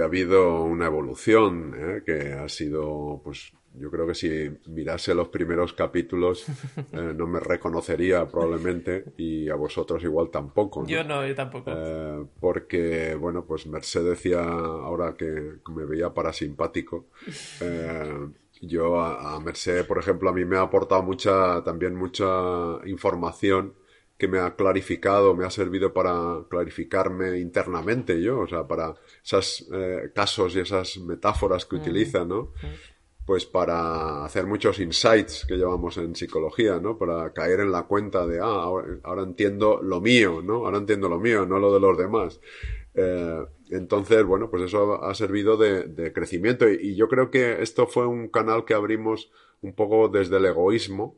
ha 0.00 0.04
habido 0.04 0.62
una 0.64 0.86
evolución, 0.86 1.74
¿eh? 1.76 2.02
que 2.04 2.32
ha 2.32 2.48
sido, 2.48 3.20
pues 3.24 3.52
yo 3.74 3.90
creo 3.90 4.06
que 4.06 4.14
si 4.14 4.50
mirase 4.66 5.14
los 5.14 5.28
primeros 5.28 5.72
capítulos 5.72 6.46
eh, 6.92 7.14
no 7.16 7.26
me 7.26 7.40
reconocería 7.40 8.28
probablemente 8.28 9.04
y 9.16 9.48
a 9.48 9.54
vosotros 9.54 10.04
igual 10.04 10.30
tampoco. 10.30 10.86
Yo 10.86 11.04
no, 11.04 11.26
yo 11.26 11.34
tampoco. 11.34 11.72
Eh, 11.74 12.26
porque, 12.38 13.14
bueno, 13.14 13.46
pues 13.46 13.66
Mercedes 13.66 14.22
decía 14.22 14.42
ahora 14.42 15.14
que 15.16 15.54
me 15.70 15.86
veía 15.86 16.10
parasimpático. 16.10 17.06
Yo 18.64 19.00
a, 19.00 19.40
Merced, 19.40 19.84
por 19.86 19.98
ejemplo, 19.98 20.30
a 20.30 20.32
mí 20.32 20.44
me 20.44 20.56
ha 20.56 20.62
aportado 20.62 21.02
mucha, 21.02 21.64
también 21.64 21.96
mucha 21.96 22.78
información 22.86 23.74
que 24.16 24.28
me 24.28 24.38
ha 24.38 24.54
clarificado, 24.54 25.34
me 25.34 25.44
ha 25.44 25.50
servido 25.50 25.92
para 25.92 26.44
clarificarme 26.48 27.40
internamente 27.40 28.22
yo, 28.22 28.38
o 28.38 28.46
sea, 28.46 28.68
para 28.68 28.94
esos 29.24 29.68
eh, 29.72 30.12
casos 30.14 30.54
y 30.54 30.60
esas 30.60 30.96
metáforas 30.98 31.66
que 31.66 31.74
utiliza, 31.74 32.24
¿no? 32.24 32.52
Pues 33.26 33.46
para 33.46 34.24
hacer 34.24 34.46
muchos 34.46 34.78
insights 34.78 35.44
que 35.44 35.56
llevamos 35.56 35.96
en 35.96 36.14
psicología, 36.14 36.78
¿no? 36.78 36.96
Para 36.96 37.32
caer 37.32 37.60
en 37.60 37.72
la 37.72 37.82
cuenta 37.82 38.24
de, 38.24 38.38
ah, 38.38 38.70
ahora, 39.02 39.22
entiendo 39.24 39.80
lo 39.82 40.00
mío, 40.00 40.40
¿no? 40.40 40.66
Ahora 40.66 40.78
entiendo 40.78 41.08
lo 41.08 41.18
mío, 41.18 41.44
no 41.44 41.58
lo 41.58 41.74
de 41.74 41.80
los 41.80 41.98
demás. 41.98 42.38
Eh, 42.94 43.44
entonces, 43.70 44.24
bueno, 44.24 44.50
pues 44.50 44.64
eso 44.64 45.02
ha 45.02 45.14
servido 45.14 45.56
de, 45.56 46.12
crecimiento 46.12 46.68
y, 46.68 46.94
yo 46.94 47.08
creo 47.08 47.30
que 47.30 47.62
esto 47.62 47.86
fue 47.86 48.06
un 48.06 48.28
canal 48.28 48.64
que 48.64 48.74
abrimos 48.74 49.30
un 49.62 49.74
poco 49.74 50.08
desde 50.08 50.36
el 50.36 50.46
egoísmo, 50.46 51.16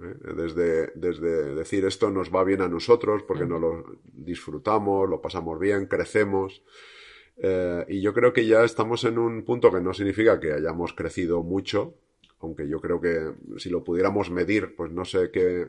¿eh? 0.00 0.14
desde, 0.36 0.92
desde 0.94 1.54
decir 1.54 1.84
esto 1.84 2.10
nos 2.10 2.32
va 2.32 2.44
bien 2.44 2.62
a 2.62 2.68
nosotros 2.68 3.22
porque 3.24 3.46
nos 3.46 3.60
lo 3.60 3.84
disfrutamos, 4.04 5.08
lo 5.08 5.20
pasamos 5.20 5.58
bien, 5.58 5.86
crecemos. 5.86 6.62
Eh, 7.38 7.86
y 7.88 8.00
yo 8.02 8.12
creo 8.12 8.32
que 8.32 8.46
ya 8.46 8.64
estamos 8.64 9.02
en 9.04 9.18
un 9.18 9.44
punto 9.44 9.72
que 9.72 9.80
no 9.80 9.94
significa 9.94 10.38
que 10.38 10.52
hayamos 10.52 10.92
crecido 10.92 11.42
mucho, 11.42 11.94
aunque 12.38 12.68
yo 12.68 12.80
creo 12.80 13.00
que 13.00 13.32
si 13.56 13.70
lo 13.70 13.82
pudiéramos 13.82 14.30
medir, 14.30 14.76
pues 14.76 14.92
no 14.92 15.04
sé 15.04 15.30
qué, 15.32 15.68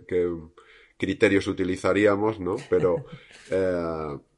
criterios 0.97 1.47
utilizaríamos, 1.47 2.39
¿no? 2.39 2.57
Pero 2.69 3.05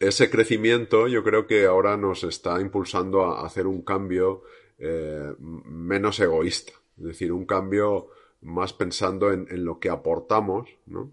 ese 0.00 0.30
crecimiento 0.30 1.08
yo 1.08 1.24
creo 1.24 1.46
que 1.46 1.66
ahora 1.66 1.96
nos 1.96 2.24
está 2.24 2.60
impulsando 2.60 3.24
a 3.24 3.44
hacer 3.46 3.66
un 3.66 3.82
cambio 3.82 4.44
eh, 4.78 5.34
menos 5.38 6.20
egoísta, 6.20 6.72
es 6.98 7.04
decir, 7.04 7.32
un 7.32 7.46
cambio 7.46 8.08
más 8.42 8.72
pensando 8.72 9.32
en, 9.32 9.46
lo 9.64 9.80
que 9.80 9.90
aportamos 9.90 10.68
¿no? 10.86 11.12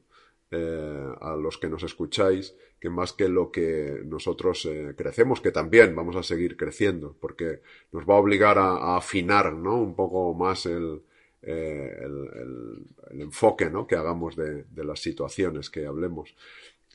Eh, 0.52 1.14
a 1.20 1.36
los 1.36 1.58
que 1.58 1.68
nos 1.68 1.82
escucháis, 1.82 2.56
que 2.80 2.92
más 2.92 3.14
que 3.14 3.28
lo 3.28 3.52
que 3.52 4.04
nosotros 4.06 4.66
eh, 4.66 4.94
crecemos, 4.96 5.42
que 5.42 5.52
también 5.52 5.96
vamos 5.96 6.16
a 6.16 6.22
seguir 6.22 6.56
creciendo, 6.56 7.16
porque 7.20 7.62
nos 7.92 8.08
va 8.08 8.14
a 8.14 8.20
obligar 8.20 8.60
a, 8.60 8.96
afinar 8.96 9.54
¿no? 9.54 9.78
un 9.78 9.96
poco 9.96 10.36
más 10.36 10.68
el, 10.68 11.02
el, 11.42 12.86
enfoque 13.20 13.72
¿no? 13.72 13.88
que 13.88 13.96
hagamos 13.96 14.36
de, 14.36 14.66
de 14.66 14.86
las 14.86 15.00
situaciones 15.00 15.72
que 15.72 15.88
hablemos. 15.88 16.36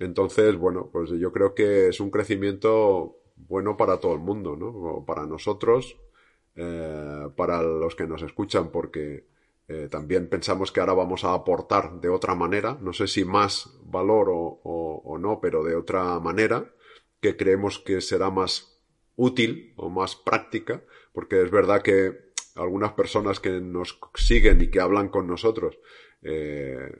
Entonces, 0.00 0.56
bueno, 0.56 0.88
pues 0.90 1.10
yo 1.10 1.30
creo 1.30 1.54
que 1.54 1.88
es 1.88 2.00
un 2.00 2.10
crecimiento 2.10 3.18
bueno 3.36 3.76
para 3.76 4.00
todo 4.00 4.14
el 4.14 4.20
mundo, 4.20 4.56
¿no? 4.56 5.04
Para 5.06 5.26
nosotros, 5.26 5.98
eh, 6.56 7.28
para 7.36 7.62
los 7.62 7.94
que 7.94 8.06
nos 8.06 8.22
escuchan, 8.22 8.70
porque 8.72 9.26
eh, 9.68 9.88
también 9.90 10.28
pensamos 10.28 10.72
que 10.72 10.80
ahora 10.80 10.94
vamos 10.94 11.24
a 11.24 11.34
aportar 11.34 12.00
de 12.00 12.08
otra 12.08 12.34
manera, 12.34 12.78
no 12.80 12.94
sé 12.94 13.06
si 13.06 13.26
más 13.26 13.78
valor 13.84 14.28
o, 14.30 15.18
no, 15.20 15.38
pero 15.38 15.62
de 15.62 15.76
otra 15.76 16.18
manera, 16.18 16.74
que 17.20 17.36
creemos 17.36 17.78
que 17.78 18.00
será 18.00 18.30
más 18.30 18.80
útil 19.16 19.74
o 19.76 19.90
más 19.90 20.16
práctica, 20.16 20.82
porque 21.12 21.42
es 21.42 21.50
verdad 21.50 21.82
que 21.82 22.30
algunas 22.56 22.92
personas 22.94 23.38
que 23.38 23.60
nos 23.60 24.00
siguen 24.14 24.62
y 24.62 24.70
que 24.70 24.80
hablan 24.80 25.10
con 25.10 25.26
nosotros 25.26 25.78
eh, 26.22 26.90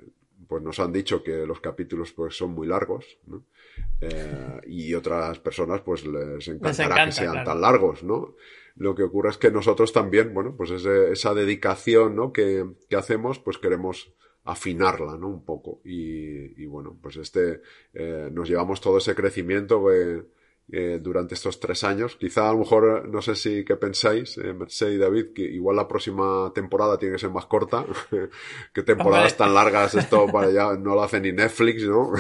pues 0.51 0.65
nos 0.65 0.81
han 0.81 0.93
dicho 0.93 1.23
que 1.23 1.47
los 1.47 1.61
capítulos 1.61 2.13
pues 2.13 2.37
son 2.37 2.51
muy 2.51 2.67
largos, 2.67 3.07
¿no? 3.29 3.45
Eh, 4.01 4.61
y 4.67 4.93
otras 4.95 5.39
personas 5.39 5.81
pues 5.83 6.05
les 6.05 6.49
encantará 6.49 7.07
que 7.07 7.13
sean 7.13 7.45
tan 7.45 7.61
largos, 7.61 8.03
¿no? 8.03 8.35
Lo 8.75 8.97
que 8.97 9.05
ocurre 9.05 9.31
es 9.31 9.39
que 9.39 9.53
nosotros 9.53 9.93
también, 9.93 10.35
bueno, 10.35 10.57
pues 10.57 10.73
esa 10.73 11.35
dedicación, 11.35 12.17
¿no? 12.17 12.33
Que, 12.33 12.69
que, 12.89 12.97
hacemos, 12.97 13.39
pues 13.39 13.59
queremos 13.59 14.13
afinarla, 14.43 15.17
¿no? 15.17 15.29
Un 15.29 15.45
poco. 15.45 15.81
Y, 15.85 16.61
y 16.61 16.67
bueno, 16.67 16.99
pues 17.01 17.17
este, 17.17 17.63
eh, 17.95 18.29
nos 18.33 18.49
llevamos 18.49 18.81
todo 18.81 18.99
ese 18.99 19.15
crecimiento 19.15 19.87
que, 19.87 20.25
eh, 20.73 21.01
durante 21.03 21.35
estos 21.35 21.59
tres 21.59 21.83
años. 21.83 22.17
Quizá 22.17 22.49
a 22.49 22.53
lo 22.53 22.61
mejor, 22.61 23.09
no 23.09 23.21
sé 23.23 23.35
si 23.35 23.65
qué 23.65 23.77
pensáis, 23.77 24.39
eh, 24.39 24.55
y 24.93 24.97
David, 24.99 25.33
que 25.35 25.43
igual 25.43 25.75
la 25.75 25.89
próxima 25.89 26.53
temporada 26.55 26.97
tiene 26.97 27.15
que 27.15 27.21
ser 27.21 27.31
más 27.31 27.47
corta, 27.47 27.85
que 28.73 28.83
temporadas 28.83 29.37
tan 29.37 29.53
largas 29.53 29.95
esto 29.97 30.27
para 30.33 30.51
ya 30.51 30.75
no 30.75 30.95
lo 30.95 31.03
hace 31.03 31.21
ni 31.21 31.33
Netflix, 31.33 31.83
¿no? 31.85 32.13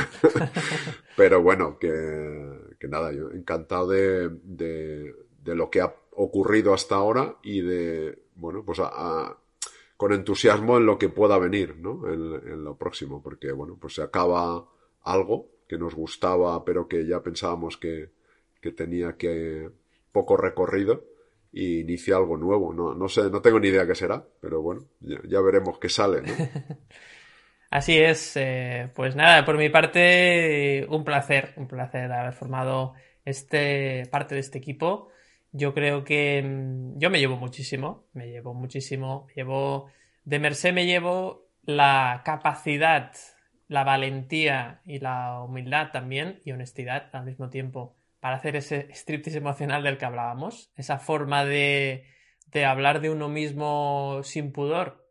Pero 1.16 1.42
bueno, 1.42 1.78
que, 1.78 2.74
que 2.78 2.88
nada, 2.88 3.12
yo 3.12 3.30
encantado 3.30 3.88
de, 3.88 4.30
de, 4.42 5.14
de, 5.44 5.54
lo 5.54 5.70
que 5.70 5.82
ha 5.82 5.94
ocurrido 6.12 6.74
hasta 6.74 6.96
ahora 6.96 7.36
y 7.42 7.60
de, 7.60 8.20
bueno, 8.34 8.64
pues 8.64 8.80
a, 8.80 9.36
con 9.96 10.12
entusiasmo 10.12 10.78
en 10.78 10.86
lo 10.86 10.98
que 10.98 11.08
pueda 11.08 11.38
venir, 11.38 11.76
¿no? 11.76 12.08
En, 12.08 12.48
en 12.48 12.64
lo 12.64 12.76
próximo, 12.76 13.22
porque 13.22 13.52
bueno, 13.52 13.76
pues 13.80 13.94
se 13.94 14.02
acaba 14.02 14.66
algo 15.02 15.50
que 15.68 15.78
nos 15.78 15.94
gustaba, 15.94 16.64
pero 16.64 16.88
que 16.88 17.06
ya 17.06 17.22
pensábamos 17.22 17.76
que, 17.76 18.10
que 18.60 18.72
tenía 18.72 19.16
que 19.16 19.70
poco 20.12 20.36
recorrido 20.36 21.04
y 21.52 21.80
inicia 21.80 22.16
algo 22.16 22.36
nuevo. 22.36 22.72
No, 22.72 22.94
no 22.94 23.08
sé, 23.08 23.30
no 23.30 23.40
tengo 23.40 23.60
ni 23.60 23.68
idea 23.68 23.86
qué 23.86 23.94
será, 23.94 24.24
pero 24.40 24.62
bueno, 24.62 24.84
ya, 25.00 25.40
veremos 25.40 25.78
qué 25.78 25.88
sale. 25.88 26.22
Así 27.70 27.96
es, 27.98 28.36
eh, 28.36 28.90
pues 28.94 29.14
nada, 29.14 29.44
por 29.44 29.56
mi 29.56 29.68
parte, 29.68 30.86
un 30.88 31.04
placer, 31.04 31.52
un 31.56 31.68
placer 31.68 32.10
haber 32.10 32.32
formado 32.32 32.94
este 33.24 34.06
parte 34.10 34.34
de 34.34 34.40
este 34.40 34.58
equipo. 34.58 35.08
Yo 35.52 35.72
creo 35.72 36.04
que 36.04 36.42
mm, 36.42 36.98
yo 36.98 37.10
me 37.10 37.20
llevo 37.20 37.36
muchísimo, 37.36 38.06
me 38.12 38.28
llevo 38.28 38.54
muchísimo, 38.54 39.28
llevo 39.36 39.88
de 40.24 40.38
Merced 40.38 40.72
me 40.72 40.86
llevo 40.86 41.48
la 41.64 42.22
capacidad, 42.24 43.12
la 43.68 43.84
valentía 43.84 44.80
y 44.84 44.98
la 44.98 45.42
humildad 45.42 45.90
también 45.92 46.40
y 46.44 46.52
honestidad 46.52 47.08
al 47.12 47.24
mismo 47.24 47.50
tiempo 47.50 47.96
para 48.20 48.36
hacer 48.36 48.56
ese 48.56 48.88
striptease 48.92 49.38
emocional 49.38 49.82
del 49.82 49.98
que 49.98 50.04
hablábamos, 50.04 50.70
esa 50.76 50.98
forma 50.98 51.44
de, 51.44 52.04
de 52.46 52.64
hablar 52.64 53.00
de 53.00 53.10
uno 53.10 53.28
mismo 53.28 54.20
sin 54.22 54.52
pudor, 54.52 55.06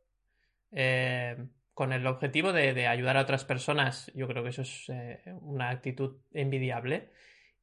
eh, 0.71 1.37
con 1.73 1.93
el 1.93 2.05
objetivo 2.07 2.51
de, 2.51 2.87
ayudar 2.87 3.17
a 3.17 3.21
otras 3.21 3.45
personas. 3.45 4.11
Yo 4.13 4.27
creo 4.27 4.43
que 4.43 4.49
eso 4.49 4.63
es 4.63 4.89
eh, 4.89 5.21
una 5.41 5.69
actitud 5.69 6.17
envidiable. 6.33 7.09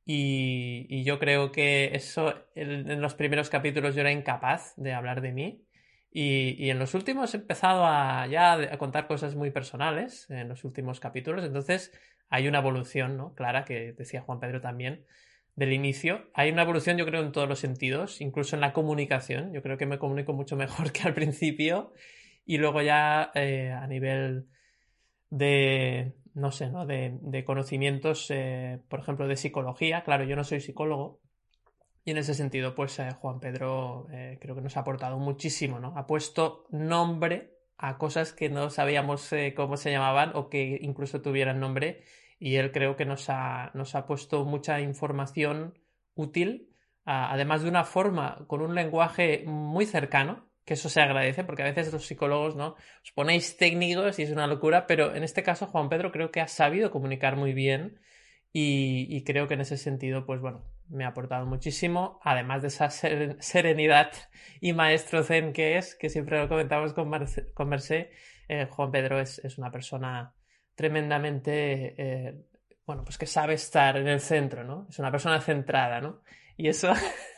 Y, 0.07 1.05
yo 1.05 1.19
creo 1.19 1.53
que 1.53 1.91
eso 1.95 2.33
en, 2.55 3.01
los 3.03 3.15
primeros 3.15 3.51
capítulos 3.51 3.95
yo 3.95 4.01
era 4.01 4.13
incapaz 4.13 4.73
de 4.77 4.95
hablar 4.95 5.21
de 5.21 5.33
mí. 5.33 5.67
Y, 6.11 6.71
en 6.71 6.79
los 6.79 6.95
últimos 6.95 7.35
he 7.35 7.39
empezado 7.39 7.85
a 7.85 8.27
ya 8.27 8.55
a 8.55 8.79
contar 8.79 9.07
cosas 9.07 9.35
muy 9.35 9.51
personales 9.51 10.31
en 10.31 10.49
los 10.49 10.65
últimos 10.65 10.99
capítulos. 10.99 11.45
Entonces 11.45 11.93
hay 12.31 12.49
una 12.49 12.61
evolución, 12.61 13.17
¿no? 13.19 13.35
Clara, 13.35 13.65
que 13.67 13.93
decía 13.93 14.23
Juan 14.23 14.41
Pedro 14.41 14.63
también, 14.63 15.05
del 15.57 15.73
inicio. 15.73 16.31
Hay 16.35 16.51
una 16.51 16.63
evolución, 16.63 16.99
yo 16.99 17.07
creo, 17.07 17.23
en 17.23 17.33
todos 17.33 17.49
los 17.49 17.59
sentidos, 17.59 18.21
incluso 18.21 18.55
en 18.55 18.61
la 18.61 18.75
comunicación. 18.75 19.53
Yo 19.53 19.63
creo 19.63 19.79
que 19.79 19.87
me 19.87 19.99
comunico 19.99 20.35
mucho 20.35 20.55
mejor 20.55 20.93
que 20.93 21.03
al 21.03 21.15
principio. 21.15 21.93
Y 22.45 22.59
luego 22.59 22.81
ya 22.83 23.33
eh, 23.35 23.73
a 23.73 23.87
nivel 23.89 24.49
de, 25.31 26.15
no 26.35 26.53
sé, 26.53 26.71
¿no? 26.71 26.87
De, 26.87 27.43
conocimientos, 27.45 28.31
eh, 28.31 28.81
por 28.89 29.01
ejemplo, 29.01 29.27
de 29.27 29.37
psicología. 29.37 30.05
Claro, 30.05 30.25
yo 30.25 30.37
no 30.37 30.45
soy 30.45 30.61
psicólogo. 30.61 31.21
Y 32.05 32.13
en 32.13 32.19
ese 32.19 32.35
sentido, 32.35 32.77
pues 32.77 32.97
eh, 33.01 33.11
Juan 33.19 33.41
Pedro 33.41 34.07
creo 34.41 34.55
que 34.55 34.61
nos 34.61 34.77
ha 34.77 34.81
aportado 34.81 35.19
muchísimo, 35.19 35.81
¿no? 35.81 35.95
Ha 35.97 36.07
puesto 36.07 36.67
nombre 36.71 37.55
a 37.79 37.99
cosas 37.99 38.33
que 38.33 38.49
no 38.49 38.71
sabíamos 38.71 39.31
cómo 39.57 39.77
se 39.77 39.91
llamaban 39.91 40.31
o 40.35 40.49
que 40.49 40.79
incluso 40.83 41.21
tuvieran 41.21 41.59
nombre 41.59 42.05
y 42.39 42.57
él 42.57 42.73
creo 42.73 42.97
que 42.97 43.05
nos 43.05 43.29
ha, 43.31 43.71
nos 43.75 43.95
ha 43.95 44.07
puesto 44.07 44.45
mucha 44.45 44.81
información 44.81 45.79
útil, 46.15 46.71
además 47.05 47.63
de 47.63 47.69
una 47.69 47.85
forma, 47.85 48.45
con 48.47 48.63
un 48.63 48.75
lenguaje 48.75 49.45
muy 49.47 49.87
cercano, 49.87 50.47
que 50.65 50.75
eso 50.75 50.89
se 50.89 51.01
agradece, 51.01 51.45
porque 51.45 51.63
a 51.63 51.67
veces 51.67 51.93
los 51.93 52.07
psicólogos, 52.07 52.57
¿no? 52.57 52.75
Os 53.03 53.13
ponéis 53.15 53.57
técnicos 53.57 54.19
y 54.19 54.25
es 54.25 54.33
una 54.33 54.49
locura, 54.49 54.87
pero 54.89 55.15
en 55.15 55.23
este 55.23 55.45
caso 55.45 55.67
Juan 55.67 55.89
Pedro 55.89 56.11
creo 56.11 56.33
que 56.33 56.41
ha 56.41 56.49
sabido 56.49 56.91
comunicar 56.91 57.37
muy 57.37 57.53
bien 57.55 58.01
y, 58.53 59.23
creo 59.25 59.47
que 59.47 59.55
en 59.55 59.61
ese 59.61 59.77
sentido, 59.77 60.27
pues 60.27 60.41
bueno, 60.41 60.65
me 60.89 61.05
ha 61.05 61.09
aportado 61.09 61.47
muchísimo, 61.47 62.19
además 62.25 62.63
de 62.63 62.69
esa 62.69 62.91
serenidad 62.91 64.11
y 64.61 64.73
maestro 64.73 65.23
zen 65.23 65.53
que 65.53 65.77
es, 65.77 65.95
que 65.95 66.09
siempre 66.09 66.39
lo 66.41 66.49
comentamos 66.49 66.95
con, 66.95 67.09
Mercé, 67.11 68.11
eh, 68.49 68.67
Juan 68.71 68.91
Pedro 68.91 69.21
es, 69.21 69.39
es 69.45 69.59
una 69.59 69.71
persona 69.71 70.35
tremendamente, 70.77 71.95
eh, 71.99 72.35
bueno, 72.87 73.03
pues 73.05 73.19
que 73.19 73.27
sabe 73.27 73.55
estar 73.55 73.97
en 73.97 74.07
el 74.07 74.21
centro, 74.21 74.63
¿no? 74.63 74.87
Es 74.89 74.99
una 75.01 75.11
persona 75.11 75.41
centrada, 75.41 76.01
¿no? 76.01 76.23
Y 76.57 76.69
eso, 76.69 76.93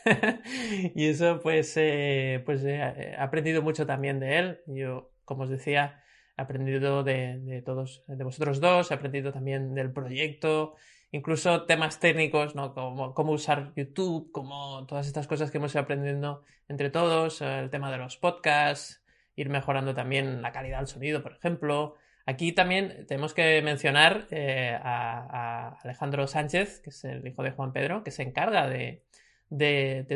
y 0.95 1.07
eso 1.07 1.39
pues, 1.41 1.73
eh, 1.77 2.43
pues 2.45 2.63
eh, 2.63 2.77
he 2.77 3.15
aprendido 3.17 3.61
mucho 3.61 3.85
también 3.87 4.19
de 4.19 4.37
él. 4.37 4.61
Yo, 4.67 5.11
como 5.25 5.43
os 5.43 5.49
decía, 5.49 6.03
he 6.37 6.41
aprendido 6.41 7.03
de, 7.03 7.39
de, 7.39 7.61
todos, 7.61 8.03
de 8.07 8.23
vosotros 8.23 8.59
dos, 8.59 8.91
he 8.91 8.93
aprendido 8.93 9.31
también 9.31 9.73
del 9.73 9.91
proyecto, 9.91 10.75
incluso 11.11 11.65
temas 11.65 11.99
técnicos, 11.99 12.55
¿no? 12.55 12.73
Como 12.73 13.13
cómo 13.13 13.31
usar 13.31 13.73
YouTube, 13.75 14.31
como 14.31 14.85
todas 14.85 15.07
estas 15.07 15.27
cosas 15.27 15.49
que 15.49 15.57
hemos 15.57 15.73
ido 15.73 15.81
aprendiendo 15.81 16.43
entre 16.67 16.89
todos, 16.89 17.41
el 17.41 17.69
tema 17.69 17.91
de 17.91 17.97
los 17.97 18.17
podcasts, 18.17 19.03
ir 19.35 19.49
mejorando 19.49 19.93
también 19.95 20.41
la 20.41 20.51
calidad 20.51 20.79
del 20.79 20.87
sonido, 20.87 21.23
por 21.23 21.31
ejemplo, 21.33 21.95
Aquí 22.29 22.51
también 22.51 23.07
tenemos 23.07 23.33
que 23.33 23.59
mencionar 23.63 24.27
eh, 24.29 24.77
a, 24.83 25.79
Alejandro 25.83 26.27
Sánchez, 26.27 26.79
que 26.79 26.91
es 26.91 27.03
el 27.03 27.25
hijo 27.25 27.41
de 27.41 27.49
Juan 27.49 27.73
Pedro, 27.73 28.03
que 28.03 28.11
se 28.11 28.21
encarga 28.21 28.69
de, 28.69 29.01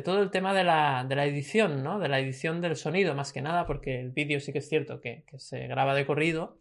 todo 0.05 0.21
el 0.21 0.29
tema 0.29 0.53
de 0.53 0.63
la, 0.63 1.25
edición, 1.25 1.81
¿no? 1.83 1.97
De 1.97 2.09
la 2.09 2.19
edición 2.19 2.61
del 2.61 2.75
sonido, 2.75 3.15
más 3.15 3.33
que 3.33 3.41
nada, 3.41 3.65
porque 3.65 3.99
el 3.99 4.11
vídeo 4.11 4.39
sí 4.41 4.53
que 4.53 4.59
es 4.59 4.69
cierto 4.69 5.01
que, 5.01 5.23
se 5.37 5.65
graba 5.65 5.95
de 5.95 6.05
corrido, 6.05 6.59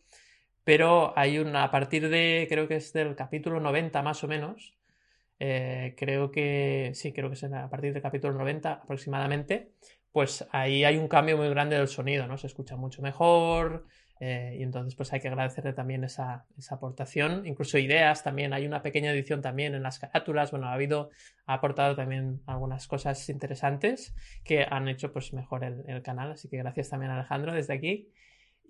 pero 0.65 1.13
hay 1.19 1.39
una, 1.39 1.65
a 1.65 1.71
partir 1.71 2.09
de, 2.09 2.47
creo 2.49 2.67
que 2.67 2.77
es 2.77 2.95
del 2.95 3.15
capítulo 3.15 3.61
90 3.61 4.01
más 4.01 4.25
o 4.25 4.29
menos, 4.29 4.75
eh, 5.39 5.95
creo 5.99 6.31
que 6.31 6.93
sí, 6.95 7.13
creo 7.13 7.29
que 7.29 7.35
es 7.35 7.45
a 7.45 7.69
partir 7.69 7.93
del 7.93 8.01
capítulo 8.01 8.33
90 8.33 8.73
aproximadamente, 8.73 9.73
pues 10.13 10.47
ahí 10.51 10.85
hay 10.85 10.97
un 10.97 11.09
cambio 11.09 11.37
muy 11.37 11.51
grande 11.51 11.77
del 11.77 11.89
sonido, 11.89 12.27
¿no? 12.27 12.39
Se 12.39 12.47
escucha 12.47 12.77
mucho 12.77 13.03
mejor, 13.03 13.87
eh, 14.25 14.59
y 14.61 14.63
entonces, 14.63 14.95
pues 14.95 15.13
hay 15.13 15.19
que 15.19 15.27
agradecerle 15.27 15.73
también 15.73 16.05
esa, 16.05 16.47
aportación. 16.71 17.45
Incluso 17.45 17.77
ideas 17.77 18.23
también. 18.23 18.53
Hay 18.53 18.65
una 18.67 18.81
pequeña 18.81 19.11
edición 19.11 19.43
también 19.43 19.75
en 19.75 19.83
las 19.83 19.99
carátulas. 19.99 20.53
Bueno, 20.53 20.69
ha 20.69 20.75
habido, 20.75 21.11
ha 21.45 21.55
aportado 21.55 21.97
también 21.97 22.41
algunas 22.47 22.87
cosas 22.87 23.29
interesantes 23.29 24.15
que 24.45 24.63
han 24.63 24.87
hecho 24.87 25.13
pues 25.13 25.33
mejor 25.33 25.65
el, 25.65 26.03
canal. 26.03 26.31
Así 26.31 26.49
que 26.49 26.57
gracias 26.59 26.91
también 26.91 27.11
Alejandro 27.11 27.53
desde 27.53 27.75
aquí. 27.75 28.13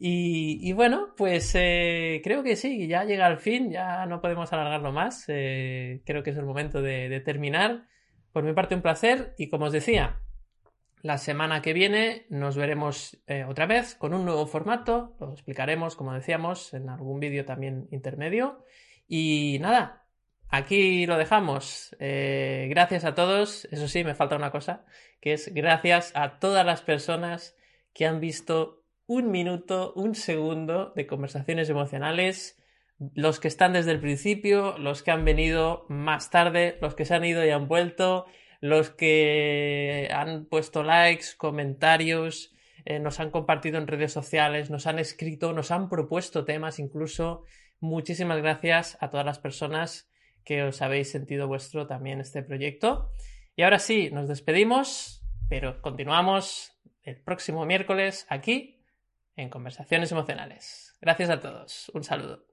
Y, 0.05 0.73
bueno, 0.73 1.09
pues 1.19 1.55
eh, 1.55 2.23
creo 2.25 2.43
que 2.43 2.57
sí, 2.57 2.89
ya 2.89 3.05
llega 3.05 3.27
al 3.27 3.37
fin, 3.37 3.71
ya 3.71 4.07
no 4.07 4.23
podemos 4.23 4.51
alargarlo 4.55 4.91
más. 4.91 5.27
Eh, 5.29 6.01
creo 6.07 6.23
que 6.23 6.31
es 6.31 6.37
el 6.39 6.47
momento 6.47 6.81
de 6.81 7.21
terminar. 7.21 7.89
Por 8.33 8.43
mi 8.43 8.55
parte, 8.55 8.75
un 8.75 8.81
placer. 8.81 9.35
Y 9.37 9.51
como 9.51 9.67
os 9.67 9.73
decía, 9.73 10.22
la 11.03 11.19
semana 11.19 11.63
que 11.63 11.73
viene 11.73 12.27
nos 12.31 12.57
veremos 12.57 13.19
eh, 13.27 13.45
otra 13.45 13.67
vez 13.67 13.97
con 13.97 14.15
un 14.15 14.25
nuevo 14.25 14.47
formato. 14.47 15.17
Lo 15.19 15.33
explicaremos, 15.33 15.97
como 15.97 16.15
decíamos, 16.15 16.73
en 16.75 16.89
algún 16.89 17.19
vídeo 17.19 17.45
también 17.45 17.89
intermedio. 17.91 18.65
Y 19.09 19.59
nada, 19.61 20.07
aquí 20.49 21.05
lo 21.07 21.19
dejamos. 21.19 21.97
Eh, 21.99 22.69
gracias 22.71 23.05
a 23.05 23.17
todos. 23.17 23.67
Eso 23.73 23.89
sí, 23.89 24.05
me 24.05 24.15
falta 24.15 24.37
una 24.37 24.53
cosa, 24.53 24.85
que 25.21 25.33
es 25.33 25.53
gracias 25.53 26.13
a 26.15 26.39
todas 26.39 26.65
las 26.65 26.83
personas 26.83 27.57
que 27.93 28.07
han 28.07 28.21
visto 28.21 28.85
un 29.07 29.33
minuto, 29.33 29.93
un 29.97 30.15
segundo 30.15 30.93
de 30.95 31.09
conversaciones 31.09 31.69
emocionales. 31.69 32.63
Los 33.15 33.41
que 33.41 33.49
están 33.49 33.73
desde 33.73 33.91
el 33.91 33.99
principio, 33.99 34.79
los 34.79 35.03
que 35.03 35.11
han 35.11 35.25
venido 35.25 35.85
más 35.89 36.31
tarde, 36.31 36.79
los 36.81 36.95
que 36.95 37.05
se 37.05 37.15
han 37.17 37.25
ido 37.25 37.45
y 37.45 37.51
han 37.51 37.67
vuelto 37.67 38.27
los 38.63 38.91
que 38.91 40.09
han 40.15 40.47
puesto 40.47 40.85
likes, 40.85 41.27
comentarios, 41.37 42.55
eh, 42.85 43.01
nos 43.01 43.19
han 43.19 43.33
compartido 43.33 43.77
en 43.77 43.89
redes 43.89 44.13
sociales, 44.13 44.71
nos 44.71 44.87
han 44.87 45.01
escrito, 45.01 45.53
nos 45.53 45.73
han 45.73 45.89
propuesto 45.89 46.45
temas 46.45 46.79
incluso. 46.79 47.43
Muchísimas 47.81 48.39
gracias 48.39 48.97
a 49.01 49.11
todas 49.11 49.27
las 49.27 49.41
personas 49.41 50.09
que 50.45 50.63
os 50.63 50.81
habéis 50.81 51.11
sentido 51.11 51.49
vuestro 51.49 51.89
también 51.89 52.21
este 52.21 52.45
proyecto. 52.45 53.11
Y 53.57 53.63
ahora 53.63 53.81
sí, 53.81 54.11
nos 54.13 54.29
despedimos, 54.29 55.25
pero 55.49 55.83
continuamos 55.83 56.73
el 57.03 57.21
próximo 57.21 57.67
miércoles 57.67 58.27
aquí 58.29 58.81
en 59.35 59.51
Conversaciones 59.51 60.13
Emocionales. 60.13 60.97
Gracias 61.01 61.31
a 61.31 61.41
todos. 61.41 61.91
Un 61.95 62.05
saludo. 62.05 62.52